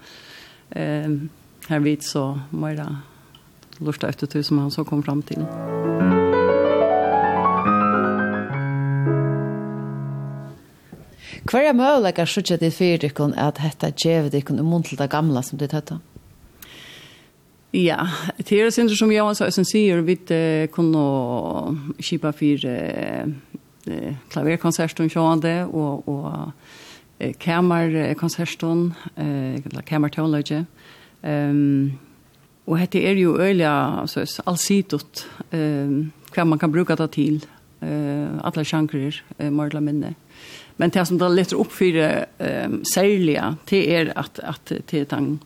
Ehm 0.69 1.29
här 1.67 1.79
vid 1.79 2.03
så, 2.03 2.39
mera 2.49 2.97
lurta 3.81 4.09
efter 4.09 4.27
det 4.31 4.43
som 4.45 4.59
han 4.59 4.71
så 4.71 4.83
kom 4.83 5.03
fram 5.03 5.21
till. 5.21 5.41
Hva 11.49 11.59
er 11.65 11.73
møleikar 11.73 12.29
sutja 12.29 12.55
til 12.61 12.71
fyrir 12.71 13.09
ikkon 13.09 13.33
at 13.39 13.57
dette 13.59 13.89
djev 13.97 14.29
ikkon 14.37 14.61
i 14.61 14.65
munn 14.65 14.85
til 14.85 14.99
det 14.99 15.09
gamla 15.11 15.41
som 15.43 15.59
ditt 15.59 15.73
høtta? 15.73 15.97
Ja, 17.73 18.03
det 18.37 18.59
er 18.59 18.69
sindri 18.69 18.97
som 18.99 19.11
Johan 19.11 19.35
sa, 19.35 19.47
som 19.49 19.65
sier 19.65 20.03
vi 20.03 20.17
kunne 20.75 21.03
kipa 22.03 22.33
fyrir 22.35 23.31
klaverkonserten 24.31 25.09
sjående 25.09 25.55
og, 25.71 26.07
og 26.11 27.31
kamerkonserten, 27.39 28.91
eller 29.17 29.87
kamertonløyge. 29.87 30.65
Um, 31.23 31.99
Og 32.67 32.77
dette 32.79 33.01
er 33.01 33.17
jo 33.19 33.37
øyelig 33.39 33.67
altså, 33.67 34.25
allsidigt, 34.45 35.25
eh, 35.51 35.95
hva 36.31 36.45
man 36.45 36.59
kan 36.59 36.71
bruka 36.71 36.95
det 36.95 37.11
til, 37.17 37.41
eh, 37.81 38.37
alle 38.43 38.65
sjankrer, 38.65 39.21
eh, 39.39 39.47
eller 39.47 39.79
minne. 39.79 40.15
Men 40.77 40.89
det 40.89 41.07
som 41.07 41.17
det 41.17 41.31
letter 41.31 41.59
opp 41.59 41.71
for 41.71 41.97
eh, 41.97 42.69
særlige, 42.93 43.57
det 43.69 43.81
er 43.93 44.13
at, 44.15 44.39
at 44.43 44.73
det 44.89 45.01
er 45.01 45.05
den 45.05 45.39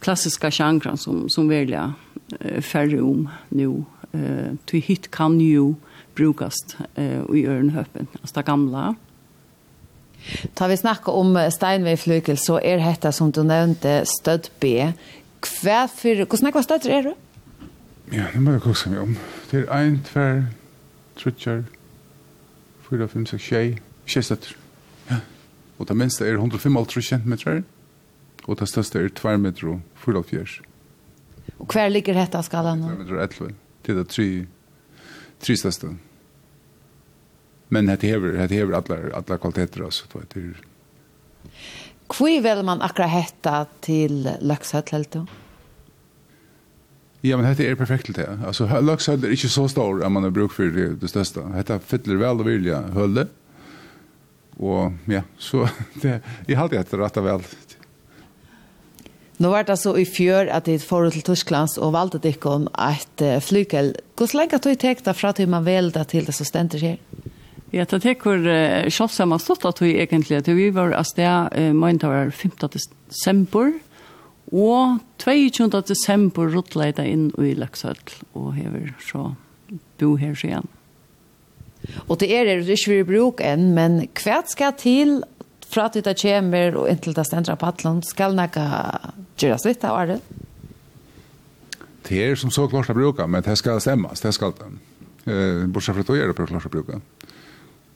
klassiska 0.00 0.50
sjankren 0.50 0.98
som, 1.00 1.28
som 1.28 1.48
velger 1.48 1.94
eh, 2.40 2.60
færre 2.60 3.00
om 3.02 3.28
nu. 3.50 3.84
Eh, 4.12 4.56
til 4.66 4.80
hit 4.80 5.10
kan 5.10 5.40
jo 5.40 5.74
brukast 6.16 6.76
eh, 6.96 7.22
i 7.34 7.44
ørenhøpen, 7.46 8.08
altså 8.20 8.40
det 8.40 8.46
gamla. 8.46 8.94
Ta 10.58 10.66
vi 10.66 10.76
snakka 10.76 11.12
om 11.14 11.36
Steinway-flygel, 11.36 12.38
så 12.40 12.58
er 12.58 12.80
dette 12.82 13.12
som 13.14 13.30
du 13.30 13.44
nevnte 13.46 14.00
stødd 14.08 14.50
B 14.60 14.90
hva 15.62 15.86
for, 15.90 16.24
hvordan 16.24 16.48
er 16.50 16.54
hva 16.56 16.62
støtter 16.64 16.94
er 16.94 17.08
du? 17.08 17.14
Ja, 18.12 18.28
det 18.32 18.42
må 18.42 18.54
jeg 18.54 18.62
koste 18.62 18.92
meg 18.92 19.02
om. 19.02 19.16
Det 19.50 19.64
er 19.64 19.72
ein, 19.74 19.98
tver, 20.06 20.44
trutjar, 21.18 21.64
fyra, 22.86 23.08
fem, 23.10 23.26
seks, 23.26 23.48
tjei, 23.48 23.64
tjei 24.06 24.22
støtter. 24.26 24.54
Ja. 25.10 25.20
Og 25.78 25.88
det 25.90 25.96
minste 25.98 26.26
er 26.26 26.38
155 26.38 27.10
centimeter, 27.10 27.62
og 28.46 28.60
det 28.60 28.68
største 28.70 29.02
er 29.02 29.08
2 29.10 29.36
meter 29.42 29.72
og 29.74 29.80
4 30.04 30.22
fjers. 30.30 30.60
Og 31.58 31.72
hver 31.72 31.88
ligger 31.90 32.14
dette 32.14 32.38
av 32.38 32.46
skalaen? 32.46 32.84
2 32.84 32.98
meter 33.00 33.16
og 33.16 33.24
11. 33.24 33.54
Det 33.86 33.94
er 33.94 34.00
det 34.02 34.08
tre, 34.10 34.28
tre 35.42 35.56
største. 35.56 35.92
Men 37.68 37.90
det 37.90 38.06
hever, 38.06 38.38
det 38.46 38.54
hever 38.54 38.78
alle, 38.78 38.98
alle 39.14 39.38
kvaliteter, 39.42 39.84
altså. 39.84 40.06
Det 40.12 40.42
er 40.42 40.64
Hvor 42.12 42.42
vel 42.42 42.62
man 42.66 42.84
akkurat 42.86 43.10
hetta 43.10 43.64
til 43.82 44.22
Løkshøtt, 44.40 44.92
helt 44.94 45.16
du? 45.16 45.24
Ja, 47.26 47.34
men 47.34 47.48
hetta 47.48 47.64
er 47.66 47.78
perfekt 47.78 48.06
til 48.06 48.18
det. 48.20 48.28
Altså, 48.46 48.68
Løkshøtt 48.68 49.24
er 49.26 49.34
ikke 49.34 49.50
så 49.50 49.66
stor 49.72 50.04
at 50.04 50.12
man 50.12 50.22
har 50.22 50.34
bruk 50.34 50.54
for 50.54 50.70
det, 50.70 51.00
det 51.02 51.10
største. 51.10 51.42
Hetta 51.56 51.80
fyller 51.82 52.20
vel 52.22 52.44
og 52.44 52.46
vilja 52.46 52.84
hølle. 52.94 53.26
Og 54.62 55.10
ja, 55.10 55.24
så 55.38 55.66
det, 56.02 56.20
jeg 56.46 56.60
halte 56.60 56.78
etter 56.78 57.02
rett 57.02 57.22
vel. 57.26 57.46
Nå 59.42 59.50
var 59.52 59.66
det 59.68 59.74
så 59.76 59.92
i 60.00 60.06
fjør 60.08 60.48
at 60.54 60.64
ditt 60.64 60.84
får 60.86 61.10
til 61.12 61.26
Tysklands 61.26 61.74
og 61.76 61.92
valgte 61.92 62.22
dikken 62.24 62.70
et 62.72 63.24
flykel. 63.44 63.92
Hvordan 64.16 64.40
lenge 64.40 64.60
tog 64.62 64.72
jeg 64.72 64.84
tekta 64.86 65.12
fra 65.12 65.34
til 65.36 65.50
man 65.52 65.66
velda 65.66 66.06
til 66.08 66.24
det 66.24 66.32
som 66.38 66.48
stender 66.48 66.80
her? 66.80 66.96
Ja. 66.96 67.35
Ja, 67.76 67.84
det 67.84 67.98
tekur 68.06 68.40
uh, 68.40 68.86
sjålsa 68.88 69.26
man 69.28 69.42
stått 69.42 69.66
at 69.68 69.82
vi 69.82 69.98
egentlig, 70.00 70.38
at 70.38 70.48
vi 70.48 70.70
var 70.72 70.94
av 70.96 71.04
sted 71.04 71.52
uh, 71.52 71.74
møyntavar 71.76 72.30
15. 72.30 72.70
desember, 72.72 73.74
og 74.54 75.02
22. 75.20 75.68
desember 75.84 76.48
ruttleida 76.54 77.04
inn 77.04 77.28
i 77.42 77.52
Løksøll, 77.58 77.98
og 78.38 78.54
hever 78.56 78.94
så 79.04 79.34
bo 80.00 80.14
her 80.16 80.38
igjen. 80.38 80.70
Og 82.06 82.16
det 82.22 82.30
er 82.32 82.48
det 82.48 82.78
ikke 82.78 82.94
vi 82.94 83.08
bruk 83.10 83.42
enn, 83.44 83.74
men 83.76 84.06
hva 84.22 84.40
skal 84.48 84.72
til 84.80 85.18
fra 85.66 85.90
at 85.90 85.98
det 85.98 86.16
kommer 86.22 86.78
og 86.78 86.88
inntil 86.88 87.12
det 87.12 87.26
stendra 87.28 87.58
på 87.58 87.68
Atlant, 87.68 88.06
skal 88.08 88.38
nekka 88.38 88.64
gjøres 89.36 89.66
litt 89.66 89.84
av 89.84 89.98
året? 89.98 90.34
Det 92.06 92.22
er 92.22 92.38
som 92.38 92.54
så 92.54 92.68
klart 92.70 92.88
å 92.88 92.96
bruke, 92.96 93.26
men 93.28 93.44
det 93.44 93.58
skal 93.58 93.82
stemmes, 93.82 94.22
det 94.22 94.32
skal 94.32 94.54
det. 94.56 94.72
Uh, 95.26 95.66
bortsett 95.68 95.98
fra 95.98 96.06
det 96.06 96.22
er 96.22 96.30
det 96.30 96.38
klart 96.38 96.70
å 96.70 96.72
bruke 96.72 97.02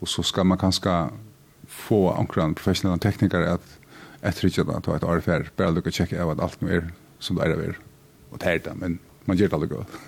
og 0.01 0.09
så 0.09 0.23
skal 0.27 0.47
man 0.47 0.59
kanskje 0.59 0.95
få 1.71 2.11
ankran 2.13 2.55
professionella 2.55 2.99
teknikere 2.99 3.55
at 3.55 3.77
ett 4.23 4.45
riktigt 4.45 4.69
att 4.69 4.85
ta 4.85 4.97
ett 4.97 5.03
RFR 5.03 5.51
bara 5.57 5.71
lucka 5.71 5.91
checka 5.91 6.23
av 6.23 6.31
at 6.31 6.41
alt 6.41 6.61
nå 6.61 6.69
er 6.69 6.91
som 7.19 7.37
det 7.37 7.45
er 7.45 7.53
av 7.53 7.63
er, 7.63 7.77
og 8.33 8.41
det 8.41 8.49
er 8.49 8.59
det, 8.65 8.77
men 8.81 8.99
man 9.27 9.37
gjør 9.37 9.49
det 9.49 9.55
aldri 9.55 9.69
godt. 9.69 9.99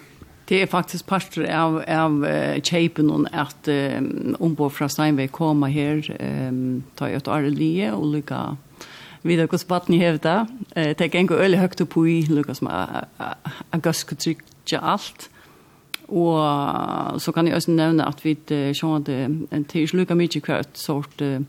Det 0.48 0.62
er 0.62 0.66
faktisk 0.66 1.06
pastor 1.06 1.46
av 1.48 1.78
av 1.88 2.24
uh, 2.24 2.58
kjeipen 2.60 3.10
og 3.10 3.28
at 3.32 3.68
um, 3.68 4.36
ombord 4.40 4.72
fra 4.72 4.88
Steinvei 4.88 5.28
komma 5.32 5.68
her, 5.72 6.02
um, 6.20 6.82
ta 6.96 7.08
ett 7.08 7.28
arlie 7.28 7.92
og 7.92 8.06
lucka 8.16 8.56
vidare 9.22 9.48
kus 9.48 9.64
vatten 9.68 9.94
i 9.94 10.00
hävda. 10.02 10.46
Eh, 10.76 10.96
det 10.98 11.08
kan 11.12 11.26
gå 11.26 11.34
öle 11.34 11.56
högt 11.56 11.80
upp 11.80 11.96
i 11.96 12.26
lucka 12.26 12.54
som 12.54 12.68
augusti 13.70 14.16
trycka 14.16 14.78
allt. 14.78 15.30
Og 16.12 17.20
så 17.24 17.32
kan 17.32 17.48
jeg 17.48 17.56
også 17.56 17.72
nevne 17.72 18.04
at 18.04 18.20
vi 18.20 18.36
sånn 18.76 19.00
at 19.00 19.08
det 19.08 19.18
er 19.48 19.64
ikke 19.64 20.02
lukker 20.02 20.18
mye 20.18 20.42
et 20.58 20.78
sort 20.78 21.22
eh 21.22 21.40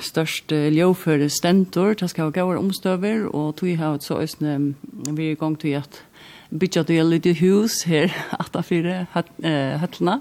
størst 0.00 0.48
ljøføre 0.48 1.28
stentor, 1.28 1.94
det 1.94 2.08
skal 2.08 2.32
gå 2.32 2.40
over 2.40 2.56
omstøver, 2.56 3.26
og 3.28 3.56
tog 3.56 3.76
har 3.76 3.98
så 4.00 4.22
øsne 4.22 4.74
vi 5.12 5.28
er 5.28 5.32
i 5.32 5.38
gang 5.38 5.58
til 5.60 5.76
at 5.76 6.00
bytja 6.50 6.82
til 6.86 7.10
litt 7.10 7.26
hus 7.40 7.82
her, 7.84 8.08
at 8.40 8.52
det 8.54 8.64
fire 8.64 9.06
høttene. 9.12 10.20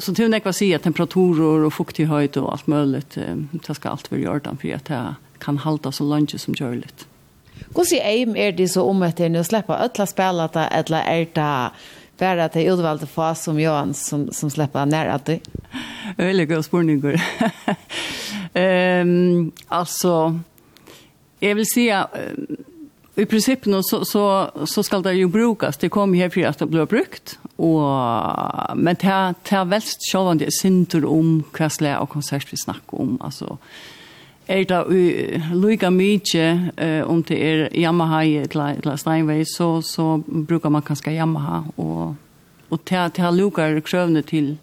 Så 0.00 0.14
til 0.14 0.30
nekva 0.30 0.50
si 0.50 0.72
at 0.74 0.82
temperaturer 0.82 1.66
og 1.66 1.72
fuktighet 1.72 2.36
og 2.40 2.52
alt 2.52 2.68
mulig, 2.68 3.04
det 3.14 3.76
skal 3.76 3.92
alt 3.92 4.10
være 4.10 4.24
gjort, 4.24 4.46
orden, 4.46 4.58
for 4.58 4.74
at 4.74 4.88
det 4.88 5.02
kan 5.40 5.60
halda 5.62 5.92
så 5.92 6.04
langt 6.04 6.34
som 6.40 6.54
gjør 6.54 6.80
litt. 6.80 7.06
Hvordan 7.76 8.08
eim 8.08 8.36
er 8.40 8.56
det 8.56 8.70
så 8.74 8.86
om 8.88 9.04
etter 9.06 9.36
å 9.36 9.44
slippe 9.46 9.76
ødla 9.76 10.08
spille 10.08 10.48
det, 10.54 10.66
eller 10.80 11.06
er 11.12 11.28
det 11.36 11.52
bare 12.16 12.46
at 12.48 12.54
det 12.56 12.64
er 12.64 12.72
utvalgte 12.72 13.06
få 13.06 13.34
som 13.36 13.58
Johan 13.60 13.92
som, 13.94 14.30
som 14.32 14.50
slipper 14.50 14.88
nær 14.88 15.12
at 15.12 15.26
det? 15.28 15.40
Veldig 16.16 16.48
god 16.48 16.62
spørning. 16.64 17.02
um, 18.56 19.52
altså, 19.68 20.38
jeg 21.44 21.58
vil 21.58 21.68
si 21.68 21.90
at 21.92 22.16
i 23.16 23.24
princip 23.24 23.66
nu 23.66 23.82
så 23.82 24.04
så 24.04 24.50
så 24.64 24.82
skal 24.82 25.02
det 25.02 25.12
ju 25.16 25.28
brukes. 25.28 25.76
Det 25.76 25.90
kommer 25.90 26.18
här 26.18 26.28
for 26.28 26.46
at 26.46 26.58
det 26.58 26.66
blir 26.66 26.86
brukt 26.86 27.38
och 27.56 28.76
men 28.76 28.96
det 28.96 29.08
er, 29.08 29.34
det 29.44 29.52
er 29.52 29.64
välst 29.64 30.12
själva 30.12 30.34
det 30.34 30.52
synder 30.52 31.04
om 31.04 31.42
kvassle 31.52 31.98
och 31.98 32.10
konsert 32.10 32.52
vi 32.52 32.56
snakker 32.56 33.00
om 33.00 33.18
alltså 33.20 33.58
er 34.46 34.64
det 34.64 35.40
lika 35.54 35.90
mykje 35.90 36.46
uh, 36.78 37.10
om 37.10 37.22
det 37.26 37.38
er 37.42 37.68
Yamaha 37.74 38.22
eller 38.24 38.96
Steinway 38.96 39.44
så, 39.44 39.82
så 39.82 40.22
brukar 40.26 40.70
man 40.70 40.82
kanskje 40.82 41.16
Yamaha 41.16 41.62
og, 41.76 42.16
og 42.70 42.80
det, 42.88 43.14
ta 43.18 43.30
lukar 43.30 43.80
krøvene 43.80 44.22
til, 44.22 44.56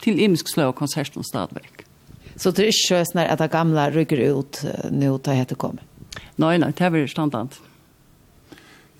til 0.00 0.20
imsk 0.20 0.48
slå 0.48 0.70
og 0.72 0.78
konserten 0.80 1.24
stadverk. 1.24 1.84
Så 2.36 2.50
det 2.50 2.64
er 2.64 2.72
ikke 2.72 3.04
sånn 3.04 3.24
at 3.26 3.40
det 3.42 3.50
gamle 3.52 3.90
rykker 3.92 4.22
ut 4.32 4.62
nå 4.90 5.18
til 5.20 5.36
hette 5.36 5.58
kommer? 5.60 5.84
Nei, 6.40 6.56
nei, 6.58 6.72
det 6.72 6.86
er 6.86 6.94
veldig 6.94 7.10
standant. 7.12 7.60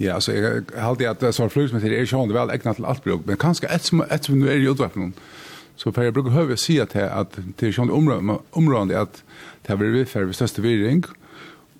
Ja, 0.00 0.14
altså 0.14 0.32
jeg 0.32 0.64
halte 0.76 1.08
at 1.08 1.20
det 1.20 1.30
som 1.34 1.46
er 1.46 1.52
flugsmøter 1.52 1.92
er 1.92 2.04
ikke 2.04 2.18
hånd 2.18 2.34
vel 2.34 2.50
egnet 2.52 2.78
til 2.78 2.88
alt 2.88 3.04
bruk, 3.04 3.26
men 3.26 3.38
kanskje 3.40 3.70
et 3.70 3.86
som, 3.86 4.02
et 4.10 4.24
som 4.24 4.38
nu 4.38 4.48
er 4.50 4.58
i 4.58 4.68
utveppnen, 4.68 5.12
så 5.76 5.92
for 5.92 6.04
jeg 6.04 6.14
bruker 6.14 6.34
høyre 6.34 6.56
si 6.60 6.78
at 6.82 6.92
det 6.92 7.06
er 7.06 7.74
sånn 7.74 7.92
hånd 7.92 8.32
områdende 8.52 8.98
at 8.98 9.22
Det 9.66 9.78
blir 9.78 9.94
vifer 9.94 10.26
ved 10.26 10.34
største 10.34 10.62
virring, 10.62 11.04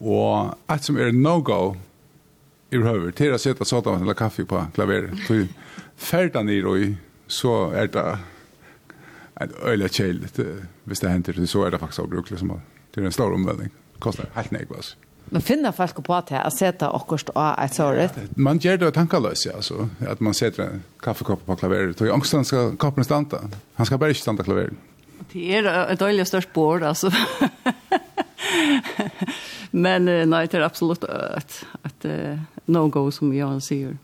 og 0.00 0.54
alt 0.70 0.84
som 0.86 0.98
er 0.98 1.12
no-go 1.14 1.74
i 2.72 2.80
høver, 2.80 3.10
til 3.16 3.34
å 3.34 3.40
sette 3.40 3.66
sånn 3.68 4.00
eller 4.00 4.16
kaffe 4.18 4.46
på 4.48 4.60
klaveret. 4.76 5.14
Så 5.26 5.42
ferdan 5.96 6.50
i 6.50 6.60
roi, 6.62 6.94
så 7.26 7.72
er 7.76 7.90
det 7.92 8.06
en 9.42 9.54
øyelig 9.66 9.92
kjell, 9.98 10.22
hvis 10.84 11.02
det 11.02 11.10
henter, 11.10 11.46
så 11.46 11.66
er 11.66 11.74
det 11.74 11.82
faktisk 11.82 12.04
å 12.04 12.10
bruke 12.10 12.34
liksom, 12.34 12.54
det 12.94 13.02
er 13.02 13.08
en 13.10 13.14
stor 13.14 13.34
omvending. 13.34 13.72
Kostar 14.02 14.30
helt 14.36 14.54
nek, 14.54 14.70
altså. 14.74 14.96
Men 15.32 15.42
finna 15.42 15.72
folk 15.72 16.04
på 16.04 16.14
att 16.14 16.30
jag 16.30 16.52
sätter 16.52 16.96
akkurat 16.96 17.30
av 17.34 17.64
ett 17.64 17.74
såret? 17.74 18.12
Man 18.36 18.58
gjør 18.58 18.76
det 18.76 18.90
tankaløs, 18.92 19.46
ja, 19.46 19.52
altså, 19.56 19.88
Att 20.08 20.20
man 20.20 20.34
sätter 20.34 20.62
en 20.62 20.82
kaffekopp 21.00 21.46
på 21.46 21.56
klaveret. 21.56 22.00
Och 22.00 22.08
angsten 22.08 22.44
skal 22.44 22.76
koppen 22.76 23.04
stanta. 23.04 23.38
Han 23.74 23.86
ska 23.86 23.98
bare 23.98 24.10
ikke 24.10 24.20
stanta 24.20 24.42
klaveret. 24.42 24.74
Det 25.32 25.56
er 25.56 25.68
et 25.92 26.02
øyelig 26.02 26.26
størst 26.26 26.52
bord 26.52 26.82
altså. 26.82 27.12
Men 29.72 30.04
nei, 30.04 30.46
det 30.46 30.58
er 30.58 30.66
absolutt 30.66 31.04
et, 31.08 31.58
et 31.86 32.06
uh, 32.08 32.38
no-go 32.66 33.06
som 33.14 33.32
Jan 33.32 33.60
sier. 33.64 33.94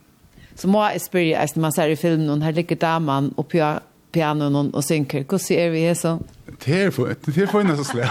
Så 0.57 0.71
må 0.71 0.81
jeg 0.89 1.03
spørre, 1.05 1.35
jeg, 1.35 1.49
når 1.55 1.63
man 1.63 1.75
ser 1.77 1.93
i 1.93 1.97
filmen, 1.99 2.43
her 2.43 2.57
ligger 2.57 2.77
damen 2.81 3.33
og 3.37 3.47
pia 3.53 3.79
pianoen 4.13 4.71
og 4.75 4.85
synker. 4.85 5.25
Hvordan 5.29 5.59
er 5.59 5.71
vi 5.71 5.85
det 5.87 5.97
så? 5.99 6.19
Det 6.65 6.83
är 6.83 6.91
för, 6.91 7.17
det 7.25 7.43
är 7.43 7.47
för 7.47 7.63
nästan 7.63 7.85
slä. 7.85 8.09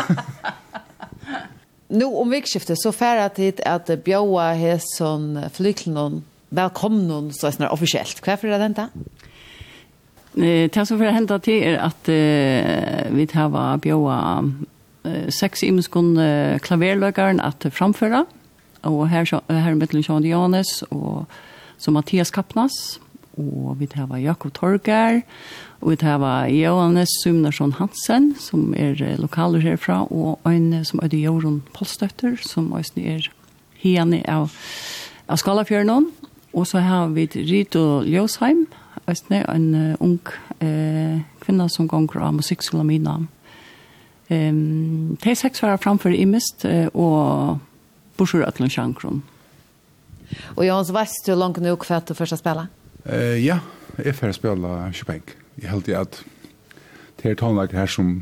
nu 1.88 2.06
om 2.06 2.30
vikskiftet 2.30 2.82
så 2.82 2.92
färra 2.92 3.30
tid 3.30 3.62
att 3.66 4.04
bjöa 4.04 4.54
hässon 4.54 5.40
flykteln 5.54 6.24
välkommen 6.50 7.34
så 7.34 7.48
är 7.48 7.54
det 7.58 7.70
officiellt. 7.70 8.28
Vad 8.28 8.44
är 8.44 8.48
det 8.48 8.58
den 8.58 8.74
där? 8.74 8.88
Eh, 10.38 10.70
det 10.70 10.86
som 10.86 10.98
får 10.98 11.06
hända 11.06 11.40
till 11.40 11.64
är 11.64 11.78
att 11.78 12.10
eh, 12.10 13.12
vi 13.12 13.28
tar 13.28 13.78
bjöa 13.78 14.52
eh, 15.04 15.30
sex 15.30 15.64
imskon 15.64 16.18
eh, 16.18 16.60
klaverlögaren 16.60 17.40
att 17.40 17.66
framföra. 17.72 18.26
Och 18.82 19.08
här, 19.08 19.26
så 19.26 19.42
här 19.48 19.72
är 19.72 19.76
mittlen 19.76 20.04
Sean 20.04 20.64
och 20.90 21.26
så 21.78 21.92
Mattias 21.92 22.32
Kappnas 22.32 23.00
och 23.38 23.82
vi 23.82 23.88
tar 23.88 24.18
Jakob 24.18 24.54
Torgar 24.54 25.22
och 25.80 25.92
vi 25.92 25.98
tar 25.98 26.48
Johannes 26.48 27.10
Sumnarsson 27.24 27.72
Hansen 27.72 28.34
som 28.40 28.76
är 28.76 29.02
eh, 29.02 29.20
lokaler 29.20 29.60
härifrån 29.60 30.08
och 30.08 30.52
en 30.52 30.86
som 30.86 31.00
är 31.00 31.16
Jorun 31.16 31.62
Polstötter 31.72 32.40
som 32.42 32.74
är 32.74 33.00
er 33.00 33.32
henne 33.82 34.24
av, 34.28 34.52
av 35.26 35.36
Skalafjörnen. 35.36 36.12
Och 36.52 36.68
så 36.68 36.78
har 36.78 37.08
vi 37.08 37.26
Rito 37.26 38.04
Ljósheim 38.06 38.66
Østner, 39.08 39.46
en 39.52 39.68
uh, 39.76 40.04
ung 40.04 40.20
uh, 40.62 41.20
kvinne 41.44 41.70
som 41.72 41.88
gonger 41.88 42.26
av 42.28 42.36
musikkskolen 42.36 42.88
min 42.90 43.08
navn. 43.08 43.28
Um, 44.28 45.16
de 45.24 45.36
seks 45.40 45.64
var 45.64 45.80
framfor 45.80 46.12
i 46.12 46.26
mist, 46.28 46.66
uh, 46.68 46.92
og 46.92 47.60
borsur 48.20 48.44
ætlun 48.44 48.72
sjankron. 48.74 49.22
Og 50.58 50.66
Jons, 50.68 50.92
veist 50.92 51.28
du 51.28 51.36
langt 51.36 51.62
nok 51.64 51.88
for 51.88 52.02
at 52.02 52.10
du 52.10 52.18
først 52.18 52.42
spela? 52.42 52.68
Uh, 53.08 53.38
ja, 53.40 53.62
jeg 54.04 54.16
får 54.16 54.36
spela 54.36 54.90
Kjøpenk. 54.92 55.38
Jeg 55.62 55.72
held 55.72 55.88
i 55.88 55.96
at 55.96 56.20
det 57.22 57.32
er 57.32 57.40
tonelager 57.40 57.80
her 57.80 57.90
som 57.90 58.20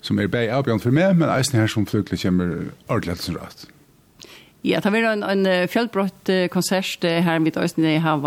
som 0.00 0.18
er 0.18 0.30
bæg 0.32 0.48
avbjørn 0.48 0.80
for 0.80 0.94
meg, 0.96 1.16
men 1.16 1.28
eisen 1.28 1.58
her 1.60 1.68
som 1.68 1.86
fluglig 1.86 2.22
kommer 2.22 2.70
ordentlig 2.88 3.36
rett. 3.36 3.66
Ja, 4.60 4.80
det 4.84 4.90
var 4.92 5.06
en, 5.08 5.22
en 5.24 5.68
fjellbrott 5.72 6.28
konsert 6.52 7.00
her 7.00 7.40
i 7.40 7.52
øyne. 7.56 7.92
Jeg 7.94 8.02
har 8.04 8.20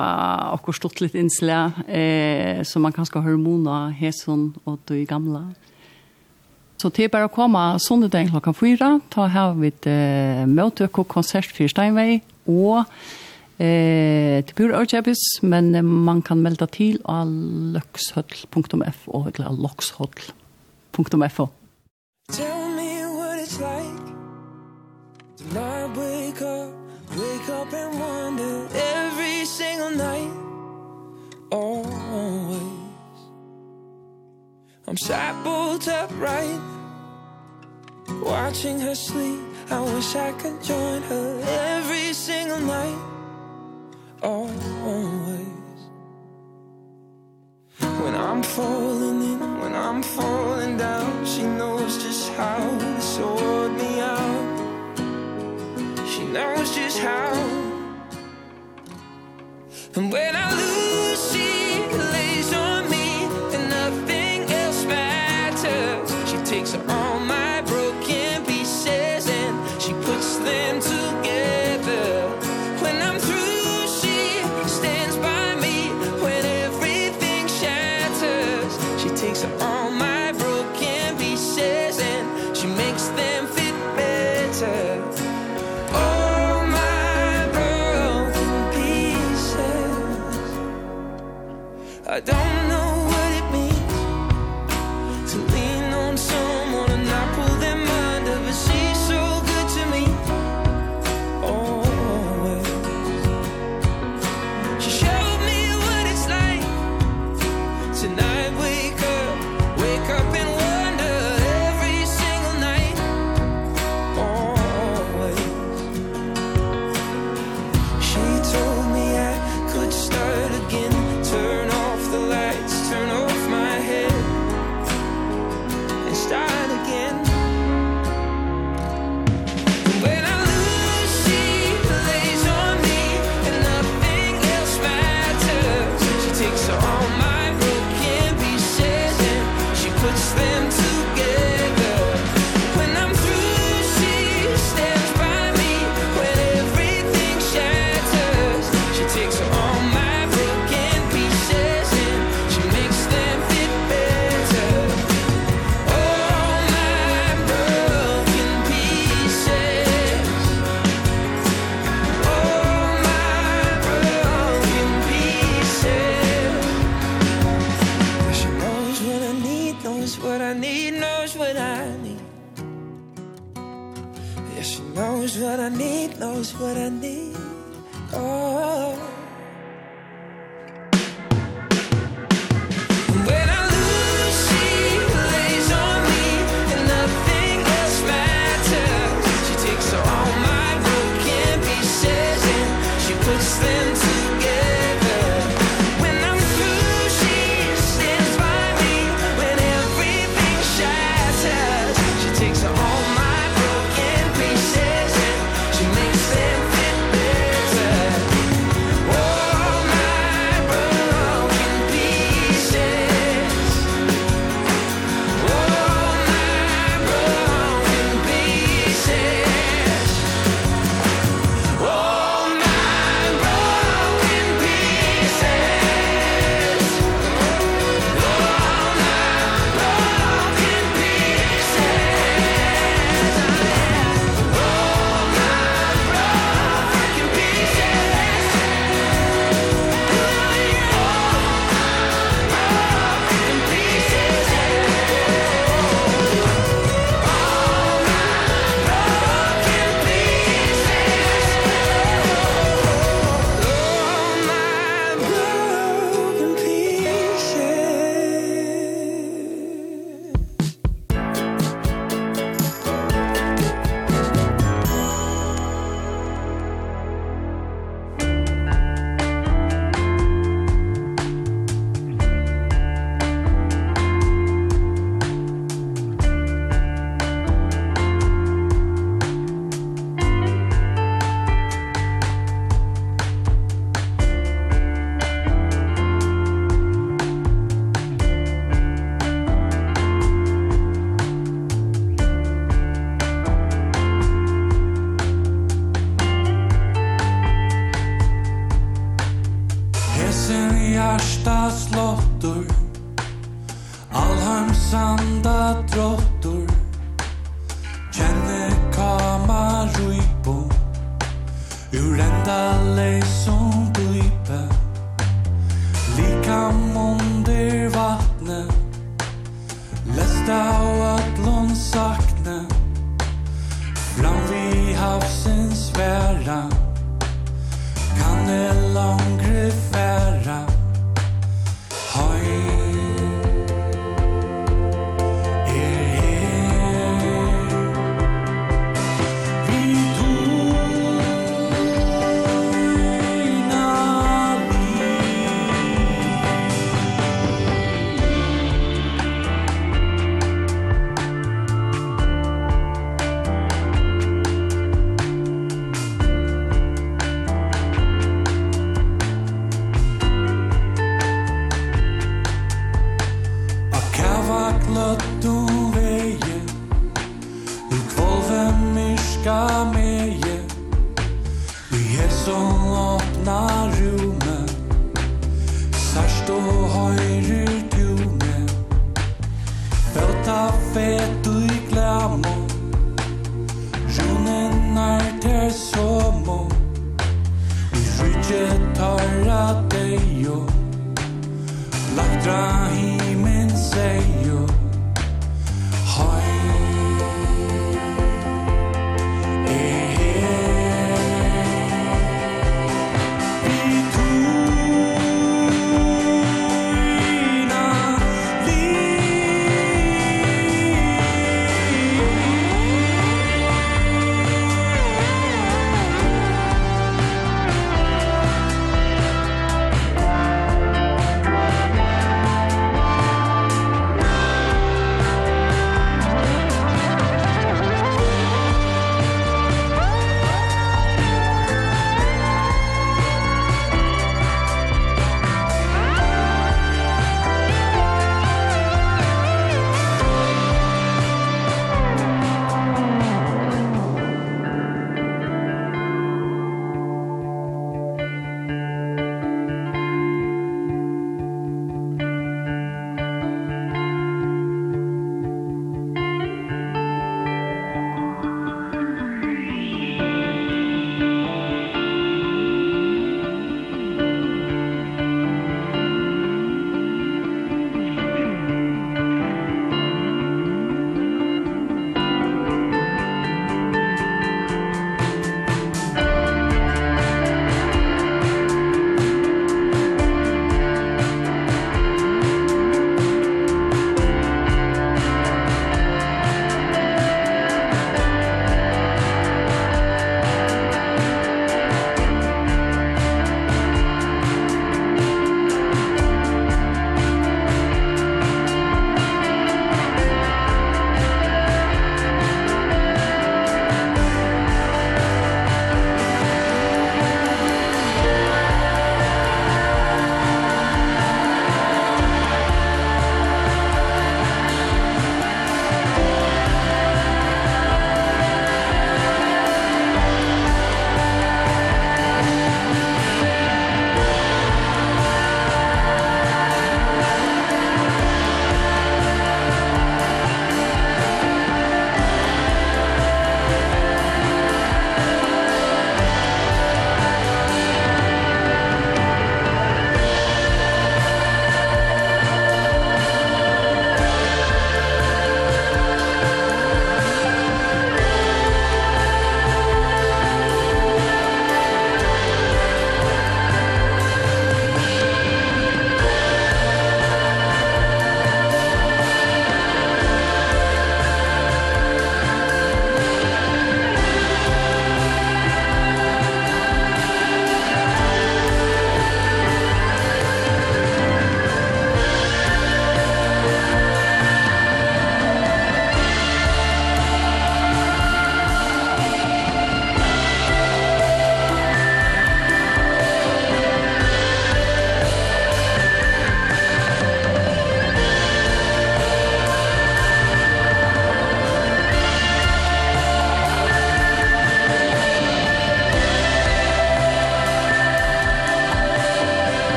akkurat 0.53 0.79
stått 0.79 1.01
litt 1.03 1.13
innsla, 1.13 1.67
eh, 1.85 2.63
så 2.65 2.81
man 2.81 2.91
kan 2.95 3.05
skal 3.05 3.21
hormoner, 3.21 3.93
hesen 3.93 4.55
og 4.65 4.79
de 4.89 5.05
gamla. 5.05 5.43
Så 6.83 6.89
det 6.91 7.05
er 7.05 7.11
bare 7.13 7.29
å 7.29 7.31
komme 7.31 7.59
sånn 7.79 8.09
den 8.11 8.27
klokka 8.27 8.51
fyra. 8.57 8.97
Ta 9.13 9.29
her 9.31 9.53
vi 9.55 9.69
et 9.71 9.85
eh, 9.87 10.43
møte 10.49 10.89
og 10.89 11.07
konsert 11.07 11.47
for 11.47 11.69
Steinvei. 11.71 12.19
Og 12.49 12.81
eh, 13.55 14.43
det 14.43 14.51
blir 14.57 14.75
Ørkjøpes, 14.75 15.21
men 15.47 15.71
man 15.85 16.19
kan 16.25 16.43
melde 16.43 16.67
til 16.73 16.99
av 17.07 17.29
løkshøtl.fo 17.77 19.27
eller 19.29 19.59
løkshøtl.fo. 19.63 21.47
I'm 34.87 34.97
sat 34.97 35.43
bolt 35.43 35.87
upright 35.87 36.59
Watching 38.21 38.79
her 38.81 38.95
sleep. 38.95 39.39
I 39.69 39.81
wish 39.81 40.15
I 40.15 40.31
could 40.33 40.61
join 40.61 41.01
her 41.03 41.41
Every 41.77 42.13
single 42.13 42.59
night 42.59 42.99
Always. 44.21 44.53
When 47.79 48.15
I'm 48.15 48.43
falling 48.43 49.21
in 49.21 49.39
When 49.61 49.73
I'm 49.73 50.03
falling 50.03 50.77
down 50.77 51.25
She 51.25 51.43
knows 51.43 52.03
just 52.03 52.31
how 52.33 52.57
to 52.57 53.01
sort 53.01 53.71
me 53.71 53.99
out. 53.99 54.43
She 56.07 56.23
knows 56.25 56.75
just 56.75 56.99
how. 56.99 57.33
And 59.95 60.11
when 60.11 60.35
I 60.35 60.51
lose 60.53 61.31
she 61.31 61.79
loves 61.97 62.12
So 66.73 66.79
all 66.89 67.19
my 67.19 67.32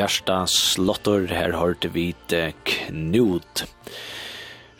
Gjersta 0.00 0.46
Slottor, 0.48 1.26
her 1.28 1.52
hørte 1.60 1.90
vi 1.92 2.14
Knut. 2.64 3.66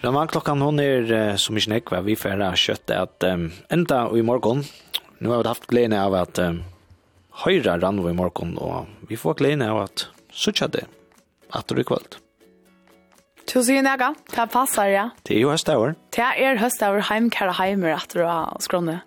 Raman 0.01 0.31
klokkan 0.33 0.63
hon 0.65 0.81
er 0.81 1.37
som 1.37 1.59
ikke 1.61 1.75
nekva, 1.75 2.01
vi 2.07 2.15
færre 2.17 2.49
kjøttet 2.57 2.95
at 2.97 3.27
um, 3.29 3.51
enda 3.69 4.07
i 4.17 4.23
morgon, 4.25 4.65
nu 5.21 5.29
har 5.29 5.43
vi 5.43 5.51
haft 5.51 5.69
glede 5.69 5.99
av 6.01 6.17
at 6.17 6.41
um, 6.41 6.63
høyre 7.43 7.77
rann 7.83 8.01
i 8.01 8.15
morgon, 8.17 8.57
og 8.57 8.89
vi 9.11 9.21
får 9.21 9.37
glede 9.43 9.69
av 9.69 9.83
at 9.83 10.07
suttja 10.33 10.71
det, 10.73 10.87
at 11.53 11.69
du 11.69 11.77
er 11.77 11.89
kvöld. 11.93 12.17
Tusen 13.45 13.85
nega, 13.85 14.15
det 14.33 14.49
passar, 14.55 14.89
ja. 14.89 15.07
Det 15.29 15.37
er 15.37 15.45
jo 15.45 15.53
høstavur. 15.53 15.99
Det 16.17 16.33
er 16.33 16.65
høstavur 16.65 17.05
heimkara 17.11 17.59
heimer 17.61 17.99
at 17.99 18.17
du 18.17 18.25
har 18.25 18.57
skrånne. 18.65 19.03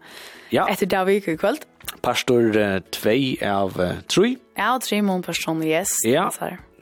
Ja. 0.53 0.69
Etter 0.69 0.85
dag 0.85 1.09
vi 1.09 1.17
i 1.17 1.37
kvöld. 1.41 1.65
Pastor 2.05 2.53
2 2.53 3.17
uh, 3.17 3.49
av 3.49 3.81
3. 4.13 4.33
Uh, 4.35 4.42
Ja, 4.57 4.77
tre 4.81 5.01
mån 5.01 5.23
person, 5.25 5.63
yes. 5.65 5.95
Ja. 6.05 6.29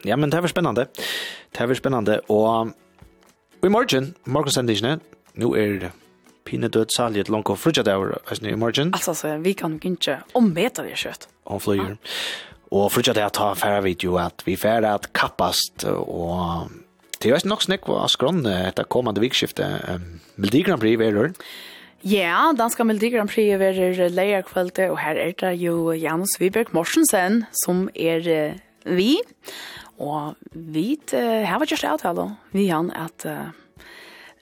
ja, 0.04 0.16
men 0.20 0.32
det 0.32 0.42
er 0.42 0.52
spennende. 0.52 0.88
Det 1.52 1.64
er 1.64 1.74
spennende. 1.78 2.20
Og, 2.30 2.74
og 3.62 3.68
i 3.68 3.72
morgen, 3.72 4.14
morgensendisene, 4.26 5.00
nå 5.40 5.54
er 5.56 5.78
det 5.86 5.92
pinne 6.48 6.68
død 6.74 6.92
salget 6.96 7.30
langt 7.30 7.50
og 7.54 7.60
frutja 7.62 7.84
dager, 7.86 8.18
altså 8.28 8.48
i 8.50 8.56
morgen. 8.60 8.94
Altså, 8.94 9.14
så 9.14 9.36
vi 9.40 9.54
kan 9.54 9.78
ikke 9.78 10.20
ombeta 10.36 10.84
det 10.84 10.98
kjøtt. 11.00 11.28
Og 11.46 11.62
flyger. 11.62 11.96
Ah. 11.96 12.62
Og 12.72 12.88
frutja 12.92 13.14
dager 13.16 13.34
tar 13.36 13.60
færre 13.60 13.84
video 13.84 14.16
at 14.20 14.44
vi 14.48 14.56
færre 14.60 14.94
at 14.96 15.12
kappast 15.14 15.86
og 15.88 16.72
Det 17.22 17.30
er 17.30 17.44
nok 17.46 17.62
snakk 17.62 17.86
av 17.86 18.08
skrånne 18.10 18.54
etter 18.72 18.88
kommande 18.90 19.22
vikskiftet. 19.22 20.02
Melodi 20.42 20.64
Grand 20.66 20.82
Prix 20.82 21.04
er 21.06 21.36
Ja, 22.08 22.52
Danska 22.58 22.86
Melodi 22.88 23.12
Grand 23.14 23.30
Prix 23.30 23.54
er 23.54 24.10
leierkvalitet, 24.10 24.90
og 24.90 25.00
her 25.04 25.20
er 25.22 25.36
det 25.38 25.54
jo 25.62 25.94
Janus 25.94 26.40
Viberg 26.42 26.74
Morsensen 26.74 27.44
som 27.64 27.90
er 27.94 28.26
vi. 28.86 29.20
Og 30.02 30.34
vi 30.52 30.96
har 31.14 31.62
vært 31.62 31.76
gjort 31.76 31.90
avtale, 31.94 32.32
vi 32.56 32.66
han, 32.72 32.90
at 32.98 33.26
uh, 33.30 33.52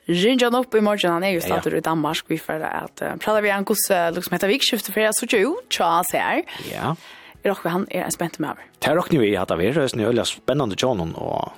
Rinja 0.09 0.47
han 0.47 0.57
opp 0.57 0.73
i 0.73 0.81
morgen, 0.81 1.11
han 1.11 1.25
er 1.27 1.35
jo 1.35 1.41
stater 1.43 1.75
i 1.75 1.83
Danmark, 1.85 2.23
vi 2.31 2.39
får 2.39 2.63
at 2.65 3.03
uh, 3.03 3.17
prater 3.21 3.43
vi 3.45 3.51
an 3.53 3.67
hos 3.67 3.83
uh, 3.91 4.07
liksom 4.15 4.37
heter 4.37 4.49
vikskiftet, 4.49 4.93
for 4.95 5.03
jeg 5.03 5.17
så 5.17 5.27
ikke 5.27 5.41
jo, 5.43 5.51
tja, 5.69 5.89
se 6.07 6.21
her. 6.23 6.45
Ja. 6.69 6.93
Er 7.43 7.51
dere 7.51 7.73
han 7.75 7.85
er 7.91 8.07
en 8.07 8.15
spent 8.15 8.39
med 8.39 8.53
over. 8.53 8.71
Det 8.79 8.89
er 8.89 8.97
dere 8.97 9.21
vi 9.21 9.35
at 9.35 9.51
det 9.51 9.67
er, 9.67 9.83
det 9.91 10.07
er 10.07 10.31
spennende 10.31 10.79
tjånen, 10.79 11.11
og 11.19 11.51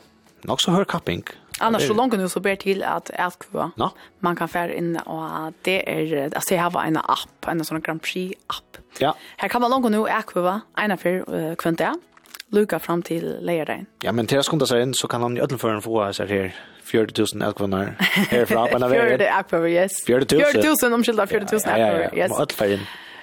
nok 0.49 0.65
så 0.65 0.73
hør 0.73 0.89
kapping. 0.89 1.23
Annars 1.61 1.87
så 1.87 1.93
långt 1.93 2.13
nu 2.13 2.29
så 2.29 2.39
ber 2.39 2.55
till 2.55 2.83
att 2.83 3.09
Elkva. 3.13 3.71
Ja. 3.75 3.91
Man 4.19 4.35
kan 4.35 4.47
färra 4.47 4.73
in 4.73 4.97
och 4.97 5.53
det 5.61 5.91
är 5.91 6.35
alltså 6.35 6.55
jag 6.55 6.63
har 6.63 6.83
en 6.83 6.97
app, 6.97 7.47
en 7.47 7.65
sån 7.65 7.81
Grand 7.81 8.01
Prix 8.01 8.41
app. 8.47 8.77
Ja. 8.99 9.15
Här 9.37 9.49
kan 9.49 9.61
man 9.61 9.71
långt 9.71 9.91
nu 9.91 10.07
Elkva, 10.07 10.61
ena 10.77 10.97
för 10.97 11.35
uh, 11.35 11.55
kvanta. 11.55 11.95
Luka 12.53 12.79
fram 12.79 13.01
till 13.01 13.37
lejaren. 13.41 13.85
Ja, 14.01 14.11
men 14.11 14.27
tills 14.27 14.49
kunde 14.49 14.67
sig 14.67 14.81
in 14.81 14.93
så 14.93 15.07
kan 15.07 15.21
han 15.21 15.37
i 15.37 15.39
ödelfören 15.39 15.81
få 15.81 16.13
sig 16.13 16.27
här 16.27 16.55
40.000 16.83 17.45
elkvonar 17.45 17.95
härifrån 17.99 18.67
på 18.71 18.77
Navarre. 18.77 19.09
40 19.09 19.23
elkvonar, 19.23 19.67
yes. 19.67 19.91
40.000. 20.07 20.75
40.000, 20.83 20.93
omskylda 20.93 21.25
40.000 21.25 21.53
yes. 21.53 21.63
ja, 21.65 21.77
ja, 21.77 21.99
ja. 21.99 22.15
yes. 22.15 22.31
Ödelfören. 22.39 22.79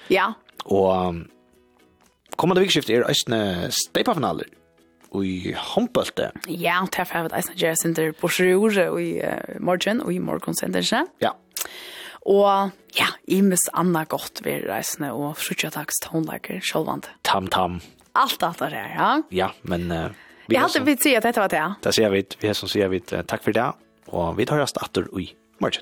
Ja. 0.09 0.35
Och 0.65 1.07
um, 1.07 1.29
kommande 2.37 2.61
vikskift 2.61 2.91
är 2.91 3.11
östne 3.11 3.71
steipafinaler 3.71 4.47
i 5.25 5.55
håndbølte. 5.57 6.31
Ja, 6.49 6.81
og 6.85 6.93
derfor 6.95 7.19
har 7.19 7.27
vi 7.27 7.33
et 7.33 7.39
eisende 7.41 7.75
senter 7.81 8.13
på 8.17 8.29
Sjøre 8.29 8.89
i 9.03 9.11
morgen, 9.61 10.03
og 10.05 10.13
i 10.13 10.19
morgen 10.19 10.57
sender 10.57 10.85
Ja. 11.21 11.33
Og 12.29 12.73
ja, 12.99 13.09
i 13.27 13.41
mis 13.45 13.69
anna 13.73 14.05
godt 14.05 14.43
vi 14.45 14.59
reisene, 14.67 15.13
og 15.15 15.37
frutjatags 15.41 16.01
tonelager, 16.05 16.61
sjølvande. 16.61 17.09
Tam-tam. 17.25 17.81
Alt 18.19 18.43
alt 18.43 18.59
det 18.59 18.73
her, 18.75 18.89
ja. 18.97 19.11
Ja, 19.31 19.51
men... 19.63 19.91
Uh, 19.93 20.11
vi 20.49 20.57
jeg 20.57 20.65
hadde 20.65 20.85
vidt 20.87 21.05
si 21.05 21.13
at 21.15 21.27
dette 21.29 21.41
var 21.41 21.53
det, 21.53 21.61
ja. 21.61 21.73
Det 21.85 21.93
sier 21.95 22.13
vi, 22.13 22.25
vi 22.41 22.49
har 22.49 22.57
som 22.57 22.71
sier 22.73 22.89
vi, 22.89 23.03
takk 23.05 23.45
for 23.45 23.53
det, 23.53 23.67
og 24.09 24.39
vi 24.39 24.47
tar 24.49 24.63
oss 24.65 24.73
datter 24.77 25.05
i 25.21 25.29
morgen. 25.61 25.77